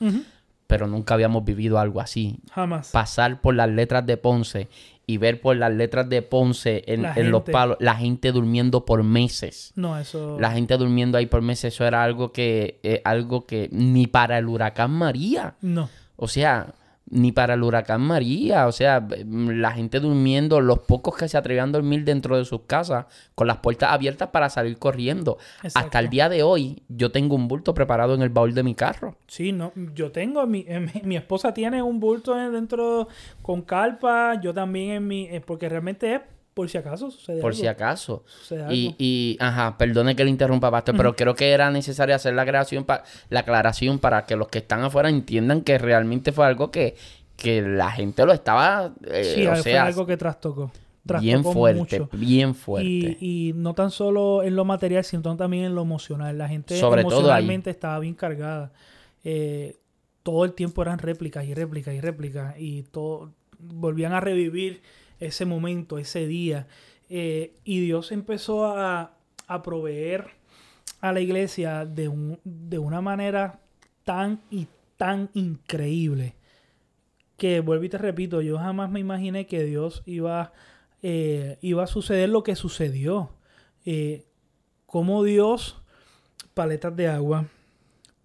Pero 0.66 0.88
nunca 0.88 1.16
habíamos 1.16 1.44
vivido 1.44 1.78
algo 1.78 2.00
así. 2.00 2.38
Jamás. 2.54 2.92
Pasar 2.92 3.42
por 3.42 3.54
las 3.56 3.70
letras 3.70 4.06
de 4.06 4.16
Ponce 4.16 4.70
y 5.12 5.18
ver 5.18 5.42
por 5.42 5.58
las 5.58 5.74
letras 5.74 6.08
de 6.08 6.22
Ponce 6.22 6.84
en, 6.88 7.32
los 7.32 7.44
palos, 7.44 7.76
la 7.82 7.96
gente 7.96 8.32
durmiendo 8.32 8.86
por 8.86 9.04
meses. 9.04 9.74
no, 9.76 9.98
eso. 10.00 10.40
La 10.40 10.52
gente 10.52 10.78
durmiendo 10.78 11.18
ahí 11.18 11.26
por 11.26 11.42
meses, 11.42 11.74
eso 11.74 11.86
era 11.86 12.02
algo 12.02 12.32
que, 12.32 12.80
eh, 12.84 13.02
algo 13.04 13.46
que 13.46 13.68
ni 13.74 14.08
para 14.08 14.38
el 14.38 14.48
huracán 14.48 14.92
María. 14.92 15.56
No. 15.62 15.90
O 16.16 16.30
sea, 16.30 16.76
ni 17.12 17.32
para 17.32 17.54
el 17.54 17.62
huracán 17.64 18.02
María. 18.02 18.66
O 18.68 18.72
sea, 18.72 19.06
la 19.28 19.72
gente 19.72 20.00
durmiendo, 20.00 20.60
los 20.62 20.80
pocos 20.80 21.16
que 21.18 21.28
se 21.28 21.38
atrevían 21.38 21.70
a 21.70 21.72
dormir 21.74 22.04
dentro 22.06 22.38
de 22.38 22.46
sus 22.46 22.62
casas, 22.62 23.06
con 23.36 23.48
las 23.48 23.58
puertas 23.58 23.92
abiertas 23.92 24.30
para 24.30 24.50
salir 24.50 24.78
corriendo. 24.80 25.38
Exacto. 25.62 25.80
Hasta 25.80 26.00
el 26.00 26.10
día 26.10 26.30
de 26.30 26.42
hoy, 26.44 26.82
yo 26.88 27.12
tengo 27.12 27.36
un 27.36 27.48
bulto 27.48 27.74
preparado 27.74 28.16
en 28.16 28.22
el 28.22 28.30
baúl 28.30 28.54
de 28.56 28.64
mi 28.64 28.74
carro. 28.76 29.18
Sí, 29.28 29.52
no. 29.52 29.72
Yo 29.94 30.12
tengo. 30.12 30.48
Mi, 30.48 30.66
eh, 30.68 30.80
mi, 30.80 31.02
mi 31.04 31.16
esposa 31.18 31.54
tiene 31.54 31.84
un 31.84 32.00
bulto 32.00 32.40
en- 32.40 32.52
dentro 32.54 33.08
con 33.42 33.62
carpa. 33.62 34.40
Yo 34.42 34.54
también 34.54 34.92
en 34.92 35.08
mi. 35.08 35.26
eh, 35.26 35.42
porque 35.42 35.70
realmente 35.70 36.16
es 36.16 36.22
por 36.54 36.70
si 36.70 36.78
acaso 36.78 37.10
sucede 37.12 37.42
Por 37.42 37.52
algo. 37.52 37.62
si 37.62 37.68
acaso. 37.68 38.24
Sucede 38.28 38.74
Y, 38.74 38.86
algo. 38.88 38.96
y, 39.00 39.38
ajá, 39.40 39.78
perdone 39.78 40.16
que 40.16 40.24
le 40.24 40.30
interrumpa, 40.30 40.70
Pastor, 40.72 40.96
pero 40.98 41.16
creo 41.16 41.34
que 41.36 41.52
era 41.52 41.72
necesario 41.72 42.14
hacer 42.16 42.34
la 42.34 42.42
aclaración, 42.44 42.84
pa- 42.84 43.04
la 43.30 43.40
aclaración 43.42 44.00
para 44.00 44.26
que 44.26 44.36
los 44.36 44.48
que 44.50 44.60
están 44.60 44.84
afuera 44.84 45.10
entiendan 45.10 45.62
que 45.62 45.78
realmente 45.78 46.32
fue 46.32 46.46
algo 46.46 46.70
que, 46.72 46.96
que 47.38 47.62
la 47.62 47.90
gente 47.92 48.26
lo 48.26 48.34
estaba, 48.34 48.94
eh, 49.10 49.34
sí, 49.36 49.48
o 49.48 49.52
fue 49.54 49.62
sea, 49.64 49.86
algo 49.86 50.06
que 50.06 50.18
trastocó. 50.18 50.72
bien 51.04 51.38
Trastocó 51.38 51.54
fuerte, 51.54 51.80
mucho. 52.00 52.10
bien 52.12 52.54
fuerte. 52.54 53.18
Y, 53.20 53.50
y 53.50 53.54
no 53.54 53.74
tan 53.74 53.90
solo 53.90 54.44
en 54.44 54.56
lo 54.56 54.66
material, 54.66 55.04
sino 55.06 55.36
también 55.38 55.64
en 55.66 55.74
lo 55.76 55.82
emocional. 55.84 56.38
La 56.38 56.48
gente 56.50 56.78
Sobre 56.80 57.04
todo 57.04 57.12
ahí. 57.14 57.18
emocionalmente 57.22 57.70
estaba 57.70 57.98
bien 58.00 58.14
cargada. 58.14 58.72
Eh, 59.24 59.78
todo 60.24 60.46
el 60.46 60.54
tiempo 60.54 60.82
eran 60.82 61.00
réplicas 61.00 61.46
y 61.46 61.54
réplicas 61.54 61.94
y 61.96 62.02
réplicas. 62.02 62.56
Y 62.60 62.84
todo, 62.84 63.32
volvían 63.58 64.14
a 64.14 64.20
revivir 64.20 64.82
ese 65.22 65.46
momento, 65.46 65.98
ese 65.98 66.28
día. 66.28 66.68
Eh, 67.10 67.54
y 67.64 67.80
Dios 67.80 68.12
empezó 68.12 68.66
a, 68.66 69.16
a 69.48 69.62
proveer 69.62 70.32
a 71.00 71.14
la 71.14 71.22
iglesia 71.22 71.86
de, 71.86 72.08
un, 72.08 72.40
de 72.44 72.80
una 72.80 73.02
manera 73.02 73.62
tan 74.04 74.42
y 74.50 74.68
tan 74.98 75.30
increíble 75.34 76.36
que 77.38 77.60
vuelvo 77.60 77.86
y 77.86 77.90
te 77.90 77.98
repito, 77.98 78.42
yo 78.42 78.58
jamás 78.58 78.92
me 78.92 79.00
imaginé 79.00 79.48
que 79.48 79.64
Dios 79.64 80.04
iba, 80.06 80.54
eh, 81.02 81.58
iba 81.62 81.84
a 81.84 81.88
suceder 81.88 82.30
lo 82.30 82.44
que 82.44 82.56
sucedió. 82.56 83.32
Eh, 83.84 84.26
como 84.86 85.24
Dios, 85.24 85.82
paletas 86.54 86.96
de 86.96 87.08
agua, 87.08 87.48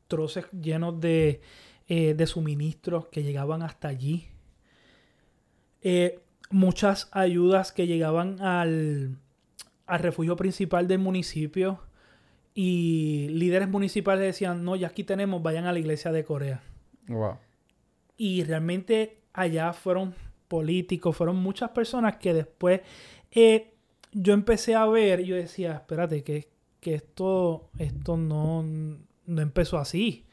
troces 0.06 0.44
llenos 0.50 1.00
de, 1.00 1.40
de 1.88 2.26
suministros 2.26 3.06
que 3.06 3.22
llegaban 3.22 3.62
hasta 3.62 3.88
allí. 3.88 4.28
Muchas 6.50 7.08
ayudas 7.12 7.72
que 7.72 7.86
llegaban 7.86 8.40
al, 8.40 9.18
al 9.86 9.98
refugio 10.00 10.36
principal 10.36 10.88
del 10.88 10.98
municipio. 10.98 11.80
Y 12.54 13.28
líderes 13.30 13.68
municipales 13.68 14.24
decían, 14.24 14.64
no, 14.64 14.76
ya 14.76 14.88
aquí 14.88 15.04
tenemos, 15.04 15.42
vayan 15.42 15.66
a 15.66 15.72
la 15.72 15.78
iglesia 15.78 16.10
de 16.12 16.24
Corea. 16.24 16.62
Wow. 17.08 17.36
Y 18.16 18.44
realmente 18.44 19.20
allá 19.34 19.72
fueron 19.74 20.14
políticos, 20.48 21.14
fueron 21.14 21.36
muchas 21.36 21.70
personas 21.70 22.16
que 22.16 22.32
después 22.32 22.80
eh, 23.30 23.74
yo 24.12 24.32
empecé 24.32 24.74
a 24.74 24.86
ver, 24.86 25.22
yo 25.22 25.36
decía, 25.36 25.74
espérate, 25.74 26.24
que, 26.24 26.48
que 26.80 26.94
esto, 26.94 27.68
esto 27.78 28.16
no, 28.16 28.62
no 28.62 29.42
empezó 29.42 29.76
así. 29.78 30.24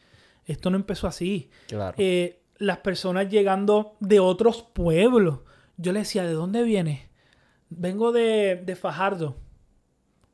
Esto 0.46 0.70
no 0.70 0.78
empezó 0.78 1.08
así. 1.08 1.50
Claro. 1.68 1.96
Eh, 1.98 2.42
las 2.58 2.78
personas 2.78 3.30
llegando 3.30 3.98
de 4.00 4.20
otros 4.20 4.62
pueblos. 4.62 5.40
Yo 5.78 5.92
le 5.92 6.00
decía, 6.00 6.24
¿de 6.24 6.34
dónde 6.34 6.64
viene? 6.64 7.10
Vengo 7.70 8.12
de, 8.12 8.62
de 8.64 8.76
Fajardo. 8.76 9.36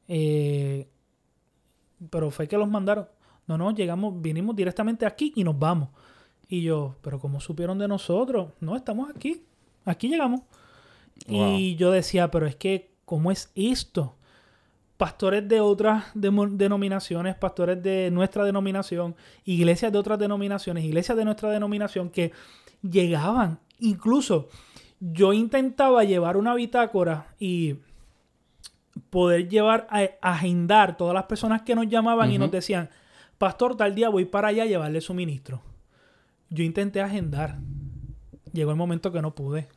Eh, 0.07 0.89
pero 2.09 2.31
fue 2.31 2.47
que 2.47 2.57
los 2.57 2.69
mandaron. 2.69 3.07
No, 3.47 3.57
no, 3.57 3.71
llegamos, 3.71 4.21
vinimos 4.21 4.55
directamente 4.55 5.05
aquí 5.05 5.33
y 5.35 5.43
nos 5.43 5.57
vamos. 5.57 5.89
Y 6.47 6.61
yo, 6.63 6.95
pero 7.01 7.19
¿cómo 7.19 7.39
supieron 7.39 7.77
de 7.77 7.87
nosotros? 7.87 8.49
No, 8.59 8.75
estamos 8.75 9.09
aquí. 9.09 9.43
Aquí 9.85 10.07
llegamos. 10.07 10.41
Y 11.27 11.75
yo 11.75 11.91
decía, 11.91 12.31
pero 12.31 12.47
es 12.47 12.55
que, 12.55 12.91
¿cómo 13.05 13.31
es 13.31 13.51
esto? 13.55 14.15
Pastores 14.97 15.47
de 15.47 15.61
otras 15.61 16.05
denominaciones, 16.13 17.35
pastores 17.35 17.81
de 17.81 18.09
nuestra 18.11 18.43
denominación, 18.43 19.15
iglesias 19.45 19.91
de 19.91 19.97
otras 19.97 20.19
denominaciones, 20.19 20.83
iglesias 20.83 21.17
de 21.17 21.25
nuestra 21.25 21.49
denominación 21.49 22.09
que 22.09 22.31
llegaban. 22.81 23.59
Incluso 23.79 24.49
yo 24.99 25.33
intentaba 25.33 26.03
llevar 26.03 26.37
una 26.37 26.53
bitácora 26.55 27.27
y 27.39 27.75
poder 29.09 29.47
llevar 29.47 29.87
a, 29.89 30.09
agendar 30.21 30.97
todas 30.97 31.13
las 31.13 31.23
personas 31.23 31.61
que 31.61 31.75
nos 31.75 31.87
llamaban 31.87 32.31
y 32.31 32.37
nos 32.37 32.51
decían, 32.51 32.89
pastor, 33.37 33.77
tal 33.77 33.95
día 33.95 34.09
voy 34.09 34.25
para 34.25 34.49
allá 34.49 34.63
a 34.63 34.67
llevarle 34.67 35.01
suministro. 35.01 35.61
Yo 36.49 36.63
intenté 36.63 37.01
agendar. 37.01 37.57
Llegó 38.51 38.71
el 38.71 38.77
momento 38.77 39.11
que 39.11 39.21
no 39.21 39.35
pude. 39.35 39.67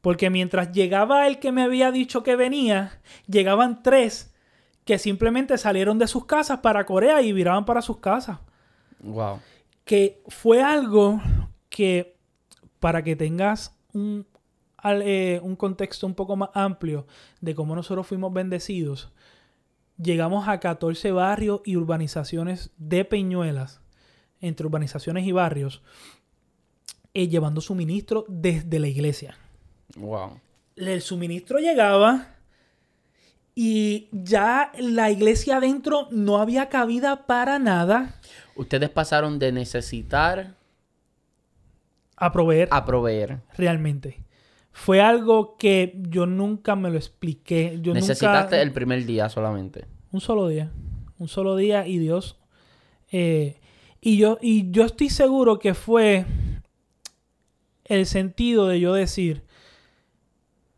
Porque 0.00 0.30
mientras 0.30 0.72
llegaba 0.72 1.26
el 1.26 1.38
que 1.38 1.52
me 1.52 1.62
había 1.62 1.90
dicho 1.90 2.22
que 2.22 2.36
venía, 2.36 3.00
llegaban 3.26 3.82
tres 3.82 4.34
que 4.84 4.98
simplemente 4.98 5.58
salieron 5.58 5.98
de 5.98 6.06
sus 6.06 6.26
casas 6.26 6.60
para 6.60 6.86
Corea 6.86 7.22
y 7.22 7.32
viraban 7.32 7.64
para 7.64 7.82
sus 7.82 7.98
casas. 7.98 8.38
Wow. 9.00 9.40
Que 9.84 10.22
fue 10.28 10.62
algo 10.62 11.20
que, 11.68 12.16
para 12.78 13.02
que 13.02 13.16
tengas 13.16 13.75
un, 13.96 14.26
al- 14.76 15.02
eh, 15.02 15.40
un 15.42 15.56
contexto 15.56 16.06
un 16.06 16.14
poco 16.14 16.36
más 16.36 16.50
amplio 16.54 17.06
de 17.40 17.54
cómo 17.54 17.74
nosotros 17.74 18.06
fuimos 18.06 18.32
bendecidos, 18.32 19.10
llegamos 20.00 20.46
a 20.48 20.60
14 20.60 21.10
barrios 21.12 21.60
y 21.64 21.76
urbanizaciones 21.76 22.70
de 22.76 23.04
Peñuelas, 23.04 23.80
entre 24.40 24.66
urbanizaciones 24.66 25.26
y 25.26 25.32
barrios, 25.32 25.82
eh, 27.14 27.28
llevando 27.28 27.60
suministro 27.62 28.24
desde 28.28 28.78
la 28.78 28.88
iglesia 28.88 29.36
Wow. 29.96 30.40
el 30.76 31.00
suministro 31.00 31.58
llegaba 31.58 32.34
y 33.54 34.08
ya 34.12 34.70
la 34.78 35.10
iglesia 35.10 35.56
adentro 35.56 36.08
no 36.10 36.36
había 36.38 36.68
cabida 36.68 37.26
para 37.26 37.58
nada 37.58 38.20
Ustedes 38.54 38.90
pasaron 38.90 39.38
de 39.38 39.52
necesitar 39.52 40.55
a 42.16 42.32
proveer 42.32 42.68
a 42.70 42.84
proveer. 42.84 43.40
realmente. 43.56 44.24
Fue 44.72 45.00
algo 45.00 45.56
que 45.56 45.98
yo 46.08 46.26
nunca 46.26 46.76
me 46.76 46.90
lo 46.90 46.96
expliqué. 46.96 47.78
Yo 47.80 47.94
Necesitaste 47.94 48.56
nunca... 48.56 48.62
el 48.62 48.72
primer 48.72 49.06
día 49.06 49.28
solamente. 49.28 49.86
Un 50.12 50.20
solo 50.20 50.48
día. 50.48 50.70
Un 51.18 51.28
solo 51.28 51.56
día 51.56 51.86
y 51.86 51.98
Dios... 51.98 52.36
eh, 53.10 53.58
y, 54.00 54.18
yo, 54.18 54.38
y 54.40 54.70
yo 54.70 54.84
estoy 54.84 55.08
seguro 55.08 55.58
que 55.58 55.74
fue 55.74 56.26
el 57.84 58.06
sentido 58.06 58.68
de 58.68 58.78
yo 58.80 58.92
decir, 58.92 59.42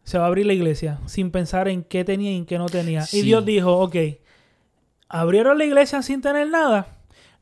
se 0.04 0.18
va 0.18 0.24
a 0.24 0.26
abrir 0.28 0.46
la 0.46 0.54
iglesia, 0.54 1.00
sin 1.06 1.30
pensar 1.30 1.68
en 1.68 1.82
qué 1.82 2.04
tenía 2.04 2.32
y 2.32 2.36
en 2.36 2.46
qué 2.46 2.56
no 2.58 2.66
tenía. 2.66 3.02
Sí. 3.02 3.18
Y 3.18 3.22
Dios 3.22 3.44
dijo, 3.44 3.78
ok, 3.78 3.96
abrieron 5.08 5.58
la 5.58 5.64
iglesia 5.64 6.00
sin 6.02 6.20
tener 6.22 6.48
nada. 6.48 6.97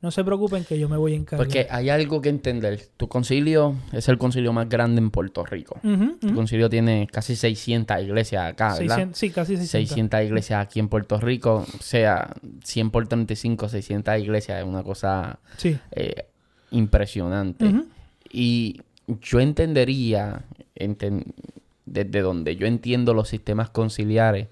No 0.06 0.12
se 0.12 0.22
preocupen 0.22 0.62
que 0.64 0.78
yo 0.78 0.88
me 0.88 0.96
voy 0.96 1.14
a 1.14 1.16
encargar. 1.16 1.44
Porque 1.44 1.66
hay 1.68 1.90
algo 1.90 2.20
que 2.20 2.28
entender. 2.28 2.80
Tu 2.96 3.08
concilio 3.08 3.74
es 3.92 4.08
el 4.08 4.18
concilio 4.18 4.52
más 4.52 4.68
grande 4.68 5.00
en 5.00 5.10
Puerto 5.10 5.44
Rico. 5.44 5.80
Tu 6.20 6.32
concilio 6.32 6.70
tiene 6.70 7.08
casi 7.10 7.34
600 7.34 8.00
iglesias 8.02 8.44
acá, 8.52 8.68
¿verdad? 8.78 8.86
600 9.10 9.18
sí, 9.18 9.30
casi 9.30 9.56
600. 9.56 9.70
600 9.88 10.22
iglesias 10.22 10.64
aquí 10.64 10.78
en 10.78 10.86
Puerto 10.88 11.18
Rico. 11.18 11.66
O 11.76 11.82
sea, 11.82 12.34
100 12.62 12.90
por 12.92 13.08
35, 13.08 13.68
600 13.68 14.16
iglesias. 14.20 14.60
Es 14.60 14.64
una 14.64 14.84
cosa 14.84 15.40
Sí. 15.56 15.76
eh, 15.90 16.26
impresionante. 16.70 17.68
Y 18.30 18.80
yo 19.22 19.40
entendería, 19.40 20.44
enten- 20.76 21.32
desde 21.84 22.20
donde 22.20 22.54
yo 22.54 22.68
entiendo 22.68 23.12
los 23.12 23.28
sistemas 23.28 23.70
conciliares, 23.70 24.46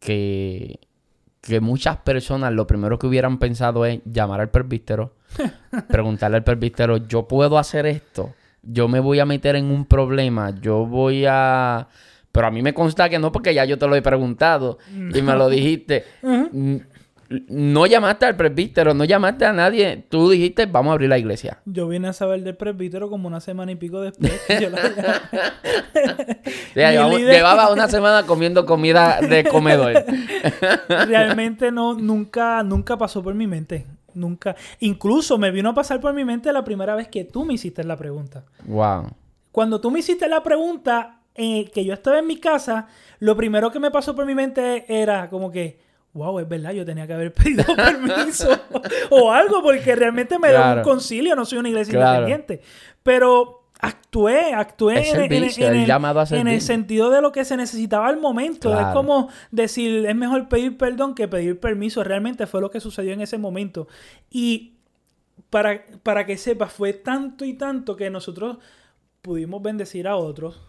que, 0.00 0.80
que 1.40 1.60
muchas 1.60 1.96
personas 1.98 2.52
lo 2.52 2.66
primero 2.66 2.98
que 2.98 3.06
hubieran 3.06 3.38
pensado 3.38 3.84
es 3.84 4.00
llamar 4.04 4.40
al 4.40 4.50
presbítero, 4.50 5.14
preguntarle 5.88 6.38
al 6.38 6.44
presbítero, 6.44 6.96
yo 6.98 7.26
puedo 7.26 7.58
hacer 7.58 7.86
esto, 7.86 8.34
yo 8.62 8.88
me 8.88 9.00
voy 9.00 9.20
a 9.20 9.26
meter 9.26 9.56
en 9.56 9.66
un 9.66 9.84
problema, 9.86 10.50
yo 10.60 10.86
voy 10.86 11.24
a... 11.26 11.88
Pero 12.32 12.46
a 12.46 12.50
mí 12.52 12.62
me 12.62 12.72
consta 12.72 13.08
que 13.08 13.18
no, 13.18 13.32
porque 13.32 13.52
ya 13.52 13.64
yo 13.64 13.76
te 13.76 13.88
lo 13.88 13.96
he 13.96 14.02
preguntado 14.02 14.78
y 14.88 15.20
me 15.20 15.34
lo 15.34 15.48
dijiste. 15.48 16.04
No 17.48 17.86
llamaste 17.86 18.26
al 18.26 18.34
presbítero, 18.36 18.92
no 18.92 19.04
llamaste 19.04 19.44
a 19.44 19.52
nadie. 19.52 20.04
Tú 20.08 20.30
dijiste, 20.30 20.66
vamos 20.66 20.90
a 20.90 20.92
abrir 20.94 21.08
la 21.08 21.16
iglesia. 21.18 21.60
Yo 21.64 21.86
vine 21.86 22.08
a 22.08 22.12
saber 22.12 22.42
del 22.42 22.56
presbítero 22.56 23.08
como 23.08 23.28
una 23.28 23.38
semana 23.40 23.70
y 23.70 23.76
pico 23.76 24.00
después. 24.00 24.32
yo 24.60 24.68
la- 24.68 24.78
O 24.78 24.94
sea, 24.94 25.22
Mi 26.74 26.82
llevaba, 26.82 27.14
líder- 27.14 27.32
llevaba 27.36 27.72
una 27.72 27.86
semana 27.88 28.26
comiendo 28.26 28.66
comida 28.66 29.20
de 29.20 29.44
comedor. 29.44 30.04
realmente 30.88 31.70
no, 31.70 31.94
nunca, 31.94 32.62
nunca 32.62 32.96
pasó 32.98 33.22
por 33.22 33.34
mi 33.34 33.46
mente. 33.46 33.86
Nunca. 34.14 34.56
Incluso 34.80 35.38
me 35.38 35.50
vino 35.52 35.70
a 35.70 35.74
pasar 35.74 36.00
por 36.00 36.12
mi 36.12 36.24
mente 36.24 36.52
la 36.52 36.64
primera 36.64 36.94
vez 36.96 37.08
que 37.08 37.24
tú 37.24 37.44
me 37.44 37.54
hiciste 37.54 37.84
la 37.84 37.96
pregunta. 37.96 38.44
wow. 38.64 39.06
Cuando 39.52 39.80
tú 39.80 39.90
me 39.90 39.98
hiciste 39.98 40.28
la 40.28 40.42
pregunta, 40.44 41.20
eh, 41.34 41.68
que 41.74 41.84
yo 41.84 41.92
estaba 41.92 42.18
en 42.20 42.26
mi 42.26 42.36
casa, 42.38 42.86
lo 43.18 43.36
primero 43.36 43.70
que 43.72 43.80
me 43.80 43.90
pasó 43.90 44.14
por 44.14 44.24
mi 44.26 44.34
mente 44.34 44.84
era 44.88 45.28
como 45.28 45.50
que, 45.50 45.80
wow, 46.12 46.38
es 46.40 46.48
verdad, 46.48 46.72
yo 46.72 46.84
tenía 46.84 47.06
que 47.06 47.12
haber 47.12 47.32
pedido 47.34 47.64
permiso 47.76 48.48
o 49.10 49.30
algo, 49.32 49.62
porque 49.62 49.94
realmente 49.94 50.38
me 50.38 50.50
da 50.52 50.76
un 50.76 50.82
concilio, 50.82 51.34
no 51.36 51.44
soy 51.44 51.58
una 51.58 51.68
iglesia 51.68 51.92
Claro. 51.94 52.22
independiente. 52.28 52.62
Pero 53.02 53.56
actué, 53.82 54.52
actué 54.52 54.92
en, 54.94 54.98
en- 54.98 55.04
servicio, 55.30 55.66
en 55.68 55.74
el 56.48 56.54
en 56.54 56.60
sentido 56.60 57.10
de 57.10 57.22
lo 57.22 57.32
que 57.32 57.44
se 57.44 57.56
necesitaba 57.56 58.08
al 58.08 58.18
momento. 58.20 58.78
Es 58.78 58.86
como 58.88 59.28
decir, 59.50 60.04
es 60.06 60.14
mejor 60.16 60.48
pedir 60.48 60.76
perdón 60.76 61.14
que 61.14 61.28
pedir 61.28 61.58
permiso. 61.60 62.04
Realmente 62.04 62.46
fue 62.46 62.60
lo 62.60 62.70
que 62.70 62.80
sucedió 62.80 63.12
en 63.14 63.22
ese 63.22 63.38
momento. 63.38 63.88
Y 64.30 64.74
para, 65.48 65.84
para 66.02 66.26
que 66.26 66.36
sepas, 66.36 66.72
fue 66.72 66.92
tanto 66.92 67.44
y 67.46 67.54
tanto 67.54 67.96
que 67.96 68.10
nosotros 68.10 68.58
pudimos 69.22 69.62
bendecir 69.62 70.06
a 70.08 70.16
otros 70.16 70.60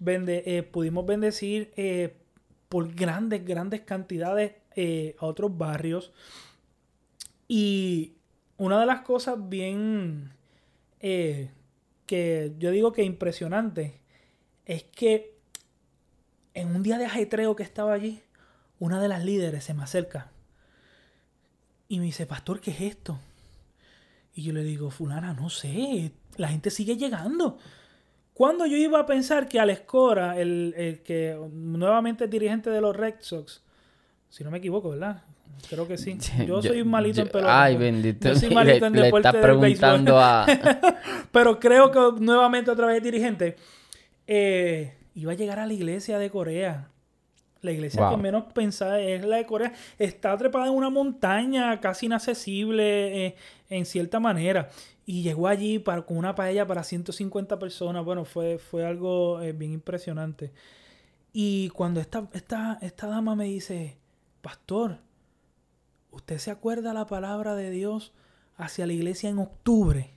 bende- 0.00 0.42
eh, 0.46 0.62
pudimos 0.62 1.06
bendecir 1.06 1.72
eh, 1.76 2.16
por 2.68 2.94
grandes, 2.94 3.44
grandes 3.44 3.82
cantidades 3.82 4.52
eh, 4.76 5.16
a 5.18 5.26
otros 5.26 5.56
barrios. 5.56 6.12
Y 7.46 8.14
una 8.56 8.78
de 8.80 8.86
las 8.86 9.00
cosas 9.00 9.48
bien 9.48 10.32
eh, 11.00 11.50
que 12.06 12.52
yo 12.58 12.70
digo 12.70 12.92
que 12.92 13.04
impresionante 13.04 14.00
es 14.66 14.84
que 14.84 15.38
en 16.54 16.74
un 16.74 16.82
día 16.82 16.98
de 16.98 17.06
ajetreo 17.06 17.56
que 17.56 17.62
estaba 17.62 17.92
allí, 17.92 18.22
una 18.78 19.00
de 19.00 19.08
las 19.08 19.24
líderes 19.24 19.64
se 19.64 19.74
me 19.74 19.82
acerca 19.82 20.30
y 21.88 21.98
me 21.98 22.04
dice, 22.04 22.26
pastor, 22.26 22.60
¿qué 22.60 22.70
es 22.72 22.80
esto? 22.80 23.18
Y 24.34 24.42
yo 24.42 24.52
le 24.52 24.62
digo, 24.62 24.90
fulana, 24.90 25.32
no 25.32 25.50
sé, 25.50 26.12
la 26.36 26.48
gente 26.48 26.70
sigue 26.70 26.96
llegando. 26.96 27.58
Cuando 28.38 28.66
yo 28.66 28.76
iba 28.76 29.00
a 29.00 29.04
pensar 29.06 29.48
que 29.48 29.58
Alex 29.58 29.80
Cora, 29.80 30.38
el, 30.38 30.72
el 30.76 31.00
que 31.02 31.36
nuevamente 31.52 32.26
es 32.26 32.30
dirigente 32.30 32.70
de 32.70 32.80
los 32.80 32.94
Red 32.94 33.14
Sox, 33.18 33.62
si 34.28 34.44
no 34.44 34.50
me 34.52 34.58
equivoco, 34.58 34.90
¿verdad? 34.90 35.22
Creo 35.68 35.88
que 35.88 35.98
sí. 35.98 36.16
Yo 36.46 36.62
soy 36.62 36.82
un 36.82 36.88
malito 36.88 37.20
en 37.20 37.28
pelota. 37.28 37.64
Ay, 37.64 37.76
bendito. 37.76 38.28
Yo 38.28 38.36
soy 38.36 38.48
Le- 38.50 38.54
malito 38.54 38.86
en 38.86 38.92
le, 38.92 39.02
deporte 39.02 39.28
del 39.32 39.40
béisbol. 39.40 39.58
preguntando 39.58 40.20
a... 40.20 40.46
Pero 41.32 41.58
creo 41.58 41.90
que 41.90 42.22
nuevamente 42.22 42.70
otra 42.70 42.86
vez 42.86 43.02
dirigente. 43.02 43.56
eh, 44.28 44.94
iba 45.16 45.32
a 45.32 45.34
llegar 45.34 45.58
a 45.58 45.66
la 45.66 45.72
iglesia 45.72 46.16
de 46.20 46.30
Corea. 46.30 46.86
La 47.60 47.72
iglesia 47.72 48.02
Wow. 48.02 48.10
que 48.16 48.22
menos 48.22 48.44
pensaba 48.52 49.00
es 49.00 49.24
la 49.24 49.38
de 49.38 49.46
Corea. 49.46 49.72
Está 49.98 50.36
trepada 50.38 50.66
en 50.68 50.74
una 50.74 50.90
montaña 50.90 51.80
casi 51.80 52.06
inaccesible 52.06 53.26
eh, 53.26 53.36
en 53.68 53.84
cierta 53.84 54.20
manera. 54.20 54.68
Y 55.08 55.22
llegó 55.22 55.48
allí 55.48 55.78
para, 55.78 56.02
con 56.02 56.18
una 56.18 56.34
paella 56.34 56.66
para 56.66 56.84
150 56.84 57.58
personas. 57.58 58.04
Bueno, 58.04 58.26
fue, 58.26 58.58
fue 58.58 58.84
algo 58.84 59.40
eh, 59.40 59.52
bien 59.52 59.72
impresionante. 59.72 60.52
Y 61.32 61.70
cuando 61.70 61.98
esta, 61.98 62.28
esta, 62.34 62.78
esta 62.82 63.06
dama 63.06 63.34
me 63.34 63.46
dice, 63.46 63.96
pastor, 64.42 64.98
¿usted 66.10 66.36
se 66.36 66.50
acuerda 66.50 66.92
la 66.92 67.06
palabra 67.06 67.54
de 67.54 67.70
Dios 67.70 68.12
hacia 68.58 68.86
la 68.86 68.92
iglesia 68.92 69.30
en 69.30 69.38
octubre? 69.38 70.10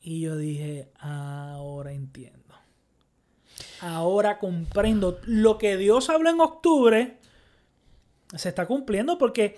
Y 0.00 0.20
yo 0.20 0.36
dije, 0.36 0.92
ahora 1.00 1.90
entiendo. 1.90 2.54
Ahora 3.80 4.38
comprendo. 4.38 5.18
Lo 5.24 5.58
que 5.58 5.76
Dios 5.76 6.10
habló 6.10 6.30
en 6.30 6.40
octubre 6.40 7.18
se 8.36 8.50
está 8.50 8.68
cumpliendo 8.68 9.18
porque, 9.18 9.56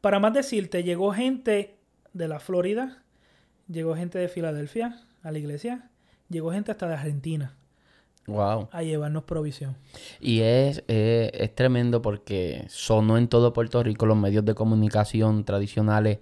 para 0.00 0.20
más 0.20 0.34
decirte, 0.34 0.84
llegó 0.84 1.10
gente 1.10 1.80
de 2.12 2.28
la 2.28 2.38
Florida, 2.38 3.01
llegó 3.72 3.94
gente 3.96 4.18
de 4.18 4.28
Filadelfia 4.28 5.00
a 5.22 5.32
la 5.32 5.38
iglesia, 5.38 5.90
llegó 6.28 6.52
gente 6.52 6.70
hasta 6.70 6.86
de 6.88 6.94
Argentina 6.94 7.56
Wow. 8.26 8.68
a 8.70 8.82
llevarnos 8.82 9.24
provisión. 9.24 9.76
Y 10.20 10.40
es, 10.42 10.84
es, 10.86 11.30
es 11.34 11.54
tremendo 11.54 12.02
porque 12.02 12.64
sonó 12.68 13.18
en 13.18 13.26
todo 13.26 13.52
Puerto 13.52 13.82
Rico, 13.82 14.06
los 14.06 14.16
medios 14.16 14.44
de 14.44 14.54
comunicación 14.54 15.44
tradicionales 15.44 16.18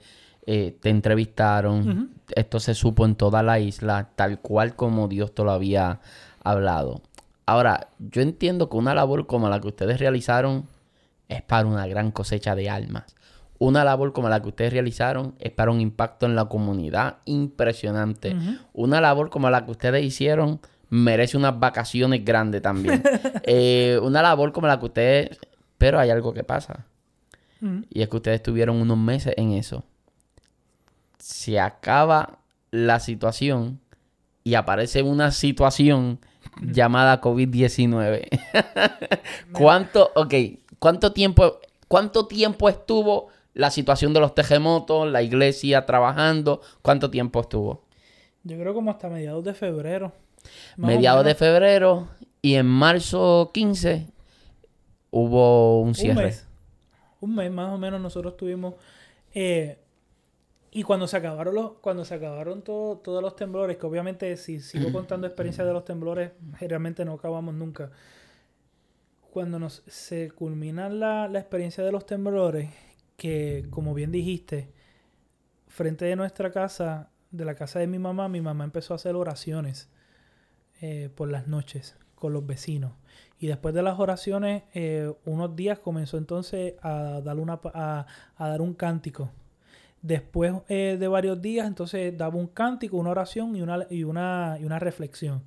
eh, 0.46 0.76
te 0.80 0.88
entrevistaron, 0.88 2.14
esto 2.34 2.60
se 2.60 2.74
supo 2.74 3.04
en 3.04 3.14
toda 3.14 3.42
la 3.42 3.60
isla, 3.60 4.10
tal 4.16 4.40
cual 4.40 4.74
como 4.74 5.06
Dios 5.06 5.34
te 5.34 5.44
lo 5.44 5.50
había 5.50 6.00
hablado. 6.42 7.02
Ahora, 7.44 7.88
yo 7.98 8.22
entiendo 8.22 8.70
que 8.70 8.76
una 8.76 8.94
labor 8.94 9.26
como 9.26 9.48
la 9.50 9.60
que 9.60 9.68
ustedes 9.68 10.00
realizaron 10.00 10.64
es 11.28 11.42
para 11.42 11.66
una 11.66 11.86
gran 11.86 12.10
cosecha 12.10 12.54
de 12.54 12.70
almas. 12.70 13.14
Una 13.60 13.84
labor 13.84 14.14
como 14.14 14.30
la 14.30 14.40
que 14.40 14.48
ustedes 14.48 14.72
realizaron 14.72 15.34
es 15.38 15.52
para 15.52 15.70
un 15.70 15.82
impacto 15.82 16.24
en 16.24 16.34
la 16.34 16.46
comunidad 16.46 17.18
impresionante. 17.26 18.34
Una 18.72 19.02
labor 19.02 19.28
como 19.28 19.50
la 19.50 19.66
que 19.66 19.70
ustedes 19.70 20.02
hicieron 20.02 20.60
merece 20.88 21.36
unas 21.36 21.60
vacaciones 21.60 22.24
grandes 22.24 22.62
también. 22.62 23.02
Eh, 23.42 23.98
una 24.02 24.22
labor 24.22 24.52
como 24.52 24.66
la 24.66 24.78
que 24.78 24.86
ustedes... 24.86 25.38
Pero 25.76 25.98
hay 25.98 26.08
algo 26.08 26.32
que 26.32 26.42
pasa. 26.42 26.86
Ujú. 27.60 27.84
Y 27.90 28.00
es 28.00 28.08
que 28.08 28.16
ustedes 28.16 28.42
tuvieron 28.42 28.80
unos 28.80 28.96
meses 28.96 29.34
en 29.36 29.52
eso. 29.52 29.84
Se 31.18 31.60
acaba 31.60 32.38
la 32.70 32.98
situación 32.98 33.78
y 34.42 34.54
aparece 34.54 35.02
una 35.02 35.32
situación 35.32 36.18
llamada 36.62 37.20
COVID-19. 37.20 38.26
¿Cuánto, 39.52 40.12
ok, 40.14 40.34
cuánto 40.78 41.12
tiempo, 41.12 41.60
cuánto 41.88 42.26
tiempo 42.26 42.70
estuvo 42.70 43.28
la 43.60 43.70
situación 43.70 44.12
de 44.14 44.20
los 44.20 44.34
terremotos, 44.34 45.10
la 45.10 45.22
iglesia 45.22 45.86
trabajando? 45.86 46.60
¿Cuánto 46.82 47.10
tiempo 47.10 47.40
estuvo? 47.40 47.84
Yo 48.42 48.58
creo 48.58 48.72
como 48.74 48.90
hasta 48.90 49.08
mediados 49.08 49.44
de 49.44 49.54
febrero. 49.54 50.12
Mediados 50.76 51.24
de 51.24 51.34
febrero 51.34 52.08
y 52.40 52.54
en 52.54 52.66
marzo 52.66 53.50
15 53.52 54.06
hubo 55.10 55.80
un 55.82 55.88
un 55.88 55.94
cierre. 55.94 56.24
mes. 56.24 56.46
Un 57.20 57.34
mes 57.34 57.50
más 57.52 57.70
o 57.72 57.78
menos 57.78 58.00
nosotros 58.00 58.36
tuvimos. 58.36 58.74
eh, 59.34 59.78
y 60.72 60.84
cuando 60.84 61.06
se 61.08 61.16
acabaron 61.16 61.54
los, 61.54 61.72
cuando 61.80 62.04
se 62.04 62.14
acabaron 62.14 62.62
todo- 62.62 62.96
todos 62.98 63.20
los 63.22 63.34
temblores, 63.34 63.76
que 63.76 63.86
obviamente 63.86 64.36
si 64.36 64.60
sigo 64.60 64.90
contando 64.92 65.26
experiencias 65.26 65.66
de 65.66 65.72
los 65.72 65.84
temblores, 65.84 66.30
realmente 66.60 67.04
no 67.04 67.14
acabamos 67.14 67.54
nunca. 67.54 67.90
Cuando 69.30 69.58
nos 69.58 69.82
se 69.86 70.30
culmina 70.30 70.88
la, 70.88 71.28
la 71.28 71.38
experiencia 71.40 71.84
de 71.84 71.92
los 71.92 72.06
temblores, 72.06 72.70
que 73.20 73.66
como 73.68 73.92
bien 73.92 74.10
dijiste, 74.10 74.72
frente 75.68 76.06
de 76.06 76.16
nuestra 76.16 76.50
casa, 76.50 77.10
de 77.30 77.44
la 77.44 77.54
casa 77.54 77.78
de 77.78 77.86
mi 77.86 77.98
mamá, 77.98 78.30
mi 78.30 78.40
mamá 78.40 78.64
empezó 78.64 78.94
a 78.94 78.96
hacer 78.96 79.14
oraciones 79.14 79.90
eh, 80.80 81.10
por 81.14 81.30
las 81.30 81.46
noches 81.46 81.98
con 82.14 82.32
los 82.32 82.46
vecinos. 82.46 82.92
Y 83.38 83.48
después 83.48 83.74
de 83.74 83.82
las 83.82 84.00
oraciones, 84.00 84.62
eh, 84.72 85.12
unos 85.26 85.54
días 85.54 85.78
comenzó 85.80 86.16
entonces 86.16 86.76
a 86.80 87.20
dar, 87.22 87.38
una, 87.38 87.60
a, 87.62 88.06
a 88.36 88.48
dar 88.48 88.62
un 88.62 88.72
cántico. 88.72 89.30
Después 90.00 90.54
eh, 90.68 90.96
de 90.98 91.08
varios 91.08 91.42
días, 91.42 91.66
entonces 91.66 92.16
daba 92.16 92.36
un 92.36 92.46
cántico, 92.46 92.96
una 92.96 93.10
oración 93.10 93.54
y 93.54 93.60
una, 93.60 93.86
y 93.90 94.04
una, 94.04 94.56
y 94.58 94.64
una 94.64 94.78
reflexión. 94.78 95.42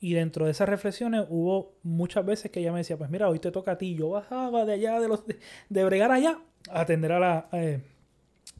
Y 0.00 0.12
dentro 0.14 0.44
de 0.44 0.50
esas 0.50 0.68
reflexiones 0.68 1.24
hubo 1.30 1.76
muchas 1.82 2.24
veces 2.26 2.50
que 2.50 2.60
ella 2.60 2.72
me 2.72 2.78
decía, 2.78 2.98
pues 2.98 3.10
mira, 3.10 3.28
hoy 3.28 3.38
te 3.38 3.50
toca 3.50 3.72
a 3.72 3.78
ti. 3.78 3.94
Yo 3.94 4.10
bajaba 4.10 4.64
de 4.64 4.74
allá, 4.74 5.00
de, 5.00 5.08
los, 5.08 5.24
de, 5.68 5.84
bregar 5.84 6.12
allá, 6.12 6.38
atender 6.70 7.12
a, 7.12 7.18
la, 7.18 7.48
eh, 7.52 7.80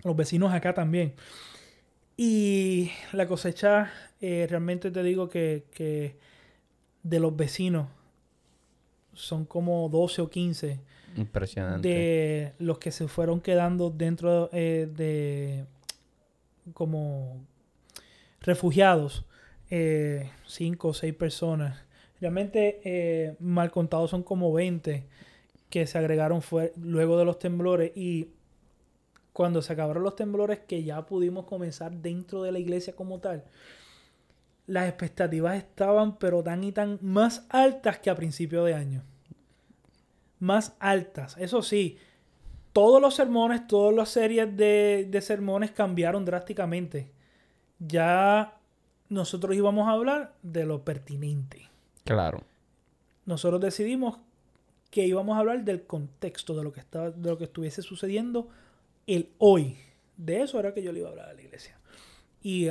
a 0.05 0.09
los 0.09 0.17
vecinos 0.17 0.53
acá 0.53 0.75
también. 0.75 1.15
Y 2.17 2.91
la 3.13 3.27
cosecha, 3.27 3.93
eh, 4.21 4.47
realmente 4.49 4.91
te 4.91 5.03
digo 5.03 5.29
que, 5.29 5.65
que 5.73 6.17
de 7.03 7.21
los 7.21 7.37
vecinos 7.37 7.89
son 9.13 9.45
como 9.45 9.89
12 9.91 10.23
o 10.23 10.31
15 10.31 10.81
Impresionante. 11.17 11.89
de 11.89 12.53
los 12.59 12.79
que 12.79 12.91
se 12.91 13.07
fueron 13.09 13.41
quedando 13.41 13.91
dentro 13.91 14.49
eh, 14.53 14.89
de 14.91 15.67
como 16.73 17.45
refugiados, 18.41 19.27
eh, 19.71 20.31
cinco 20.47 20.89
o 20.89 20.95
seis 20.95 21.15
personas. 21.15 21.85
Realmente, 22.19 23.37
mal 23.41 23.71
contados 23.71 24.11
son 24.11 24.23
como 24.23 24.53
20 24.55 25.07
que 25.71 25.87
se 25.87 25.99
agregaron 25.99 26.43
fue, 26.43 26.73
luego 26.77 27.19
de 27.19 27.25
los 27.25 27.39
temblores 27.39 27.93
y 27.97 28.31
cuando 29.33 29.61
se 29.61 29.73
acabaron 29.73 30.03
los 30.03 30.17
temblores 30.17 30.61
que 30.61 30.83
ya 30.83 31.05
pudimos 31.05 31.45
comenzar 31.45 31.93
dentro 31.93 32.43
de 32.43 32.53
la 32.53 32.59
iglesia 32.59 32.97
como 32.97 33.19
tal, 33.19 33.45
las 34.67 34.89
expectativas 34.89 35.57
estaban 35.57 36.19
pero 36.19 36.43
tan 36.43 36.65
y 36.65 36.73
tan 36.73 36.99
más 37.03 37.47
altas 37.51 37.99
que 37.99 38.11
a 38.11 38.15
principio 38.15 38.65
de 38.65 38.75
año. 38.75 39.03
Más 40.39 40.77
altas. 40.81 41.37
Eso 41.39 41.63
sí, 41.63 41.99
todos 42.73 43.01
los 43.01 43.15
sermones, 43.15 43.67
todas 43.67 43.95
las 43.95 44.09
series 44.09 44.57
de, 44.57 45.07
de 45.11 45.21
sermones 45.21 45.71
cambiaron 45.71 46.25
drásticamente. 46.25 47.11
Ya 47.79 48.59
nosotros 49.09 49.55
íbamos 49.55 49.89
a 49.89 49.93
hablar 49.93 50.35
de 50.43 50.65
lo 50.65 50.85
pertinente. 50.85 51.69
Claro. 52.05 52.43
Nosotros 53.25 53.61
decidimos 53.61 54.19
que 54.91 55.07
íbamos 55.07 55.37
a 55.37 55.41
hablar 55.41 55.65
del 55.65 55.85
contexto 55.87 56.55
de 56.55 56.65
lo 56.65 56.73
que 56.73 56.81
estaba, 56.81 57.11
de 57.11 57.31
lo 57.31 57.39
que 57.39 57.45
estuviese 57.45 57.83
sucediendo 57.83 58.49
el 59.07 59.31
hoy. 59.39 59.77
De 60.17 60.43
eso 60.43 60.59
era 60.59 60.73
que 60.75 60.83
yo 60.83 60.93
le 60.93 61.01
iba 61.01 61.09
a 61.09 61.13
hablar 61.13 61.29
a 61.31 61.35
la 61.35 61.43
iglesia. 61.43 61.79
Y 62.43 62.69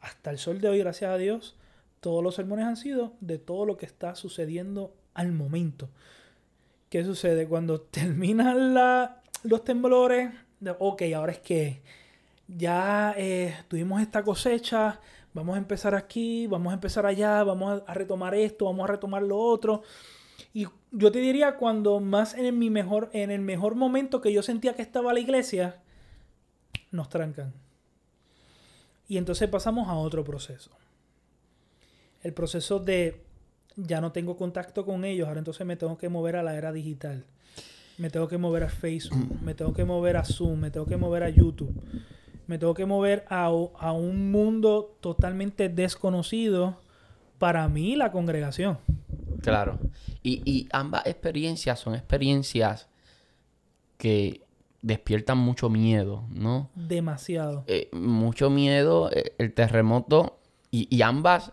hasta 0.00 0.30
el 0.30 0.38
sol 0.38 0.60
de 0.60 0.68
hoy, 0.68 0.78
gracias 0.78 1.10
a 1.10 1.16
Dios, 1.18 1.56
todos 2.00 2.22
los 2.22 2.34
sermones 2.34 2.66
han 2.66 2.76
sido 2.76 3.14
de 3.20 3.38
todo 3.38 3.66
lo 3.66 3.76
que 3.76 3.86
está 3.86 4.14
sucediendo 4.14 4.94
al 5.14 5.32
momento. 5.32 5.88
¿Qué 6.90 7.04
sucede? 7.04 7.46
Cuando 7.48 7.80
terminan 7.90 8.74
la- 8.74 9.22
los 9.42 9.64
temblores, 9.64 10.30
de, 10.60 10.74
ok, 10.78 11.02
ahora 11.14 11.32
es 11.32 11.38
que 11.40 11.80
ya 12.48 13.14
eh, 13.16 13.54
tuvimos 13.68 14.00
esta 14.02 14.22
cosecha, 14.22 15.00
vamos 15.34 15.56
a 15.56 15.58
empezar 15.58 15.94
aquí, 15.94 16.46
vamos 16.46 16.70
a 16.70 16.74
empezar 16.74 17.06
allá, 17.06 17.42
vamos 17.44 17.82
a, 17.86 17.90
a 17.90 17.94
retomar 17.94 18.34
esto, 18.34 18.64
vamos 18.66 18.88
a 18.88 18.92
retomar 18.92 19.22
lo 19.22 19.38
otro. 19.38 19.82
Y 20.54 20.66
yo 20.96 21.12
te 21.12 21.18
diría 21.20 21.56
cuando 21.56 22.00
más 22.00 22.32
en 22.32 22.46
el, 22.46 22.54
mi 22.54 22.70
mejor, 22.70 23.10
en 23.12 23.30
el 23.30 23.42
mejor 23.42 23.74
momento 23.74 24.22
que 24.22 24.32
yo 24.32 24.42
sentía 24.42 24.74
que 24.74 24.80
estaba 24.80 25.12
la 25.12 25.20
iglesia, 25.20 25.76
nos 26.90 27.10
trancan. 27.10 27.52
Y 29.06 29.18
entonces 29.18 29.46
pasamos 29.50 29.88
a 29.88 29.94
otro 29.94 30.24
proceso. 30.24 30.70
El 32.22 32.32
proceso 32.32 32.80
de 32.80 33.22
ya 33.76 34.00
no 34.00 34.10
tengo 34.12 34.38
contacto 34.38 34.86
con 34.86 35.04
ellos, 35.04 35.28
ahora 35.28 35.40
entonces 35.40 35.66
me 35.66 35.76
tengo 35.76 35.98
que 35.98 36.08
mover 36.08 36.36
a 36.36 36.42
la 36.42 36.56
era 36.56 36.72
digital. 36.72 37.24
Me 37.98 38.08
tengo 38.08 38.26
que 38.26 38.38
mover 38.38 38.62
a 38.62 38.70
Facebook, 38.70 39.40
me 39.42 39.54
tengo 39.54 39.74
que 39.74 39.84
mover 39.84 40.16
a 40.16 40.24
Zoom, 40.24 40.60
me 40.60 40.70
tengo 40.70 40.86
que 40.86 40.96
mover 40.96 41.24
a 41.24 41.28
YouTube. 41.28 41.74
Me 42.46 42.58
tengo 42.58 42.72
que 42.72 42.86
mover 42.86 43.26
a, 43.28 43.44
a 43.44 43.92
un 43.92 44.30
mundo 44.30 44.96
totalmente 45.00 45.68
desconocido 45.68 46.78
para 47.38 47.68
mí, 47.68 47.96
la 47.96 48.12
congregación. 48.12 48.78
Claro. 49.42 49.78
Y, 50.26 50.42
y 50.44 50.68
ambas 50.72 51.06
experiencias 51.06 51.78
son 51.78 51.94
experiencias 51.94 52.88
que 53.98 54.42
despiertan 54.82 55.38
mucho 55.38 55.68
miedo, 55.70 56.24
¿no? 56.30 56.70
Demasiado. 56.74 57.64
Eh, 57.66 57.88
mucho 57.92 58.50
miedo, 58.50 59.10
eh, 59.12 59.32
el 59.38 59.52
terremoto 59.52 60.38
y, 60.70 60.86
y 60.94 61.02
ambas 61.02 61.52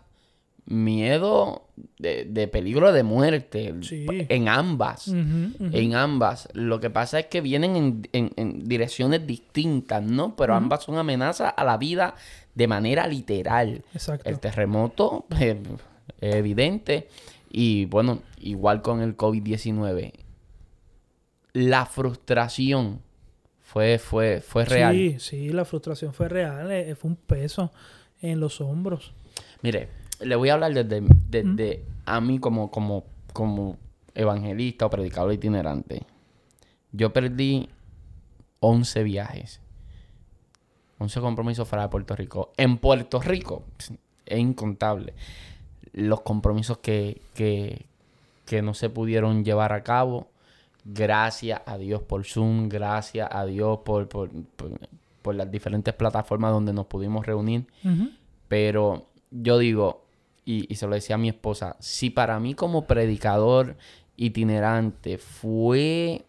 miedo 0.66 1.68
de, 1.98 2.24
de, 2.24 2.48
peligro 2.48 2.92
de 2.92 3.02
muerte. 3.02 3.74
Sí. 3.82 4.06
En 4.08 4.48
ambas. 4.48 5.08
En 5.08 5.94
ambas. 5.94 6.48
Lo 6.54 6.80
que 6.80 6.88
pasa 6.90 7.18
es 7.20 7.26
que 7.26 7.40
vienen 7.42 7.76
en, 7.76 8.08
en- 8.12 8.32
en 8.36 8.64
direcciones 8.64 9.26
distintas, 9.26 10.02
¿no? 10.02 10.34
Pero 10.36 10.54
ambas 10.54 10.84
son 10.84 10.96
amenazas 10.96 11.52
a 11.56 11.64
la 11.64 11.76
vida 11.76 12.14
de 12.54 12.66
manera 12.66 13.06
literal. 13.06 13.84
Exacto. 13.92 14.28
El 14.28 14.40
terremoto 14.40 15.26
eh, 15.38 15.60
evidente. 16.20 17.08
Y 17.56 17.84
bueno, 17.84 18.18
igual 18.40 18.82
con 18.82 19.00
el 19.00 19.16
COVID-19. 19.16 20.12
La 21.52 21.86
frustración 21.86 23.00
fue, 23.62 24.00
fue, 24.00 24.40
fue 24.40 24.64
real. 24.64 24.92
Sí, 24.92 25.16
sí, 25.20 25.48
la 25.50 25.64
frustración 25.64 26.12
fue 26.12 26.28
real. 26.28 26.68
eh, 26.72 26.96
Fue 26.96 27.10
un 27.10 27.16
peso 27.16 27.70
en 28.20 28.40
los 28.40 28.60
hombros. 28.60 29.12
Mire, 29.62 29.88
le 30.20 30.34
voy 30.34 30.48
a 30.48 30.54
hablar 30.54 30.74
desde, 30.74 31.06
desde 31.30 31.84
a 32.06 32.20
mí 32.20 32.40
como, 32.40 32.72
como, 32.72 33.04
como 33.32 33.78
evangelista 34.16 34.86
o 34.86 34.90
predicador 34.90 35.32
itinerante. 35.32 36.02
Yo 36.90 37.12
perdí 37.12 37.68
11 38.58 39.04
viajes. 39.04 39.60
11 40.98 41.20
compromisos 41.20 41.68
fuera 41.68 41.84
de 41.84 41.88
Puerto 41.88 42.16
Rico. 42.16 42.52
En 42.56 42.78
Puerto 42.78 43.20
Rico 43.20 43.62
es 44.26 44.40
incontable. 44.40 45.14
Los 45.94 46.20
compromisos 46.20 46.78
que, 46.78 47.22
que, 47.34 47.86
que 48.44 48.60
no 48.62 48.74
se 48.74 48.90
pudieron 48.90 49.44
llevar 49.44 49.72
a 49.72 49.82
cabo. 49.82 50.28
Gracias 50.84 51.62
a 51.64 51.78
Dios 51.78 52.02
por 52.02 52.24
Zoom. 52.24 52.68
Gracias 52.68 53.28
a 53.30 53.46
Dios 53.46 53.78
por, 53.84 54.08
por, 54.08 54.30
por, 54.56 54.72
por 55.22 55.34
las 55.34 55.50
diferentes 55.50 55.94
plataformas 55.94 56.52
donde 56.52 56.74
nos 56.74 56.86
pudimos 56.86 57.24
reunir. 57.24 57.66
Pero 58.48 59.06
yo 59.30 59.58
digo, 59.58 60.04
y, 60.44 60.70
y 60.70 60.76
se 60.76 60.86
lo 60.86 60.94
decía 60.94 61.14
a 61.14 61.18
mi 61.18 61.30
esposa, 61.30 61.76
si 61.78 62.10
para 62.10 62.38
mí 62.38 62.54
como 62.54 62.86
predicador 62.86 63.76
itinerante 64.16 65.16
fue, 65.16 66.24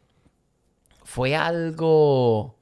fue 1.03 1.35
algo 1.35 2.54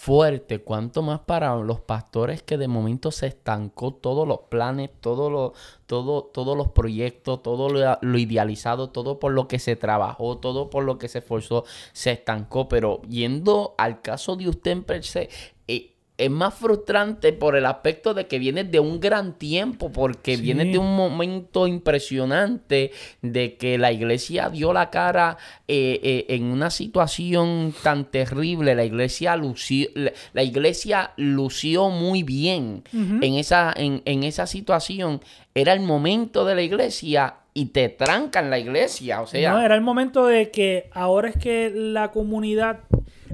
fuerte, 0.00 0.60
cuanto 0.60 1.02
más 1.02 1.20
para 1.20 1.54
los 1.56 1.80
pastores 1.80 2.42
que 2.42 2.56
de 2.56 2.68
momento 2.68 3.10
se 3.10 3.26
estancó 3.26 3.92
todos 3.92 4.26
los 4.26 4.38
planes, 4.48 4.88
todos 5.02 5.30
los, 5.30 5.52
todo, 5.84 6.22
todos 6.24 6.56
los 6.56 6.68
proyectos, 6.68 7.42
todo 7.42 7.68
lo, 7.68 8.18
idealizado, 8.18 8.88
todo 8.88 9.18
por 9.18 9.32
lo 9.32 9.46
que 9.46 9.58
se 9.58 9.76
trabajó, 9.76 10.38
todo 10.38 10.70
por 10.70 10.84
lo 10.84 10.96
que 10.96 11.08
se 11.08 11.18
esforzó, 11.18 11.66
se 11.92 12.12
estancó. 12.12 12.66
Pero 12.66 13.02
yendo 13.10 13.74
al 13.76 14.00
caso 14.00 14.36
de 14.36 14.48
usted 14.48 14.70
en 14.70 14.84
per 14.84 15.04
se, 15.04 15.28
eh, 15.68 15.89
es 16.24 16.30
más 16.30 16.54
frustrante 16.54 17.32
por 17.32 17.56
el 17.56 17.66
aspecto 17.66 18.14
de 18.14 18.26
que 18.26 18.38
vienes 18.38 18.70
de 18.70 18.78
un 18.80 19.00
gran 19.00 19.34
tiempo, 19.38 19.90
porque 19.90 20.36
Sí. 20.36 20.42
vienes 20.42 20.70
de 20.72 20.78
un 20.78 20.94
momento 20.96 21.66
impresionante 21.66 22.90
de 23.22 23.56
que 23.56 23.78
la 23.78 23.92
iglesia 23.92 24.48
dio 24.50 24.72
la 24.72 24.90
cara 24.90 25.36
eh, 25.68 26.00
eh, 26.02 26.26
en 26.34 26.44
una 26.44 26.70
situación 26.70 27.72
tan 27.82 28.04
terrible. 28.06 28.74
La 28.74 28.84
iglesia 28.84 29.36
lució, 29.36 29.88
la, 29.94 30.12
la 30.32 30.42
iglesia 30.42 31.12
lució 31.16 31.88
muy 31.90 32.22
bien 32.22 32.82
en, 32.92 33.34
esa, 33.34 33.72
en, 33.76 34.02
en 34.04 34.22
esa 34.24 34.46
situación. 34.46 35.20
Era 35.54 35.72
el 35.72 35.80
momento 35.80 36.44
de 36.44 36.54
la 36.54 36.62
iglesia 36.62 37.34
y 37.54 37.66
te 37.66 37.88
trancan 37.88 38.50
la 38.50 38.58
iglesia. 38.58 39.20
O 39.22 39.26
sea, 39.26 39.52
No, 39.52 39.60
era 39.60 39.74
el 39.74 39.80
momento 39.80 40.26
de 40.26 40.50
que 40.50 40.88
ahora 40.92 41.28
es 41.30 41.36
que 41.36 41.70
la 41.74 42.10
comunidad, 42.12 42.80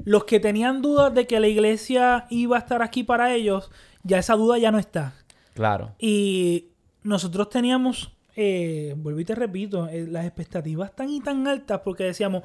los 0.07 0.23
que 0.23 0.39
tenían 0.39 0.81
dudas 0.81 1.13
de 1.13 1.27
que 1.27 1.37
la 1.41 1.47
iglesia 1.49 2.27
iba 2.29 2.55
a 2.55 2.59
estar 2.59 2.81
aquí 2.81 3.03
para 3.03 3.33
ellos, 3.35 3.69
ya 4.03 4.19
esa 4.19 4.35
duda 4.35 4.57
ya 4.57 4.71
no 4.71 4.79
está. 4.79 5.13
claro. 5.53 5.95
Y 5.99 6.67
nosotros 7.03 7.49
teníamos, 7.49 8.15
eh, 8.37 8.93
vuelvo 8.95 9.19
y 9.19 9.25
te 9.25 9.35
repito, 9.35 9.89
eh, 9.89 10.07
las 10.07 10.23
expectativas 10.25 10.95
tan 10.95 11.09
y 11.09 11.19
tan 11.19 11.45
altas 11.45 11.81
porque 11.83 12.05
decíamos, 12.05 12.43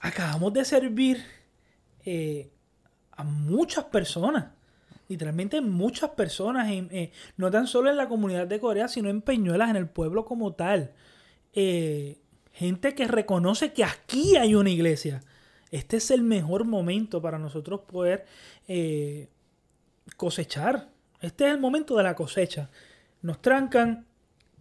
acabamos 0.00 0.52
de 0.52 0.64
servir 0.64 1.18
eh, 2.04 2.50
a 3.12 3.22
muchas 3.22 3.84
personas. 3.84 4.46
Literalmente 5.08 5.60
muchas 5.60 6.10
personas, 6.10 6.68
en- 6.72 7.10
no 7.36 7.52
tan 7.52 7.68
solo 7.68 7.88
en 7.90 7.98
la 7.98 8.08
comunidad 8.08 8.48
de 8.48 8.58
Corea, 8.58 8.88
sino 8.88 9.08
en 9.10 9.22
Peñuelas, 9.22 9.70
en 9.70 9.76
el 9.76 9.88
pueblo 9.88 10.24
como 10.24 10.54
tal. 10.54 10.90
Gente 12.52 12.94
que 12.96 13.06
reconoce 13.06 13.72
que 13.72 13.84
aquí 13.84 14.34
hay 14.36 14.54
una 14.56 14.70
iglesia. 14.70 15.22
Este 15.70 15.98
es 15.98 16.10
el 16.10 16.22
mejor 16.22 16.64
momento 16.64 17.22
para 17.22 17.38
nosotros 17.38 17.80
poder 17.80 18.24
eh, 18.66 19.28
cosechar. 20.16 20.88
Este 21.20 21.46
es 21.46 21.52
el 21.52 21.60
momento 21.60 21.96
de 21.96 22.02
la 22.02 22.14
cosecha. 22.14 22.70
Nos 23.22 23.40
trancan, 23.40 24.06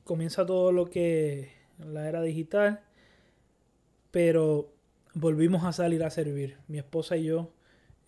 comienza 0.04 0.46
todo 0.46 0.72
lo 0.72 0.90
que 0.90 1.52
la 1.80 2.08
era 2.08 2.22
digital, 2.22 2.82
pero 4.12 4.72
volvimos 5.14 5.64
a 5.64 5.72
salir 5.72 6.04
a 6.04 6.10
servir. 6.10 6.58
Mi 6.68 6.78
esposa 6.78 7.18
y 7.18 7.26
yo, 7.26 7.52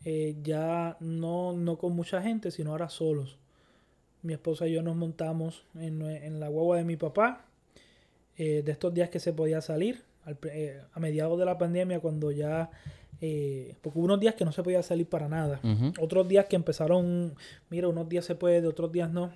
eh, 0.05 0.35
ya 0.43 0.97
no, 0.99 1.53
no 1.53 1.77
con 1.77 1.93
mucha 1.95 2.21
gente, 2.21 2.51
sino 2.51 2.71
ahora 2.71 2.89
solos. 2.89 3.37
Mi 4.21 4.33
esposa 4.33 4.67
y 4.67 4.73
yo 4.73 4.83
nos 4.83 4.95
montamos 4.95 5.65
en, 5.75 6.39
la 6.39 6.47
guagua 6.49 6.77
de 6.77 6.83
mi 6.83 6.95
papá, 6.95 7.45
eh, 8.37 8.61
de 8.63 8.71
estos 8.71 8.93
días 8.93 9.09
que 9.09 9.19
se 9.19 9.33
podía 9.33 9.61
salir, 9.61 10.03
al 10.25 10.37
eh, 10.43 10.81
a 10.93 10.99
mediados 10.99 11.37
de 11.39 11.45
la 11.45 11.57
pandemia, 11.57 11.99
cuando 11.99 12.31
ya, 12.31 12.69
eh, 13.21 13.75
porque 13.81 13.97
hubo 13.99 14.05
unos 14.05 14.19
días 14.19 14.35
que 14.35 14.45
no 14.45 14.51
se 14.51 14.61
podía 14.63 14.83
salir 14.83 15.07
para 15.07 15.27
nada. 15.27 15.59
Otros 15.99 16.27
días 16.27 16.45
que 16.45 16.55
empezaron, 16.55 17.35
mira, 17.69 17.87
unos 17.87 18.07
días 18.09 18.25
se 18.25 18.35
puede, 18.35 18.65
otros 18.67 18.91
días 18.91 19.09
no. 19.11 19.31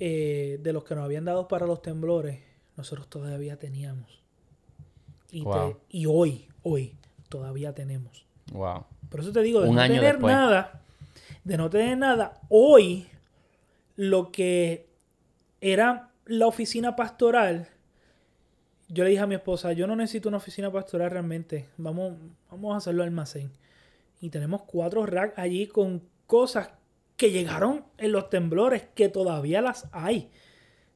Eh, 0.00 0.58
de 0.62 0.72
los 0.72 0.84
que 0.84 0.94
nos 0.94 1.04
habían 1.04 1.24
dado 1.24 1.48
para 1.48 1.66
los 1.66 1.82
temblores, 1.82 2.38
nosotros 2.76 3.08
todavía 3.08 3.56
teníamos. 3.58 4.22
Y, 5.30 5.40
te- 5.40 5.44
Wow. 5.44 5.76
y 5.88 6.06
hoy, 6.06 6.46
hoy, 6.62 6.94
todavía 7.28 7.74
tenemos. 7.74 8.24
Wow. 8.52 8.84
Por 9.10 9.20
eso 9.20 9.32
te 9.32 9.42
digo, 9.42 9.60
de 9.60 9.68
Un 9.68 9.74
no 9.76 9.80
año 9.82 9.94
tener 9.96 10.12
después. 10.14 10.32
nada, 10.34 10.82
de 11.44 11.56
no 11.56 11.68
tener 11.68 11.98
nada, 11.98 12.40
hoy 12.48 13.08
lo 13.96 14.30
que 14.30 14.86
era 15.60 16.10
la 16.26 16.46
oficina 16.46 16.94
pastoral, 16.94 17.68
yo 18.88 19.04
le 19.04 19.10
dije 19.10 19.22
a 19.22 19.26
mi 19.26 19.34
esposa, 19.34 19.72
yo 19.72 19.86
no 19.86 19.96
necesito 19.96 20.28
una 20.28 20.38
oficina 20.38 20.70
pastoral 20.72 21.10
realmente, 21.10 21.68
vamos, 21.76 22.14
vamos 22.50 22.74
a 22.74 22.78
hacerlo 22.78 23.02
almacén. 23.02 23.50
Y 24.20 24.30
tenemos 24.30 24.62
cuatro 24.62 25.06
racks 25.06 25.38
allí 25.38 25.66
con 25.66 26.02
cosas 26.26 26.70
que 27.16 27.30
llegaron 27.30 27.84
en 27.98 28.12
los 28.12 28.30
temblores, 28.30 28.84
que 28.94 29.08
todavía 29.08 29.60
las 29.60 29.88
hay. 29.92 30.30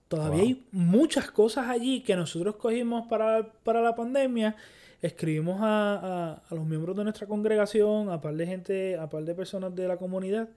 Todavía 0.09 0.39
Wow. 0.41 0.47
hay 0.49 0.67
muchas 0.73 1.31
cosas 1.31 1.69
allí 1.69 2.03
que 2.03 2.17
nosotros 2.17 2.57
cogimos 2.57 3.07
para, 3.09 3.53
para 3.63 3.81
la 3.81 3.95
pandemia. 3.95 4.57
Escribimos 5.01 5.61
a, 5.63 5.95
a- 5.97 6.43
a 6.49 6.55
los 6.55 6.65
miembros 6.67 6.97
de 6.97 7.05
nuestra 7.05 7.27
congregación, 7.27 8.11
a 8.11 8.21
par 8.21 8.35
de 8.35 8.47
gente, 8.47 8.97
a 8.99 9.09
par 9.09 9.25
de 9.25 9.35
personas 9.35 9.75
de 9.75 9.89
la 9.89 9.97
comunidad, 9.97 10.49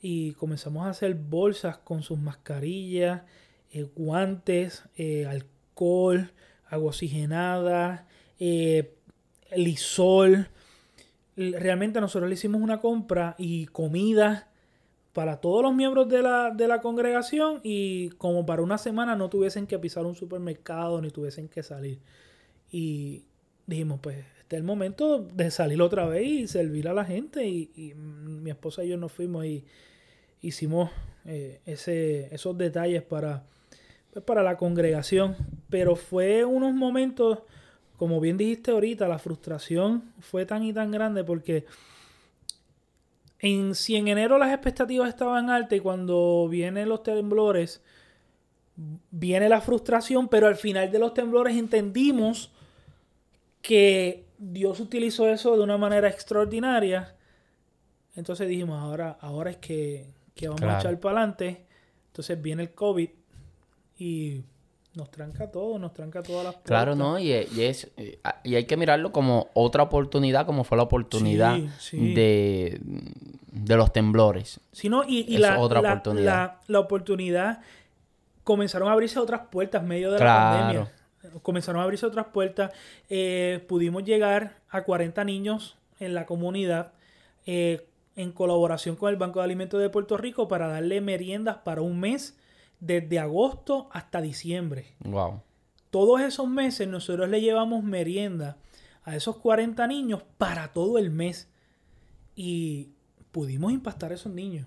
y 0.00 0.32
comenzamos 0.34 0.84
a 0.86 0.90
hacer 0.90 1.14
bolsas 1.14 1.78
con 1.78 2.02
sus 2.02 2.18
mascarillas, 2.18 3.22
eh, 3.72 3.86
guantes, 3.94 4.84
eh, 4.96 5.26
alcohol, 5.26 6.32
agua 6.72 6.88
oxigenada, 6.88 8.08
eh, 8.40 8.94
lisol. 9.54 10.48
Realmente 11.36 12.00
nosotros 12.00 12.28
le 12.28 12.34
hicimos 12.34 12.60
una 12.60 12.80
compra 12.80 13.34
y 13.38 13.66
comida 13.66 14.48
para 15.12 15.36
todos 15.36 15.62
los 15.62 15.74
miembros 15.74 16.08
de 16.08 16.22
la, 16.22 16.50
de 16.50 16.66
la 16.66 16.80
congregación 16.80 17.60
y 17.62 18.08
como 18.10 18.46
para 18.46 18.62
una 18.62 18.78
semana 18.78 19.14
no 19.14 19.28
tuviesen 19.28 19.66
que 19.66 19.78
pisar 19.78 20.06
un 20.06 20.14
supermercado 20.14 21.00
ni 21.02 21.10
tuviesen 21.10 21.48
que 21.48 21.62
salir. 21.62 22.00
Y 22.70 23.24
dijimos, 23.66 24.00
pues 24.00 24.24
este 24.40 24.56
es 24.56 24.60
el 24.60 24.64
momento 24.64 25.18
de 25.18 25.50
salir 25.50 25.82
otra 25.82 26.06
vez 26.06 26.26
y 26.26 26.48
servir 26.48 26.88
a 26.88 26.94
la 26.94 27.04
gente. 27.04 27.46
Y, 27.46 27.92
mi 27.94 28.50
esposa 28.50 28.82
y 28.82 28.88
yo 28.88 28.96
nos 28.96 29.12
fuimos 29.12 29.44
y 29.44 29.64
hicimos 30.40 30.90
eh, 31.26 31.60
ese, 31.66 32.34
esos 32.34 32.56
detalles 32.56 33.02
para, 33.02 33.44
pues, 34.12 34.24
para 34.24 34.42
la 34.42 34.56
congregación. 34.56 35.36
Pero 35.70 35.96
fue 35.96 36.44
unos 36.44 36.74
momentos, 36.74 37.38
como 37.96 38.20
bien 38.20 38.36
dijiste 38.36 38.70
ahorita, 38.70 39.08
la 39.08 39.18
frustración 39.18 40.12
fue 40.20 40.44
tan 40.46 40.62
y 40.62 40.72
tan 40.72 40.90
grande 40.90 41.24
porque 41.24 41.64
en, 43.38 43.74
si 43.74 43.96
en 43.96 44.08
enero 44.08 44.38
las 44.38 44.52
expectativas 44.52 45.08
estaban 45.08 45.50
altas 45.50 45.78
y 45.78 45.80
cuando 45.80 46.46
vienen 46.48 46.88
los 46.88 47.02
temblores, 47.02 47.82
viene 49.10 49.48
la 49.48 49.60
frustración, 49.60 50.28
pero 50.28 50.46
al 50.46 50.56
final 50.56 50.90
de 50.90 50.98
los 50.98 51.14
temblores 51.14 51.56
entendimos 51.56 52.52
que 53.60 54.26
Dios 54.38 54.80
utilizó 54.80 55.28
eso 55.28 55.56
de 55.56 55.62
una 55.62 55.78
manera 55.78 56.08
extraordinaria. 56.08 57.16
Entonces 58.14 58.48
dijimos, 58.48 58.78
ahora, 58.80 59.16
ahora 59.20 59.50
es 59.50 59.56
que, 59.56 60.06
que 60.34 60.48
vamos 60.48 60.62
a 60.62 60.78
echar 60.78 60.98
para 61.00 61.18
adelante. 61.18 61.64
Entonces 62.08 62.40
viene 62.42 62.62
el 62.64 62.74
COVID 62.74 63.08
y 64.02 64.44
nos 64.94 65.10
tranca 65.10 65.50
todo, 65.50 65.78
nos 65.78 65.94
tranca 65.94 66.22
todas 66.22 66.44
las 66.44 66.54
puertas. 66.54 66.68
Claro, 66.68 66.96
¿no? 66.96 67.18
Y, 67.18 67.32
es, 67.32 67.90
y 68.42 68.54
hay 68.54 68.64
que 68.64 68.76
mirarlo 68.76 69.12
como 69.12 69.48
otra 69.54 69.84
oportunidad, 69.84 70.44
como 70.44 70.64
fue 70.64 70.76
la 70.76 70.82
oportunidad 70.82 71.56
De, 71.92 72.80
de 72.82 73.76
los 73.76 73.92
temblores. 73.92 74.60
Sí, 74.72 74.88
no, 74.88 75.04
y, 75.06 75.38
la, 75.38 75.60
otra 75.60 75.80
oportunidad. 75.80 76.56
La, 76.66 76.80
oportunidad 76.80 77.60
comenzaron 78.44 78.88
a 78.88 78.92
abrirse 78.92 79.18
otras 79.20 79.42
puertas 79.50 79.82
en 79.82 79.88
medio 79.88 80.10
de 80.10 80.18
la 80.18 80.26
pandemia. 80.26 80.92
Comenzaron 81.42 81.80
a 81.80 81.84
abrirse 81.84 82.04
otras 82.04 82.26
puertas. 82.26 82.72
Eh, 83.08 83.64
pudimos 83.68 84.02
llegar 84.04 84.58
a 84.68 84.82
40 84.82 85.22
niños 85.24 85.76
en 86.00 86.14
la 86.14 86.26
comunidad 86.26 86.92
eh, 87.46 87.86
en 88.16 88.32
colaboración 88.32 88.96
con 88.96 89.10
el 89.10 89.16
Banco 89.16 89.38
de 89.38 89.44
Alimentos 89.44 89.80
de 89.80 89.88
Puerto 89.88 90.16
Rico 90.16 90.48
para 90.48 90.66
darle 90.66 91.00
meriendas 91.00 91.58
para 91.58 91.80
un 91.80 92.00
mes 92.00 92.36
desde 92.82 93.20
agosto 93.20 93.88
hasta 93.92 94.20
diciembre. 94.20 94.96
Wow. 95.04 95.40
Todos 95.90 96.20
esos 96.20 96.48
meses 96.48 96.88
nosotros 96.88 97.28
le 97.28 97.40
llevamos 97.40 97.84
merienda 97.84 98.58
a 99.04 99.14
esos 99.14 99.36
40 99.36 99.86
niños 99.86 100.24
para 100.36 100.72
todo 100.72 100.98
el 100.98 101.10
mes. 101.10 101.48
Y 102.34 102.90
pudimos 103.30 103.72
impactar 103.72 104.10
a 104.10 104.16
esos 104.16 104.32
niños. 104.32 104.66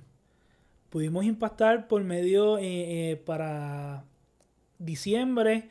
Pudimos 0.90 1.26
impactar 1.26 1.90
por 1.90 2.04
medio 2.06 2.58
eh, 2.58 3.12
eh, 3.12 3.16
para 3.18 4.06
diciembre. 4.80 5.70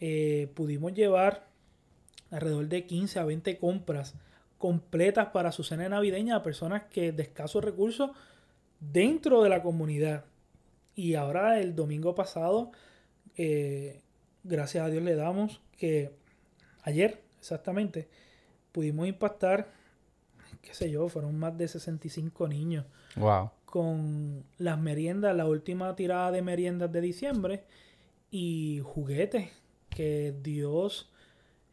Eh, 0.00 0.50
pudimos 0.54 0.94
llevar 0.94 1.46
alrededor 2.30 2.68
de 2.68 2.86
15 2.86 3.18
a 3.18 3.24
20 3.26 3.58
compras 3.58 4.14
completas 4.56 5.28
para 5.28 5.52
su 5.52 5.62
cena 5.62 5.90
navideña 5.90 6.36
a 6.36 6.42
personas 6.42 6.84
que 6.84 7.12
de 7.12 7.24
escasos 7.24 7.62
recursos 7.62 8.12
dentro 8.80 9.42
de 9.42 9.50
la 9.50 9.62
comunidad. 9.62 10.24
Y 10.94 11.14
ahora 11.14 11.60
el 11.60 11.74
domingo 11.74 12.14
pasado, 12.14 12.72
eh, 13.36 14.02
gracias 14.44 14.84
a 14.84 14.90
Dios 14.90 15.02
le 15.02 15.14
damos 15.14 15.60
que 15.76 16.12
ayer 16.82 17.22
exactamente 17.38 18.08
pudimos 18.72 19.06
impactar, 19.06 19.68
qué 20.60 20.74
sé 20.74 20.90
yo, 20.90 21.08
fueron 21.08 21.38
más 21.38 21.56
de 21.56 21.68
65 21.68 22.48
niños. 22.48 22.86
Wow. 23.16 23.50
Con 23.64 24.44
las 24.58 24.78
meriendas, 24.78 25.34
la 25.34 25.46
última 25.46 25.94
tirada 25.96 26.30
de 26.30 26.42
meriendas 26.42 26.92
de 26.92 27.00
diciembre 27.00 27.64
y 28.30 28.80
juguetes 28.84 29.50
que 29.90 30.34
Dios, 30.42 31.10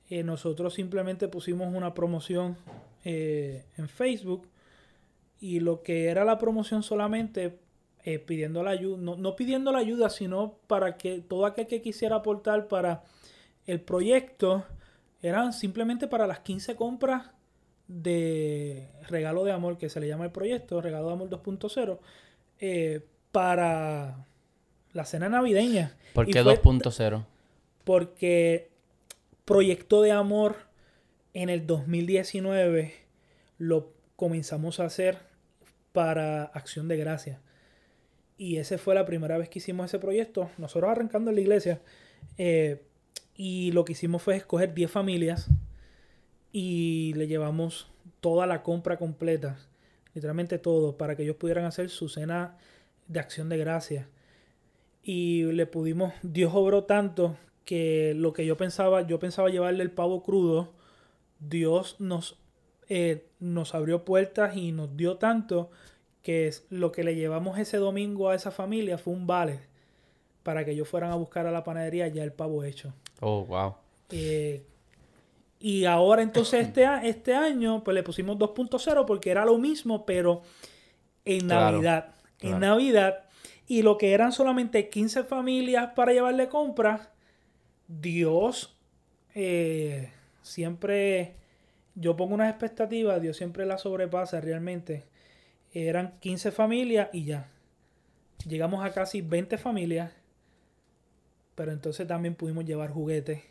eh, 0.10 0.24
nosotros 0.24 0.74
simplemente 0.74 1.28
pusimos 1.28 1.74
una 1.74 1.94
promoción 1.94 2.58
eh, 3.04 3.66
en 3.78 3.88
Facebook 3.88 4.48
y 5.40 5.60
lo 5.62 5.84
que 5.84 6.08
era 6.08 6.26
la 6.26 6.38
promoción 6.38 6.84
solamente 6.84 7.60
eh, 8.04 8.20
pidiendo 8.20 8.64
la 8.64 8.72
ayuda, 8.72 8.98
no, 9.18 9.36
pidiendo 9.36 9.72
la 9.72 9.80
ayuda, 9.80 10.10
sino 10.10 10.56
para 10.68 10.98
que 10.98 11.20
todo 11.20 11.46
aquel 11.46 11.68
que 11.68 11.82
quisiera 11.82 12.18
aportar 12.18 12.68
para 12.68 13.04
el 13.66 13.82
proyecto 13.82 14.66
eran 15.22 15.52
simplemente 15.52 16.08
para 16.08 16.26
las 16.26 16.40
15 16.40 16.76
compras 16.76 17.32
de 17.88 18.88
regalo 19.10 19.44
de 19.44 19.52
amor, 19.52 19.78
que 19.78 19.90
se 19.90 20.00
le 20.00 20.08
llama 20.08 20.26
el 20.26 20.32
proyecto, 20.32 20.80
regalo 20.80 21.08
de 21.08 21.14
amor 21.14 21.30
2.0, 21.30 22.00
eh, 22.60 23.06
para 23.32 24.26
la 24.94 25.06
cena 25.06 25.28
navideña. 25.28 25.98
¿Por 26.14 26.26
qué 26.26 26.42
2.0? 26.42 27.26
Porque 27.84 28.70
proyecto 29.44 30.02
de 30.02 30.12
amor 30.12 30.56
en 31.34 31.50
el 31.50 31.68
2019 31.68 32.94
lo 33.58 33.92
comenzamos 34.16 34.80
a 34.80 34.86
hacer 34.86 35.18
para 35.92 36.44
acción 36.44 36.88
de 36.88 36.98
gracia. 36.98 37.42
Y 38.40 38.56
esa 38.56 38.78
fue 38.78 38.96
la 38.96 39.06
primera 39.06 39.38
vez 39.38 39.50
que 39.50 39.60
hicimos 39.60 39.88
ese 39.88 40.00
proyecto. 40.00 40.50
Nosotros 40.58 40.90
arrancando 40.90 41.30
en 41.30 41.36
la 41.36 41.42
iglesia. 41.42 41.82
Eh, 42.38 42.82
y 43.36 43.74
lo 43.74 43.84
que 43.84 43.92
hicimos 43.92 44.24
fue 44.24 44.38
escoger 44.38 44.74
10 44.74 44.90
familias 44.90 45.50
y 46.54 47.14
le 47.16 47.28
llevamos 47.28 47.92
toda 48.22 48.48
la 48.48 48.64
compra 48.64 48.98
completa, 48.98 49.58
literalmente 50.14 50.58
todo, 50.58 50.98
para 50.98 51.18
que 51.18 51.24
ellos 51.24 51.36
pudieran 51.36 51.66
hacer 51.66 51.90
su 51.90 52.08
cena 52.08 52.58
de 53.10 53.20
acción 53.20 53.50
de 53.50 53.58
gracia. 53.58 54.08
Y 55.04 55.44
le 55.44 55.66
pudimos, 55.66 56.14
Dios 56.24 56.54
obró 56.56 56.86
tanto 56.86 57.36
que 57.66 58.14
lo 58.16 58.32
que 58.32 58.46
yo 58.46 58.56
pensaba, 58.56 59.06
yo 59.06 59.20
pensaba 59.20 59.50
llevarle 59.50 59.84
el 59.84 59.92
pavo 59.92 60.24
crudo, 60.24 60.72
Dios 61.42 61.98
nos, 62.00 62.40
eh, 62.88 63.28
nos 63.42 63.76
abrió 63.76 64.06
puertas 64.06 64.56
y 64.56 64.72
nos 64.72 64.96
dio 64.96 65.18
tanto 65.18 65.72
que 66.30 66.46
es 66.46 66.68
lo 66.70 66.92
que 66.92 67.04
le 67.04 67.16
llevamos 67.16 67.58
ese 67.58 67.78
domingo 67.78 68.30
a 68.30 68.36
esa 68.36 68.52
familia 68.52 69.00
fue 69.00 69.14
un 69.14 69.26
vale 69.26 69.62
para 70.44 70.64
que 70.64 70.74
ellos 70.74 70.88
fueran 70.88 71.10
a 71.10 71.16
buscar 71.16 71.48
a 71.48 71.52
la 71.52 71.64
panadería 71.64 72.08
ya 72.08 72.24
el 72.24 72.34
pavo 72.34 72.64
hecho. 72.64 72.94
Oh, 73.20 73.46
wow. 73.46 73.74
Eh, 74.12 74.64
y 75.60 75.86
ahora 75.86 76.22
entonces 76.22 76.68
este, 76.68 76.86
este 77.02 77.34
año 77.34 77.84
pues 77.84 77.96
le 77.96 78.04
pusimos 78.04 78.38
2.0 78.38 79.06
porque 79.08 79.32
era 79.32 79.44
lo 79.44 79.58
mismo, 79.58 80.06
pero 80.06 80.44
en 81.26 81.48
Navidad. 81.48 82.14
En 82.42 82.60
Navidad. 82.60 83.24
Y 83.66 83.82
lo 83.82 83.98
que 83.98 84.14
eran 84.14 84.32
solamente 84.32 84.88
15 84.88 85.24
familias 85.24 85.94
para 85.96 86.14
llevarle 86.14 86.48
compras, 86.48 87.10
Dios 87.88 88.78
eh, 89.34 90.12
siempre, 90.44 91.34
yo 91.96 92.16
pongo 92.16 92.36
unas 92.36 92.52
expectativas, 92.52 93.20
Dios 93.20 93.36
siempre 93.36 93.66
la 93.66 93.80
sobrepasa 93.80 94.40
realmente 94.42 95.09
eran 95.74 96.14
15 96.20 96.52
familias 96.52 97.10
y 97.14 97.26
ya. 97.26 97.50
Llegamos 98.48 98.84
a 98.84 98.92
casi 98.92 99.22
20 99.22 99.58
familias. 99.58 100.12
Pero 101.56 101.72
entonces 101.72 102.08
también 102.08 102.36
pudimos 102.36 102.64
llevar 102.64 102.90
juguetes, 102.90 103.42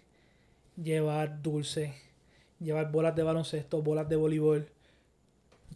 llevar 0.82 1.42
dulces, 1.42 1.92
llevar 2.58 2.90
bolas 2.90 3.14
de 3.14 3.22
baloncesto, 3.22 3.82
bolas 3.82 4.08
de 4.08 4.16
voleibol. 4.16 4.68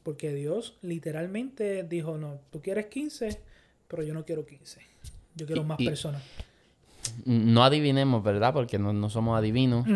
Porque 0.03 0.33
Dios 0.33 0.79
literalmente 0.81 1.85
dijo, 1.85 2.17
no, 2.17 2.41
tú 2.51 2.63
quieres 2.63 2.87
15, 2.87 3.39
pero 3.87 4.03
yo 4.03 4.15
no 4.15 4.25
quiero 4.25 4.47
15. 4.47 4.81
Yo 5.35 5.47
quiero 5.47 5.63
más 5.63 5.77
personas. 5.77 6.23
No 7.27 7.63
adivinemos, 7.65 8.23
¿verdad? 8.23 8.53
Porque 8.55 8.79
no, 8.79 9.11
somos 9.11 9.39
adivinos, 9.39 9.87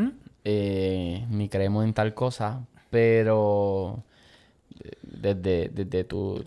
eh, 0.44 1.24
ni 1.30 1.48
creemos 1.48 1.84
en 1.84 1.94
tal 1.94 2.12
cosa, 2.14 2.66
pero 2.90 4.02
desde, 5.02 5.68
desde 5.68 6.04
tu 6.04 6.44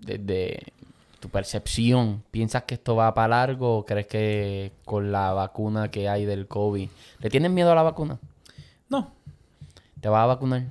desde 0.00 0.72
tu 1.20 1.28
percepción, 1.28 2.22
¿piensas 2.30 2.64
que 2.64 2.74
esto 2.74 2.96
va 2.96 3.12
para 3.14 3.28
largo 3.28 3.78
o 3.78 3.84
crees 3.84 4.06
que 4.06 4.72
con 4.84 5.12
la 5.12 5.32
vacuna 5.32 5.90
que 5.90 6.08
hay 6.08 6.24
del 6.24 6.46
COVID, 6.48 6.88
¿le 7.20 7.30
tienes 7.30 7.50
miedo 7.50 7.70
a 7.70 7.74
la 7.74 7.82
vacuna? 7.82 8.18
No. 8.88 9.12
¿Te 10.00 10.08
vas 10.08 10.22
a 10.22 10.26
vacunar? 10.26 10.64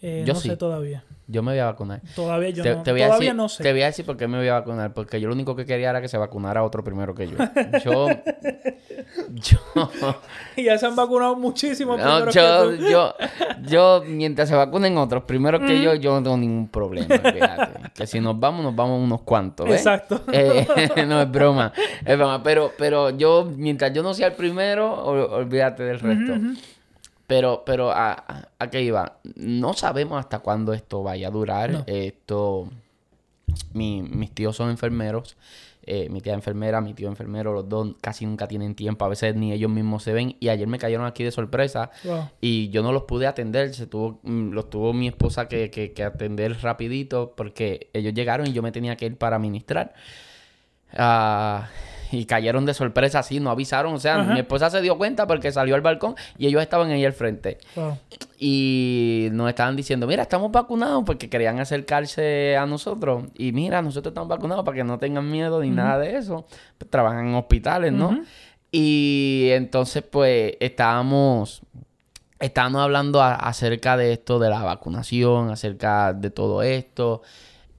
Eh, 0.00 0.24
yo 0.26 0.34
no 0.34 0.40
sé 0.40 0.56
todavía. 0.56 1.04
Yo 1.26 1.42
me 1.42 1.52
voy 1.52 1.58
a 1.58 1.66
vacunar. 1.66 2.00
Todavía 2.14 2.50
yo 2.50 2.64
no. 2.64 2.82
todavía 2.82 3.34
no 3.34 3.48
sé. 3.48 3.62
Te 3.62 3.72
voy 3.72 3.82
a 3.82 3.86
decir 3.86 4.06
por 4.06 4.16
qué 4.16 4.26
me 4.28 4.38
voy 4.38 4.48
a 4.48 4.54
vacunar. 4.54 4.94
Porque 4.94 5.20
yo 5.20 5.28
lo 5.28 5.34
único 5.34 5.56
que 5.56 5.66
quería 5.66 5.90
era 5.90 6.00
que 6.00 6.08
se 6.08 6.16
vacunara 6.16 6.64
otro 6.64 6.82
primero 6.82 7.14
que 7.14 7.28
yo. 7.28 7.36
Yo... 7.84 8.08
yo... 9.34 9.58
y 10.56 10.64
ya 10.64 10.78
se 10.78 10.86
han 10.86 10.96
vacunado 10.96 11.36
muchísimos 11.36 11.98
no, 11.98 12.30
yo, 12.30 12.74
yo, 12.74 13.14
yo, 13.62 14.02
mientras 14.06 14.48
se 14.48 14.54
vacunen 14.54 14.96
otros 14.98 15.24
primero 15.24 15.60
que 15.60 15.82
yo, 15.82 15.94
yo 15.94 16.14
no 16.14 16.22
tengo 16.22 16.36
ningún 16.36 16.68
problema. 16.68 17.18
Fíjate. 17.18 17.90
que 17.94 18.06
si 18.06 18.20
nos 18.20 18.38
vamos, 18.38 18.62
nos 18.62 18.74
vamos 18.74 19.02
unos 19.02 19.22
cuantos. 19.22 19.68
Exacto. 19.68 20.22
Eh, 20.32 20.66
no, 21.06 21.20
es 21.20 21.30
broma. 21.30 21.72
Es 22.04 22.16
broma. 22.16 22.42
Pero, 22.42 22.72
pero 22.76 23.10
yo, 23.10 23.50
mientras 23.56 23.92
yo 23.92 24.02
no 24.02 24.14
sea 24.14 24.28
el 24.28 24.34
primero, 24.34 25.04
olvídate 25.04 25.82
del 25.82 26.00
resto. 26.00 26.34
Pero, 27.26 27.62
pero 27.66 27.90
¿a, 27.90 28.48
a, 28.58 28.70
qué 28.70 28.82
iba? 28.82 29.18
No 29.36 29.74
sabemos 29.74 30.18
hasta 30.18 30.38
cuándo 30.38 30.72
esto 30.72 31.02
vaya 31.02 31.28
a 31.28 31.30
durar. 31.30 31.84
Esto, 31.86 32.68
mis 33.74 34.30
tíos 34.32 34.56
son 34.56 34.70
enfermeros. 34.70 35.36
Eh, 35.90 36.10
mi 36.10 36.20
tía 36.20 36.34
enfermera, 36.34 36.82
mi 36.82 36.92
tío 36.92 37.08
enfermero, 37.08 37.54
los 37.54 37.66
dos 37.66 37.96
casi 38.02 38.26
nunca 38.26 38.46
tienen 38.46 38.74
tiempo, 38.74 39.06
a 39.06 39.08
veces 39.08 39.34
ni 39.34 39.54
ellos 39.54 39.70
mismos 39.70 40.02
se 40.02 40.12
ven. 40.12 40.36
Y 40.38 40.50
ayer 40.50 40.68
me 40.68 40.78
cayeron 40.78 41.06
aquí 41.06 41.24
de 41.24 41.30
sorpresa 41.30 41.90
y 42.42 42.68
yo 42.68 42.82
no 42.82 42.92
los 42.92 43.04
pude 43.04 43.26
atender, 43.26 43.72
se 43.72 43.86
tuvo, 43.86 44.20
mm, 44.22 44.50
los 44.50 44.68
tuvo 44.68 44.92
mi 44.92 45.08
esposa 45.08 45.48
que, 45.48 45.70
que, 45.70 45.94
que 45.94 46.04
atender 46.04 46.58
rapidito 46.60 47.32
porque 47.34 47.88
ellos 47.94 48.12
llegaron 48.12 48.46
y 48.46 48.52
yo 48.52 48.62
me 48.62 48.70
tenía 48.70 48.96
que 48.96 49.06
ir 49.06 49.16
para 49.16 49.38
ministrar. 49.38 49.94
Ah 50.92 51.68
y 52.10 52.24
cayeron 52.24 52.66
de 52.66 52.74
sorpresa 52.74 53.20
así, 53.20 53.40
no 53.40 53.50
avisaron. 53.50 53.94
O 53.94 53.98
sea, 53.98 54.22
mi 54.22 54.40
esposa 54.40 54.70
se 54.70 54.80
dio 54.80 54.96
cuenta 54.98 55.26
porque 55.26 55.52
salió 55.52 55.74
al 55.74 55.80
balcón 55.80 56.14
y 56.36 56.46
ellos 56.46 56.62
estaban 56.62 56.90
ahí 56.90 57.04
al 57.04 57.12
frente. 57.12 57.58
Y 58.38 59.28
nos 59.32 59.48
estaban 59.48 59.76
diciendo, 59.76 60.06
mira, 60.06 60.22
estamos 60.22 60.52
vacunados 60.52 61.02
porque 61.04 61.28
querían 61.28 61.58
acercarse 61.60 62.56
a 62.56 62.66
nosotros. 62.66 63.24
Y 63.36 63.52
mira, 63.52 63.82
nosotros 63.82 64.12
estamos 64.12 64.28
vacunados 64.28 64.64
para 64.64 64.76
que 64.76 64.84
no 64.84 64.98
tengan 64.98 65.30
miedo 65.30 65.60
ni 65.60 65.70
nada 65.70 65.98
de 65.98 66.16
eso. 66.16 66.46
Pues, 66.78 66.90
trabajan 66.90 67.28
en 67.28 67.34
hospitales, 67.34 67.92
¿no? 67.92 68.20
Y 68.70 69.48
entonces, 69.52 70.02
pues, 70.02 70.54
estábamos, 70.60 71.62
estábamos 72.38 72.82
hablando 72.82 73.22
acerca 73.22 73.96
de 73.96 74.12
esto, 74.12 74.38
de 74.38 74.50
la 74.50 74.62
vacunación, 74.62 75.50
acerca 75.50 76.12
de 76.12 76.30
todo 76.30 76.62
esto. 76.62 77.22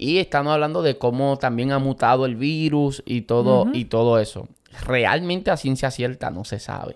Y 0.01 0.19
estamos 0.19 0.53
hablando 0.53 0.81
de 0.81 0.97
cómo 0.97 1.37
también 1.37 1.73
ha 1.73 1.77
mutado 1.77 2.25
el 2.25 2.37
virus 2.37 3.03
y 3.05 3.23
todo, 3.23 3.67
y 3.73 3.85
todo 3.85 4.17
eso. 4.17 4.47
Realmente 4.85 5.51
a 5.51 5.57
ciencia 5.57 5.91
cierta 5.91 6.31
no 6.31 6.45
se 6.45 6.57
sabe. 6.57 6.95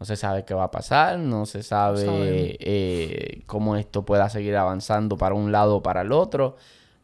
No 0.00 0.04
se 0.04 0.16
sabe 0.16 0.44
qué 0.44 0.52
va 0.52 0.64
a 0.64 0.70
pasar, 0.72 1.20
no 1.20 1.46
se 1.46 1.62
sabe 1.62 2.56
eh, 2.58 3.42
cómo 3.46 3.76
esto 3.76 4.04
pueda 4.04 4.28
seguir 4.30 4.56
avanzando 4.56 5.16
para 5.16 5.36
un 5.36 5.52
lado 5.52 5.76
o 5.76 5.82
para 5.84 6.00
el 6.00 6.10
otro. 6.10 6.56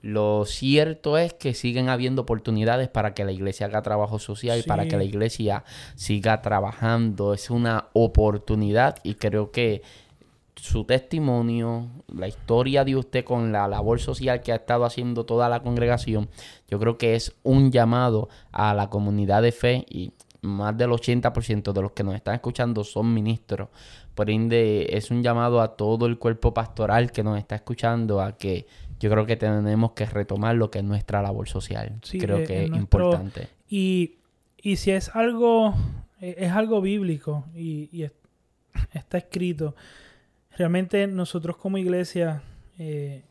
Lo 0.03 0.47
cierto 0.47 1.17
es 1.17 1.33
que 1.33 1.55
siguen 1.55 1.91
habiendo 1.91 2.23
oportunidades 2.23 2.89
para 2.89 3.15
que 3.15 3.25
la 3.25 3.31
iglesia 3.31 3.67
haga 3.67 3.83
trabajo 3.83 4.19
social 4.19 4.59
y 4.59 4.65
para 4.65 4.89
que 4.89 4.97
la 4.97 5.05
iglesia 5.05 5.63
siga 5.95 6.43
trabajando. 6.43 7.35
Es 7.35 7.51
una 7.51 7.87
oportunidad 7.93 8.97
y 9.05 9.15
creo 9.15 9.53
que 9.53 9.83
su 10.61 10.85
testimonio, 10.85 11.89
la 12.09 12.29
historia 12.29 12.85
de 12.85 12.97
usted 12.97 13.25
con 13.25 13.53
la 13.53 13.67
labor 13.69 14.01
social 14.01 14.41
que 14.41 14.53
ha 14.53 14.57
estado 14.57 14.85
haciendo 14.85 15.25
toda 15.25 15.49
la 15.49 15.63
congregación, 15.63 16.29
yo 16.69 16.79
creo 16.79 16.99
que 16.99 17.15
es 17.15 17.35
un 17.43 17.71
llamado 17.71 18.29
a 18.53 18.75
la 18.75 18.91
comunidad 18.91 19.43
de 19.43 19.53
fe 19.53 19.87
y 19.89 20.13
más 20.43 20.77
del 20.77 20.91
80% 20.91 21.73
de 21.73 21.83
los 21.83 21.93
que 21.93 22.05
nos 22.05 22.15
están 22.15 22.35
escuchando 22.35 22.85
son 22.85 23.13
ministros. 23.13 23.69
Por 24.15 24.31
ende, 24.31 24.87
es 24.97 25.11
un 25.11 25.23
llamado 25.23 25.61
a 25.61 25.77
todo 25.77 26.07
el 26.07 26.19
cuerpo 26.19 26.53
pastoral 26.53 27.13
que 27.13 27.23
nos 27.23 27.39
está 27.39 27.57
escuchando 27.57 28.21
a 28.21 28.37
que 28.37 28.67
yo 28.99 29.11
creo 29.11 29.25
que 29.27 29.37
tenemos 29.37 29.93
que 29.93 30.05
retomar 30.07 30.57
lo 30.57 30.71
que 30.71 30.79
es 30.81 30.85
nuestra 30.85 31.23
labor 31.23 31.49
social. 31.49 31.99
creo 32.11 32.39
eh, 32.39 32.45
que 32.45 32.65
es 32.65 32.71
importante. 32.71 33.49
Y, 33.69 34.17
si 34.77 34.91
es 34.91 35.15
algo, 35.15 35.75
eh, 36.21 36.35
es 36.39 36.53
algo 36.53 36.81
bíblico 36.81 37.47
y, 37.55 38.05
está 38.93 39.19
escrito, 39.19 39.75
realmente 40.57 41.07
nosotros 41.07 41.57
como 41.57 41.79
iglesia, 41.79 42.43
eh, 42.79 43.25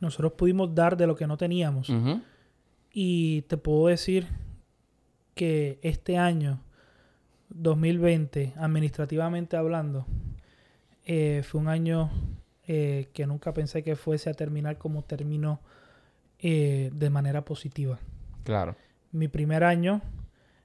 nosotros 0.00 0.32
pudimos 0.32 0.74
dar 0.74 0.96
de 0.96 1.06
lo 1.06 1.16
que 1.16 1.26
no 1.26 1.36
teníamos. 1.36 1.92
Y 2.92 3.42
te 3.42 3.56
puedo 3.56 3.88
decir 3.88 4.26
que 5.34 5.78
este 5.82 6.16
año, 6.16 6.60
2020, 7.48 8.54
administrativamente 8.56 9.56
hablando, 9.56 10.06
fue 11.04 11.60
un 11.60 11.68
año 11.68 12.10
eh, 12.66 13.10
que 13.12 13.26
nunca 13.26 13.52
pensé 13.52 13.82
que 13.82 13.94
fuese 13.94 14.30
a 14.30 14.34
terminar 14.34 14.78
como 14.78 15.02
terminó 15.04 15.60
eh, 16.38 16.90
de 16.94 17.10
manera 17.10 17.44
positiva. 17.44 17.98
Claro. 18.42 18.74
Mi 19.12 19.28
primer 19.28 19.64
año, 19.64 20.00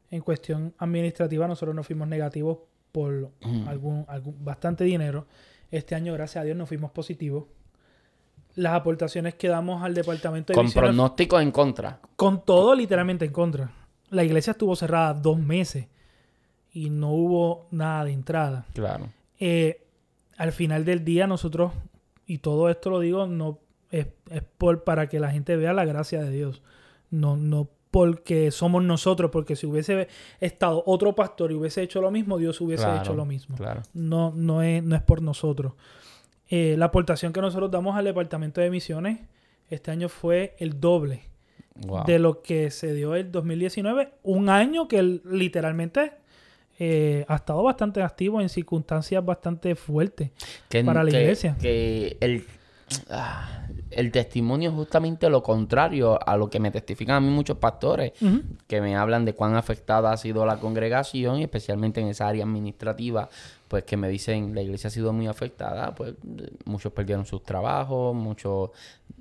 en 0.10 0.22
cuestión 0.22 0.74
administrativa, 0.78 1.46
nosotros 1.46 1.76
nos 1.76 1.86
fuimos 1.86 2.08
negativos 2.08 2.60
por 2.94 3.32
algún, 3.68 4.06
algún, 4.08 4.44
bastante 4.46 4.86
dinero. 4.86 5.28
Este 5.72 5.96
año, 5.96 6.14
gracias 6.14 6.42
a 6.42 6.46
Dios, 6.46 6.58
nos 6.58 6.68
fuimos 6.68 6.92
positivos. 6.92 7.46
Las 8.56 8.74
aportaciones 8.74 9.36
que 9.36 9.48
damos 9.48 9.84
al 9.84 9.94
departamento 9.94 10.52
de 10.52 10.56
Con 10.56 10.72
pronóstico 10.72 11.40
en 11.40 11.52
contra. 11.52 12.00
Con 12.16 12.44
todo 12.44 12.76
literalmente 12.76 13.26
en 13.26 13.32
contra. 13.32 13.72
La 14.10 14.24
iglesia 14.24 14.52
estuvo 14.52 14.76
cerrada 14.76 15.14
dos 15.14 15.38
meses 15.38 15.88
y 16.74 16.90
no 16.90 17.12
hubo 17.12 17.68
nada 17.72 18.06
de 18.06 18.12
entrada. 18.12 18.66
Claro. 18.74 19.10
Eh, 19.40 19.86
al 20.38 20.52
final 20.52 20.86
del 20.86 21.06
día 21.06 21.28
nosotros 21.28 21.72
y 22.26 22.40
todo 22.40 22.70
esto 22.70 22.90
lo 22.90 23.00
digo 23.00 23.28
no 23.28 23.60
es, 23.92 24.08
por, 24.58 24.84
para 24.84 25.10
que 25.10 25.20
la 25.20 25.32
gente 25.32 25.56
vea 25.56 25.74
la 25.74 25.86
gracia 25.86 26.22
de 26.22 26.32
Dios. 26.32 26.62
No, 27.12 27.38
no 27.38 27.70
porque 27.92 28.52
somos 28.52 28.84
nosotros, 28.84 29.32
porque 29.32 29.56
si 29.56 29.66
hubiese 29.66 30.08
estado 30.40 30.84
otro 30.86 31.16
pastor 31.16 31.52
y 31.52 31.56
hubiese 31.56 31.82
hecho 31.82 32.02
lo 32.02 32.12
mismo, 32.12 32.38
Dios 32.38 32.60
hubiese 32.62 32.88
hecho 32.96 33.14
lo 33.14 33.26
mismo. 33.26 33.56
No, 33.94 34.32
no, 34.36 34.62
es, 34.62 34.84
no 34.84 34.96
es 34.96 35.02
por 35.02 35.22
nosotros. 35.22 35.74
Eh, 36.50 36.76
la 36.78 36.86
aportación 36.86 37.32
que 37.34 37.42
nosotros 37.42 37.70
damos 37.70 37.96
al 37.96 38.06
Departamento 38.06 38.60
de 38.62 38.70
Misiones 38.70 39.20
este 39.70 39.92
año 39.92 40.10
fue 40.10 40.56
el 40.58 40.80
doble 40.80 41.22
de 42.06 42.20
lo 42.20 42.42
que 42.42 42.72
se 42.72 42.94
dio 42.94 43.16
el 43.16 43.32
2019. 43.32 44.10
Un 44.24 44.50
año 44.50 44.88
que 44.88 45.02
literalmente 45.02 46.14
eh, 46.80 47.26
ha 47.28 47.36
estado 47.36 47.62
bastante 47.64 48.02
activo 48.02 48.42
en 48.42 48.50
circunstancias 48.50 49.24
bastante 49.24 49.76
fuertes 49.76 50.32
para 50.86 51.04
la 51.04 51.10
iglesia. 51.10 51.56
Que 51.60 52.18
el, 52.20 52.46
el 53.92 54.12
testimonio 54.12 54.70
es 54.70 54.76
justamente 54.76 55.30
lo 55.30 55.42
contrario 55.42 56.20
a 56.26 56.38
lo 56.38 56.50
que 56.50 56.60
me 56.60 56.72
testifican 56.72 57.16
a 57.16 57.20
mí 57.20 57.30
muchos 57.30 57.58
pastores, 57.58 58.14
que 58.68 58.82
me 58.82 58.96
hablan 58.96 59.26
de 59.26 59.34
cuán 59.34 59.56
afectada 59.56 60.12
ha 60.12 60.18
sido 60.18 60.46
la 60.46 60.60
congregación, 60.60 61.40
y 61.40 61.44
especialmente 61.44 62.02
en 62.02 62.08
esa 62.08 62.28
área 62.28 62.44
administrativa, 62.44 63.30
pues 63.68 63.84
que 63.84 63.98
me 63.98 64.10
dicen 64.10 64.54
la 64.56 64.62
iglesia 64.62 64.88
ha 64.88 64.92
sido 64.92 65.14
muy 65.14 65.28
afectada, 65.28 65.94
pues 65.96 66.14
muchos 66.66 66.92
perdieron 66.92 67.26
sus 67.26 67.44
trabajos, 67.44 68.16
muchos 68.16 68.72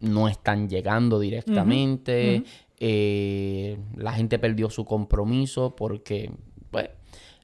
no 0.01 0.29
están 0.29 0.69
llegando 0.69 1.19
directamente. 1.19 2.45
Eh, 2.81 3.79
la 3.97 4.13
gente 4.13 4.39
perdió 4.39 4.71
su 4.71 4.85
compromiso 4.85 5.75
porque, 5.75 6.31
pues, 6.71 6.91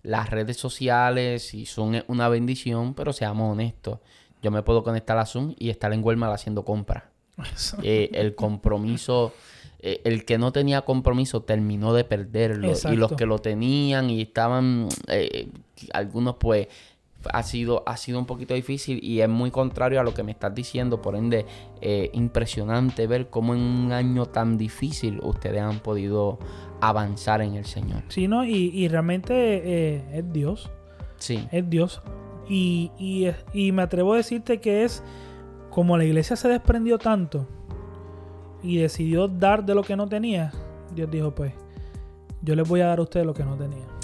las 0.03 0.31
redes 0.31 0.59
sociales 0.59 1.55
y 1.55 1.67
son 1.67 2.05
una 2.09 2.29
bendición, 2.29 2.95
pero 2.95 3.13
seamos 3.13 3.53
honestos. 3.53 3.99
Yo 4.45 4.51
me 4.51 4.63
puedo 4.63 4.85
conectar 4.85 5.17
a 5.17 5.25
Zoom 5.25 5.55
y 5.59 5.71
estar 5.71 5.91
en 5.95 6.05
Walmart 6.05 6.35
haciendo 6.35 6.67
compras. 6.67 7.05
Eh, 7.83 8.11
el 8.13 8.35
compromiso, 8.35 9.33
eh, 9.81 10.03
el 10.05 10.27
que 10.27 10.37
no 10.37 10.53
tenía 10.53 10.83
compromiso 10.83 11.43
terminó 11.43 11.95
de 11.95 12.05
perderlo. 12.05 12.75
Y 12.93 12.97
los 12.97 13.13
que 13.15 13.25
lo 13.25 13.39
tenían 13.39 14.11
y 14.11 14.21
estaban, 14.21 14.89
eh, 15.09 15.49
algunos 15.95 16.37
pues 16.37 16.69
ha 17.33 17.43
sido, 17.43 17.83
ha 17.87 17.97
sido 17.97 18.19
un 18.19 18.27
poquito 18.27 18.53
difícil 18.53 19.03
y 19.03 19.23
es 19.23 19.29
muy 19.31 19.51
contrario 19.51 19.99
a 19.99 20.05
lo 20.05 20.13
que 20.13 20.23
me 20.23 20.33
estás 20.33 20.55
diciendo. 20.55 21.01
Por 21.01 21.17
ende, 21.17 21.47
impresionante 22.13 23.07
ver 23.07 23.31
cómo 23.31 23.55
en 23.55 23.63
un 23.63 23.93
año 23.93 24.27
tan 24.27 24.59
difícil 24.59 25.21
ustedes 25.23 25.63
han 25.63 25.81
podido 25.81 26.39
avanzar 26.83 27.41
en 27.41 27.55
el 27.55 27.65
Señor. 27.65 28.03
Sí, 28.09 28.29
¿no? 28.29 28.45
Y, 28.45 28.87
realmente 28.89 29.35
eh, 29.35 30.05
es 30.13 30.33
Dios. 30.33 30.71
Sí. 31.17 31.49
Es 31.51 31.69
Dios. 31.69 32.03
Y, 32.49 32.91
y, 33.53 33.73
me 33.73 33.83
atrevo 33.83 34.15
a 34.15 34.17
decirte 34.19 34.61
que 34.61 34.85
es 34.85 35.03
como 35.71 35.97
la 35.97 36.05
iglesia 36.05 36.37
se 36.37 36.49
desprendió 36.49 36.99
tanto 36.99 37.47
y 38.63 38.79
decidió 38.79 39.29
dar 39.29 39.65
de 39.65 39.75
lo 39.75 39.83
que 39.83 39.97
no 39.97 40.07
tenía, 40.07 40.53
Dios 40.95 41.11
dijo, 41.11 41.35
pues, 41.35 41.53
yo 42.43 42.55
les 42.55 42.69
voy 42.69 42.81
a 42.81 42.87
dar 42.87 42.99
a 42.99 43.03
ustedes 43.03 43.27
lo 43.27 43.35
que 43.35 43.45
no 43.45 43.57
tenían. 43.57 43.95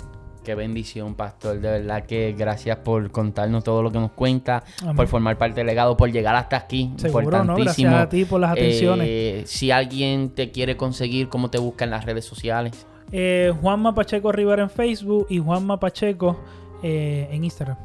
Qué 0.43 0.55
bendición, 0.55 1.15
pastor. 1.15 1.61
De 1.61 1.71
verdad 1.71 2.07
que 2.07 2.35
gracias 2.37 2.79
por 2.79 3.11
contarnos 3.11 3.63
todo 3.63 3.83
lo 3.83 3.93
que 3.93 3.99
nos 3.99 4.13
cuenta, 4.13 4.65
por 4.97 5.07
formar 5.07 5.37
parte 5.37 5.61
del 5.61 5.67
legado, 5.67 5.97
por 5.97 6.11
llegar 6.11 6.35
hasta 6.35 6.57
aquí. 6.57 6.93
Seguro, 6.97 7.45
¿no? 7.45 7.57
Gracias 7.57 7.93
a 7.93 8.09
ti 8.09 8.25
por 8.25 8.41
las 8.41 8.53
atenciones. 8.53 9.07
Eh, 9.09 9.43
si 9.45 9.71
alguien 9.71 10.31
te 10.31 10.51
quiere 10.51 10.79
conseguir, 10.79 11.29
¿cómo 11.29 11.51
te 11.51 11.59
busca 11.59 11.85
en 11.85 11.91
las 11.91 12.07
redes 12.07 12.25
sociales? 12.25 12.87
Eh, 13.13 13.53
Juanma 13.61 13.95
Pacheco 13.95 14.33
Rivera 14.33 14.63
en 14.63 14.71
Facebook 14.71 15.27
y 15.29 15.39
Juanma 15.39 15.79
Pacheco 15.79 16.41
eh, 16.83 17.29
en 17.31 17.45
Instagram. 17.45 17.77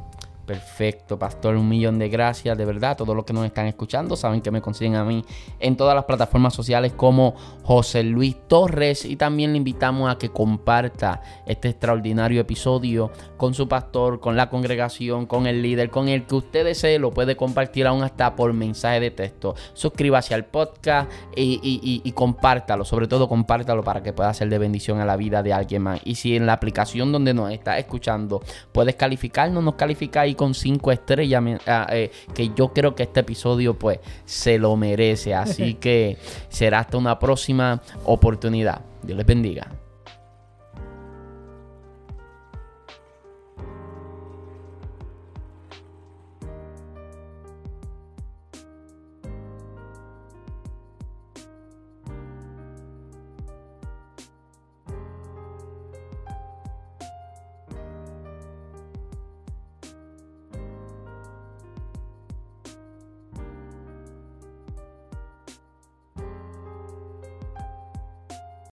Perfecto, 0.46 1.18
pastor, 1.18 1.56
un 1.56 1.68
millón 1.68 1.98
de 1.98 2.08
gracias, 2.08 2.56
de 2.56 2.64
verdad, 2.64 2.96
todos 2.96 3.16
los 3.16 3.24
que 3.24 3.32
nos 3.32 3.44
están 3.44 3.66
escuchando 3.66 4.14
saben 4.14 4.40
que 4.40 4.52
me 4.52 4.62
consiguen 4.62 4.94
a 4.94 5.02
mí 5.02 5.24
en 5.58 5.76
todas 5.76 5.96
las 5.96 6.04
plataformas 6.04 6.54
sociales 6.54 6.92
como 6.92 7.34
José 7.64 8.04
Luis 8.04 8.36
Torres 8.46 9.04
y 9.04 9.16
también 9.16 9.50
le 9.50 9.58
invitamos 9.58 10.08
a 10.08 10.18
que 10.18 10.28
comparta 10.28 11.20
este 11.46 11.70
extraordinario 11.70 12.40
episodio 12.40 13.10
con 13.36 13.54
su 13.54 13.66
pastor, 13.66 14.20
con 14.20 14.36
la 14.36 14.48
congregación, 14.48 15.26
con 15.26 15.48
el 15.48 15.62
líder, 15.62 15.90
con 15.90 16.08
el 16.08 16.26
que 16.26 16.36
usted 16.36 16.64
desee, 16.64 17.00
lo 17.00 17.10
puede 17.10 17.34
compartir 17.34 17.88
aún 17.88 18.04
hasta 18.04 18.36
por 18.36 18.52
mensaje 18.52 19.00
de 19.00 19.10
texto. 19.10 19.56
Suscríbase 19.72 20.32
al 20.32 20.44
podcast 20.44 21.10
y, 21.34 22.12
compártalo, 22.12 22.84
sobre 22.84 23.08
todo 23.08 23.28
compártalo 23.28 23.82
para 23.82 24.00
que 24.00 24.12
pueda 24.12 24.32
ser 24.32 24.48
de 24.48 24.58
bendición 24.58 25.00
a 25.00 25.04
la 25.04 25.16
vida 25.16 25.42
de 25.42 25.52
alguien 25.52 25.82
más. 25.82 26.00
Y 26.04 26.14
si 26.14 26.36
en 26.36 26.46
la 26.46 26.52
aplicación 26.52 27.10
donde 27.10 27.34
nos 27.34 27.50
está 27.50 27.80
escuchando 27.80 28.40
puedes 28.70 28.94
calificarnos, 28.94 29.64
nos 29.64 29.74
califica 29.74 30.24
y 30.24 30.35
con 30.36 30.54
cinco 30.54 30.92
estrellas, 30.92 31.42
ah, 31.66 31.86
eh, 31.90 32.10
que 32.34 32.50
yo 32.54 32.72
creo 32.72 32.94
que 32.94 33.04
este 33.04 33.20
episodio 33.20 33.74
pues 33.74 33.98
se 34.24 34.58
lo 34.58 34.76
merece. 34.76 35.34
Así 35.34 35.74
que 35.80 36.18
será 36.48 36.80
hasta 36.80 36.96
una 36.96 37.18
próxima 37.18 37.82
oportunidad. 38.04 38.82
Dios 39.02 39.16
les 39.16 39.26
bendiga. 39.26 39.85